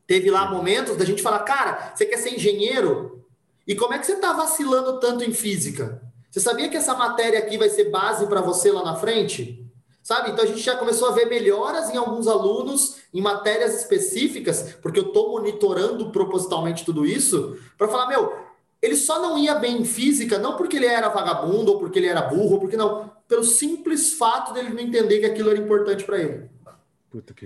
Teve 0.06 0.30
lá 0.30 0.50
momentos 0.52 0.98
da 0.98 1.06
gente 1.06 1.22
falar, 1.22 1.40
cara, 1.40 1.94
você 1.96 2.06
quer 2.06 2.18
ser 2.18 2.36
engenheiro? 2.36 3.26
E 3.66 3.76
como 3.76 3.94
é 3.94 4.00
que 4.00 4.06
você 4.06 4.14
está 4.14 4.34
vacilando 4.34 5.00
tanto 5.00 5.24
em 5.24 5.34
física? 5.34 6.02
Você 6.30 6.40
sabia 6.40 6.68
que 6.68 6.76
essa 6.76 6.96
matéria 6.96 7.40
aqui 7.40 7.58
vai 7.58 7.70
ser 7.70 7.90
base 7.90 8.28
para 8.28 8.42
você 8.42 8.72
lá 8.72 8.84
na 8.84 8.96
frente? 8.96 9.64
Sabe? 10.02 10.32
Então 10.32 10.44
a 10.44 10.48
gente 10.48 10.60
já 10.60 10.76
começou 10.76 11.08
a 11.08 11.12
ver 11.12 11.28
melhoras 11.28 11.90
em 11.90 11.98
alguns 11.98 12.28
alunos 12.28 12.98
em 13.14 13.22
matérias 13.22 13.74
específicas, 13.80 14.76
porque 14.82 15.00
eu 15.00 15.08
estou 15.08 15.32
monitorando 15.32 16.10
propositalmente 16.12 16.84
tudo 16.84 17.06
isso, 17.06 17.58
para 17.78 17.88
falar, 17.88 18.08
meu, 18.08 18.34
ele 18.82 18.98
só 18.98 19.22
não 19.22 19.38
ia 19.38 19.56
bem 19.56 19.80
em 19.80 19.86
física, 19.86 20.38
não 20.38 20.58
porque 20.58 20.76
ele 20.76 20.88
era 20.88 21.08
vagabundo, 21.08 21.72
ou 21.72 21.80
porque 21.80 22.00
ele 22.00 22.08
era 22.08 22.24
burro, 22.24 22.60
porque 22.60 22.76
não, 22.76 23.10
pelo 23.30 23.44
simples 23.46 24.14
fato 24.14 24.54
dele 24.54 24.74
não 24.74 24.82
entender 24.82 25.20
que 25.20 25.26
aquilo 25.26 25.52
era 25.52 25.60
importante 25.60 26.04
para 26.04 26.20
ele. 26.20 26.50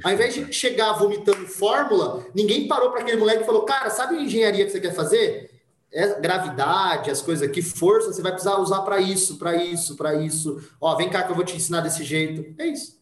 Ao 0.03 0.11
invés 0.11 0.33
de 0.33 0.53
chegar 0.53 0.93
vomitando 0.93 1.45
fórmula, 1.47 2.25
ninguém 2.33 2.67
parou 2.67 2.91
para 2.91 3.01
aquele 3.01 3.17
moleque 3.17 3.43
e 3.43 3.45
falou: 3.45 3.63
Cara, 3.63 3.89
sabe 3.89 4.17
a 4.17 4.21
engenharia 4.21 4.65
que 4.65 4.71
você 4.71 4.79
quer 4.79 4.93
fazer? 4.93 5.51
É 5.91 6.19
gravidade, 6.19 7.09
as 7.09 7.21
coisas 7.21 7.47
aqui, 7.47 7.61
força, 7.61 8.11
você 8.11 8.21
vai 8.21 8.31
precisar 8.31 8.57
usar 8.57 8.81
para 8.81 8.99
isso, 8.99 9.37
para 9.37 9.55
isso, 9.55 9.95
para 9.95 10.15
isso. 10.15 10.61
Ó, 10.79 10.95
vem 10.95 11.09
cá 11.09 11.23
que 11.23 11.31
eu 11.31 11.35
vou 11.35 11.45
te 11.45 11.55
ensinar 11.55 11.81
desse 11.81 12.03
jeito. 12.03 12.53
É 12.61 12.67
isso. 12.67 12.97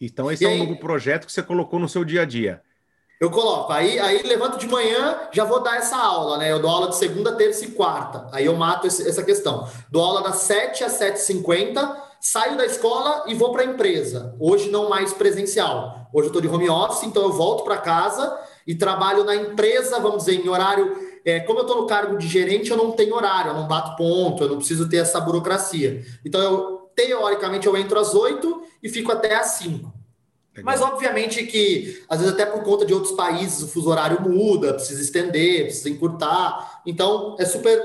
Então, 0.00 0.30
esse 0.32 0.44
e 0.44 0.46
é 0.46 0.50
aí, 0.50 0.60
um 0.60 0.66
novo 0.66 0.80
projeto 0.80 1.26
que 1.26 1.32
você 1.32 1.42
colocou 1.42 1.78
no 1.78 1.88
seu 1.88 2.04
dia 2.04 2.22
a 2.22 2.24
dia. 2.24 2.62
Eu 3.20 3.30
coloco. 3.30 3.72
Aí, 3.72 4.00
aí 4.00 4.20
levanto 4.24 4.58
de 4.58 4.66
manhã, 4.66 5.16
já 5.30 5.44
vou 5.44 5.62
dar 5.62 5.76
essa 5.76 5.96
aula, 5.96 6.38
né? 6.38 6.50
Eu 6.50 6.58
dou 6.58 6.68
aula 6.68 6.88
de 6.88 6.96
segunda, 6.96 7.36
terça 7.36 7.64
e 7.64 7.70
quarta. 7.70 8.26
Aí 8.32 8.46
eu 8.46 8.56
mato 8.56 8.88
esse, 8.88 9.08
essa 9.08 9.22
questão. 9.22 9.68
Dou 9.88 10.02
aula 10.02 10.24
das 10.24 10.38
7 10.38 10.82
às 10.82 10.98
7h50, 10.98 11.96
saio 12.22 12.56
da 12.56 12.64
escola 12.64 13.24
e 13.26 13.34
vou 13.34 13.50
para 13.50 13.62
a 13.62 13.66
empresa. 13.66 14.36
Hoje 14.38 14.70
não 14.70 14.88
mais 14.88 15.12
presencial. 15.12 16.08
Hoje 16.14 16.28
eu 16.28 16.28
estou 16.28 16.40
de 16.40 16.46
home 16.46 16.70
office, 16.70 17.02
então 17.02 17.24
eu 17.24 17.32
volto 17.32 17.64
para 17.64 17.78
casa 17.78 18.38
e 18.64 18.76
trabalho 18.76 19.24
na 19.24 19.34
empresa, 19.34 19.98
vamos 19.98 20.24
dizer, 20.24 20.36
em 20.36 20.48
horário 20.48 21.10
é, 21.24 21.40
como 21.40 21.60
eu 21.60 21.62
estou 21.62 21.80
no 21.80 21.86
cargo 21.86 22.16
de 22.16 22.28
gerente, 22.28 22.70
eu 22.70 22.76
não 22.76 22.92
tenho 22.92 23.14
horário, 23.14 23.50
eu 23.50 23.54
não 23.54 23.66
bato 23.66 23.96
ponto, 23.96 24.42
eu 24.42 24.48
não 24.48 24.56
preciso 24.58 24.88
ter 24.88 24.98
essa 24.98 25.20
burocracia. 25.20 26.04
Então, 26.24 26.40
eu, 26.40 26.90
teoricamente, 26.94 27.66
eu 27.66 27.76
entro 27.76 27.98
às 27.98 28.14
8 28.14 28.62
e 28.82 28.88
fico 28.88 29.10
até 29.10 29.34
às 29.34 29.46
5. 29.52 29.92
Mas, 30.62 30.82
obviamente, 30.82 31.44
que 31.44 32.04
às 32.08 32.20
vezes, 32.20 32.34
até 32.34 32.44
por 32.44 32.62
conta 32.62 32.84
de 32.84 32.92
outros 32.92 33.14
países, 33.14 33.62
o 33.62 33.68
fuso 33.68 33.88
horário 33.88 34.20
muda, 34.20 34.74
precisa 34.74 35.00
estender, 35.00 35.64
precisa 35.64 35.88
encurtar. 35.88 36.82
Então, 36.86 37.36
é 37.38 37.44
super. 37.44 37.80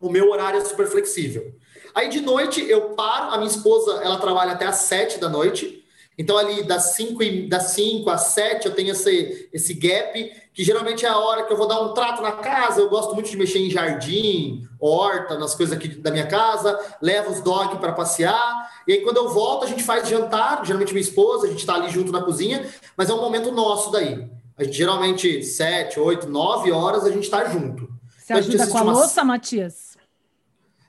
O 0.00 0.10
meu 0.10 0.30
horário 0.30 0.58
é 0.58 0.64
super 0.64 0.86
flexível. 0.86 1.54
Aí, 1.94 2.08
de 2.08 2.20
noite, 2.20 2.60
eu 2.68 2.90
paro. 2.90 3.32
A 3.32 3.38
minha 3.38 3.50
esposa, 3.50 4.00
ela 4.02 4.18
trabalha 4.18 4.52
até 4.52 4.66
às 4.66 4.76
7 4.76 5.18
da 5.18 5.28
noite. 5.28 5.82
Então, 6.16 6.36
ali 6.36 6.62
das 6.62 6.94
5 6.94 7.48
das 7.48 7.64
5 7.68 8.08
às 8.10 8.22
7, 8.22 8.66
eu 8.66 8.74
tenho 8.74 8.92
esse, 8.92 9.48
esse 9.52 9.72
gap, 9.74 10.32
que 10.52 10.62
geralmente 10.62 11.06
é 11.06 11.08
a 11.08 11.16
hora 11.16 11.44
que 11.44 11.52
eu 11.52 11.56
vou 11.56 11.66
dar 11.66 11.80
um 11.80 11.94
trato 11.94 12.22
na 12.22 12.32
casa. 12.32 12.80
Eu 12.80 12.88
gosto 12.90 13.14
muito 13.14 13.30
de 13.30 13.36
mexer 13.36 13.58
em 13.58 13.70
jardim, 13.70 14.68
horta, 14.78 15.38
nas 15.38 15.54
coisas 15.54 15.76
aqui 15.76 15.88
da 15.88 16.10
minha 16.10 16.26
casa, 16.26 16.78
levo 17.00 17.32
os 17.32 17.40
dogs 17.40 17.78
para 17.78 17.92
passear. 17.92 18.70
E 18.86 18.92
aí, 18.92 19.00
quando 19.00 19.16
eu 19.16 19.30
volto, 19.30 19.64
a 19.64 19.68
gente 19.68 19.82
faz 19.82 20.08
jantar. 20.08 20.64
Geralmente, 20.64 20.92
minha 20.92 21.02
esposa, 21.02 21.46
a 21.46 21.50
gente 21.50 21.60
está 21.60 21.74
ali 21.74 21.90
junto 21.90 22.12
na 22.12 22.22
cozinha, 22.22 22.66
mas 22.96 23.08
é 23.08 23.14
um 23.14 23.20
momento 23.20 23.50
nosso 23.50 23.90
daí. 23.90 24.28
A 24.56 24.64
gente 24.64 24.76
geralmente, 24.76 25.42
7, 25.42 25.98
8, 25.98 26.28
9 26.28 26.72
horas, 26.72 27.04
a 27.04 27.10
gente 27.10 27.24
está 27.24 27.46
junto. 27.46 27.88
Você 28.18 28.32
ajuda 28.34 28.66
com 28.66 28.78
a 28.78 28.82
uma... 28.82 28.92
louça, 28.92 29.24
Matias? 29.24 29.91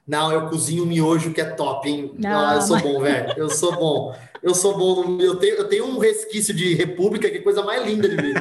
Não, 0.08 0.32
eu 0.32 0.48
cozinho 0.48 0.86
miojo 0.86 1.34
que 1.34 1.42
é 1.42 1.46
top, 1.46 1.90
hein? 1.90 2.14
Não, 2.18 2.50
ah, 2.50 2.56
eu 2.56 2.62
sou 2.62 2.80
bom, 2.80 3.02
velho. 3.02 3.34
Eu 3.38 3.50
sou 3.50 3.72
bom 3.74 4.14
eu 4.44 4.54
sou 4.54 4.78
bom 4.78 5.08
no. 5.08 5.22
Eu 5.22 5.38
tenho, 5.38 5.56
eu 5.56 5.70
tenho 5.70 5.86
um 5.86 5.98
resquício 5.98 6.54
de 6.54 6.76
república, 6.76 7.30
que 7.30 7.38
é 7.38 7.42
coisa 7.42 7.64
mais 7.64 7.84
linda 7.86 8.10
de 8.10 8.16
ver. 8.18 8.34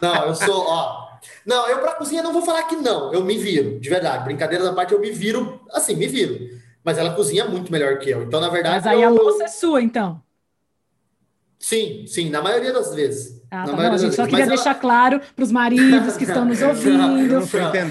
não, 0.00 0.26
eu 0.26 0.34
sou, 0.34 0.66
ó. 0.68 1.10
Não, 1.46 1.66
eu 1.68 1.78
pra 1.78 1.94
cozinha 1.94 2.22
não 2.22 2.32
vou 2.32 2.42
falar 2.42 2.64
que 2.64 2.76
não. 2.76 3.12
Eu 3.12 3.24
me 3.24 3.38
viro, 3.38 3.80
de 3.80 3.88
verdade. 3.88 4.24
Brincadeira 4.24 4.62
da 4.62 4.74
parte, 4.74 4.92
eu 4.92 5.00
me 5.00 5.10
viro, 5.10 5.60
assim, 5.70 5.96
me 5.96 6.06
viro. 6.06 6.60
Mas 6.84 6.98
ela 6.98 7.14
cozinha 7.14 7.46
muito 7.46 7.72
melhor 7.72 7.98
que 7.98 8.10
eu. 8.10 8.24
Então, 8.24 8.40
na 8.40 8.50
verdade. 8.50 8.76
Mas 8.76 8.86
aí 8.86 9.00
eu... 9.00 9.08
a 9.08 9.10
louça 9.10 9.44
é 9.44 9.48
sua, 9.48 9.80
então. 9.80 10.20
Sim, 11.62 12.04
sim, 12.08 12.28
na 12.28 12.42
maioria 12.42 12.72
das 12.72 12.92
vezes. 12.92 13.40
Ah, 13.48 13.64
tá 13.64 13.72
bom, 13.72 13.82
a 13.82 13.96
gente 13.96 14.16
só 14.16 14.26
queria 14.26 14.46
deixar 14.46 14.70
ela... 14.70 14.80
claro 14.80 15.20
para 15.36 15.44
os 15.44 15.52
maridos 15.52 16.16
que 16.16 16.24
estão 16.24 16.44
nos 16.44 16.60
ouvindo. 16.62 17.38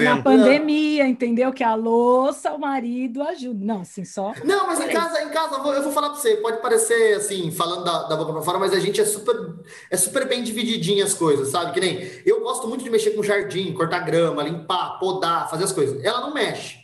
Na 0.04 0.22
pandemia, 0.22 1.08
entendeu? 1.08 1.54
Que 1.54 1.64
a 1.64 1.74
louça, 1.74 2.52
o 2.52 2.60
marido 2.60 3.24
ajuda. 3.24 3.64
Não, 3.64 3.82
assim, 3.82 4.04
só. 4.04 4.34
Não, 4.44 4.68
mas 4.68 4.82
em 4.82 4.90
casa, 4.90 5.24
em 5.24 5.30
casa, 5.30 5.56
eu 5.56 5.64
vou, 5.64 5.74
eu 5.74 5.84
vou 5.84 5.92
falar 5.94 6.10
para 6.10 6.20
você, 6.20 6.36
pode 6.38 6.62
parecer 6.62 7.16
assim, 7.16 7.50
falando 7.50 7.86
da, 7.86 8.10
da 8.10 8.18
boca 8.18 8.34
para 8.34 8.42
fora, 8.42 8.60
mas 8.60 8.74
a 8.74 8.80
gente 8.80 9.00
é 9.00 9.06
super, 9.06 9.36
é 9.90 9.96
super 9.96 10.28
bem 10.28 10.44
divididinho 10.44 11.06
as 11.06 11.14
coisas, 11.14 11.48
sabe? 11.48 11.72
Que 11.72 11.80
nem 11.80 12.12
eu 12.26 12.42
gosto 12.42 12.68
muito 12.68 12.84
de 12.84 12.90
mexer 12.90 13.12
com 13.12 13.24
jardim, 13.24 13.72
cortar 13.72 14.00
grama, 14.00 14.44
limpar, 14.44 15.00
podar, 15.00 15.50
fazer 15.50 15.64
as 15.64 15.72
coisas. 15.72 16.04
Ela 16.04 16.20
não 16.20 16.34
mexe. 16.34 16.81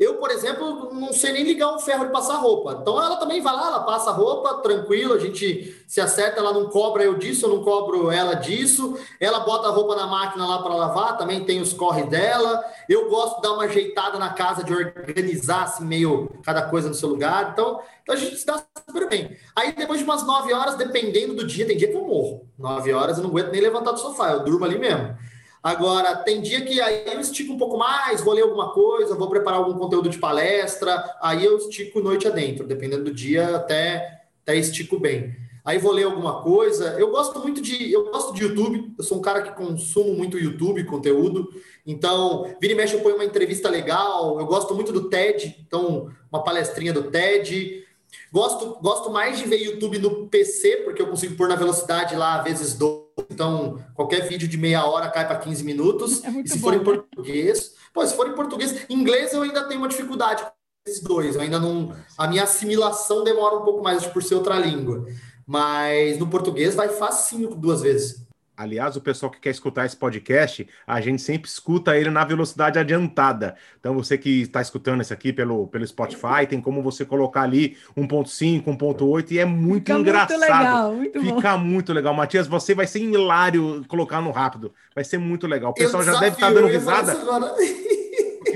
Eu, 0.00 0.14
por 0.14 0.30
exemplo, 0.30 0.94
não 0.94 1.12
sei 1.12 1.30
nem 1.30 1.44
ligar 1.44 1.74
um 1.74 1.78
ferro 1.78 2.06
de 2.06 2.10
passar 2.10 2.36
roupa. 2.36 2.78
Então 2.80 3.00
ela 3.02 3.16
também 3.16 3.42
vai 3.42 3.54
lá, 3.54 3.66
ela 3.66 3.80
passa 3.80 4.10
roupa, 4.10 4.62
tranquilo, 4.62 5.12
a 5.12 5.18
gente 5.18 5.76
se 5.86 6.00
acerta, 6.00 6.40
ela 6.40 6.54
não 6.54 6.70
cobra 6.70 7.04
eu 7.04 7.18
disso, 7.18 7.44
eu 7.44 7.50
não 7.50 7.62
cobro 7.62 8.10
ela 8.10 8.32
disso. 8.32 8.98
Ela 9.20 9.40
bota 9.40 9.68
a 9.68 9.70
roupa 9.70 9.94
na 9.94 10.06
máquina 10.06 10.46
lá 10.46 10.62
para 10.62 10.74
lavar, 10.74 11.18
também 11.18 11.44
tem 11.44 11.60
os 11.60 11.74
corre 11.74 12.04
dela. 12.04 12.64
Eu 12.88 13.10
gosto 13.10 13.36
de 13.36 13.42
dar 13.42 13.52
uma 13.52 13.64
ajeitada 13.64 14.18
na 14.18 14.30
casa, 14.30 14.64
de 14.64 14.72
organizar 14.72 15.64
assim, 15.64 15.84
meio 15.84 16.30
cada 16.42 16.62
coisa 16.62 16.88
no 16.88 16.94
seu 16.94 17.10
lugar. 17.10 17.50
Então, 17.52 17.82
então 18.02 18.14
a 18.14 18.18
gente 18.18 18.36
se 18.36 18.46
dá 18.46 18.64
super 18.88 19.06
bem. 19.06 19.36
Aí 19.54 19.72
depois 19.72 19.98
de 19.98 20.04
umas 20.06 20.26
nove 20.26 20.50
horas, 20.54 20.76
dependendo 20.76 21.34
do 21.34 21.46
dia, 21.46 21.66
tem 21.66 21.76
dia 21.76 21.88
que 21.88 21.96
eu 21.96 22.06
morro. 22.06 22.48
Nove 22.58 22.90
horas 22.90 23.18
eu 23.18 23.22
não 23.22 23.28
aguento 23.28 23.52
nem 23.52 23.60
levantar 23.60 23.92
do 23.92 24.00
sofá, 24.00 24.30
eu 24.30 24.44
durmo 24.44 24.64
ali 24.64 24.78
mesmo. 24.78 25.14
Agora, 25.62 26.16
tem 26.16 26.40
dia 26.40 26.62
que 26.62 26.80
aí 26.80 27.04
eu 27.06 27.20
estico 27.20 27.52
um 27.52 27.58
pouco 27.58 27.76
mais, 27.76 28.22
vou 28.22 28.32
ler 28.32 28.42
alguma 28.42 28.70
coisa, 28.72 29.14
vou 29.14 29.28
preparar 29.28 29.58
algum 29.58 29.78
conteúdo 29.78 30.08
de 30.08 30.18
palestra, 30.18 31.04
aí 31.20 31.44
eu 31.44 31.58
estico 31.58 32.00
noite 32.00 32.26
adentro, 32.26 32.66
dependendo 32.66 33.04
do 33.04 33.14
dia, 33.14 33.56
até, 33.56 34.22
até 34.42 34.56
estico 34.56 34.98
bem. 34.98 35.36
Aí 35.62 35.78
vou 35.78 35.92
ler 35.92 36.04
alguma 36.04 36.42
coisa. 36.42 36.96
Eu 36.98 37.10
gosto 37.10 37.38
muito 37.40 37.60
de. 37.60 37.92
Eu 37.92 38.10
gosto 38.10 38.32
de 38.32 38.42
YouTube, 38.42 38.94
eu 38.96 39.04
sou 39.04 39.18
um 39.18 39.20
cara 39.20 39.42
que 39.42 39.52
consumo 39.52 40.14
muito 40.14 40.38
YouTube, 40.38 40.84
conteúdo. 40.84 41.48
Então, 41.86 42.54
vira 42.60 42.72
e 42.72 42.76
mexe, 42.76 42.94
eu 42.94 43.00
ponho 43.00 43.16
uma 43.16 43.24
entrevista 43.24 43.68
legal. 43.68 44.40
Eu 44.40 44.46
gosto 44.46 44.74
muito 44.74 44.92
do 44.92 45.10
TED, 45.10 45.56
então, 45.66 46.10
uma 46.32 46.42
palestrinha 46.42 46.92
do 46.92 47.04
TED. 47.04 47.84
Gosto, 48.32 48.78
gosto 48.80 49.10
mais 49.10 49.38
de 49.38 49.44
ver 49.44 49.62
YouTube 49.62 49.98
no 49.98 50.26
PC, 50.28 50.78
porque 50.78 51.02
eu 51.02 51.08
consigo 51.08 51.36
pôr 51.36 51.48
na 51.48 51.56
velocidade 51.56 52.16
lá, 52.16 52.38
vezes 52.38 52.74
12. 52.74 53.09
Então, 53.30 53.82
qualquer 53.94 54.28
vídeo 54.28 54.48
de 54.48 54.56
meia 54.56 54.84
hora 54.84 55.10
cai 55.10 55.26
para 55.26 55.38
15 55.38 55.64
minutos. 55.64 56.24
É 56.24 56.30
e 56.30 56.48
se 56.48 56.58
bom, 56.58 56.64
for 56.64 56.74
em 56.74 56.78
né? 56.78 56.84
português, 56.84 57.74
pô, 57.92 58.06
se 58.06 58.14
for 58.14 58.28
em 58.28 58.34
português, 58.34 58.86
inglês 58.88 59.32
eu 59.32 59.42
ainda 59.42 59.64
tenho 59.66 59.80
uma 59.80 59.88
dificuldade 59.88 60.42
com 60.42 60.50
esses 60.86 61.02
dois. 61.02 61.34
Eu 61.34 61.42
ainda 61.42 61.58
não. 61.58 61.94
A 62.16 62.26
minha 62.26 62.44
assimilação 62.44 63.24
demora 63.24 63.56
um 63.56 63.64
pouco 63.64 63.82
mais 63.82 64.06
por 64.06 64.22
ser 64.22 64.36
outra 64.36 64.58
língua. 64.58 65.06
Mas 65.46 66.18
no 66.18 66.28
português 66.28 66.74
vai 66.74 66.88
facinho 66.88 67.54
duas 67.54 67.82
vezes. 67.82 68.29
Aliás, 68.60 68.94
o 68.94 69.00
pessoal 69.00 69.32
que 69.32 69.40
quer 69.40 69.48
escutar 69.48 69.86
esse 69.86 69.96
podcast, 69.96 70.68
a 70.86 71.00
gente 71.00 71.22
sempre 71.22 71.48
escuta 71.48 71.96
ele 71.96 72.10
na 72.10 72.22
velocidade 72.26 72.78
adiantada. 72.78 73.54
Então, 73.78 73.94
você 73.94 74.18
que 74.18 74.42
está 74.42 74.60
escutando 74.60 75.00
esse 75.00 75.14
aqui 75.14 75.32
pelo, 75.32 75.66
pelo 75.68 75.86
Spotify, 75.86 76.46
tem 76.46 76.60
como 76.60 76.82
você 76.82 77.06
colocar 77.06 77.40
ali 77.40 77.78
1.5, 77.96 78.64
1.8 78.64 79.30
e 79.30 79.38
é 79.38 79.46
muito 79.46 79.86
Fica 79.86 79.98
engraçado. 79.98 80.36
Muito 80.36 80.40
legal, 80.42 80.92
muito 80.94 81.20
Fica 81.22 81.56
bom. 81.56 81.64
muito 81.64 81.92
legal. 81.94 82.12
Matias, 82.12 82.46
você 82.46 82.74
vai 82.74 82.86
ser 82.86 82.98
hilário 82.98 83.82
colocar 83.88 84.20
no 84.20 84.30
rápido. 84.30 84.74
Vai 84.94 85.04
ser 85.04 85.16
muito 85.16 85.46
legal. 85.46 85.70
O 85.70 85.74
pessoal 85.74 86.02
já 86.02 86.12
deve 86.20 86.34
estar 86.34 86.48
tá 86.48 86.52
dando 86.52 86.66
risada 86.66 87.16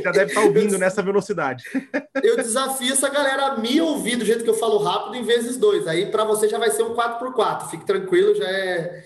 já 0.05 0.13
deve 0.13 0.27
estar 0.27 0.43
tá 0.43 0.47
ouvindo 0.47 0.77
nessa 0.77 1.03
velocidade. 1.03 1.65
Eu 2.23 2.37
desafio 2.37 2.93
essa 2.93 3.09
galera 3.09 3.47
a 3.47 3.59
me 3.59 3.81
ouvir 3.81 4.17
do 4.17 4.25
jeito 4.25 4.45
que 4.45 4.51
eu 4.51 4.55
falo 4.55 4.79
rápido 4.79 5.17
em 5.17 5.25
vezes 5.25 5.57
dois. 5.57 5.87
Aí 5.87 6.07
para 6.07 6.25
você 6.25 6.49
já 6.49 6.59
vai 6.59 6.71
ser 6.71 6.83
um 6.83 6.95
4x4. 6.95 7.71
Fique 7.71 7.85
tranquilo, 7.85 8.35
já 8.35 8.49
é. 8.49 9.05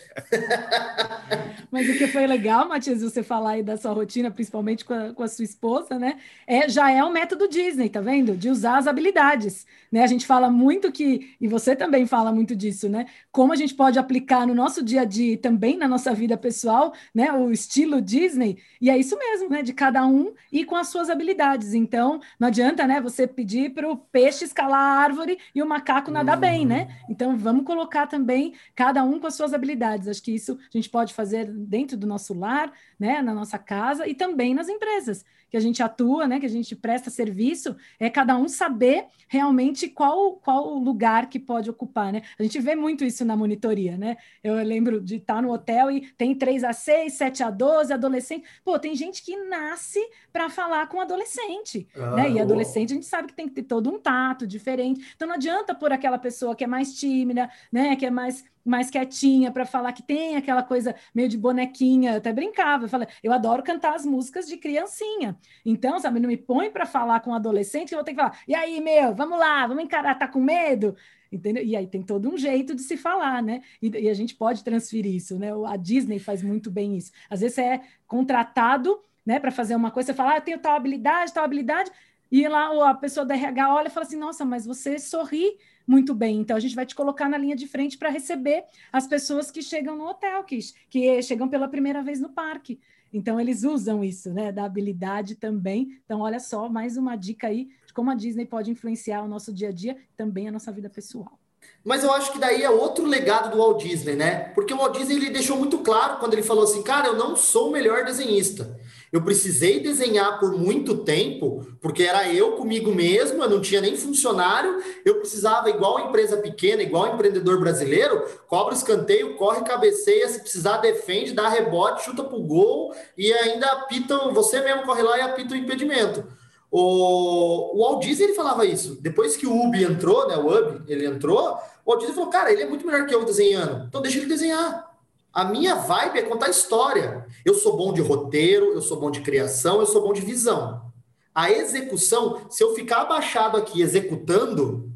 Mas 1.71 1.89
o 1.89 1.95
que 1.95 2.07
foi 2.07 2.27
legal, 2.27 2.69
Matias, 2.69 3.03
você 3.03 3.23
falar 3.23 3.53
aí 3.53 3.63
da 3.63 3.77
sua 3.77 3.93
rotina, 3.93 4.31
principalmente 4.31 4.85
com 4.85 4.95
a, 4.95 5.13
com 5.13 5.23
a, 5.23 5.29
sua 5.29 5.45
esposa, 5.45 5.99
né? 5.99 6.19
É, 6.47 6.69
já 6.69 6.91
é 6.91 7.03
o 7.03 7.11
método 7.11 7.49
Disney, 7.49 7.89
tá 7.89 8.01
vendo? 8.01 8.37
De 8.37 8.49
usar 8.51 8.79
as 8.79 8.87
habilidades. 8.87 9.67
Né? 9.91 10.03
A 10.03 10.07
gente 10.07 10.27
fala 10.27 10.51
muito 10.51 10.93
que, 10.93 11.35
e 11.41 11.49
você 11.49 11.75
também 11.75 12.07
fala 12.07 12.33
muito 12.33 12.55
disso, 12.55 12.89
né? 12.89 13.07
Como 13.33 13.53
a 13.53 13.57
gente 13.57 13.75
pode 13.75 13.99
aplicar 13.99 14.47
no 14.47 14.55
nosso 14.55 14.83
dia 14.83 15.03
a 15.03 15.05
dia 15.05 15.35
e 15.35 15.37
também 15.37 15.77
na 15.77 15.89
nossa 15.89 16.13
vida 16.15 16.37
pessoal, 16.37 16.93
né? 17.15 17.33
O 17.33 17.51
estilo 17.51 18.01
Disney, 18.01 18.59
e 18.81 18.91
é 18.91 18.97
isso 18.97 19.19
mesmo, 19.19 19.49
né? 19.49 19.63
De 19.63 19.73
cada 19.73 20.07
um 20.07 20.33
e 20.53 20.65
com 20.65 20.77
as 20.77 20.89
suas 20.89 21.11
habilidades. 21.11 21.75
Então, 21.75 22.21
não 22.39 22.49
adianta, 22.49 22.87
né? 22.87 23.01
Você 23.01 23.27
pedir 23.27 23.71
para 23.73 23.91
o 23.91 23.97
peixe 23.97 24.45
escalar 24.45 24.81
a 24.81 25.03
árvore 25.03 25.39
e 25.55 25.63
o 25.63 25.69
macaco 25.69 26.11
nadar 26.11 26.35
uhum. 26.35 26.41
bem, 26.41 26.67
né? 26.67 26.89
Então, 27.09 27.37
vamos 27.37 27.65
colocar 27.65 28.07
também 28.07 28.55
cada 28.75 29.05
um 29.05 29.19
com 29.19 29.27
as 29.27 29.35
suas 29.35 29.55
habilidades. 29.55 30.09
Acho 30.09 30.23
que 30.23 30.33
isso 30.35 30.59
a 30.73 30.77
gente 30.77 30.91
pode 30.91 31.15
fazer 31.15 31.51
dentro 31.51 31.97
do 31.97 32.07
nosso 32.07 32.35
lar, 32.35 32.73
né? 32.99 33.23
Na 33.23 33.35
nossa 33.35 33.59
casa 33.59 34.07
e 34.07 34.15
também 34.15 34.55
nas 34.55 34.69
empresas 34.69 35.25
que 35.51 35.57
a 35.57 35.61
gente 35.61 35.83
atua, 35.83 36.27
né, 36.27 36.39
que 36.39 36.47
a 36.47 36.51
gente 36.51 36.77
presta 36.77 37.11
serviço, 37.11 37.75
é 37.99 38.11
cada 38.11 38.37
um 38.37 38.49
saber 38.49 39.07
realmente 39.27 39.89
qual 39.89 40.37
qual 40.37 40.75
lugar 40.75 41.29
que 41.29 41.39
pode 41.39 41.71
ocupar, 41.71 42.13
né? 42.13 42.23
A 42.39 42.43
gente 42.43 42.61
vê 42.61 42.75
muito 42.75 43.05
isso 43.05 43.25
na 43.25 43.37
monitoria, 43.37 43.97
né? 43.97 44.17
Eu 44.43 44.55
lembro 44.57 45.01
de 45.01 45.17
estar 45.17 45.43
no 45.43 45.53
hotel 45.53 45.91
e 45.91 46.01
tem 46.13 46.35
3 46.35 46.65
a 46.65 46.73
6, 46.73 47.13
7 47.15 47.43
a 47.43 47.51
12, 47.51 47.93
adolescente. 47.93 48.47
Pô, 48.65 48.79
tem 48.79 48.95
gente 48.95 49.23
que 49.23 49.37
nasce 49.37 50.01
para 50.33 50.49
falar 50.49 50.87
com 50.89 51.01
adolescente, 51.01 51.89
ah, 51.97 52.17
né? 52.17 52.31
E 52.31 52.41
adolescente 52.41 52.93
a 52.93 52.95
gente 52.95 53.07
sabe 53.07 53.29
que 53.29 53.35
tem 53.35 53.49
que 53.49 53.55
ter 53.55 53.63
todo 53.63 53.91
um 53.91 53.99
tato 53.99 54.47
diferente. 54.47 55.13
Então 55.15 55.29
não 55.29 55.35
adianta 55.35 55.75
por 55.75 55.93
aquela 55.93 56.19
pessoa 56.19 56.55
que 56.55 56.65
é 56.65 56.67
mais 56.67 56.99
tímida, 56.99 57.51
né, 57.73 57.97
que 57.97 58.07
é 58.07 58.11
mais 58.11 58.45
mais 58.69 58.91
quietinha 58.91 59.51
para 59.51 59.65
falar 59.65 59.93
que 59.93 60.03
tem 60.03 60.37
aquela 60.37 60.63
coisa 60.63 60.95
meio 61.15 61.29
de 61.29 61.39
bonequinha, 61.39 62.13
eu 62.13 62.17
até 62.19 62.33
brincava, 62.33 62.87
eu, 62.89 62.91
falei, 62.91 63.09
eu 63.23 63.33
adoro 63.33 63.63
cantar 63.63 63.95
as 63.95 64.05
músicas 64.05 64.47
de 64.47 64.57
criancinha. 64.57 65.39
Então, 65.65 65.99
sabe, 65.99 66.21
não 66.21 66.29
me 66.29 66.37
põe 66.37 66.71
para 66.71 66.87
falar 66.87 67.21
com 67.21 67.31
um 67.31 67.35
adolescente 67.35 67.93
eu 67.93 67.99
vou 67.99 68.05
ter 68.05 68.13
que 68.13 68.21
falar, 68.21 68.39
e 68.47 68.55
aí, 68.55 68.81
meu, 68.81 69.15
vamos 69.15 69.39
lá, 69.39 69.67
vamos 69.67 69.85
encarar, 69.85 70.15
tá 70.15 70.27
com 70.27 70.41
medo? 70.41 70.97
Entendeu? 71.31 71.63
E 71.63 71.77
aí 71.77 71.87
tem 71.87 72.03
todo 72.03 72.33
um 72.33 72.37
jeito 72.37 72.75
de 72.75 72.83
se 72.83 72.97
falar, 72.97 73.43
né? 73.43 73.61
E, 73.83 73.89
e, 73.89 74.09
a 74.09 74.15
gente 74.15 74.35
pode 74.35 74.65
transferir 74.65 75.15
isso, 75.15 75.39
né? 75.39 75.51
A 75.67 75.77
Disney 75.77 76.19
faz 76.19 76.43
muito 76.43 76.71
bem 76.71 76.97
isso. 76.97 77.13
Às 77.29 77.41
vezes 77.41 77.55
você 77.55 77.63
é 77.63 77.81
contratado, 78.07 78.99
né, 79.27 79.39
para 79.39 79.51
fazer 79.51 79.77
uma 79.77 79.91
coisa, 79.91 80.07
você 80.07 80.15
fala, 80.15 80.33
ah, 80.33 80.37
eu 80.39 80.41
tenho 80.41 80.59
tal 80.59 80.75
habilidade, 80.75 81.35
tal 81.35 81.45
habilidade, 81.45 81.91
e 82.33 82.49
lá 82.49 82.91
a 82.91 82.95
pessoa 82.95 83.27
da 83.27 83.35
RH 83.35 83.75
olha 83.75 83.89
e 83.89 83.91
fala 83.91 84.07
assim, 84.07 84.17
nossa, 84.17 84.43
mas 84.43 84.65
você 84.65 84.99
sorri 84.99 85.59
muito 85.89 86.15
bem. 86.15 86.39
Então, 86.39 86.55
a 86.55 86.61
gente 86.61 86.77
vai 86.77 86.85
te 86.85 86.95
colocar 86.95 87.31
na 87.31 87.39
linha 87.39 87.57
de 87.57 87.67
frente 87.67 87.97
para 87.97 88.11
receber 88.11 88.65
as 88.93 89.07
pessoas 89.07 89.51
que 89.51 89.63
chegam 89.63 89.97
no 89.97 90.07
hotel, 90.07 90.45
que, 90.45 90.59
que 90.91 91.23
chegam 91.23 91.49
pela 91.49 91.67
primeira 91.67 92.03
vez 92.03 92.21
no 92.21 92.29
parque. 92.29 92.79
Então, 93.11 93.41
eles 93.41 93.65
usam 93.65 94.05
isso, 94.05 94.31
né, 94.35 94.53
da 94.53 94.65
habilidade 94.65 95.35
também. 95.35 95.99
Então, 96.05 96.21
olha 96.21 96.39
só, 96.39 96.69
mais 96.69 96.99
uma 96.99 97.17
dica 97.17 97.47
aí 97.47 97.71
de 97.87 97.95
como 97.95 98.11
a 98.11 98.15
Disney 98.15 98.45
pode 98.45 98.71
influenciar 98.71 99.23
o 99.23 99.29
nosso 99.29 99.51
dia 99.51 99.71
a 99.71 99.73
dia, 99.73 99.97
também 100.15 100.47
a 100.47 100.53
nossa 100.53 100.71
vida 100.71 100.91
pessoal. 100.91 101.39
Mas 101.83 102.05
eu 102.05 102.13
acho 102.13 102.33
que 102.33 102.39
daí 102.39 102.63
é 102.63 102.69
outro 102.69 103.07
legado 103.07 103.51
do 103.51 103.59
Walt 103.59 103.83
Disney, 103.83 104.15
né? 104.15 104.51
Porque 104.55 104.75
o 104.75 104.77
Walt 104.77 104.97
Disney 104.97 105.17
ele 105.17 105.31
deixou 105.31 105.57
muito 105.57 105.79
claro 105.79 106.19
quando 106.19 106.35
ele 106.35 106.43
falou 106.43 106.65
assim, 106.65 106.83
cara, 106.83 107.09
eu 107.09 107.17
não 107.17 107.35
sou 107.35 107.69
o 107.69 107.73
melhor 107.73 108.05
desenhista. 108.05 108.79
Eu 109.13 109.23
precisei 109.23 109.81
desenhar 109.81 110.39
por 110.39 110.53
muito 110.53 110.99
tempo, 110.99 111.67
porque 111.81 112.03
era 112.03 112.33
eu 112.33 112.53
comigo 112.53 112.95
mesmo, 112.95 113.43
eu 113.43 113.49
não 113.49 113.61
tinha 113.61 113.81
nem 113.81 113.97
funcionário, 113.97 114.83
eu 115.05 115.17
precisava, 115.17 115.71
igual 115.71 116.01
empresa 116.01 116.37
pequena, 116.37 116.83
igual 116.83 117.15
empreendedor 117.15 117.59
brasileiro, 117.59 118.25
cobra 118.47 118.75
escanteio, 118.75 119.37
corre, 119.37 119.63
cabeceia, 119.63 120.29
se 120.29 120.41
precisar, 120.41 120.79
defende, 120.79 121.33
dá 121.33 121.49
rebote, 121.49 122.05
chuta 122.05 122.23
pro 122.23 122.41
gol 122.41 122.95
e 123.17 123.33
ainda 123.33 123.67
apita, 123.67 124.31
você 124.31 124.61
mesmo 124.61 124.83
corre 124.83 125.03
lá 125.03 125.19
e 125.19 125.23
apita 125.23 125.55
o 125.55 125.57
impedimento. 125.57 126.25
O, 126.71 127.77
o 127.77 127.83
Walt 127.83 128.03
Disney 128.03 128.27
ele 128.27 128.35
falava 128.35 128.67
isso. 128.67 128.99
Depois 129.01 129.37
que 129.37 129.47
o 129.47 129.67
Ubi 129.67 129.85
entrou, 129.85 130.29
né, 130.29 130.37
o 130.37 130.47
Ubi, 130.47 130.83
ele 130.87 131.07
entrou, 131.07 131.59
o 131.85 131.91
Walt 131.91 132.01
Disney 132.01 132.15
falou, 132.15 132.31
cara, 132.31 132.53
ele 132.53 132.63
é 132.63 132.69
muito 132.69 132.87
melhor 132.87 133.07
que 133.07 133.15
eu 133.15 133.25
desenhando, 133.25 133.87
então 133.87 134.03
deixa 134.03 134.19
ele 134.19 134.27
desenhar. 134.27 134.88
A 135.33 135.45
minha 135.45 135.75
vibe 135.75 136.19
é 136.19 136.23
contar 136.23 136.49
história. 136.49 137.27
Eu 137.45 137.55
sou 137.55 137.77
bom 137.77 137.93
de 137.93 138.01
roteiro, 138.01 138.73
eu 138.73 138.81
sou 138.81 138.99
bom 138.99 139.11
de 139.11 139.21
criação, 139.21 139.81
eu 139.81 139.87
sou 139.87 140.03
bom 140.03 140.13
de 140.13 140.21
visão. 140.21 140.93
A 141.35 141.51
execução, 141.51 142.51
se 142.51 142.63
eu 142.65 142.75
ficar 142.75 143.03
abaixado 143.03 143.57
aqui 143.57 143.81
executando, 143.81 144.91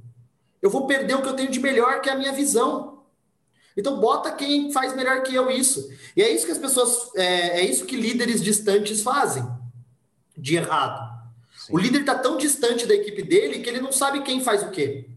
eu 0.61 0.71
vou 0.71 0.87
perder 0.87 1.15
o 1.15 1.23
que 1.23 1.29
eu 1.29 1.37
tenho 1.37 1.51
de 1.51 1.61
melhor, 1.61 2.01
que 2.01 2.09
é 2.09 2.13
a 2.13 2.17
minha 2.17 2.33
visão. 2.33 3.05
Então 3.77 4.01
bota 4.01 4.33
quem 4.33 4.73
faz 4.73 4.95
melhor 4.95 5.23
que 5.23 5.35
eu 5.35 5.51
isso. 5.51 5.89
E 6.17 6.23
é 6.23 6.31
isso 6.31 6.47
que 6.47 6.53
as 6.53 6.59
pessoas, 6.59 7.11
é, 7.15 7.61
é 7.61 7.65
isso 7.65 7.87
que 7.87 7.97
líderes 7.97 8.43
distantes 8.43 9.03
fazem 9.03 9.47
de 10.37 10.57
errado. 10.57 11.13
Sim. 11.57 11.75
O 11.75 11.79
líder 11.79 12.01
está 12.01 12.17
tão 12.17 12.37
distante 12.37 12.87
da 12.87 12.95
equipe 12.95 13.23
dele 13.23 13.61
que 13.61 13.69
ele 13.69 13.81
não 13.81 13.93
sabe 13.93 14.23
quem 14.23 14.43
faz 14.43 14.63
o 14.63 14.71
quê. 14.71 15.09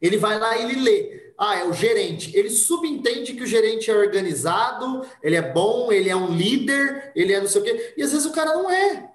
Ele 0.00 0.16
vai 0.16 0.38
lá 0.38 0.56
e 0.56 0.62
ele 0.64 0.80
lê 0.80 1.21
ah, 1.38 1.58
é 1.58 1.64
o 1.64 1.72
gerente. 1.72 2.36
Ele 2.36 2.50
subentende 2.50 3.34
que 3.34 3.42
o 3.42 3.46
gerente 3.46 3.90
é 3.90 3.94
organizado, 3.94 5.04
ele 5.22 5.36
é 5.36 5.42
bom, 5.42 5.92
ele 5.92 6.08
é 6.08 6.16
um 6.16 6.34
líder, 6.34 7.12
ele 7.14 7.32
é 7.32 7.40
não 7.40 7.48
sei 7.48 7.60
o 7.60 7.64
quê. 7.64 7.94
E 7.96 8.02
às 8.02 8.12
vezes 8.12 8.26
o 8.26 8.32
cara 8.32 8.54
não 8.54 8.70
é. 8.70 9.10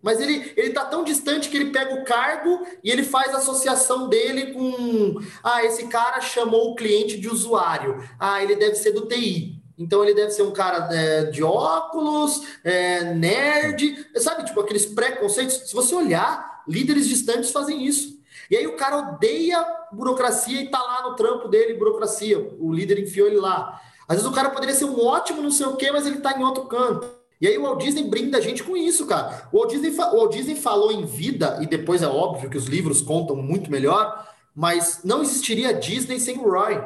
Mas 0.00 0.20
ele 0.20 0.52
ele 0.56 0.70
tá 0.70 0.84
tão 0.84 1.02
distante 1.02 1.48
que 1.48 1.56
ele 1.56 1.70
pega 1.70 1.94
o 1.94 2.04
cargo 2.04 2.64
e 2.84 2.90
ele 2.90 3.02
faz 3.02 3.34
a 3.34 3.38
associação 3.38 4.08
dele 4.08 4.52
com 4.52 5.20
ah, 5.42 5.64
esse 5.64 5.88
cara 5.88 6.20
chamou 6.20 6.70
o 6.70 6.74
cliente 6.76 7.18
de 7.18 7.28
usuário. 7.28 8.02
Ah, 8.18 8.42
ele 8.42 8.56
deve 8.56 8.76
ser 8.76 8.92
do 8.92 9.06
TI. 9.06 9.58
Então 9.76 10.02
ele 10.02 10.14
deve 10.14 10.32
ser 10.32 10.42
um 10.42 10.50
cara 10.50 10.92
é, 10.92 11.24
de 11.26 11.42
óculos, 11.42 12.42
é, 12.64 13.14
nerd, 13.14 14.06
sabe, 14.16 14.44
tipo 14.44 14.60
aqueles 14.60 14.84
preconceitos. 14.86 15.68
Se 15.68 15.74
você 15.74 15.94
olhar, 15.94 16.64
líderes 16.66 17.08
distantes 17.08 17.52
fazem 17.52 17.86
isso. 17.86 18.17
E 18.50 18.56
aí 18.56 18.66
o 18.66 18.76
cara 18.76 18.98
odeia 18.98 19.64
burocracia 19.92 20.60
e 20.60 20.68
tá 20.68 20.82
lá 20.82 21.08
no 21.08 21.16
trampo 21.16 21.48
dele, 21.48 21.74
burocracia. 21.74 22.38
O 22.58 22.72
líder 22.72 22.98
enfiou 22.98 23.26
ele 23.26 23.36
lá. 23.36 23.80
Às 24.06 24.16
vezes 24.16 24.30
o 24.30 24.34
cara 24.34 24.50
poderia 24.50 24.74
ser 24.74 24.86
um 24.86 25.04
ótimo 25.04 25.42
não 25.42 25.50
sei 25.50 25.66
o 25.66 25.76
quê, 25.76 25.90
mas 25.92 26.06
ele 26.06 26.20
tá 26.20 26.38
em 26.38 26.42
outro 26.42 26.64
canto. 26.64 27.18
E 27.40 27.46
aí 27.46 27.56
o 27.56 27.62
Walt 27.62 27.82
Disney 27.82 28.04
brinda 28.04 28.38
a 28.38 28.40
gente 28.40 28.64
com 28.64 28.76
isso, 28.76 29.06
cara. 29.06 29.48
O 29.52 29.58
Walt, 29.58 29.70
Disney, 29.70 29.90
o 29.90 30.16
Walt 30.16 30.32
Disney 30.32 30.56
falou 30.56 30.90
em 30.90 31.04
vida, 31.04 31.58
e 31.60 31.66
depois 31.66 32.02
é 32.02 32.08
óbvio 32.08 32.50
que 32.50 32.56
os 32.56 32.66
livros 32.66 33.00
contam 33.00 33.36
muito 33.36 33.70
melhor, 33.70 34.26
mas 34.54 35.00
não 35.04 35.22
existiria 35.22 35.72
Disney 35.72 36.18
sem 36.18 36.38
o 36.38 36.50
Roy. 36.50 36.82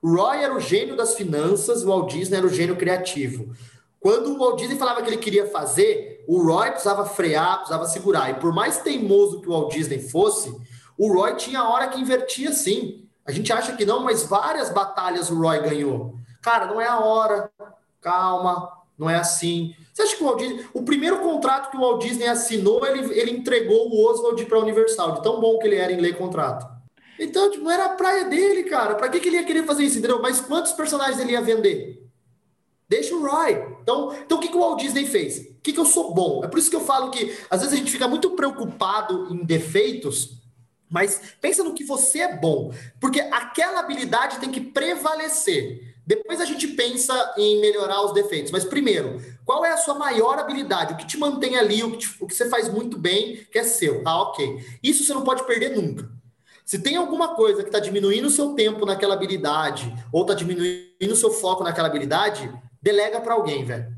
O 0.00 0.14
Roy 0.14 0.38
era 0.38 0.54
o 0.54 0.60
gênio 0.60 0.96
das 0.96 1.14
finanças, 1.14 1.82
o 1.82 1.88
Walt 1.88 2.12
Disney 2.12 2.38
era 2.38 2.46
o 2.46 2.50
gênio 2.50 2.76
criativo. 2.76 3.52
Quando 3.98 4.32
o 4.32 4.38
Walt 4.38 4.60
Disney 4.60 4.78
falava 4.78 5.02
que 5.02 5.08
ele 5.08 5.16
queria 5.16 5.46
fazer, 5.48 6.17
o 6.28 6.42
Roy 6.42 6.70
precisava 6.70 7.06
frear, 7.06 7.56
precisava 7.56 7.86
segurar. 7.86 8.30
E 8.30 8.34
por 8.34 8.52
mais 8.52 8.76
teimoso 8.82 9.40
que 9.40 9.48
o 9.48 9.52
Walt 9.52 9.72
Disney 9.72 9.98
fosse, 9.98 10.54
o 10.98 11.10
Roy 11.10 11.34
tinha 11.36 11.66
hora 11.66 11.88
que 11.88 11.98
invertia 11.98 12.52
sim. 12.52 13.08
A 13.26 13.32
gente 13.32 13.50
acha 13.50 13.74
que 13.74 13.86
não, 13.86 14.04
mas 14.04 14.24
várias 14.24 14.68
batalhas 14.68 15.30
o 15.30 15.40
Roy 15.40 15.58
ganhou. 15.60 16.16
Cara, 16.42 16.66
não 16.66 16.78
é 16.78 16.86
a 16.86 17.00
hora. 17.00 17.50
Calma, 18.02 18.70
não 18.98 19.08
é 19.08 19.16
assim. 19.16 19.74
Você 19.90 20.02
acha 20.02 20.16
que 20.16 20.22
o 20.22 20.26
Walt 20.26 20.38
Disney, 20.38 20.66
o 20.74 20.82
primeiro 20.82 21.18
contrato 21.20 21.70
que 21.70 21.78
o 21.78 21.80
Walt 21.80 22.02
Disney 22.02 22.26
assinou, 22.26 22.86
ele, 22.86 23.18
ele 23.18 23.30
entregou 23.30 23.88
o 23.88 24.06
Oswald 24.06 24.44
para 24.44 24.58
a 24.58 24.60
Universal, 24.60 25.12
de 25.12 25.22
tão 25.22 25.40
bom 25.40 25.58
que 25.58 25.66
ele 25.66 25.76
era 25.76 25.90
em 25.90 26.00
ler 26.00 26.18
contrato. 26.18 26.68
Então, 27.18 27.50
tipo, 27.50 27.64
não 27.64 27.70
era 27.70 27.86
a 27.86 27.96
praia 27.96 28.24
dele, 28.26 28.64
cara. 28.64 28.96
Para 28.96 29.08
que, 29.08 29.18
que 29.18 29.28
ele 29.28 29.38
ia 29.38 29.44
querer 29.44 29.64
fazer 29.64 29.82
isso, 29.82 29.98
entendeu? 29.98 30.20
Mas 30.20 30.42
quantos 30.42 30.72
personagens 30.72 31.18
ele 31.18 31.32
ia 31.32 31.40
vender? 31.40 32.06
Deixa 32.88 33.14
o 33.14 33.20
Roy. 33.20 33.52
Então, 33.82 34.14
então 34.14 34.38
o 34.38 34.40
que, 34.40 34.48
que 34.48 34.56
o 34.56 34.60
Walt 34.60 34.80
Disney 34.80 35.06
fez? 35.06 35.38
O 35.38 35.60
que, 35.62 35.72
que 35.72 35.80
eu 35.80 35.84
sou 35.84 36.14
bom? 36.14 36.42
É 36.42 36.48
por 36.48 36.58
isso 36.58 36.70
que 36.70 36.76
eu 36.76 36.84
falo 36.84 37.10
que 37.10 37.36
às 37.50 37.60
vezes 37.60 37.74
a 37.74 37.76
gente 37.76 37.92
fica 37.92 38.08
muito 38.08 38.30
preocupado 38.30 39.28
em 39.30 39.44
defeitos, 39.44 40.38
mas 40.88 41.20
pensa 41.40 41.62
no 41.62 41.74
que 41.74 41.84
você 41.84 42.20
é 42.20 42.36
bom, 42.36 42.72
porque 42.98 43.20
aquela 43.20 43.80
habilidade 43.80 44.38
tem 44.38 44.50
que 44.50 44.60
prevalecer. 44.60 45.96
Depois 46.06 46.40
a 46.40 46.46
gente 46.46 46.66
pensa 46.68 47.34
em 47.36 47.60
melhorar 47.60 48.02
os 48.02 48.14
defeitos. 48.14 48.50
Mas 48.50 48.64
primeiro, 48.64 49.20
qual 49.44 49.62
é 49.62 49.72
a 49.72 49.76
sua 49.76 49.92
maior 49.92 50.38
habilidade? 50.38 50.94
O 50.94 50.96
que 50.96 51.06
te 51.06 51.18
mantém 51.18 51.58
ali, 51.58 51.82
o 51.84 51.90
que, 51.90 51.98
te, 51.98 52.16
o 52.18 52.26
que 52.26 52.34
você 52.34 52.48
faz 52.48 52.72
muito 52.72 52.96
bem, 52.96 53.46
que 53.52 53.58
é 53.58 53.62
seu. 53.62 54.00
Ah, 54.06 54.22
ok. 54.22 54.64
Isso 54.82 55.04
você 55.04 55.12
não 55.12 55.22
pode 55.22 55.44
perder 55.44 55.76
nunca. 55.76 56.10
Se 56.64 56.78
tem 56.78 56.96
alguma 56.96 57.34
coisa 57.34 57.62
que 57.62 57.68
está 57.68 57.78
diminuindo 57.78 58.26
o 58.26 58.30
seu 58.30 58.54
tempo 58.54 58.86
naquela 58.86 59.12
habilidade, 59.12 59.94
ou 60.10 60.22
está 60.22 60.32
diminuindo 60.32 61.12
o 61.12 61.16
seu 61.16 61.30
foco 61.30 61.62
naquela 61.62 61.88
habilidade, 61.88 62.50
delega 62.80 63.20
para 63.20 63.34
alguém, 63.34 63.64
velho. 63.64 63.96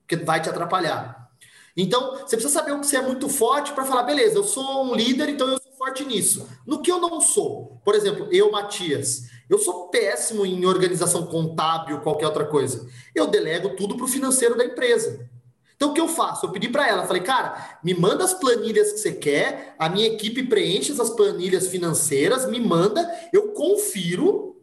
Porque 0.00 0.24
vai 0.24 0.40
te 0.40 0.48
atrapalhar. 0.48 1.30
Então, 1.76 2.12
você 2.12 2.36
precisa 2.36 2.50
saber 2.50 2.72
o 2.72 2.80
que 2.80 2.86
você 2.86 2.96
é 2.96 3.02
muito 3.02 3.28
forte 3.28 3.72
para 3.72 3.84
falar, 3.84 4.04
beleza, 4.04 4.36
eu 4.36 4.44
sou 4.44 4.84
um 4.84 4.94
líder, 4.94 5.28
então 5.28 5.48
eu 5.48 5.60
sou 5.60 5.72
forte 5.72 6.04
nisso. 6.04 6.48
No 6.64 6.80
que 6.80 6.90
eu 6.90 7.00
não 7.00 7.20
sou, 7.20 7.80
por 7.84 7.96
exemplo, 7.96 8.28
eu, 8.30 8.52
Matias, 8.52 9.24
eu 9.50 9.58
sou 9.58 9.88
péssimo 9.88 10.46
em 10.46 10.64
organização 10.64 11.26
contábil, 11.26 12.00
qualquer 12.00 12.26
outra 12.26 12.44
coisa. 12.44 12.88
Eu 13.12 13.26
delego 13.26 13.70
tudo 13.70 13.96
para 13.96 14.04
o 14.04 14.08
financeiro 14.08 14.56
da 14.56 14.64
empresa. 14.64 15.28
Então, 15.74 15.90
o 15.90 15.94
que 15.94 16.00
eu 16.00 16.06
faço? 16.06 16.46
Eu 16.46 16.52
pedi 16.52 16.68
para 16.68 16.88
ela, 16.88 17.06
falei, 17.06 17.22
cara, 17.22 17.78
me 17.82 17.92
manda 17.92 18.22
as 18.22 18.32
planilhas 18.32 18.92
que 18.92 18.98
você 18.98 19.12
quer, 19.12 19.74
a 19.76 19.88
minha 19.88 20.06
equipe 20.06 20.44
preenche 20.44 20.92
essas 20.92 21.10
planilhas 21.10 21.66
financeiras, 21.66 22.48
me 22.48 22.60
manda, 22.60 23.12
eu 23.32 23.48
confiro, 23.52 24.62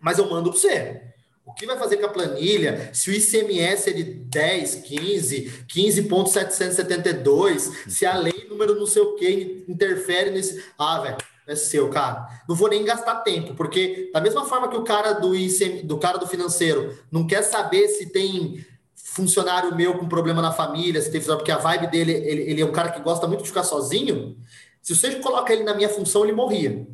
mas 0.00 0.18
eu 0.18 0.30
mando 0.30 0.50
para 0.50 0.60
você. 0.60 1.07
O 1.48 1.54
que 1.54 1.64
vai 1.64 1.78
fazer 1.78 1.96
com 1.96 2.04
a 2.04 2.10
planilha? 2.10 2.90
Se 2.92 3.08
o 3.10 3.14
ICMS 3.14 3.88
é 3.88 3.92
de 3.94 4.04
10, 4.04 4.74
15, 4.76 5.64
15,772, 5.66 7.86
se 7.88 8.04
a 8.04 8.18
lei 8.18 8.46
número 8.50 8.74
não 8.74 8.84
sei 8.86 9.00
o 9.00 9.14
que 9.14 9.64
interfere 9.66 10.30
nesse. 10.30 10.62
Ah, 10.78 11.00
velho, 11.00 11.16
é 11.46 11.56
seu, 11.56 11.88
cara. 11.88 12.28
Não 12.46 12.54
vou 12.54 12.68
nem 12.68 12.84
gastar 12.84 13.22
tempo, 13.22 13.54
porque 13.54 14.10
da 14.12 14.20
mesma 14.20 14.44
forma 14.44 14.68
que 14.68 14.76
o 14.76 14.84
cara 14.84 15.14
do 15.14 15.34
ICM, 15.34 15.84
do 15.84 15.96
cara 15.96 16.18
do 16.18 16.26
financeiro 16.26 16.98
não 17.10 17.26
quer 17.26 17.40
saber 17.40 17.88
se 17.88 18.12
tem 18.12 18.62
funcionário 18.94 19.74
meu 19.74 19.96
com 19.96 20.06
problema 20.06 20.42
na 20.42 20.52
família, 20.52 21.00
se 21.00 21.10
tem 21.10 21.22
porque 21.22 21.50
a 21.50 21.56
vibe 21.56 21.86
dele, 21.86 22.12
ele, 22.12 22.42
ele 22.42 22.60
é 22.60 22.66
um 22.66 22.72
cara 22.72 22.90
que 22.90 23.00
gosta 23.00 23.26
muito 23.26 23.40
de 23.42 23.48
ficar 23.48 23.64
sozinho. 23.64 24.36
Se 24.82 24.94
você 24.94 25.14
coloca 25.16 25.50
ele 25.50 25.64
na 25.64 25.74
minha 25.74 25.88
função, 25.88 26.24
ele 26.24 26.34
morria. 26.34 26.86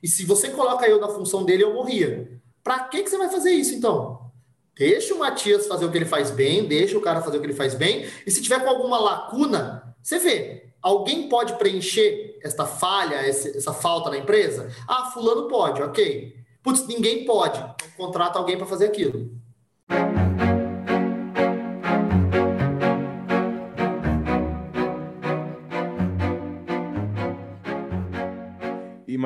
E 0.00 0.06
se 0.06 0.24
você 0.24 0.50
coloca 0.50 0.86
eu 0.86 1.00
na 1.00 1.08
função 1.08 1.44
dele, 1.44 1.64
eu 1.64 1.74
morria. 1.74 2.35
Para 2.66 2.80
que, 2.80 3.04
que 3.04 3.08
você 3.08 3.16
vai 3.16 3.28
fazer 3.28 3.52
isso, 3.52 3.76
então? 3.76 4.32
Deixa 4.76 5.14
o 5.14 5.20
Matias 5.20 5.68
fazer 5.68 5.84
o 5.84 5.90
que 5.92 5.98
ele 5.98 6.04
faz 6.04 6.32
bem, 6.32 6.66
deixa 6.66 6.98
o 6.98 7.00
cara 7.00 7.22
fazer 7.22 7.36
o 7.36 7.40
que 7.40 7.46
ele 7.46 7.54
faz 7.54 7.74
bem, 7.74 8.04
e 8.26 8.30
se 8.32 8.42
tiver 8.42 8.58
com 8.58 8.68
alguma 8.68 8.98
lacuna, 8.98 9.94
você 10.02 10.18
vê. 10.18 10.72
Alguém 10.82 11.28
pode 11.28 11.52
preencher 11.58 12.36
esta 12.42 12.66
falha, 12.66 13.14
essa 13.14 13.72
falta 13.72 14.10
na 14.10 14.18
empresa? 14.18 14.68
Ah, 14.88 15.12
fulano 15.12 15.46
pode, 15.46 15.80
ok. 15.80 16.34
Putz, 16.60 16.84
ninguém 16.88 17.24
pode. 17.24 17.56
Então, 17.56 17.76
contrata 17.96 18.36
alguém 18.36 18.56
para 18.58 18.66
fazer 18.66 18.86
aquilo. 18.86 19.30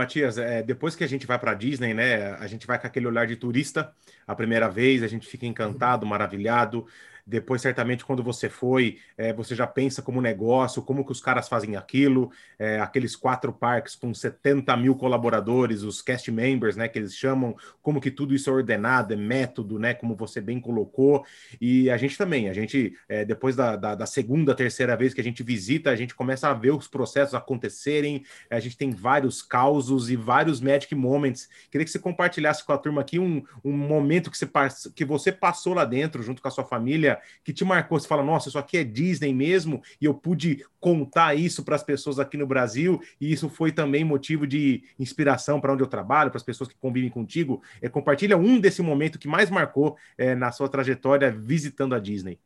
Matias, 0.01 0.39
é, 0.39 0.63
depois 0.63 0.97
que 0.97 1.05
a 1.05 1.07
gente 1.07 1.27
vai 1.27 1.39
para 1.39 1.55
Disney, 1.55 1.93
né, 1.93 2.33
a 2.35 2.47
gente 2.47 2.67
vai 2.67 2.79
com 2.79 2.87
aquele 2.87 3.07
olhar 3.07 3.27
de 3.27 3.37
turista 3.37 3.93
a 4.27 4.35
primeira 4.35 4.69
vez, 4.69 5.03
a 5.03 5.07
gente 5.07 5.27
fica 5.27 5.47
encantado, 5.47 6.07
maravilhado, 6.07 6.87
depois, 7.27 7.63
certamente, 7.63 8.05
quando 8.05 8.23
você 8.23 8.49
foi, 8.49 8.99
é, 9.17 9.33
você 9.33 9.55
já 9.55 9.67
pensa 9.67 10.03
como 10.03 10.21
negócio, 10.21 10.83
como 10.83 11.05
que 11.05 11.13
os 11.13 11.21
caras 11.21 11.49
fazem 11.49 11.77
aquilo, 11.77 12.31
é, 12.59 12.81
aqueles 12.81 13.17
quatro 13.17 13.53
parques 13.53 13.95
com 13.95 14.13
70 14.13 14.77
mil 14.77 14.95
colaboradores, 14.95 15.83
os 15.83 16.03
cast 16.03 16.31
members, 16.31 16.77
né, 16.77 16.89
que 16.89 16.99
eles 16.99 17.15
chamam, 17.15 17.57
como 17.83 18.01
que 18.01 18.11
tudo 18.11 18.35
isso 18.35 18.51
é 18.51 18.53
ordenado, 18.53 19.13
é 19.13 19.17
método, 19.17 19.79
né, 19.79 19.95
como 19.95 20.15
você 20.15 20.41
bem 20.41 20.61
colocou. 20.61 21.25
E 21.61 21.91
a 21.91 21.97
gente 21.97 22.17
também, 22.17 22.49
a 22.49 22.53
gente, 22.53 22.97
é, 23.09 23.25
depois 23.25 23.55
da, 23.57 23.77
da, 23.77 23.95
da, 23.95 24.07
segunda, 24.07 24.55
terceira 24.55 24.97
vez 24.97 25.15
que 25.15 25.21
a 25.21 25.25
gente 25.25 25.43
visita, 25.43 25.91
a 25.91 25.97
gente 25.97 26.15
começa 26.15 26.49
a 26.49 26.55
ver 26.55 26.73
os 26.73 26.89
processos 26.89 27.35
acontecerem, 27.35 28.25
a 28.51 28.61
gente 28.61 28.77
tem 28.77 28.91
vários 28.91 29.43
causos 29.43 30.11
e 30.11 30.17
vários 30.17 30.61
magic 30.61 30.95
moments. 30.95 31.49
Queria 31.71 31.85
que 31.85 31.91
você 31.91 31.99
compartilhasse 31.99 32.65
com 32.65 32.73
a 32.73 32.79
turma 32.79 33.01
aqui 33.01 33.19
um, 33.19 33.43
um 33.65 33.73
momento 33.73 34.31
que 34.31 34.39
você, 34.39 34.49
que 34.95 35.05
você 35.05 35.33
passou 35.33 35.75
lá 35.75 35.85
dentro, 35.85 36.23
junto 36.23 36.43
com 36.43 36.49
a 36.49 36.51
sua 36.51 36.65
família, 36.65 37.20
que 37.45 37.53
te 37.53 37.65
marcou? 37.65 37.99
Você 37.99 38.09
fala, 38.09 38.23
nossa, 38.23 38.49
isso 38.49 38.59
aqui 38.59 38.79
é 38.79 38.85
Disney 38.85 39.33
mesmo, 39.33 39.83
e 40.01 40.05
eu 40.05 40.15
pude 40.15 40.65
contar 40.79 41.35
isso 41.35 41.63
para 41.65 41.77
as 41.77 41.83
pessoas 41.83 42.19
aqui 42.19 42.37
no 42.37 42.47
Brasil, 42.47 43.01
e 43.21 43.33
isso 43.33 43.49
foi 43.49 43.73
também 43.73 44.05
motivo 44.05 44.47
de 44.47 44.83
inspiração 44.99 45.61
para 45.61 45.73
onde 45.73 45.83
eu 45.83 45.87
trabalho, 45.87 46.31
para 46.31 46.39
as 46.39 46.43
pessoas 46.43 46.69
que 46.69 46.77
convivem 46.77 47.11
contigo. 47.11 47.63
É, 47.81 47.89
compartilha 47.89 48.37
um 48.37 48.59
desse 48.59 48.83
momento 48.83 49.19
que 49.19 49.29
mais 49.29 49.51
marcou 49.51 49.97
é, 50.17 50.35
na 50.35 50.53
sua 50.53 50.69
trajetória 50.69 51.31
visitando 51.31 51.95
a 51.95 51.99
Disney. 51.99 52.39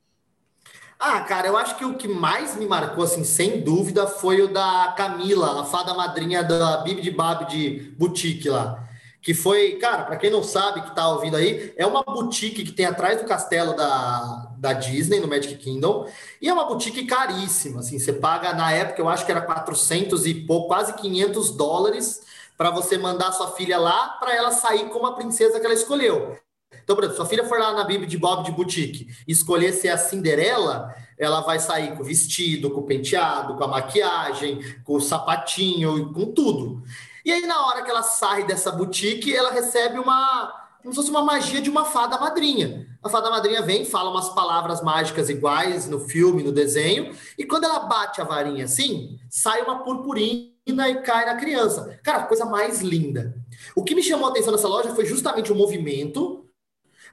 Ah, 0.99 1.21
cara, 1.21 1.49
eu 1.49 1.57
acho 1.57 1.77
que 1.77 1.85
o 1.85 1.95
que 1.95 2.09
mais 2.09 2.57
me 2.57 2.67
marcou, 2.67 3.05
assim, 3.05 3.25
sem 3.25 3.61
dúvida, 3.63 4.07
foi 4.07 4.41
o 4.41 4.53
da 4.53 4.95
Camila, 4.97 5.61
a 5.61 5.65
fada 5.65 5.93
madrinha 5.93 6.43
da 6.43 6.79
Bibi 6.79 7.03
de 7.03 7.11
Bab 7.11 7.51
de 7.51 7.93
Boutique 7.99 8.49
lá 8.49 8.89
que 9.25 9.33
foi, 9.33 9.77
cara, 9.77 10.05
para 10.05 10.19
quem 10.19 10.29
não 10.29 10.43
sabe, 10.43 10.83
que 10.83 10.95
tá 10.95 11.09
ouvindo 11.09 11.39
aí, 11.39 11.73
é 11.79 11.87
uma 11.87 12.03
boutique 12.03 12.63
que 12.63 12.73
tem 12.73 12.85
atrás 12.85 13.19
do 13.19 13.27
castelo 13.27 13.75
da, 13.75 14.53
da 14.59 14.75
Disney, 14.75 15.19
no 15.19 15.27
Magic 15.27 15.57
Kingdom, 15.57 16.07
e 16.43 16.49
é 16.49 16.53
uma 16.53 16.67
boutique 16.67 17.07
caríssima, 17.07 17.81
assim, 17.81 17.99
você 17.99 18.13
paga, 18.13 18.53
na 18.53 18.71
época, 18.71 19.01
eu 19.01 19.09
acho 19.09 19.25
que 19.25 19.33
era 19.33 19.41
400 19.41 20.27
e 20.27 20.35
pouco, 20.35 20.69
quase 20.69 20.93
500 20.93 21.57
dólares, 21.57 22.21
para 22.55 22.71
você 22.71 22.99
mandar 22.99 23.33
sua 23.33 23.53
filha 23.53 23.79
lá, 23.79 24.09
para 24.21 24.37
ela 24.37 24.51
sair 24.51 24.91
como 24.91 25.07
a 25.07 25.15
princesa 25.15 25.59
que 25.59 25.65
ela 25.65 25.75
escolheu. 25.75 26.37
Então, 26.83 26.95
por 26.95 27.05
exemplo, 27.05 27.17
sua 27.17 27.27
filha 27.27 27.47
for 27.47 27.59
lá 27.59 27.73
na 27.73 27.85
Bibi 27.85 28.05
de 28.05 28.19
Bob 28.19 28.45
de 28.45 28.53
boutique 28.53 29.09
e 29.27 29.33
escolher 29.33 29.73
ser 29.73 29.89
a 29.89 29.97
Cinderela, 29.97 30.95
ela 31.17 31.41
vai 31.41 31.59
sair 31.59 31.97
com 31.97 32.03
o 32.03 32.05
vestido, 32.05 32.71
com 32.71 32.81
o 32.81 32.87
penteado, 32.87 33.57
com 33.57 33.65
a 33.65 33.69
maquiagem, 33.69 34.61
com 34.85 34.97
o 34.97 35.01
sapatinho, 35.01 36.13
com 36.13 36.27
tudo. 36.27 36.83
E 37.25 37.33
aí, 37.33 37.47
na 37.47 37.67
hora 37.67 37.83
que 37.83 37.91
ela 37.91 38.03
sai 38.03 38.45
dessa 38.45 38.71
boutique, 38.71 39.35
ela 39.35 39.51
recebe 39.51 39.99
uma. 39.99 40.53
como 40.83 40.93
se 40.93 40.97
fosse 40.97 41.11
uma 41.11 41.25
magia 41.25 41.61
de 41.61 41.71
uma 41.71 41.87
fada 41.87 42.19
madrinha. 42.19 42.87
A 43.03 43.09
fada 43.09 43.31
madrinha 43.31 43.63
vem, 43.63 43.85
fala 43.85 44.11
umas 44.11 44.29
palavras 44.31 44.83
mágicas 44.83 45.31
iguais 45.31 45.89
no 45.89 46.01
filme, 46.01 46.43
no 46.43 46.53
desenho, 46.53 47.15
e 47.39 47.45
quando 47.45 47.65
ela 47.65 47.81
bate 47.81 48.21
a 48.21 48.25
varinha 48.25 48.65
assim, 48.65 49.19
sai 49.29 49.63
uma 49.63 49.83
purpurina 49.83 50.53
e 50.67 51.03
cai 51.03 51.25
na 51.27 51.37
criança. 51.37 51.99
Cara, 52.03 52.25
coisa 52.25 52.45
mais 52.45 52.81
linda. 52.81 53.35
O 53.75 53.85
que 53.85 53.95
me 53.95 54.03
chamou 54.03 54.27
a 54.27 54.31
atenção 54.31 54.53
nessa 54.53 54.69
loja 54.69 54.95
foi 54.95 55.07
justamente 55.07 55.53
o 55.53 55.55
movimento, 55.55 56.47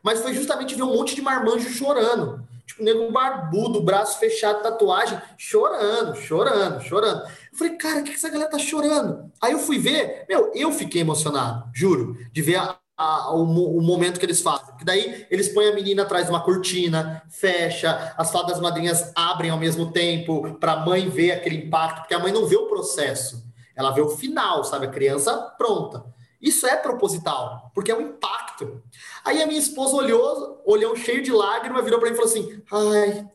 mas 0.04 0.22
foi 0.22 0.34
justamente 0.34 0.76
ver 0.76 0.84
um 0.84 0.94
monte 0.94 1.16
de 1.16 1.22
marmanjo 1.22 1.70
chorando. 1.70 2.46
Tipo, 2.66 2.84
nego 2.84 3.12
barbudo, 3.12 3.82
braço 3.82 4.20
fechado, 4.20 4.62
tatuagem, 4.62 5.20
chorando, 5.38 6.16
chorando, 6.16 6.82
chorando. 6.82 7.22
Eu 7.52 7.58
falei, 7.58 7.76
cara, 7.76 8.00
o 8.00 8.04
que 8.04 8.12
essa 8.12 8.30
galera 8.30 8.50
tá 8.50 8.60
chorando? 8.60 9.32
Aí 9.42 9.52
eu 9.52 9.60
fui 9.60 9.78
ver, 9.78 10.26
meu, 10.30 10.52
eu 10.54 10.72
fiquei 10.72 11.02
emocionado, 11.02 11.70
juro, 11.74 12.18
de 12.32 12.42
ver 12.42 12.56
a, 12.56 12.78
a, 12.98 13.34
o, 13.34 13.44
o, 13.78 13.82
momento 13.82 14.20
que 14.20 14.26
eles 14.26 14.42
fazem. 14.42 14.76
Que 14.78 14.86
daí 14.86 15.26
eles 15.30 15.50
põem 15.50 15.70
a 15.70 15.76
menina 15.76 16.04
atrás 16.04 16.26
de 16.26 16.32
uma 16.32 16.44
cortina, 16.44 17.24
fecha, 17.30 18.14
as 18.18 18.32
fadas 18.32 18.60
madrinhas 18.60 19.12
abrem 19.16 19.50
ao 19.52 19.58
mesmo 19.58 19.92
tempo 19.92 20.56
para 20.60 20.74
a 20.74 20.86
mãe 20.86 21.10
ver 21.10 21.32
aquele 21.32 21.58
impacto, 21.58 22.02
porque 22.02 22.14
a 22.14 22.20
mãe 22.20 22.32
não 22.32 22.46
vê 22.46 22.56
o 22.56 22.68
processo, 22.68 23.44
ela 23.76 23.92
vê 23.92 24.02
o 24.02 24.10
final, 24.10 24.64
sabe? 24.64 24.86
A 24.86 24.90
criança 24.90 25.36
pronta. 25.58 26.06
Isso 26.42 26.66
é 26.66 26.76
proposital, 26.76 27.72
porque 27.74 27.92
é 27.92 27.96
um 27.96 28.02
impacto. 28.02 28.82
Aí 29.24 29.42
a 29.42 29.48
minha 29.48 29.60
esposa 29.60 29.96
olhou, 29.96 30.62
olhou 30.66 30.96
cheio 30.96 31.22
de 31.22 31.32
lágrimas, 31.32 31.84
virou 31.84 32.00
para 32.00 32.10
mim 32.10 32.16
e 32.16 32.18
falou 32.18 32.32
assim: 32.32 32.64
Ai, 32.72 33.30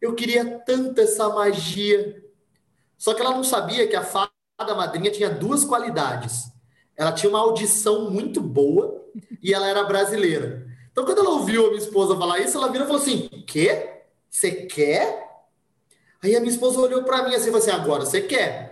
eu 0.00 0.14
queria 0.14 0.58
tanto 0.60 1.00
essa 1.00 1.28
magia. 1.28 2.22
Só 2.96 3.14
que 3.14 3.20
ela 3.20 3.34
não 3.34 3.44
sabia 3.44 3.86
que 3.86 3.96
a 3.96 4.02
fada 4.02 4.30
madrinha 4.76 5.10
tinha 5.10 5.30
duas 5.30 5.64
qualidades. 5.64 6.50
Ela 6.96 7.12
tinha 7.12 7.30
uma 7.30 7.38
audição 7.38 8.10
muito 8.10 8.40
boa 8.40 9.04
e 9.42 9.54
ela 9.54 9.68
era 9.68 9.84
brasileira. 9.84 10.66
Então, 10.90 11.04
quando 11.04 11.18
ela 11.18 11.30
ouviu 11.30 11.66
a 11.66 11.68
minha 11.68 11.78
esposa 11.82 12.16
falar 12.16 12.40
isso, 12.40 12.56
ela 12.56 12.72
virou 12.72 12.84
e 12.84 12.88
falou 12.88 13.02
assim: 13.02 13.28
Quê? 13.46 14.02
Você 14.28 14.50
quer? 14.50 15.26
Aí 16.22 16.34
a 16.34 16.40
minha 16.40 16.52
esposa 16.52 16.80
olhou 16.80 17.04
para 17.04 17.22
mim 17.22 17.34
assim 17.34 17.48
e 17.48 17.52
falou 17.52 17.58
assim: 17.58 17.70
Agora 17.70 18.04
você 18.04 18.22
quer? 18.22 18.68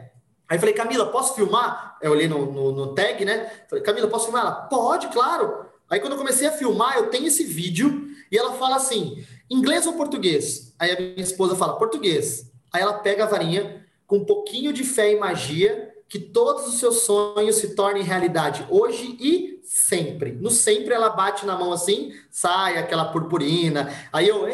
Aí 0.49 0.57
eu 0.57 0.61
falei, 0.61 0.75
Camila, 0.75 1.11
posso 1.11 1.35
filmar? 1.35 1.99
Eu 2.01 2.13
olhei 2.13 2.29
no, 2.29 2.51
no, 2.53 2.73
no 2.73 2.95
tag, 2.95 3.25
né? 3.25 3.51
Falei, 3.69 3.83
Camila, 3.83 4.09
posso 4.09 4.27
filmar? 4.27 4.43
Ela, 4.43 4.53
pode, 4.53 5.09
claro. 5.09 5.66
Aí 5.89 6.01
quando 6.01 6.13
eu 6.13 6.19
comecei 6.19 6.47
a 6.47 6.53
filmar, 6.53 6.97
eu 6.97 7.11
tenho 7.11 7.27
esse 7.27 7.45
vídeo 7.45 8.09
e 8.31 8.37
ela 8.37 8.55
fala 8.55 8.77
assim: 8.77 9.25
inglês 9.49 9.87
ou 9.87 9.93
português? 9.95 10.75
Aí 10.79 10.91
a 10.91 11.01
minha 11.01 11.23
esposa 11.23 11.55
fala, 11.57 11.79
português. 11.79 12.51
Aí 12.73 12.83
ela 12.83 12.95
pega 12.95 13.25
a 13.25 13.29
varinha, 13.29 13.87
com 14.07 14.19
um 14.19 14.25
pouquinho 14.25 14.73
de 14.73 14.85
fé 14.85 15.13
e 15.13 15.19
magia, 15.19 15.95
que 16.09 16.19
todos 16.19 16.67
os 16.67 16.79
seus 16.79 17.01
sonhos 17.01 17.57
se 17.57 17.75
tornem 17.75 18.03
realidade 18.03 18.67
hoje 18.71 19.17
e 19.21 19.61
sempre. 19.65 20.33
No 20.33 20.51
sempre 20.51 20.95
ela 20.95 21.11
bate 21.11 21.45
na 21.45 21.57
mão 21.59 21.73
assim, 21.73 22.13
sai 22.31 22.79
aquela 22.79 23.07
purpurina. 23.07 23.93
Aí 24.13 24.29
eu, 24.29 24.45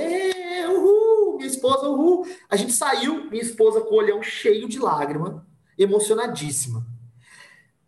uhul, 0.70 1.36
minha 1.36 1.48
esposa, 1.48 1.88
uhul. 1.88 2.26
A 2.48 2.56
gente 2.56 2.72
saiu, 2.72 3.30
minha 3.30 3.42
esposa 3.42 3.80
com 3.80 3.94
o 3.94 3.98
olhão 3.98 4.22
cheio 4.22 4.68
de 4.68 4.78
lágrima, 4.78 5.46
emocionadíssima. 5.78 6.86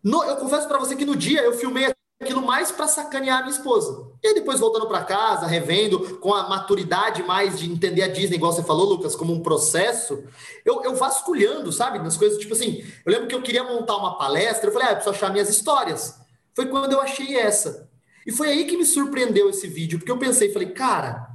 No, 0.02 0.22
eu 0.24 0.36
confesso 0.36 0.68
para 0.68 0.78
você 0.78 0.94
que 0.94 1.06
no 1.06 1.16
dia 1.16 1.42
eu 1.42 1.54
filmei 1.54 1.93
aquilo 2.24 2.44
mais 2.44 2.72
para 2.72 2.88
sacanear 2.88 3.38
a 3.38 3.42
minha 3.42 3.54
esposa. 3.54 4.10
E 4.22 4.34
depois 4.34 4.58
voltando 4.58 4.88
para 4.88 5.04
casa, 5.04 5.46
revendo, 5.46 6.18
com 6.18 6.34
a 6.34 6.48
maturidade 6.48 7.22
mais 7.22 7.58
de 7.58 7.70
entender 7.70 8.02
a 8.02 8.08
Disney, 8.08 8.36
igual 8.36 8.52
você 8.52 8.62
falou, 8.62 8.86
Lucas, 8.86 9.14
como 9.14 9.32
um 9.32 9.42
processo, 9.42 10.24
eu, 10.64 10.82
eu 10.82 10.94
vasculhando, 10.96 11.70
sabe, 11.70 11.98
nas 11.98 12.16
coisas, 12.16 12.38
tipo 12.38 12.54
assim, 12.54 12.84
eu 13.04 13.12
lembro 13.12 13.28
que 13.28 13.34
eu 13.34 13.42
queria 13.42 13.62
montar 13.62 13.96
uma 13.96 14.18
palestra, 14.18 14.68
eu 14.68 14.72
falei, 14.72 14.88
ah, 14.88 14.90
eu 14.92 14.96
preciso 14.96 15.14
achar 15.14 15.30
minhas 15.30 15.48
histórias. 15.48 16.18
Foi 16.54 16.66
quando 16.66 16.92
eu 16.92 17.00
achei 17.00 17.36
essa. 17.36 17.88
E 18.26 18.32
foi 18.32 18.48
aí 18.48 18.64
que 18.64 18.76
me 18.76 18.86
surpreendeu 18.86 19.50
esse 19.50 19.68
vídeo, 19.68 19.98
porque 19.98 20.10
eu 20.10 20.18
pensei, 20.18 20.52
falei, 20.52 20.70
cara, 20.70 21.28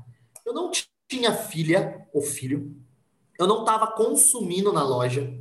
eu 0.46 0.54
não 0.54 0.72
tinha 1.08 1.34
filha 1.34 2.08
ou 2.12 2.22
filho, 2.22 2.76
eu 3.38 3.48
não 3.48 3.62
estava 3.62 3.88
consumindo 3.88 4.74
na 4.74 4.84
loja, 4.84 5.32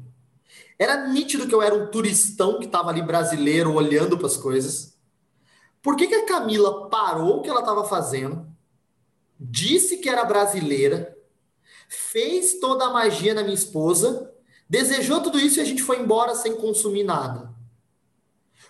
era 0.78 1.08
nítido 1.08 1.48
que 1.48 1.54
eu 1.54 1.60
era 1.60 1.74
um 1.74 1.90
turistão 1.90 2.58
que 2.58 2.66
estava 2.66 2.90
ali 2.90 3.02
brasileiro 3.02 3.72
olhando 3.74 4.16
para 4.16 4.28
as 4.28 4.36
coisas. 4.36 4.97
Por 5.88 5.96
que, 5.96 6.06
que 6.06 6.14
a 6.14 6.26
Camila 6.26 6.90
parou 6.90 7.38
o 7.38 7.40
que 7.40 7.48
ela 7.48 7.60
estava 7.60 7.82
fazendo, 7.82 8.46
disse 9.40 9.96
que 9.96 10.10
era 10.10 10.22
brasileira, 10.22 11.16
fez 11.88 12.60
toda 12.60 12.84
a 12.84 12.90
magia 12.90 13.32
na 13.32 13.40
minha 13.40 13.54
esposa, 13.54 14.30
desejou 14.68 15.22
tudo 15.22 15.40
isso 15.40 15.58
e 15.58 15.62
a 15.62 15.64
gente 15.64 15.82
foi 15.82 15.98
embora 15.98 16.34
sem 16.34 16.56
consumir 16.56 17.04
nada? 17.04 17.54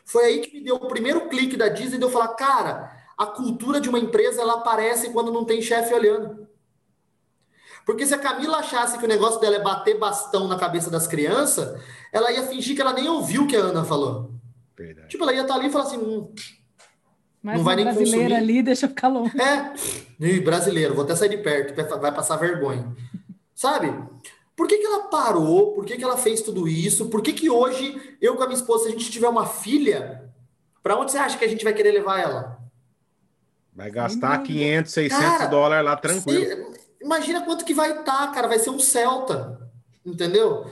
Foi 0.04 0.26
aí 0.26 0.38
que 0.38 0.58
me 0.58 0.64
deu 0.64 0.76
o 0.76 0.86
primeiro 0.86 1.28
clique 1.28 1.56
da 1.56 1.68
Disney 1.68 1.98
de 1.98 2.04
eu 2.04 2.08
falar, 2.08 2.28
cara, 2.36 2.96
a 3.18 3.26
cultura 3.26 3.80
de 3.80 3.88
uma 3.88 3.98
empresa 3.98 4.40
ela 4.40 4.54
aparece 4.54 5.10
quando 5.10 5.32
não 5.32 5.44
tem 5.44 5.60
chefe 5.60 5.92
olhando. 5.92 6.46
Porque 7.84 8.06
se 8.06 8.14
a 8.14 8.18
Camila 8.18 8.58
achasse 8.58 8.96
que 8.96 9.04
o 9.04 9.08
negócio 9.08 9.40
dela 9.40 9.56
é 9.56 9.60
bater 9.60 9.98
bastão 9.98 10.46
na 10.46 10.56
cabeça 10.56 10.88
das 10.88 11.08
crianças, 11.08 11.82
ela 12.12 12.30
ia 12.30 12.46
fingir 12.46 12.76
que 12.76 12.80
ela 12.80 12.92
nem 12.92 13.08
ouviu 13.08 13.42
o 13.42 13.48
que 13.48 13.56
a 13.56 13.60
Ana 13.60 13.84
falou. 13.84 14.38
Verdade. 14.76 15.08
Tipo, 15.08 15.24
ela 15.24 15.34
ia 15.34 15.42
estar 15.42 15.56
ali 15.56 15.66
e 15.66 15.72
falar 15.72 15.86
assim. 15.86 15.98
Hum, 15.98 16.32
Mas 17.48 17.56
não 17.56 17.64
vai 17.64 17.76
nem 17.76 17.84
brasileira 17.86 18.34
consumir. 18.34 18.34
ali, 18.34 18.62
deixa 18.62 18.84
eu 18.84 18.90
ficar 18.90 19.08
longe. 19.08 19.32
É, 19.40 19.72
e 20.20 20.38
brasileiro, 20.38 20.94
vou 20.94 21.02
até 21.02 21.16
sair 21.16 21.30
de 21.30 21.38
perto, 21.38 21.74
vai 21.98 22.12
passar 22.12 22.36
vergonha. 22.36 22.94
Sabe? 23.54 23.90
Por 24.54 24.68
que, 24.68 24.76
que 24.76 24.84
ela 24.84 25.04
parou? 25.04 25.72
Por 25.72 25.86
que, 25.86 25.96
que 25.96 26.04
ela 26.04 26.18
fez 26.18 26.42
tudo 26.42 26.68
isso? 26.68 27.06
Por 27.06 27.22
que, 27.22 27.32
que 27.32 27.48
hoje, 27.48 27.98
eu 28.20 28.36
com 28.36 28.42
a 28.42 28.46
minha 28.46 28.58
esposa, 28.58 28.82
se 28.82 28.88
a 28.90 28.92
gente 28.92 29.10
tiver 29.10 29.28
uma 29.28 29.46
filha, 29.46 30.30
para 30.82 30.98
onde 30.98 31.10
você 31.10 31.16
acha 31.16 31.38
que 31.38 31.44
a 31.46 31.48
gente 31.48 31.64
vai 31.64 31.72
querer 31.72 31.92
levar 31.92 32.20
ela? 32.20 32.58
Vai 33.74 33.90
gastar 33.90 34.42
500, 34.42 34.92
600 34.92 35.26
cara, 35.26 35.46
dólares 35.46 35.84
lá 35.86 35.96
tranquilo. 35.96 36.70
Imagina 37.00 37.46
quanto 37.46 37.64
que 37.64 37.72
vai 37.72 37.92
estar, 37.92 38.26
tá, 38.26 38.28
cara. 38.28 38.46
Vai 38.46 38.58
ser 38.58 38.68
um 38.68 38.78
Celta. 38.78 39.57
Entendeu? 40.08 40.64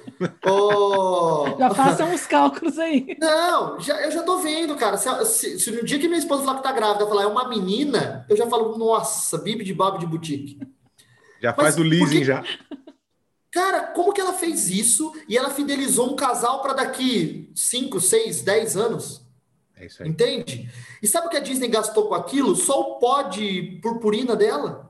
oh... 0.46 1.44
Já 1.58 1.70
façam 1.74 2.14
os 2.14 2.26
cálculos 2.26 2.78
aí. 2.78 3.16
Não, 3.20 3.78
já, 3.78 4.00
eu 4.02 4.10
já 4.10 4.22
tô 4.22 4.38
vendo, 4.38 4.74
cara. 4.76 4.96
Se, 4.96 5.24
se, 5.26 5.60
se, 5.60 5.70
no 5.70 5.84
dia 5.84 5.98
que 5.98 6.08
minha 6.08 6.18
esposa 6.18 6.42
falar 6.42 6.56
que 6.56 6.62
tá 6.62 6.72
grávida, 6.72 7.06
falar 7.06 7.22
é 7.22 7.26
uma 7.26 7.48
menina, 7.48 8.24
eu 8.28 8.36
já 8.36 8.46
falo, 8.46 8.76
nossa, 8.78 9.38
bibi 9.38 9.64
de 9.64 9.74
babo 9.74 9.98
de 9.98 10.06
boutique. 10.06 10.58
Já 11.40 11.54
Mas, 11.56 11.56
faz 11.56 11.78
o 11.78 11.82
leasing 11.82 12.04
porque... 12.06 12.24
já. 12.24 12.44
Cara, 13.50 13.86
como 13.88 14.12
que 14.12 14.20
ela 14.20 14.32
fez 14.32 14.68
isso 14.68 15.12
e 15.28 15.36
ela 15.36 15.50
fidelizou 15.50 16.12
um 16.12 16.16
casal 16.16 16.60
para 16.60 16.74
daqui 16.74 17.50
5, 17.54 18.00
6, 18.00 18.42
10 18.42 18.76
anos? 18.76 19.26
É 19.76 19.86
isso 19.86 20.02
aí. 20.02 20.08
Entende? 20.08 20.70
E 21.02 21.06
sabe 21.06 21.26
o 21.26 21.30
que 21.30 21.36
a 21.36 21.40
Disney 21.40 21.68
gastou 21.68 22.08
com 22.08 22.14
aquilo? 22.14 22.56
Só 22.56 22.80
o 22.80 22.98
pó 22.98 23.22
de 23.22 23.78
purpurina 23.82 24.34
dela. 24.34 24.85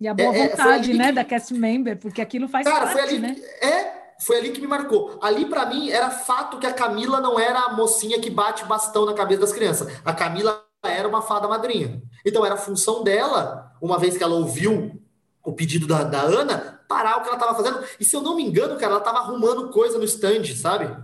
E 0.00 0.08
a 0.08 0.14
boa 0.14 0.34
é, 0.34 0.38
é 0.40 0.48
vontade, 0.48 0.94
né, 0.94 1.06
que... 1.06 1.12
da 1.12 1.24
cast 1.24 1.52
member, 1.52 1.98
porque 1.98 2.22
aquilo 2.22 2.48
faz 2.48 2.66
Cara, 2.66 2.86
parte, 2.86 2.92
foi 2.92 3.02
ali, 3.02 3.18
né? 3.18 3.36
É, 3.60 4.00
foi 4.18 4.38
ali 4.38 4.50
que 4.50 4.60
me 4.60 4.66
marcou. 4.66 5.18
Ali, 5.20 5.44
para 5.44 5.66
mim, 5.66 5.90
era 5.90 6.10
fato 6.10 6.58
que 6.58 6.66
a 6.66 6.72
Camila 6.72 7.20
não 7.20 7.38
era 7.38 7.60
a 7.66 7.72
mocinha 7.74 8.18
que 8.18 8.30
bate 8.30 8.64
bastão 8.64 9.04
na 9.04 9.12
cabeça 9.12 9.42
das 9.42 9.52
crianças. 9.52 9.88
A 10.04 10.14
Camila 10.14 10.64
era 10.82 11.06
uma 11.06 11.20
fada 11.20 11.46
madrinha. 11.46 12.02
Então, 12.24 12.44
era 12.46 12.56
função 12.56 13.04
dela, 13.04 13.72
uma 13.80 13.98
vez 13.98 14.16
que 14.16 14.22
ela 14.22 14.34
ouviu 14.34 14.98
o 15.44 15.52
pedido 15.52 15.86
da, 15.86 16.02
da 16.02 16.22
Ana, 16.22 16.80
parar 16.88 17.18
o 17.18 17.20
que 17.22 17.28
ela 17.28 17.36
estava 17.36 17.54
fazendo. 17.54 17.84
E 17.98 18.04
se 18.04 18.16
eu 18.16 18.22
não 18.22 18.36
me 18.36 18.42
engano, 18.42 18.76
cara, 18.76 18.92
ela 18.92 18.98
estava 18.98 19.18
arrumando 19.18 19.70
coisa 19.70 19.98
no 19.98 20.04
stand, 20.04 20.44
sabe? 20.56 20.94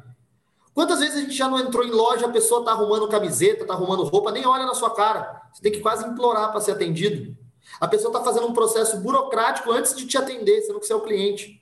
Quantas 0.75 1.01
vezes 1.01 1.17
a 1.17 1.21
gente 1.21 1.33
já 1.33 1.49
não 1.49 1.59
entrou 1.59 1.85
em 1.85 1.91
loja, 1.91 2.27
a 2.27 2.33
pessoa 2.33 2.65
tá 2.65 2.73
arrumando 2.73 3.09
camiseta, 3.09 3.67
tá 3.67 3.73
arrumando 3.73 4.05
roupa, 4.05 4.31
nem 4.31 4.47
olha 4.47 4.67
na 4.67 4.75
sua 4.75 4.95
cara. 4.95 5.43
Você 5.53 5.63
tem 5.63 5.73
que 5.73 5.81
quase 5.81 6.07
implorar 6.07 6.51
para 6.51 6.61
ser 6.61 6.73
atendido. 6.73 7.35
A 7.81 7.89
pessoa 7.89 8.11
está 8.11 8.25
fazendo 8.25 8.47
um 8.47 8.53
processo 8.53 8.99
burocrático 8.99 9.71
antes 9.71 9.95
de 9.95 10.07
te 10.07 10.17
atender, 10.17 10.63
sendo 10.63 10.81
que 10.81 10.87
você 10.87 10.93
é 10.93 10.97
o 10.97 11.03
cliente. 11.03 11.61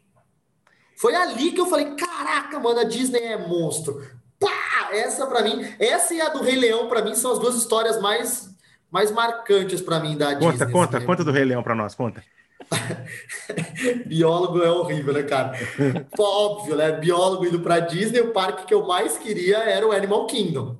Foi 0.97 1.15
ali 1.15 1.53
que 1.53 1.61
eu 1.61 1.67
falei: 1.67 1.95
caraca, 1.95 2.59
mano, 2.61 2.81
a 2.81 2.85
Disney 2.85 3.23
é 3.23 3.37
monstro. 3.37 4.03
Pá! 4.39 4.91
Essa 4.93 5.27
para 5.27 5.43
mim, 5.43 5.65
essa 5.79 6.15
e 6.15 6.21
a 6.21 6.29
do 6.29 6.43
Rei 6.43 6.57
Leão, 6.57 6.89
para 6.89 7.03
mim, 7.03 7.15
são 7.15 7.33
as 7.33 7.39
duas 7.39 7.57
histórias 7.57 8.01
mais, 8.01 8.49
mais 8.91 9.11
marcantes 9.11 9.81
para 9.81 9.99
mim 9.99 10.17
da 10.17 10.35
conta, 10.35 10.51
Disney. 10.53 10.73
Conta, 10.73 10.73
conta, 10.73 11.01
conta 11.01 11.25
do 11.25 11.33
Rei 11.33 11.45
Leão 11.45 11.63
para 11.63 11.75
nós, 11.75 11.95
conta. 11.95 12.23
Biólogo 14.07 14.63
é 14.63 14.71
horrível, 14.71 15.13
né, 15.13 15.23
cara? 15.23 15.53
Óbvio, 16.19 16.77
né? 16.77 16.93
Biólogo 16.93 17.45
indo 17.45 17.61
para 17.61 17.81
Disney, 17.81 18.21
o 18.21 18.33
parque 18.33 18.67
que 18.67 18.75
eu 18.75 18.87
mais 18.87 19.19
queria 19.19 19.59
era 19.59 19.87
o 19.87 19.93
Animal 19.93 20.27
Kingdom. 20.27 20.77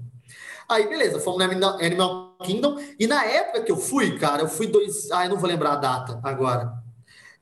Aí, 0.69 0.89
beleza, 0.89 1.21
fomos 1.21 1.39
no 1.39 1.67
Animal 1.81 2.24
Kingdom. 2.43 2.77
E 2.99 3.07
na 3.07 3.25
época 3.25 3.63
que 3.63 3.73
eu 3.73 3.77
fui, 3.77 4.19
cara, 4.19 4.43
eu 4.43 4.49
fui 4.49 4.67
dois. 4.67 5.11
Ah, 5.11 5.25
eu 5.25 5.31
não 5.31 5.39
vou 5.39 5.49
lembrar 5.49 5.73
a 5.73 5.77
data 5.77 6.21
agora. 6.23 6.85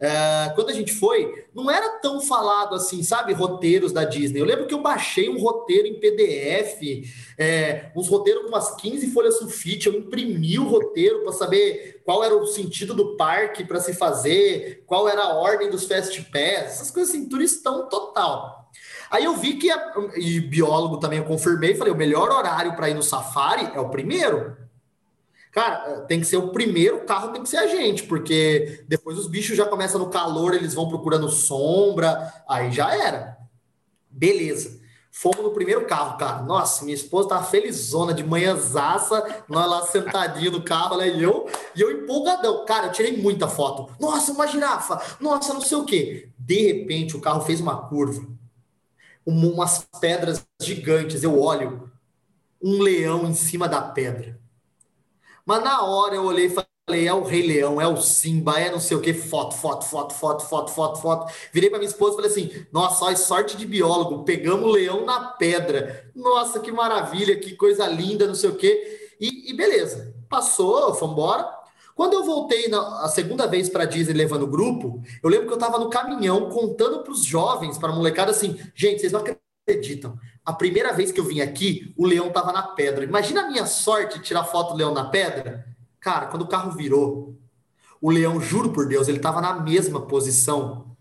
É, 0.02 0.50
quando 0.56 0.70
a 0.70 0.72
gente 0.72 0.92
foi, 0.92 1.46
não 1.54 1.70
era 1.70 2.00
tão 2.00 2.20
falado 2.20 2.74
assim, 2.74 3.04
sabe, 3.04 3.32
roteiros 3.32 3.92
da 3.92 4.02
Disney. 4.02 4.40
Eu 4.40 4.44
lembro 4.44 4.66
que 4.66 4.74
eu 4.74 4.82
baixei 4.82 5.28
um 5.28 5.40
roteiro 5.40 5.86
em 5.86 6.00
PDF, 6.00 7.06
é, 7.38 7.92
uns 7.94 8.08
roteiros 8.08 8.42
com 8.42 8.48
umas 8.48 8.74
15 8.74 9.12
folhas 9.12 9.38
sulfite, 9.38 9.86
eu 9.86 9.94
imprimi 9.94 10.58
o 10.58 10.66
roteiro 10.66 11.22
para 11.22 11.30
saber 11.30 12.02
qual 12.04 12.24
era 12.24 12.34
o 12.36 12.48
sentido 12.48 12.94
do 12.94 13.16
parque 13.16 13.64
para 13.64 13.78
se 13.78 13.94
fazer, 13.94 14.82
qual 14.88 15.08
era 15.08 15.22
a 15.22 15.34
ordem 15.34 15.70
dos 15.70 15.84
fast 15.84 16.20
pass, 16.32 16.64
essas 16.64 16.90
coisas 16.90 17.14
assim, 17.14 17.28
turistão 17.28 17.88
total. 17.88 18.72
Aí 19.08 19.24
eu 19.24 19.36
vi 19.36 19.54
que, 19.54 19.70
a, 19.70 19.92
e 20.16 20.40
biólogo 20.40 20.96
também 20.96 21.20
eu 21.20 21.24
confirmei, 21.24 21.76
falei, 21.76 21.92
o 21.92 21.96
melhor 21.96 22.28
horário 22.28 22.74
para 22.74 22.90
ir 22.90 22.94
no 22.94 23.04
safari 23.04 23.70
é 23.72 23.78
o 23.78 23.88
primeiro. 23.88 24.56
Cara, 25.52 26.00
tem 26.02 26.18
que 26.18 26.26
ser 26.26 26.38
o 26.38 26.48
primeiro 26.48 27.04
carro, 27.04 27.32
tem 27.32 27.42
que 27.42 27.48
ser 27.48 27.58
a 27.58 27.66
gente, 27.66 28.04
porque 28.04 28.84
depois 28.88 29.18
os 29.18 29.28
bichos 29.28 29.56
já 29.56 29.66
começam 29.66 30.00
no 30.00 30.08
calor, 30.08 30.54
eles 30.54 30.74
vão 30.74 30.88
procurando 30.88 31.28
sombra, 31.28 32.32
aí 32.48 32.72
já 32.72 32.94
era. 32.94 33.36
Beleza. 34.10 34.80
Fomos 35.10 35.42
no 35.42 35.52
primeiro 35.52 35.84
carro, 35.86 36.16
cara. 36.16 36.42
Nossa, 36.42 36.84
minha 36.84 36.94
esposa 36.94 37.28
tava 37.28 37.44
felizona 37.44 38.14
de 38.14 38.24
manhãzaça, 38.24 39.44
nós 39.46 39.70
lá 39.70 39.82
sentadinho 39.82 40.52
no 40.52 40.62
carro, 40.62 40.96
né? 40.96 41.08
E 41.08 41.22
eu, 41.22 41.46
e 41.76 41.82
eu 41.82 41.92
empolgadão. 41.92 42.64
Cara, 42.64 42.86
eu 42.86 42.92
tirei 42.92 43.18
muita 43.18 43.46
foto. 43.46 43.94
Nossa, 44.00 44.32
uma 44.32 44.46
girafa. 44.48 45.02
Nossa, 45.20 45.52
não 45.52 45.60
sei 45.60 45.76
o 45.76 45.84
quê. 45.84 46.30
De 46.38 46.66
repente, 46.66 47.14
o 47.14 47.20
carro 47.20 47.42
fez 47.42 47.60
uma 47.60 47.88
curva 47.88 48.26
umas 49.24 49.86
pedras 50.00 50.44
gigantes. 50.60 51.22
Eu 51.22 51.40
olho 51.40 51.90
um 52.60 52.80
leão 52.80 53.26
em 53.26 53.34
cima 53.34 53.68
da 53.68 53.82
pedra. 53.82 54.40
Mas 55.44 55.62
na 55.62 55.84
hora 55.84 56.14
eu 56.14 56.24
olhei 56.24 56.46
e 56.46 56.50
falei: 56.50 57.06
é 57.06 57.14
o 57.14 57.22
Rei 57.22 57.46
Leão, 57.46 57.80
é 57.80 57.86
o 57.86 57.96
Simba, 57.96 58.58
é 58.58 58.70
não 58.70 58.80
sei 58.80 58.96
o 58.96 59.00
que. 59.00 59.14
Foto, 59.14 59.54
foto, 59.54 59.84
foto, 59.84 60.14
foto, 60.14 60.44
foto, 60.44 60.70
foto, 60.72 61.00
foto. 61.00 61.32
Virei 61.52 61.70
para 61.70 61.78
minha 61.78 61.90
esposa 61.90 62.12
e 62.12 62.16
falei 62.16 62.30
assim: 62.30 62.66
nossa, 62.72 63.04
olha, 63.04 63.16
sorte 63.16 63.56
de 63.56 63.66
biólogo, 63.66 64.24
pegamos 64.24 64.64
o 64.64 64.72
leão 64.72 65.04
na 65.04 65.20
pedra. 65.32 66.10
Nossa, 66.14 66.60
que 66.60 66.72
maravilha, 66.72 67.38
que 67.38 67.54
coisa 67.54 67.86
linda, 67.86 68.26
não 68.26 68.34
sei 68.34 68.50
o 68.50 68.56
que. 68.56 69.00
E, 69.20 69.52
beleza, 69.54 70.14
passou, 70.28 70.92
fomos 70.94 71.12
embora. 71.12 71.62
Quando 71.94 72.14
eu 72.14 72.24
voltei 72.24 72.68
na, 72.68 73.04
a 73.04 73.08
segunda 73.08 73.46
vez 73.46 73.68
para 73.68 73.84
Disney 73.84 74.14
levando 74.14 74.42
o 74.42 74.48
grupo, 74.48 75.00
eu 75.22 75.30
lembro 75.30 75.46
que 75.46 75.52
eu 75.52 75.58
estava 75.58 75.78
no 75.78 75.90
caminhão 75.90 76.48
contando 76.48 77.02
para 77.02 77.12
os 77.12 77.24
jovens, 77.24 77.78
para 77.78 77.90
a 77.90 77.94
molecada 77.94 78.30
assim: 78.32 78.58
gente, 78.74 79.00
vocês 79.00 79.12
não 79.12 79.20
acreditam. 79.20 79.41
A 80.44 80.52
primeira 80.52 80.92
vez 80.92 81.12
que 81.12 81.20
eu 81.20 81.24
vim 81.24 81.40
aqui, 81.40 81.94
o 81.96 82.06
leão 82.06 82.28
estava 82.28 82.52
na 82.52 82.62
pedra. 82.62 83.04
Imagina 83.04 83.42
a 83.42 83.48
minha 83.48 83.66
sorte 83.66 84.18
de 84.18 84.24
tirar 84.24 84.44
foto 84.44 84.72
do 84.72 84.78
leão 84.78 84.92
na 84.92 85.04
pedra. 85.04 85.66
Cara, 86.00 86.26
quando 86.26 86.42
o 86.42 86.48
carro 86.48 86.72
virou, 86.72 87.38
o 88.00 88.10
leão, 88.10 88.40
juro 88.40 88.72
por 88.72 88.86
Deus, 88.88 89.06
ele 89.06 89.18
estava 89.18 89.40
na 89.40 89.60
mesma 89.60 90.00
posição 90.00 90.96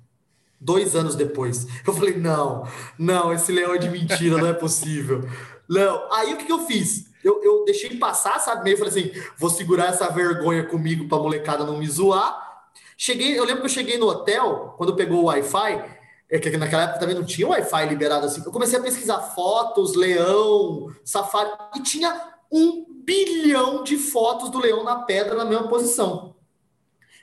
dois 0.60 0.96
anos 0.96 1.16
depois. 1.16 1.66
Eu 1.86 1.94
falei: 1.94 2.18
não, 2.18 2.68
não, 2.98 3.34
esse 3.34 3.52
leão 3.52 3.74
é 3.74 3.78
de 3.80 3.90
mentira, 3.90 4.38
não 4.38 4.48
é 4.48 4.54
possível. 4.54 5.28
Não. 5.68 6.14
Aí 6.14 6.34
o 6.34 6.38
que, 6.38 6.46
que 6.46 6.52
eu 6.52 6.68
fiz? 6.68 7.12
eu, 7.24 7.42
eu 7.44 7.66
deixei 7.66 7.98
passar, 7.98 8.40
sabe? 8.40 8.64
Meio 8.64 8.78
falei 8.78 8.92
assim, 8.92 9.12
vou 9.38 9.50
segurar 9.50 9.88
essa 9.88 10.10
vergonha 10.10 10.66
comigo 10.66 11.08
pra 11.08 11.18
molecada 11.18 11.64
não 11.64 11.78
me 11.78 11.88
zoar. 11.88 12.50
Cheguei, 12.98 13.38
eu 13.38 13.44
lembro 13.44 13.62
que 13.62 13.66
eu 13.66 13.74
cheguei 13.74 13.98
no 13.98 14.08
hotel, 14.08 14.76
quando 14.78 14.96
pegou 14.96 15.22
o 15.22 15.26
Wi-Fi, 15.26 16.01
é 16.32 16.40
que 16.40 16.58
naquela 16.58 16.84
época 16.84 17.00
também 17.00 17.16
não 17.16 17.26
tinha 17.26 17.48
Wi-Fi 17.48 17.86
liberado 17.88 18.26
assim. 18.26 18.42
Eu 18.46 18.52
comecei 18.52 18.80
a 18.80 18.82
pesquisar 18.82 19.20
fotos, 19.20 19.96
leão, 19.96 20.94
safari, 21.04 21.52
e 21.76 21.82
tinha 21.82 22.30
um 22.52 22.86
bilhão 23.04 23.84
de 23.84 23.98
fotos 23.98 24.50
do 24.50 24.60
leão 24.60 24.84
na 24.84 25.02
pedra 25.04 25.36
na 25.36 25.46
mesma 25.46 25.68
posição. 25.68 26.36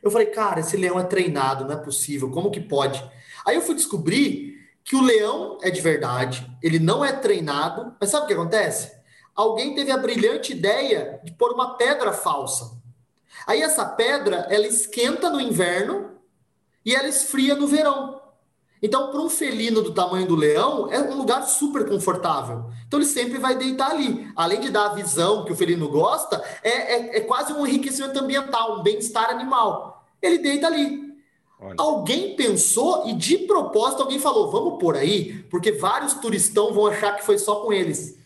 Eu 0.03 0.11
falei, 0.11 0.27
cara, 0.27 0.61
esse 0.61 0.77
leão 0.77 1.01
é 1.01 1.05
treinado, 1.05 1.65
não 1.65 1.73
é 1.73 1.77
possível, 1.77 2.31
como 2.31 2.51
que 2.51 2.61
pode? 2.61 3.03
Aí 3.47 3.57
eu 3.57 3.63
fui 3.63 3.75
descobrir 3.75 4.59
que 4.85 4.95
o 4.95 5.03
leão 5.03 5.59
é 5.63 5.71
de 5.71 5.81
verdade, 5.81 6.49
ele 6.63 6.79
não 6.79 7.05
é 7.05 7.13
treinado, 7.13 7.95
mas 8.01 8.11
sabe 8.11 8.25
o 8.25 8.27
que 8.27 8.35
acontece? 8.35 8.99
alguém 9.39 9.73
teve 9.73 9.93
a 9.93 9.97
brilhante 9.97 10.51
ideia 10.51 11.21
de 11.23 11.31
pôr 11.31 11.53
uma 11.53 11.77
pedra 11.77 12.13
falsa. 12.13 12.77
Aí 13.47 13.63
essa 13.63 13.87
pedra, 13.87 14.49
ela 14.51 14.67
esquenta 14.67 15.31
no 15.31 15.41
inverno 15.41 16.19
e 16.85 16.93
ela 16.93 17.07
esfria 17.07 17.55
no 17.55 17.69
verão. 17.69 18.18
Então, 18.83 19.11
para 19.11 19.21
um 19.21 19.29
felino 19.29 19.83
do 19.83 19.93
tamanho 19.93 20.27
do 20.27 20.37
leão, 20.37 20.89
é 20.91 21.01
um 21.01 21.17
lugar 21.17 21.43
super 21.43 21.89
confortável. 21.89 22.71
Então, 22.87 22.99
ele 22.99 23.09
sempre 23.09 23.39
vai 23.39 23.57
deitar 23.57 23.91
ali. 23.91 24.31
Além 24.37 24.61
de 24.61 24.71
dar 24.71 24.87
a 24.87 24.95
visão 24.95 25.45
que 25.45 25.53
o 25.53 25.57
felino 25.57 25.89
gosta, 25.89 26.43
é, 26.63 26.71
é, 26.71 27.17
é 27.19 27.21
quase 27.21 27.53
um 27.53 27.67
enriquecimento 27.67 28.19
ambiental, 28.19 28.79
um 28.79 28.83
bem-estar 28.83 29.31
animal. 29.31 30.05
Ele 30.23 30.39
deita 30.39 30.67
ali. 30.67 31.09
Olha. 31.61 31.75
Alguém 31.77 32.37
pensou 32.37 33.09
e, 33.09 33.13
de 33.13 33.39
propósito, 33.39 34.03
alguém 34.03 34.19
falou: 34.19 34.51
vamos 34.51 34.79
por 34.79 34.97
aí, 34.97 35.45
porque 35.51 35.73
vários 35.73 36.15
turistão 36.15 36.73
vão 36.73 36.87
achar 36.87 37.17
que 37.17 37.27
foi 37.27 37.39
só 37.39 37.57
com 37.57 37.73
eles. 37.73 38.17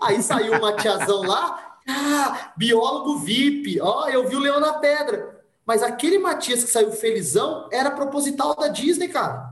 Aí 0.00 0.22
saiu 0.22 0.58
uma 0.58 0.72
tiazão 0.72 1.22
lá, 1.22 1.78
ah, 1.88 2.52
biólogo 2.56 3.18
VIP, 3.18 3.80
ó, 3.80 4.08
eu 4.08 4.28
vi 4.28 4.36
o 4.36 4.40
Leão 4.40 4.60
na 4.60 4.74
Pedra. 4.74 5.40
Mas 5.64 5.82
aquele 5.82 6.18
Matias 6.18 6.64
que 6.64 6.70
saiu 6.70 6.90
felizão 6.90 7.68
era 7.70 7.90
proposital 7.90 8.56
da 8.56 8.68
Disney, 8.68 9.08
cara. 9.08 9.49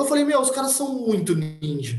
Eu 0.00 0.06
falei, 0.06 0.24
meu, 0.24 0.40
os 0.40 0.50
caras 0.50 0.72
são 0.72 0.94
muito 0.94 1.34
ninja. 1.34 1.98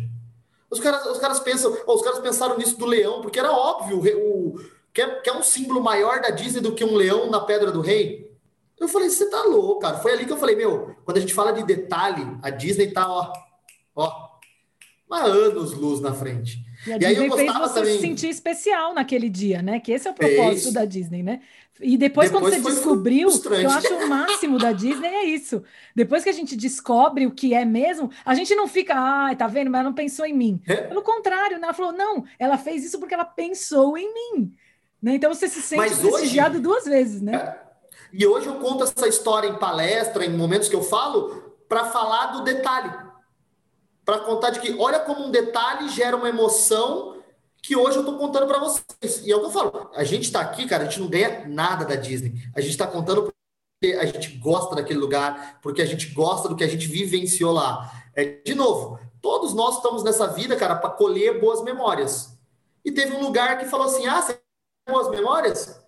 Os 0.69 0.79
caras, 0.79 1.05
os 1.05 1.17
caras 1.17 1.39
pensam, 1.39 1.75
os 1.85 2.01
caras 2.01 2.19
pensaram 2.19 2.57
nisso 2.57 2.77
do 2.77 2.85
leão, 2.85 3.21
porque 3.21 3.39
era 3.39 3.51
óbvio 3.51 3.99
o, 4.17 4.59
Quer, 4.93 5.21
quer 5.21 5.33
um 5.33 5.43
símbolo 5.43 5.81
maior 5.81 6.21
da 6.21 6.29
Disney 6.29 6.61
do 6.61 6.73
que 6.73 6.83
um 6.83 6.95
leão 6.95 7.29
na 7.29 7.39
Pedra 7.39 7.71
do 7.71 7.81
Rei? 7.81 8.29
Eu 8.77 8.87
falei, 8.87 9.09
você 9.09 9.29
tá 9.29 9.43
louco, 9.43 9.79
cara. 9.79 9.99
Foi 9.99 10.11
ali 10.11 10.25
que 10.25 10.33
eu 10.33 10.37
falei, 10.37 10.55
meu, 10.55 10.95
quando 11.05 11.17
a 11.17 11.19
gente 11.19 11.33
fala 11.33 11.51
de 11.53 11.63
detalhe, 11.63 12.37
a 12.41 12.49
Disney 12.49 12.91
tá, 12.91 13.09
ó, 13.09 13.31
ó, 13.95 14.29
há 15.09 15.23
anos 15.23 15.71
luz 15.73 16.01
na 16.01 16.13
frente. 16.13 16.59
E 16.85 16.93
a 16.93 16.95
e 16.95 16.99
Disney 16.99 17.31
fez 17.31 17.53
você 17.53 17.73
também... 17.73 17.95
se 17.95 18.01
sentir 18.01 18.29
especial 18.29 18.93
naquele 18.93 19.29
dia, 19.29 19.61
né? 19.61 19.79
Que 19.79 19.91
esse 19.91 20.07
é 20.07 20.11
o 20.11 20.13
propósito 20.13 20.63
fez. 20.63 20.73
da 20.73 20.85
Disney, 20.85 21.21
né? 21.21 21.41
E 21.79 21.97
depois, 21.97 22.29
depois 22.29 22.31
quando 22.31 22.63
você 22.63 22.75
descobriu, 22.75 23.29
eu 23.29 23.69
acho 23.69 23.93
o 23.93 24.07
máximo 24.07 24.57
da 24.57 24.71
Disney 24.71 25.07
é 25.07 25.25
isso. 25.25 25.63
Depois 25.95 26.23
que 26.23 26.29
a 26.29 26.33
gente 26.33 26.55
descobre 26.55 27.25
o 27.25 27.31
que 27.31 27.53
é 27.53 27.65
mesmo, 27.65 28.11
a 28.23 28.35
gente 28.35 28.53
não 28.53 28.67
fica, 28.67 28.93
ah, 28.95 29.35
tá 29.35 29.47
vendo, 29.47 29.71
mas 29.71 29.79
ela 29.79 29.89
não 29.89 29.95
pensou 29.95 30.25
em 30.25 30.33
mim. 30.33 30.61
É? 30.67 30.75
Pelo 30.75 31.01
contrário, 31.01 31.57
né? 31.57 31.63
ela 31.63 31.73
falou, 31.73 31.91
não, 31.91 32.23
ela 32.37 32.57
fez 32.57 32.83
isso 32.83 32.99
porque 32.99 33.13
ela 33.13 33.25
pensou 33.25 33.97
em 33.97 34.13
mim. 34.13 34.53
Né? 35.01 35.15
Então 35.15 35.33
você 35.33 35.47
se 35.47 35.61
sente 35.61 35.79
mas 35.79 35.97
prestigiado 35.97 36.55
hoje... 36.55 36.63
duas 36.63 36.85
vezes, 36.85 37.21
né? 37.21 37.35
É. 37.35 37.71
E 38.13 38.27
hoje 38.27 38.47
eu 38.47 38.55
conto 38.55 38.83
essa 38.83 39.07
história 39.07 39.47
em 39.47 39.57
palestra, 39.57 40.25
em 40.25 40.35
momentos 40.35 40.67
que 40.67 40.75
eu 40.75 40.83
falo, 40.83 41.55
para 41.67 41.85
falar 41.85 42.27
do 42.27 42.43
detalhe. 42.43 42.91
Para 44.05 44.19
contar 44.19 44.49
de 44.49 44.59
que, 44.59 44.73
olha 44.79 44.99
como 44.99 45.25
um 45.25 45.31
detalhe 45.31 45.89
gera 45.89 46.15
uma 46.15 46.29
emoção 46.29 47.21
que 47.61 47.75
hoje 47.75 47.97
eu 47.97 48.01
estou 48.01 48.17
contando 48.17 48.47
para 48.47 48.59
vocês. 48.59 49.25
E 49.25 49.31
é 49.31 49.35
o 49.35 49.39
que 49.39 49.45
eu 49.45 49.51
falo. 49.51 49.89
A 49.93 50.03
gente 50.03 50.23
está 50.23 50.41
aqui, 50.41 50.67
cara, 50.67 50.83
a 50.83 50.85
gente 50.87 50.99
não 50.99 51.07
ganha 51.07 51.47
nada 51.47 51.85
da 51.85 51.95
Disney. 51.95 52.33
A 52.55 52.61
gente 52.61 52.71
está 52.71 52.87
contando 52.87 53.31
porque 53.81 53.95
a 53.95 54.05
gente 54.05 54.37
gosta 54.37 54.75
daquele 54.75 54.99
lugar, 54.99 55.59
porque 55.61 55.81
a 55.81 55.85
gente 55.85 56.07
gosta 56.07 56.49
do 56.49 56.55
que 56.55 56.63
a 56.63 56.67
gente 56.67 56.87
vivenciou 56.87 57.51
lá. 57.51 57.91
É, 58.15 58.25
de 58.25 58.55
novo, 58.55 58.99
todos 59.21 59.53
nós 59.53 59.77
estamos 59.77 60.03
nessa 60.03 60.27
vida, 60.27 60.55
cara, 60.55 60.75
para 60.75 60.89
colher 60.89 61.39
boas 61.39 61.63
memórias. 61.63 62.37
E 62.83 62.91
teve 62.91 63.15
um 63.15 63.21
lugar 63.21 63.57
que 63.59 63.65
falou 63.65 63.85
assim: 63.85 64.07
ah, 64.07 64.21
você 64.21 64.33
tem 64.33 64.93
boas 64.93 65.09
memórias? 65.09 65.79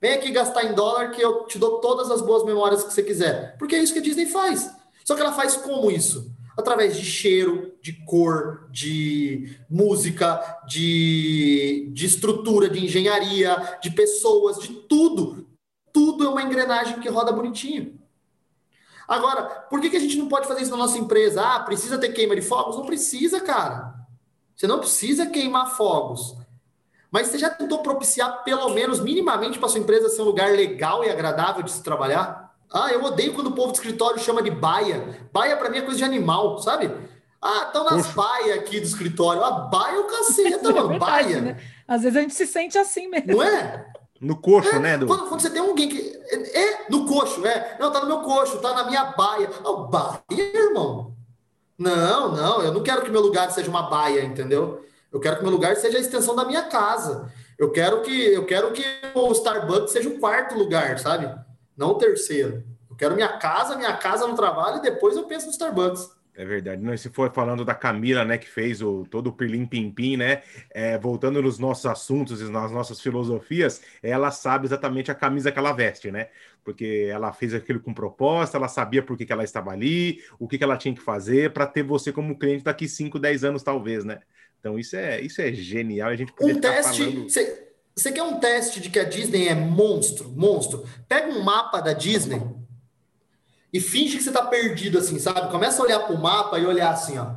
Vem 0.00 0.12
aqui 0.12 0.30
gastar 0.30 0.64
em 0.64 0.74
dólar 0.74 1.10
que 1.10 1.22
eu 1.22 1.44
te 1.46 1.58
dou 1.58 1.80
todas 1.80 2.10
as 2.10 2.20
boas 2.20 2.44
memórias 2.44 2.84
que 2.84 2.92
você 2.92 3.02
quiser. 3.02 3.56
Porque 3.56 3.74
é 3.74 3.78
isso 3.78 3.92
que 3.92 4.00
a 4.00 4.02
Disney 4.02 4.26
faz. 4.26 4.70
Só 5.04 5.14
que 5.14 5.20
ela 5.20 5.32
faz 5.32 5.56
como 5.56 5.90
isso? 5.90 6.35
Através 6.56 6.96
de 6.96 7.04
cheiro, 7.04 7.74
de 7.82 7.92
cor, 8.04 8.68
de 8.70 9.58
música, 9.68 10.60
de, 10.66 11.90
de 11.92 12.06
estrutura, 12.06 12.68
de 12.68 12.84
engenharia, 12.84 13.78
de 13.82 13.90
pessoas, 13.90 14.58
de 14.58 14.68
tudo. 14.72 15.46
Tudo 15.92 16.24
é 16.24 16.28
uma 16.28 16.42
engrenagem 16.42 16.98
que 17.00 17.08
roda 17.08 17.32
bonitinho. 17.32 18.00
Agora, 19.06 19.44
por 19.44 19.80
que, 19.80 19.90
que 19.90 19.96
a 19.96 20.00
gente 20.00 20.16
não 20.16 20.28
pode 20.28 20.48
fazer 20.48 20.62
isso 20.62 20.70
na 20.70 20.76
nossa 20.76 20.98
empresa? 20.98 21.42
Ah, 21.42 21.60
precisa 21.60 21.98
ter 21.98 22.12
queima 22.12 22.34
de 22.34 22.42
fogos? 22.42 22.76
Não 22.76 22.86
precisa, 22.86 23.40
cara. 23.40 23.94
Você 24.54 24.66
não 24.66 24.80
precisa 24.80 25.26
queimar 25.26 25.76
fogos. 25.76 26.36
Mas 27.10 27.28
você 27.28 27.38
já 27.38 27.50
tentou 27.50 27.82
propiciar, 27.82 28.42
pelo 28.42 28.70
menos, 28.70 28.98
minimamente, 28.98 29.58
para 29.58 29.68
sua 29.68 29.80
empresa 29.80 30.08
ser 30.08 30.22
um 30.22 30.26
lugar 30.26 30.50
legal 30.52 31.04
e 31.04 31.10
agradável 31.10 31.62
de 31.62 31.70
se 31.70 31.82
trabalhar? 31.82 32.45
Ah, 32.72 32.90
eu 32.92 33.02
odeio 33.04 33.32
quando 33.34 33.48
o 33.48 33.52
povo 33.52 33.72
do 33.72 33.74
escritório 33.74 34.18
chama 34.20 34.42
de 34.42 34.50
baia. 34.50 35.28
Baia 35.32 35.56
para 35.56 35.70
mim 35.70 35.78
é 35.78 35.82
coisa 35.82 35.98
de 35.98 36.04
animal, 36.04 36.58
sabe? 36.58 36.90
Ah, 37.40 37.64
estão 37.66 37.84
nas 37.84 38.08
baias 38.08 38.58
aqui 38.58 38.80
do 38.80 38.86
escritório. 38.86 39.42
A 39.42 39.50
baia 39.50 39.96
é 39.96 39.98
o 39.98 40.04
caceta, 40.04 40.68
é 40.70 40.72
mano. 40.72 40.88
Verdade, 40.88 40.98
baia. 40.98 41.40
Né? 41.40 41.56
Às 41.86 42.02
vezes 42.02 42.16
a 42.16 42.20
gente 42.20 42.34
se 42.34 42.46
sente 42.46 42.76
assim 42.76 43.08
mesmo. 43.08 43.32
Não 43.32 43.42
é? 43.42 43.86
No 44.20 44.36
coxo, 44.36 44.74
é, 44.74 44.78
né? 44.78 44.98
Do... 44.98 45.06
Quando, 45.06 45.28
quando, 45.28 45.40
você 45.40 45.50
tem 45.50 45.60
alguém 45.60 45.88
que. 45.88 46.18
É, 46.30 46.90
no 46.90 47.06
coxo, 47.06 47.46
é. 47.46 47.76
Não, 47.78 47.92
tá 47.92 48.00
no 48.00 48.06
meu 48.06 48.20
coxo, 48.20 48.58
tá 48.58 48.74
na 48.74 48.84
minha 48.84 49.04
baia. 49.04 49.50
Oh, 49.62 49.84
baia, 49.84 50.20
irmão. 50.30 51.14
Não, 51.78 52.34
não, 52.34 52.62
eu 52.62 52.72
não 52.72 52.82
quero 52.82 53.02
que 53.02 53.10
meu 53.10 53.20
lugar 53.20 53.50
seja 53.50 53.68
uma 53.68 53.82
baia, 53.82 54.24
entendeu? 54.24 54.82
Eu 55.12 55.20
quero 55.20 55.36
que 55.36 55.42
meu 55.42 55.52
lugar 55.52 55.76
seja 55.76 55.98
a 55.98 56.00
extensão 56.00 56.34
da 56.34 56.44
minha 56.44 56.62
casa. 56.62 57.30
Eu 57.58 57.70
quero 57.70 58.02
que 58.02 58.32
eu 58.32 58.44
quero 58.46 58.72
que 58.72 58.84
o 59.14 59.32
Starbucks 59.32 59.92
seja 59.92 60.08
o 60.08 60.18
quarto 60.18 60.56
lugar, 60.56 60.98
sabe? 60.98 61.30
Não 61.76 61.90
o 61.90 61.98
terceiro. 61.98 62.64
Eu 62.88 62.96
quero 62.96 63.14
minha 63.14 63.38
casa, 63.38 63.76
minha 63.76 63.96
casa 63.96 64.26
no 64.26 64.34
trabalho 64.34 64.78
e 64.78 64.82
depois 64.82 65.16
eu 65.16 65.24
penso 65.24 65.46
no 65.46 65.52
Starbucks. 65.52 66.16
É 66.36 66.44
verdade. 66.44 66.82
Não, 66.82 66.94
se 66.96 67.08
for 67.08 67.32
falando 67.32 67.64
da 67.64 67.74
Camila, 67.74 68.22
né, 68.22 68.36
que 68.36 68.48
fez 68.48 68.82
o 68.82 69.06
todo 69.10 69.28
o 69.28 69.32
Pirlim 69.32 69.64
Pim 69.64 69.90
Pim, 69.90 70.18
né, 70.18 70.42
é, 70.70 70.98
voltando 70.98 71.40
nos 71.40 71.58
nossos 71.58 71.86
assuntos 71.86 72.42
e 72.42 72.50
nas 72.50 72.70
nossas 72.70 73.00
filosofias, 73.00 73.80
ela 74.02 74.30
sabe 74.30 74.66
exatamente 74.66 75.10
a 75.10 75.14
camisa 75.14 75.50
que 75.50 75.58
ela 75.58 75.72
veste, 75.72 76.10
né? 76.10 76.28
Porque 76.62 77.08
ela 77.10 77.32
fez 77.32 77.54
aquilo 77.54 77.80
com 77.80 77.94
proposta, 77.94 78.58
ela 78.58 78.68
sabia 78.68 79.02
por 79.02 79.16
que, 79.16 79.24
que 79.24 79.32
ela 79.32 79.44
estava 79.44 79.70
ali, 79.70 80.22
o 80.38 80.46
que, 80.46 80.58
que 80.58 80.64
ela 80.64 80.76
tinha 80.76 80.94
que 80.94 81.00
fazer 81.00 81.52
para 81.52 81.66
ter 81.66 81.82
você 81.82 82.12
como 82.12 82.38
cliente 82.38 82.64
daqui 82.64 82.86
5, 82.86 83.18
10 83.18 83.44
anos, 83.44 83.62
talvez, 83.62 84.04
né? 84.04 84.20
Então 84.60 84.78
isso 84.78 84.94
é, 84.94 85.20
isso 85.20 85.40
é 85.40 85.52
genial. 85.52 86.10
A 86.10 86.16
gente 86.16 86.32
um 86.38 86.60
teste. 86.60 87.04
Falando... 87.04 87.65
Você 87.96 88.12
quer 88.12 88.22
um 88.22 88.38
teste 88.38 88.78
de 88.78 88.90
que 88.90 88.98
a 88.98 89.04
Disney 89.04 89.48
é 89.48 89.54
monstro? 89.54 90.28
Monstro. 90.28 90.84
Pega 91.08 91.32
um 91.32 91.42
mapa 91.42 91.80
da 91.80 91.94
Disney 91.94 92.42
e 93.72 93.80
finge 93.80 94.18
que 94.18 94.22
você 94.22 94.28
está 94.28 94.44
perdido 94.44 94.98
assim, 94.98 95.18
sabe? 95.18 95.50
Começa 95.50 95.80
a 95.80 95.84
olhar 95.84 96.00
para 96.00 96.14
o 96.14 96.20
mapa 96.20 96.58
e 96.58 96.66
olhar 96.66 96.90
assim, 96.90 97.16
ó. 97.16 97.36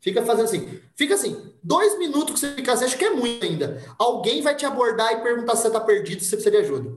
Fica 0.00 0.24
fazendo 0.24 0.46
assim. 0.46 0.80
Fica 0.96 1.14
assim. 1.14 1.52
Dois 1.62 1.96
minutos 1.98 2.34
que 2.34 2.40
você 2.40 2.52
fica 2.52 2.72
assim, 2.72 2.84
acho 2.84 2.98
que 2.98 3.04
é 3.04 3.10
muito 3.10 3.44
ainda. 3.44 3.80
Alguém 3.96 4.42
vai 4.42 4.56
te 4.56 4.66
abordar 4.66 5.12
e 5.12 5.22
perguntar 5.22 5.54
se 5.54 5.62
você 5.62 5.68
está 5.68 5.80
perdido, 5.80 6.22
se 6.22 6.30
você 6.30 6.36
precisa 6.36 6.56
de 6.56 6.62
ajuda. 6.62 6.96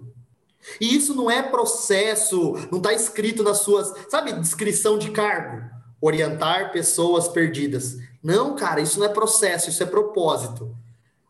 E 0.82 0.96
isso 0.96 1.14
não 1.14 1.30
é 1.30 1.44
processo, 1.44 2.54
não 2.72 2.80
está 2.80 2.92
escrito 2.92 3.44
nas 3.44 3.60
suas, 3.60 3.94
sabe, 4.10 4.34
descrição 4.34 4.98
de 4.98 5.12
cargo. 5.12 5.64
Orientar 6.02 6.72
pessoas 6.72 7.28
perdidas. 7.28 7.98
Não, 8.22 8.56
cara, 8.56 8.82
isso 8.82 9.00
não 9.00 9.06
é 9.06 9.10
processo, 9.10 9.70
isso 9.70 9.82
é 9.84 9.86
propósito. 9.86 10.76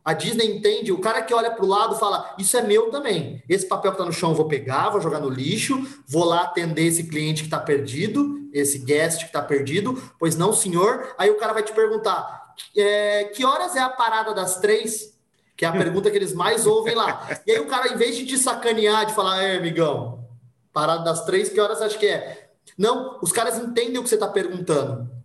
A 0.08 0.14
Disney 0.14 0.46
entende, 0.56 0.90
o 0.90 1.00
cara 1.00 1.22
que 1.22 1.34
olha 1.34 1.52
para 1.52 1.66
o 1.66 1.68
lado 1.68 1.98
fala: 1.98 2.34
Isso 2.38 2.56
é 2.56 2.62
meu 2.62 2.90
também. 2.90 3.44
Esse 3.50 3.68
papel 3.68 3.92
que 3.92 3.96
está 3.96 4.06
no 4.06 4.14
chão 4.14 4.30
eu 4.30 4.36
vou 4.38 4.48
pegar, 4.48 4.90
vou 4.90 5.02
jogar 5.02 5.20
no 5.20 5.30
lixo, 5.30 5.86
vou 6.08 6.24
lá 6.24 6.44
atender 6.44 6.86
esse 6.86 7.04
cliente 7.04 7.42
que 7.42 7.48
está 7.48 7.60
perdido, 7.60 8.50
esse 8.54 8.80
guest 8.80 9.20
que 9.20 9.26
está 9.26 9.42
perdido. 9.42 10.02
Pois 10.18 10.38
não, 10.38 10.54
senhor. 10.54 11.14
Aí 11.18 11.30
o 11.30 11.36
cara 11.36 11.52
vai 11.52 11.62
te 11.62 11.74
perguntar: 11.74 12.54
é, 12.74 13.26
Que 13.26 13.44
horas 13.44 13.76
é 13.76 13.82
a 13.82 13.90
parada 13.90 14.34
das 14.34 14.62
três? 14.62 15.14
Que 15.58 15.66
é 15.66 15.68
a 15.68 15.74
pergunta 15.74 16.10
que 16.10 16.16
eles 16.16 16.32
mais 16.32 16.66
ouvem 16.66 16.96
lá. 16.96 17.28
E 17.46 17.52
aí 17.52 17.60
o 17.60 17.68
cara, 17.68 17.92
em 17.92 17.98
vez 17.98 18.16
de 18.16 18.26
te 18.26 18.38
sacanear, 18.38 19.08
de 19.08 19.14
falar: 19.14 19.44
É, 19.44 19.58
amigão, 19.58 20.26
parada 20.72 21.04
das 21.04 21.26
três, 21.26 21.50
que 21.50 21.60
horas 21.60 21.82
acho 21.82 22.00
que 22.00 22.08
é? 22.08 22.52
Não, 22.78 23.20
os 23.22 23.34
caras 23.34 23.60
entendem 23.60 23.98
o 23.98 24.04
que 24.04 24.08
você 24.08 24.16
está 24.16 24.30
perguntando. 24.30 25.17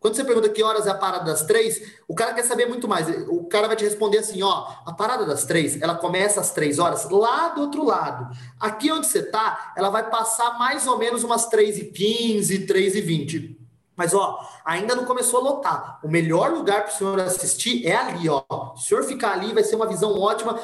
Quando 0.00 0.16
você 0.16 0.24
pergunta 0.24 0.48
que 0.48 0.62
horas 0.62 0.86
é 0.86 0.90
a 0.90 0.94
parada 0.94 1.26
das 1.26 1.42
três, 1.42 1.92
o 2.08 2.14
cara 2.14 2.32
quer 2.32 2.42
saber 2.42 2.66
muito 2.66 2.88
mais. 2.88 3.06
O 3.28 3.44
cara 3.44 3.66
vai 3.66 3.76
te 3.76 3.84
responder 3.84 4.18
assim: 4.18 4.42
ó, 4.42 4.66
a 4.86 4.92
parada 4.94 5.26
das 5.26 5.44
três, 5.44 5.80
ela 5.80 5.94
começa 5.94 6.40
às 6.40 6.52
três 6.52 6.78
horas 6.78 7.08
lá 7.10 7.48
do 7.48 7.60
outro 7.60 7.84
lado. 7.84 8.34
Aqui 8.58 8.90
onde 8.90 9.06
você 9.06 9.22
tá, 9.22 9.74
ela 9.76 9.90
vai 9.90 10.08
passar 10.08 10.58
mais 10.58 10.86
ou 10.86 10.96
menos 10.96 11.22
umas 11.22 11.46
três 11.48 11.76
e 11.76 11.84
quinze, 11.84 12.66
três 12.66 12.94
e 12.94 13.02
vinte. 13.02 13.58
Mas, 13.94 14.14
ó, 14.14 14.40
ainda 14.64 14.94
não 14.94 15.04
começou 15.04 15.40
a 15.40 15.42
lotar. 15.42 16.00
O 16.02 16.08
melhor 16.08 16.50
lugar 16.50 16.84
para 16.84 16.94
o 16.94 16.96
senhor 16.96 17.20
assistir 17.20 17.86
é 17.86 17.94
ali, 17.94 18.26
ó. 18.30 18.42
Se 18.74 18.84
o 18.84 18.88
senhor 18.88 19.04
ficar 19.04 19.32
ali, 19.32 19.52
vai 19.52 19.62
ser 19.62 19.76
uma 19.76 19.86
visão 19.86 20.18
ótima. 20.18 20.58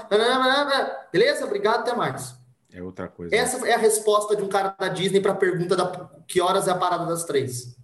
Beleza? 1.12 1.44
Obrigado, 1.44 1.80
até 1.80 1.94
mais. 1.94 2.34
É 2.72 2.82
outra 2.82 3.06
coisa. 3.06 3.36
Essa 3.36 3.68
é 3.68 3.74
a 3.74 3.78
resposta 3.78 4.34
de 4.34 4.42
um 4.42 4.48
cara 4.48 4.74
da 4.78 4.88
Disney 4.88 5.20
para 5.20 5.32
a 5.32 5.36
pergunta 5.36 5.76
da 5.76 6.08
que 6.26 6.40
horas 6.40 6.66
é 6.66 6.70
a 6.70 6.74
parada 6.74 7.04
das 7.04 7.24
três 7.24 7.76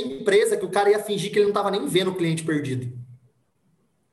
empresa 0.00 0.56
que 0.56 0.64
o 0.64 0.70
cara 0.70 0.90
ia 0.90 0.98
fingir 0.98 1.30
que 1.30 1.38
ele 1.38 1.44
não 1.44 1.50
estava 1.50 1.70
nem 1.70 1.86
vendo 1.86 2.10
o 2.10 2.14
cliente 2.14 2.44
perdido. 2.44 3.01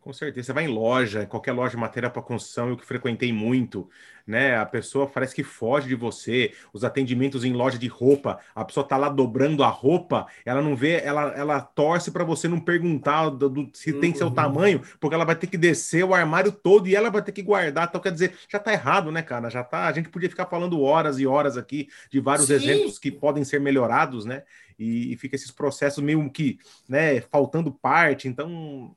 Com 0.10 0.14
certeza. 0.14 0.48
Você 0.48 0.54
vai 0.54 0.66
em 0.66 0.70
loja, 0.70 1.28
qualquer 1.28 1.52
loja 1.52 1.70
de 1.70 1.78
matéria 1.78 2.10
para 2.10 2.20
construção, 2.20 2.68
eu 2.68 2.76
que 2.76 2.84
frequentei 2.84 3.32
muito, 3.32 3.88
né? 4.26 4.58
A 4.58 4.66
pessoa 4.66 5.06
parece 5.06 5.36
que 5.36 5.44
foge 5.44 5.88
de 5.88 5.94
você. 5.94 6.52
Os 6.74 6.84
atendimentos 6.84 7.46
em 7.46 7.54
loja 7.54 7.78
de 7.78 7.86
roupa, 7.86 8.40
a 8.56 8.66
pessoa 8.66 8.84
tá 8.84 8.98
lá 8.98 9.08
dobrando 9.08 9.64
a 9.64 9.68
roupa, 9.68 10.26
ela 10.44 10.64
não 10.64 10.76
vê, 10.76 11.00
ela, 11.04 11.32
ela 11.38 11.62
torce 11.62 12.10
para 12.10 12.24
você 12.24 12.48
não 12.48 12.60
perguntar 12.60 13.30
do, 13.30 13.48
do, 13.48 13.70
se 13.72 13.92
uhum. 13.92 14.00
tem 14.00 14.16
seu 14.16 14.30
uhum. 14.30 14.34
tamanho, 14.34 14.82
porque 15.00 15.14
ela 15.14 15.26
vai 15.26 15.36
ter 15.36 15.46
que 15.46 15.60
descer 15.60 16.04
o 16.04 16.16
armário 16.16 16.52
todo 16.52 16.88
e 16.88 16.96
ela 16.96 17.12
vai 17.12 17.22
ter 17.22 17.32
que 17.32 17.44
guardar. 17.44 17.88
Então, 17.88 18.02
quer 18.02 18.12
dizer, 18.12 18.34
já 18.52 18.58
tá 18.58 18.74
errado, 18.74 19.12
né, 19.12 19.22
cara? 19.22 19.48
Já 19.48 19.64
tá. 19.64 19.86
A 19.86 19.94
gente 19.94 20.10
podia 20.10 20.28
ficar 20.28 20.48
falando 20.48 20.82
horas 20.82 21.20
e 21.20 21.28
horas 21.28 21.56
aqui 21.56 21.88
de 22.10 22.20
vários 22.20 22.48
Sim. 22.48 22.56
exemplos 22.56 22.98
que 22.98 23.12
podem 23.12 23.44
ser 23.44 23.60
melhorados, 23.60 24.26
né? 24.26 24.42
E, 24.80 25.12
e 25.12 25.18
fica 25.18 25.36
esses 25.36 25.52
processos 25.52 26.02
meio 26.02 26.28
que, 26.32 26.58
né, 26.88 27.20
faltando 27.20 27.70
parte. 27.70 28.30
Então, 28.30 28.96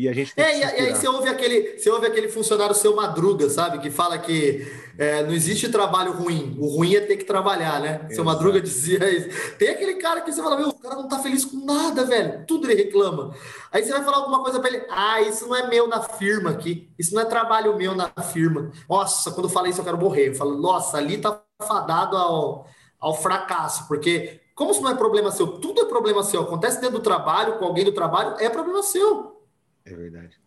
e 0.00 0.08
a 0.08 0.14
gente 0.14 0.32
é, 0.34 0.58
e, 0.58 0.64
aí 0.64 0.94
você 0.94 1.06
ouve 1.06 1.28
aquele, 1.28 1.78
você 1.78 1.90
ouve 1.90 2.06
aquele 2.06 2.28
funcionário 2.30 2.74
seu 2.74 2.96
madruga, 2.96 3.50
sabe? 3.50 3.78
Que 3.80 3.90
fala 3.90 4.18
que 4.18 4.66
é, 4.96 5.22
não 5.22 5.34
existe 5.34 5.68
trabalho 5.68 6.12
ruim, 6.12 6.56
o 6.58 6.66
ruim 6.68 6.94
é 6.94 7.00
ter 7.00 7.18
que 7.18 7.24
trabalhar, 7.24 7.78
né? 7.80 7.96
Exato. 7.96 8.14
Seu 8.14 8.24
madruga 8.24 8.62
dizia 8.62 9.10
isso. 9.10 9.28
Tem 9.58 9.68
aquele 9.68 9.96
cara 9.96 10.22
que 10.22 10.32
você 10.32 10.42
fala, 10.42 10.56
meu, 10.56 10.70
o 10.70 10.78
cara 10.78 10.94
não 10.94 11.06
tá 11.06 11.18
feliz 11.18 11.44
com 11.44 11.66
nada, 11.66 12.06
velho. 12.06 12.46
Tudo 12.46 12.70
ele 12.70 12.82
reclama. 12.82 13.34
Aí 13.70 13.84
você 13.84 13.92
vai 13.92 14.02
falar 14.02 14.16
alguma 14.16 14.42
coisa 14.42 14.58
para 14.58 14.70
ele, 14.70 14.86
ah, 14.88 15.20
isso 15.20 15.46
não 15.46 15.54
é 15.54 15.68
meu 15.68 15.86
na 15.86 16.00
firma 16.00 16.48
aqui, 16.48 16.90
isso 16.98 17.14
não 17.14 17.20
é 17.20 17.26
trabalho 17.26 17.76
meu 17.76 17.94
na 17.94 18.08
firma. 18.32 18.72
Nossa, 18.88 19.30
quando 19.32 19.50
fala 19.50 19.68
isso 19.68 19.80
eu 19.80 19.84
quero 19.84 19.98
morrer. 19.98 20.28
Eu 20.28 20.34
falo, 20.34 20.56
nossa, 20.56 20.96
ali 20.96 21.18
tá 21.18 21.42
fadado 21.60 22.16
ao, 22.16 22.66
ao 22.98 23.14
fracasso, 23.14 23.86
porque 23.86 24.40
como 24.54 24.70
isso 24.70 24.82
não 24.82 24.90
é 24.90 24.94
problema 24.94 25.30
seu, 25.30 25.46
tudo 25.46 25.82
é 25.82 25.84
problema 25.84 26.22
seu. 26.22 26.42
Acontece 26.42 26.80
dentro 26.80 26.98
do 26.98 27.02
trabalho, 27.02 27.58
com 27.58 27.66
alguém 27.66 27.84
do 27.84 27.92
trabalho, 27.92 28.36
é 28.38 28.48
problema 28.48 28.82
seu. 28.82 29.29
É 29.84 29.94
verdade. 29.94 30.38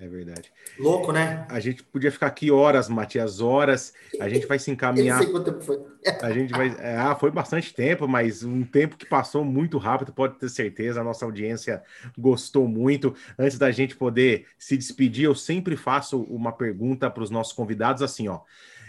É 0.00 0.08
verdade. 0.08 0.50
Louco, 0.78 1.12
né? 1.12 1.44
A 1.50 1.58
gente 1.60 1.82
podia 1.82 2.10
ficar 2.10 2.28
aqui 2.28 2.50
horas, 2.50 2.88
Matias, 2.88 3.40
horas. 3.40 3.92
A 4.20 4.28
gente 4.28 4.46
vai 4.46 4.58
se 4.58 4.70
encaminhar. 4.70 5.18
Eu 5.18 5.24
sei 5.24 5.32
quanto 5.32 5.52
tempo 5.52 5.62
foi. 5.62 5.78
A 6.22 6.32
gente 6.32 6.52
vai. 6.52 6.74
É, 6.78 6.96
ah, 6.96 7.14
foi 7.14 7.30
bastante 7.30 7.74
tempo, 7.74 8.08
mas 8.08 8.42
um 8.42 8.64
tempo 8.64 8.96
que 8.96 9.04
passou 9.04 9.44
muito 9.44 9.76
rápido, 9.78 10.12
pode 10.12 10.38
ter 10.38 10.48
certeza. 10.48 11.00
A 11.00 11.04
nossa 11.04 11.24
audiência 11.24 11.82
gostou 12.16 12.66
muito. 12.66 13.14
Antes 13.38 13.58
da 13.58 13.70
gente 13.70 13.96
poder 13.96 14.46
se 14.58 14.76
despedir, 14.76 15.24
eu 15.24 15.34
sempre 15.34 15.76
faço 15.76 16.22
uma 16.22 16.52
pergunta 16.52 17.10
para 17.10 17.22
os 17.22 17.30
nossos 17.30 17.52
convidados 17.52 18.00
assim, 18.00 18.28
ó. 18.28 18.40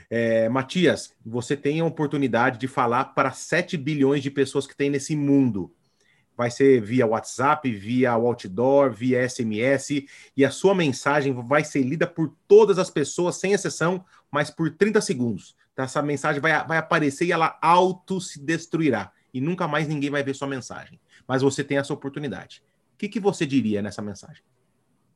É, 0.09 0.47
Matias, 0.49 1.13
você 1.25 1.57
tem 1.57 1.79
a 1.79 1.85
oportunidade 1.85 2.57
de 2.57 2.67
falar 2.67 3.05
para 3.05 3.31
7 3.31 3.75
bilhões 3.75 4.21
de 4.21 4.29
pessoas 4.29 4.67
que 4.67 4.75
tem 4.75 4.89
nesse 4.89 5.15
mundo 5.15 5.73
vai 6.35 6.49
ser 6.49 6.81
via 6.81 7.05
WhatsApp, 7.05 7.71
via 7.71 8.11
outdoor, 8.13 8.91
via 8.91 9.27
SMS, 9.27 10.05
e 10.35 10.45
a 10.45 10.51
sua 10.51 10.73
mensagem 10.73 11.33
vai 11.47 11.63
ser 11.63 11.83
lida 11.83 12.07
por 12.07 12.33
todas 12.47 12.79
as 12.79 12.89
pessoas, 12.89 13.37
sem 13.37 13.53
exceção, 13.53 14.03
mas 14.31 14.49
por 14.49 14.71
30 14.71 15.01
segundos. 15.01 15.55
Então, 15.73 15.85
essa 15.85 16.01
mensagem 16.01 16.41
vai, 16.41 16.65
vai 16.65 16.77
aparecer 16.77 17.25
e 17.25 17.31
ela 17.31 17.57
auto 17.61 18.19
se 18.19 18.39
destruirá. 18.39 19.11
E 19.33 19.39
nunca 19.39 19.67
mais 19.67 19.87
ninguém 19.87 20.09
vai 20.09 20.23
ver 20.23 20.35
sua 20.35 20.47
mensagem. 20.47 20.99
Mas 21.27 21.41
você 21.41 21.63
tem 21.63 21.77
essa 21.77 21.93
oportunidade. 21.93 22.63
O 22.93 22.97
que, 22.97 23.07
que 23.07 23.19
você 23.19 23.45
diria 23.45 23.81
nessa 23.81 24.01
mensagem? 24.01 24.43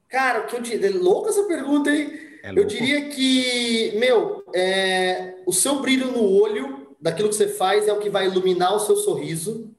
Cara, 0.08 0.42
o 0.42 0.48
que 0.48 0.56
eu 0.56 0.62
diria? 0.62 0.88
É 0.88 0.92
louca 0.92 1.30
essa 1.30 1.44
pergunta, 1.44 1.90
hein? 1.90 2.12
É 2.44 2.52
eu 2.52 2.64
diria 2.66 3.10
que, 3.10 3.98
meu, 3.98 4.44
é, 4.54 5.36
o 5.46 5.52
seu 5.52 5.82
brilho 5.82 6.12
no 6.12 6.24
olho 6.24 6.96
daquilo 7.02 7.30
que 7.30 7.36
você 7.36 7.48
faz 7.48 7.88
é 7.88 7.94
o 7.94 8.00
que 8.00 8.10
vai 8.10 8.28
iluminar 8.28 8.76
o 8.76 8.80
seu 8.80 8.96
sorriso 8.96 9.75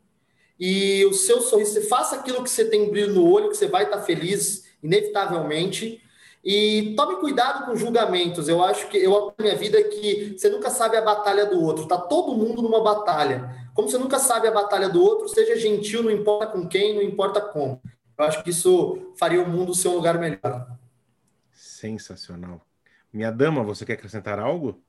e 0.59 1.05
o 1.05 1.13
seu 1.13 1.41
sorriso, 1.41 1.75
você 1.75 1.83
faça 1.83 2.17
aquilo 2.17 2.43
que 2.43 2.51
você 2.51 2.65
tem 2.65 2.91
brilho 2.91 3.13
no 3.13 3.31
olho, 3.31 3.51
que 3.51 3.57
você 3.57 3.69
vai 3.69 3.85
estar 3.85 4.01
feliz, 4.03 4.65
inevitavelmente. 4.83 6.03
E 6.43 6.95
tome 6.97 7.17
cuidado 7.17 7.67
com 7.67 7.77
julgamentos. 7.77 8.49
Eu 8.49 8.63
acho 8.63 8.89
que 8.89 8.97
eu 8.97 9.35
na 9.37 9.45
minha 9.45 9.57
vida 9.57 9.83
que 9.83 10.37
você 10.39 10.49
nunca 10.49 10.71
sabe 10.71 10.97
a 10.97 11.03
batalha 11.03 11.45
do 11.45 11.61
outro. 11.61 11.87
Tá 11.87 11.99
todo 11.99 12.37
mundo 12.37 12.63
numa 12.63 12.83
batalha. 12.83 13.69
Como 13.75 13.89
você 13.89 13.99
nunca 13.99 14.19
sabe 14.19 14.47
a 14.47 14.53
batalha 14.53 14.89
do 14.89 15.03
outro, 15.03 15.29
seja 15.29 15.57
gentil, 15.59 16.03
não 16.03 16.11
importa 16.11 16.47
com 16.47 16.67
quem, 16.67 16.95
não 16.95 17.03
importa 17.03 17.41
como. 17.41 17.83
Eu 18.17 18.25
acho 18.25 18.43
que 18.43 18.51
isso 18.51 19.13
faria 19.19 19.43
o 19.43 19.49
mundo 19.49 19.75
ser 19.75 19.89
um 19.89 19.97
lugar 19.97 20.19
melhor. 20.19 20.71
Sensacional. 21.53 22.65
Minha 23.13 23.31
dama, 23.31 23.63
você 23.63 23.85
quer 23.85 23.95
acrescentar 23.95 24.39
algo? 24.39 24.81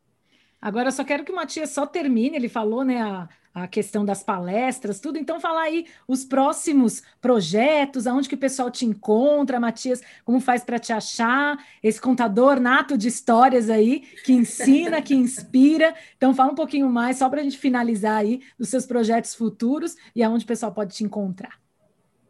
Agora 0.61 0.89
eu 0.89 0.91
só 0.91 1.03
quero 1.03 1.23
que 1.23 1.31
o 1.31 1.35
Matias 1.35 1.69
só 1.69 1.85
termine, 1.85 2.35
ele 2.35 2.49
falou, 2.49 2.83
né, 2.83 3.01
a, 3.01 3.29
a 3.53 3.67
questão 3.67 4.03
das 4.03 4.21
palestras, 4.21 4.99
tudo. 4.99 5.17
Então, 5.17 5.39
falar 5.39 5.63
aí 5.63 5.85
os 6.07 6.23
próximos 6.23 7.01
projetos, 7.21 8.05
aonde 8.05 8.29
que 8.29 8.35
o 8.35 8.39
pessoal 8.39 8.69
te 8.69 8.85
encontra, 8.85 9.59
Matias, 9.59 10.01
como 10.23 10.39
faz 10.39 10.63
para 10.63 10.77
te 10.77 10.93
achar, 10.93 11.57
esse 11.81 11.99
contador 12.01 12.59
nato 12.59 12.97
de 12.97 13.07
histórias 13.07 13.69
aí, 13.69 14.01
que 14.23 14.33
ensina, 14.33 15.01
que 15.01 15.15
inspira. 15.15 15.95
Então, 16.17 16.33
fala 16.33 16.51
um 16.51 16.55
pouquinho 16.55 16.89
mais, 16.89 17.17
só 17.17 17.29
para 17.29 17.41
a 17.41 17.43
gente 17.43 17.57
finalizar 17.57 18.17
aí, 18.17 18.41
dos 18.59 18.69
seus 18.69 18.85
projetos 18.85 19.33
futuros 19.35 19.95
e 20.15 20.23
aonde 20.23 20.43
o 20.43 20.47
pessoal 20.47 20.71
pode 20.71 20.95
te 20.95 21.03
encontrar. 21.03 21.59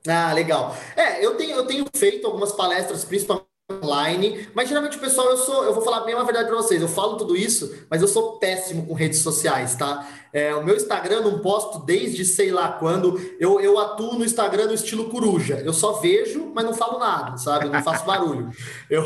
Ah, 0.08 0.32
legal. 0.32 0.76
É, 0.96 1.26
eu 1.26 1.36
tenho, 1.36 1.56
eu 1.56 1.66
tenho 1.66 1.86
feito 1.96 2.26
algumas 2.26 2.54
palestras, 2.54 3.04
principalmente 3.04 3.47
online, 3.70 4.48
mas 4.54 4.70
geralmente 4.70 4.96
o 4.96 5.02
pessoal, 5.02 5.30
eu 5.30 5.36
sou, 5.36 5.66
eu 5.66 5.74
vou 5.74 5.84
falar 5.84 6.00
bem 6.06 6.16
a 6.16 6.24
verdade 6.24 6.48
para 6.48 6.56
vocês, 6.56 6.82
eu 6.82 6.88
falo 6.88 7.18
tudo 7.18 7.36
isso, 7.36 7.86
mas 7.90 8.02
eu 8.02 8.08
sou 8.08 8.38
péssimo 8.40 8.88
com 8.88 8.94
redes 8.94 9.20
sociais, 9.20 9.76
tá? 9.76 10.08
É, 10.32 10.56
o 10.56 10.64
meu 10.64 10.74
Instagram 10.74 11.20
não 11.20 11.40
posto 11.40 11.80
desde 11.80 12.24
sei 12.24 12.50
lá 12.50 12.72
quando, 12.72 13.20
eu, 13.38 13.60
eu 13.60 13.78
atuo 13.78 14.18
no 14.18 14.24
Instagram 14.24 14.68
no 14.68 14.74
estilo 14.74 15.10
coruja, 15.10 15.62
eu 15.66 15.74
só 15.74 15.94
vejo, 16.00 16.50
mas 16.56 16.64
não 16.64 16.74
falo 16.74 16.98
nada, 16.98 17.38
sabe? 17.38 17.66
Eu 17.66 17.72
não 17.74 17.84
faço 17.84 18.06
barulho. 18.06 18.50
Eu, 18.90 19.04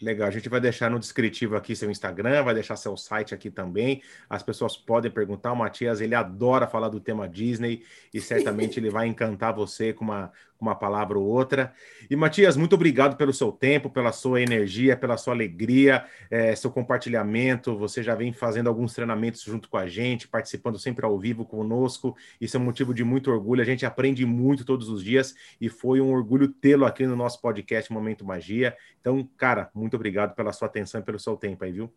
Legal, 0.00 0.28
a 0.28 0.30
gente 0.30 0.48
vai 0.48 0.60
deixar 0.60 0.90
no 0.90 0.98
descritivo 0.98 1.56
aqui 1.56 1.74
seu 1.74 1.90
Instagram, 1.90 2.42
vai 2.42 2.52
deixar 2.52 2.76
seu 2.76 2.96
site 2.98 3.34
aqui 3.34 3.50
também. 3.50 4.02
As 4.28 4.42
pessoas 4.42 4.76
podem 4.76 5.10
perguntar. 5.10 5.52
O 5.52 5.56
Matias, 5.56 6.02
ele 6.02 6.14
adora 6.14 6.66
falar 6.66 6.90
do 6.90 7.00
tema 7.00 7.26
Disney 7.26 7.82
e 8.12 8.20
certamente 8.20 8.78
ele 8.78 8.90
vai 8.90 9.06
encantar 9.06 9.54
você 9.54 9.94
com 9.94 10.04
uma, 10.04 10.30
uma 10.60 10.74
palavra 10.74 11.18
ou 11.18 11.24
outra. 11.24 11.72
E 12.08 12.16
Matias, 12.16 12.56
muito 12.56 12.74
obrigado 12.74 13.16
pelo 13.16 13.32
seu 13.32 13.52
tempo, 13.52 13.90
pela 13.90 14.12
sua 14.12 14.40
energia, 14.40 14.96
pela 14.96 15.16
sua 15.16 15.34
alegria, 15.34 16.04
é, 16.30 16.54
seu 16.54 16.70
compartilhamento. 16.70 17.76
Você 17.76 18.02
já 18.02 18.14
vem 18.14 18.32
fazendo 18.32 18.68
alguns 18.68 18.94
treinamentos 18.94 19.42
junto 19.42 19.68
com 19.68 19.76
a 19.76 19.86
gente, 19.86 20.28
participando 20.28 20.78
sempre 20.78 21.04
ao 21.04 21.18
vivo 21.18 21.44
conosco. 21.44 22.16
Isso 22.40 22.56
é 22.56 22.60
um 22.60 22.64
motivo 22.64 22.94
de 22.94 23.04
muito 23.04 23.30
orgulho. 23.30 23.62
A 23.62 23.66
gente 23.66 23.84
aprende 23.84 24.24
muito 24.24 24.64
todos 24.64 24.88
os 24.88 25.02
dias 25.02 25.34
e 25.60 25.68
foi 25.68 26.00
um 26.00 26.12
orgulho 26.12 26.48
tê-lo 26.48 26.84
aqui 26.84 27.06
no 27.06 27.16
nosso 27.16 27.40
podcast 27.40 27.92
Momento 27.92 28.24
Magia. 28.24 28.76
Então, 29.00 29.28
cara, 29.36 29.70
muito 29.74 29.94
obrigado 29.94 30.34
pela 30.34 30.52
sua 30.52 30.66
atenção 30.66 31.00
e 31.00 31.04
pelo 31.04 31.18
seu 31.18 31.36
tempo 31.36 31.64
aí, 31.64 31.72
viu? 31.72 31.92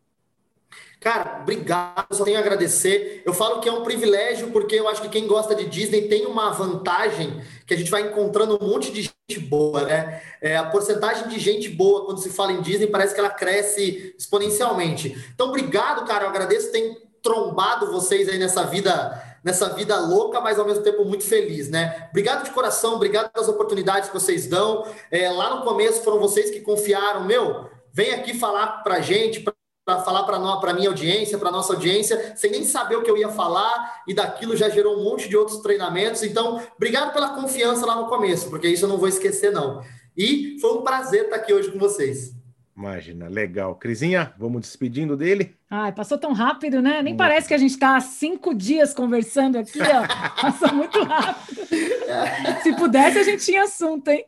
Cara, 1.00 1.40
obrigado, 1.42 2.14
só 2.14 2.26
tenho 2.26 2.38
a 2.38 2.42
agradecer. 2.42 3.22
Eu 3.26 3.34
falo 3.34 3.62
que 3.62 3.70
é 3.70 3.72
um 3.72 3.84
privilégio, 3.84 4.52
porque 4.52 4.76
eu 4.76 4.88
acho 4.90 5.02
que 5.02 5.08
quem 5.08 5.28
gosta 5.28 5.56
de 5.56 5.66
Disney 5.66 6.10
tem 6.10 6.26
uma 6.26 6.52
vantagem 6.52 7.42
que 7.66 7.74
a 7.74 7.78
gente 7.78 7.90
vai 7.90 8.02
encontrando 8.02 8.62
um 8.62 8.68
monte 8.68 8.92
de 8.92 9.04
gente 9.04 9.40
boa, 9.40 9.84
né? 9.84 10.22
É, 10.42 10.58
a 10.58 10.66
porcentagem 10.66 11.30
de 11.30 11.40
gente 11.40 11.70
boa 11.70 12.06
quando 12.06 12.20
se 12.20 12.30
fala 12.30 12.52
em 12.52 12.62
Disney 12.62 12.88
parece 12.88 13.14
que 13.14 13.20
ela 13.20 13.30
cresce 13.30 14.14
exponencialmente. 14.18 15.16
Então, 15.34 15.48
obrigado, 15.48 16.06
cara. 16.06 16.26
Eu 16.26 16.30
agradeço 16.30 16.72
ter 16.72 16.98
trombado 17.24 17.92
vocês 17.92 18.28
aí 18.28 18.38
nessa 18.38 18.64
vida 18.64 19.26
nessa 19.42 19.70
vida 19.70 19.98
louca, 19.98 20.42
mas 20.42 20.60
ao 20.60 20.66
mesmo 20.66 20.84
tempo 20.84 21.06
muito 21.06 21.24
feliz, 21.24 21.70
né? 21.70 22.08
Obrigado 22.10 22.44
de 22.44 22.52
coração, 22.52 22.96
obrigado 22.96 23.32
pelas 23.32 23.48
oportunidades 23.48 24.10
que 24.10 24.14
vocês 24.14 24.48
dão. 24.48 24.86
É, 25.10 25.30
lá 25.30 25.56
no 25.56 25.64
começo 25.64 26.04
foram 26.04 26.20
vocês 26.20 26.50
que 26.50 26.60
confiaram, 26.60 27.24
meu, 27.24 27.70
vem 27.94 28.14
aqui 28.14 28.34
falar 28.34 28.84
pra 28.84 29.00
gente, 29.00 29.40
pra 29.40 29.54
para 29.90 30.02
falar 30.02 30.24
para 30.24 30.72
a 30.72 30.74
minha 30.74 30.90
audiência, 30.90 31.40
para 31.40 31.50
a 31.50 31.52
nossa 31.52 31.74
audiência, 31.74 32.34
sem 32.36 32.52
nem 32.52 32.64
saber 32.64 32.96
o 32.96 33.02
que 33.02 33.10
eu 33.10 33.18
ia 33.18 33.30
falar, 33.30 34.04
e 34.08 34.14
daquilo 34.14 34.56
já 34.56 34.70
gerou 34.70 35.00
um 35.00 35.04
monte 35.04 35.28
de 35.28 35.36
outros 35.36 35.58
treinamentos. 35.60 36.22
Então, 36.22 36.62
obrigado 36.76 37.12
pela 37.12 37.30
confiança 37.30 37.88
lá 37.88 37.96
no 37.96 38.08
começo, 38.08 38.50
porque 38.52 38.68
isso 38.68 38.86
eu 38.86 38.90
não 38.90 38.98
vou 38.98 39.08
esquecer, 39.08 39.52
não. 39.52 39.82
E 40.16 40.58
foi 40.62 40.78
um 40.78 40.84
prazer 40.84 41.24
estar 41.24 41.38
aqui 41.38 41.52
hoje 41.52 41.72
com 41.72 41.80
vocês. 41.80 42.38
Imagina, 42.78 43.28
legal. 43.28 43.76
Crisinha, 43.76 44.32
vamos 44.38 44.62
despedindo 44.62 45.18
dele? 45.18 45.54
Ai, 45.70 45.92
passou 45.92 46.18
tão 46.18 46.32
rápido, 46.32 46.82
né? 46.82 47.02
Nem 47.02 47.14
muito. 47.14 47.18
parece 47.18 47.48
que 47.48 47.54
a 47.54 47.58
gente 47.58 47.72
está 47.72 47.98
há 47.98 48.00
cinco 48.00 48.54
dias 48.54 48.94
conversando 48.94 49.58
aqui, 49.58 49.80
ó. 49.82 50.42
Passou 50.42 50.74
muito 50.74 51.02
rápido. 51.04 51.60
Se 52.64 52.74
pudesse, 52.76 53.20
a 53.20 53.24
gente 53.24 53.44
tinha 53.44 53.64
assunto, 53.64 54.08
hein? 54.08 54.24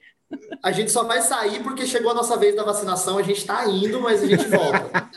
A 0.64 0.72
gente 0.72 0.91
só 0.91 1.03
vai 1.03 1.22
sair 1.22 1.64
porque 1.64 1.86
chegou 1.86 2.12
a 2.12 2.14
nossa 2.14 2.38
vez 2.38 2.56
da 2.56 2.64
vacinação, 2.64 3.18
a 3.18 3.24
gente 3.24 3.40
está 3.40 3.66
indo, 3.68 3.99
mas 3.99 4.22
a 4.22 4.28
gente 4.28 4.48
volta. 4.48 5.10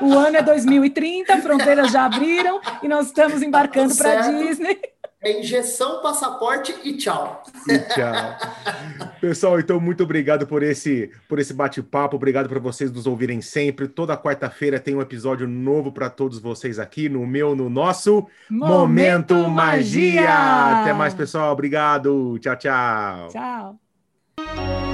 o 0.00 0.14
ano 0.14 0.36
é 0.36 0.42
2030, 0.42 1.38
fronteiras 1.38 1.90
já 1.90 2.04
abriram 2.04 2.60
e 2.82 2.88
nós 2.88 3.06
estamos 3.06 3.42
embarcando 3.42 3.96
tá 3.96 4.04
para 4.04 4.30
Disney. 4.30 4.78
É 5.22 5.40
injeção, 5.40 6.02
passaporte 6.02 6.72
e 6.84 6.96
tchau. 6.96 7.42
E 7.68 7.78
tchau. 7.78 8.36
Pessoal, 9.20 9.58
então 9.58 9.80
muito 9.80 10.04
obrigado 10.04 10.46
por 10.46 10.62
esse 10.62 11.10
por 11.28 11.40
esse 11.40 11.52
bate-papo, 11.52 12.14
obrigado 12.14 12.48
por 12.48 12.60
vocês 12.60 12.92
nos 12.92 13.08
ouvirem 13.08 13.40
sempre. 13.40 13.88
Toda 13.88 14.16
quarta-feira 14.16 14.78
tem 14.78 14.94
um 14.94 15.00
episódio 15.00 15.48
novo 15.48 15.90
para 15.90 16.08
todos 16.08 16.38
vocês 16.38 16.78
aqui 16.78 17.08
no 17.08 17.26
meu, 17.26 17.56
no 17.56 17.68
nosso 17.68 18.26
Momento, 18.48 19.34
Momento 19.34 19.50
Magia. 19.50 20.22
Magia. 20.22 20.82
Até 20.82 20.92
mais, 20.92 21.12
pessoal. 21.12 21.52
Obrigado. 21.52 22.38
Tchau, 22.38 22.56
tchau. 22.56 23.28
Tchau. 23.32 23.85
Thank 24.38 24.80
you. 24.80 24.85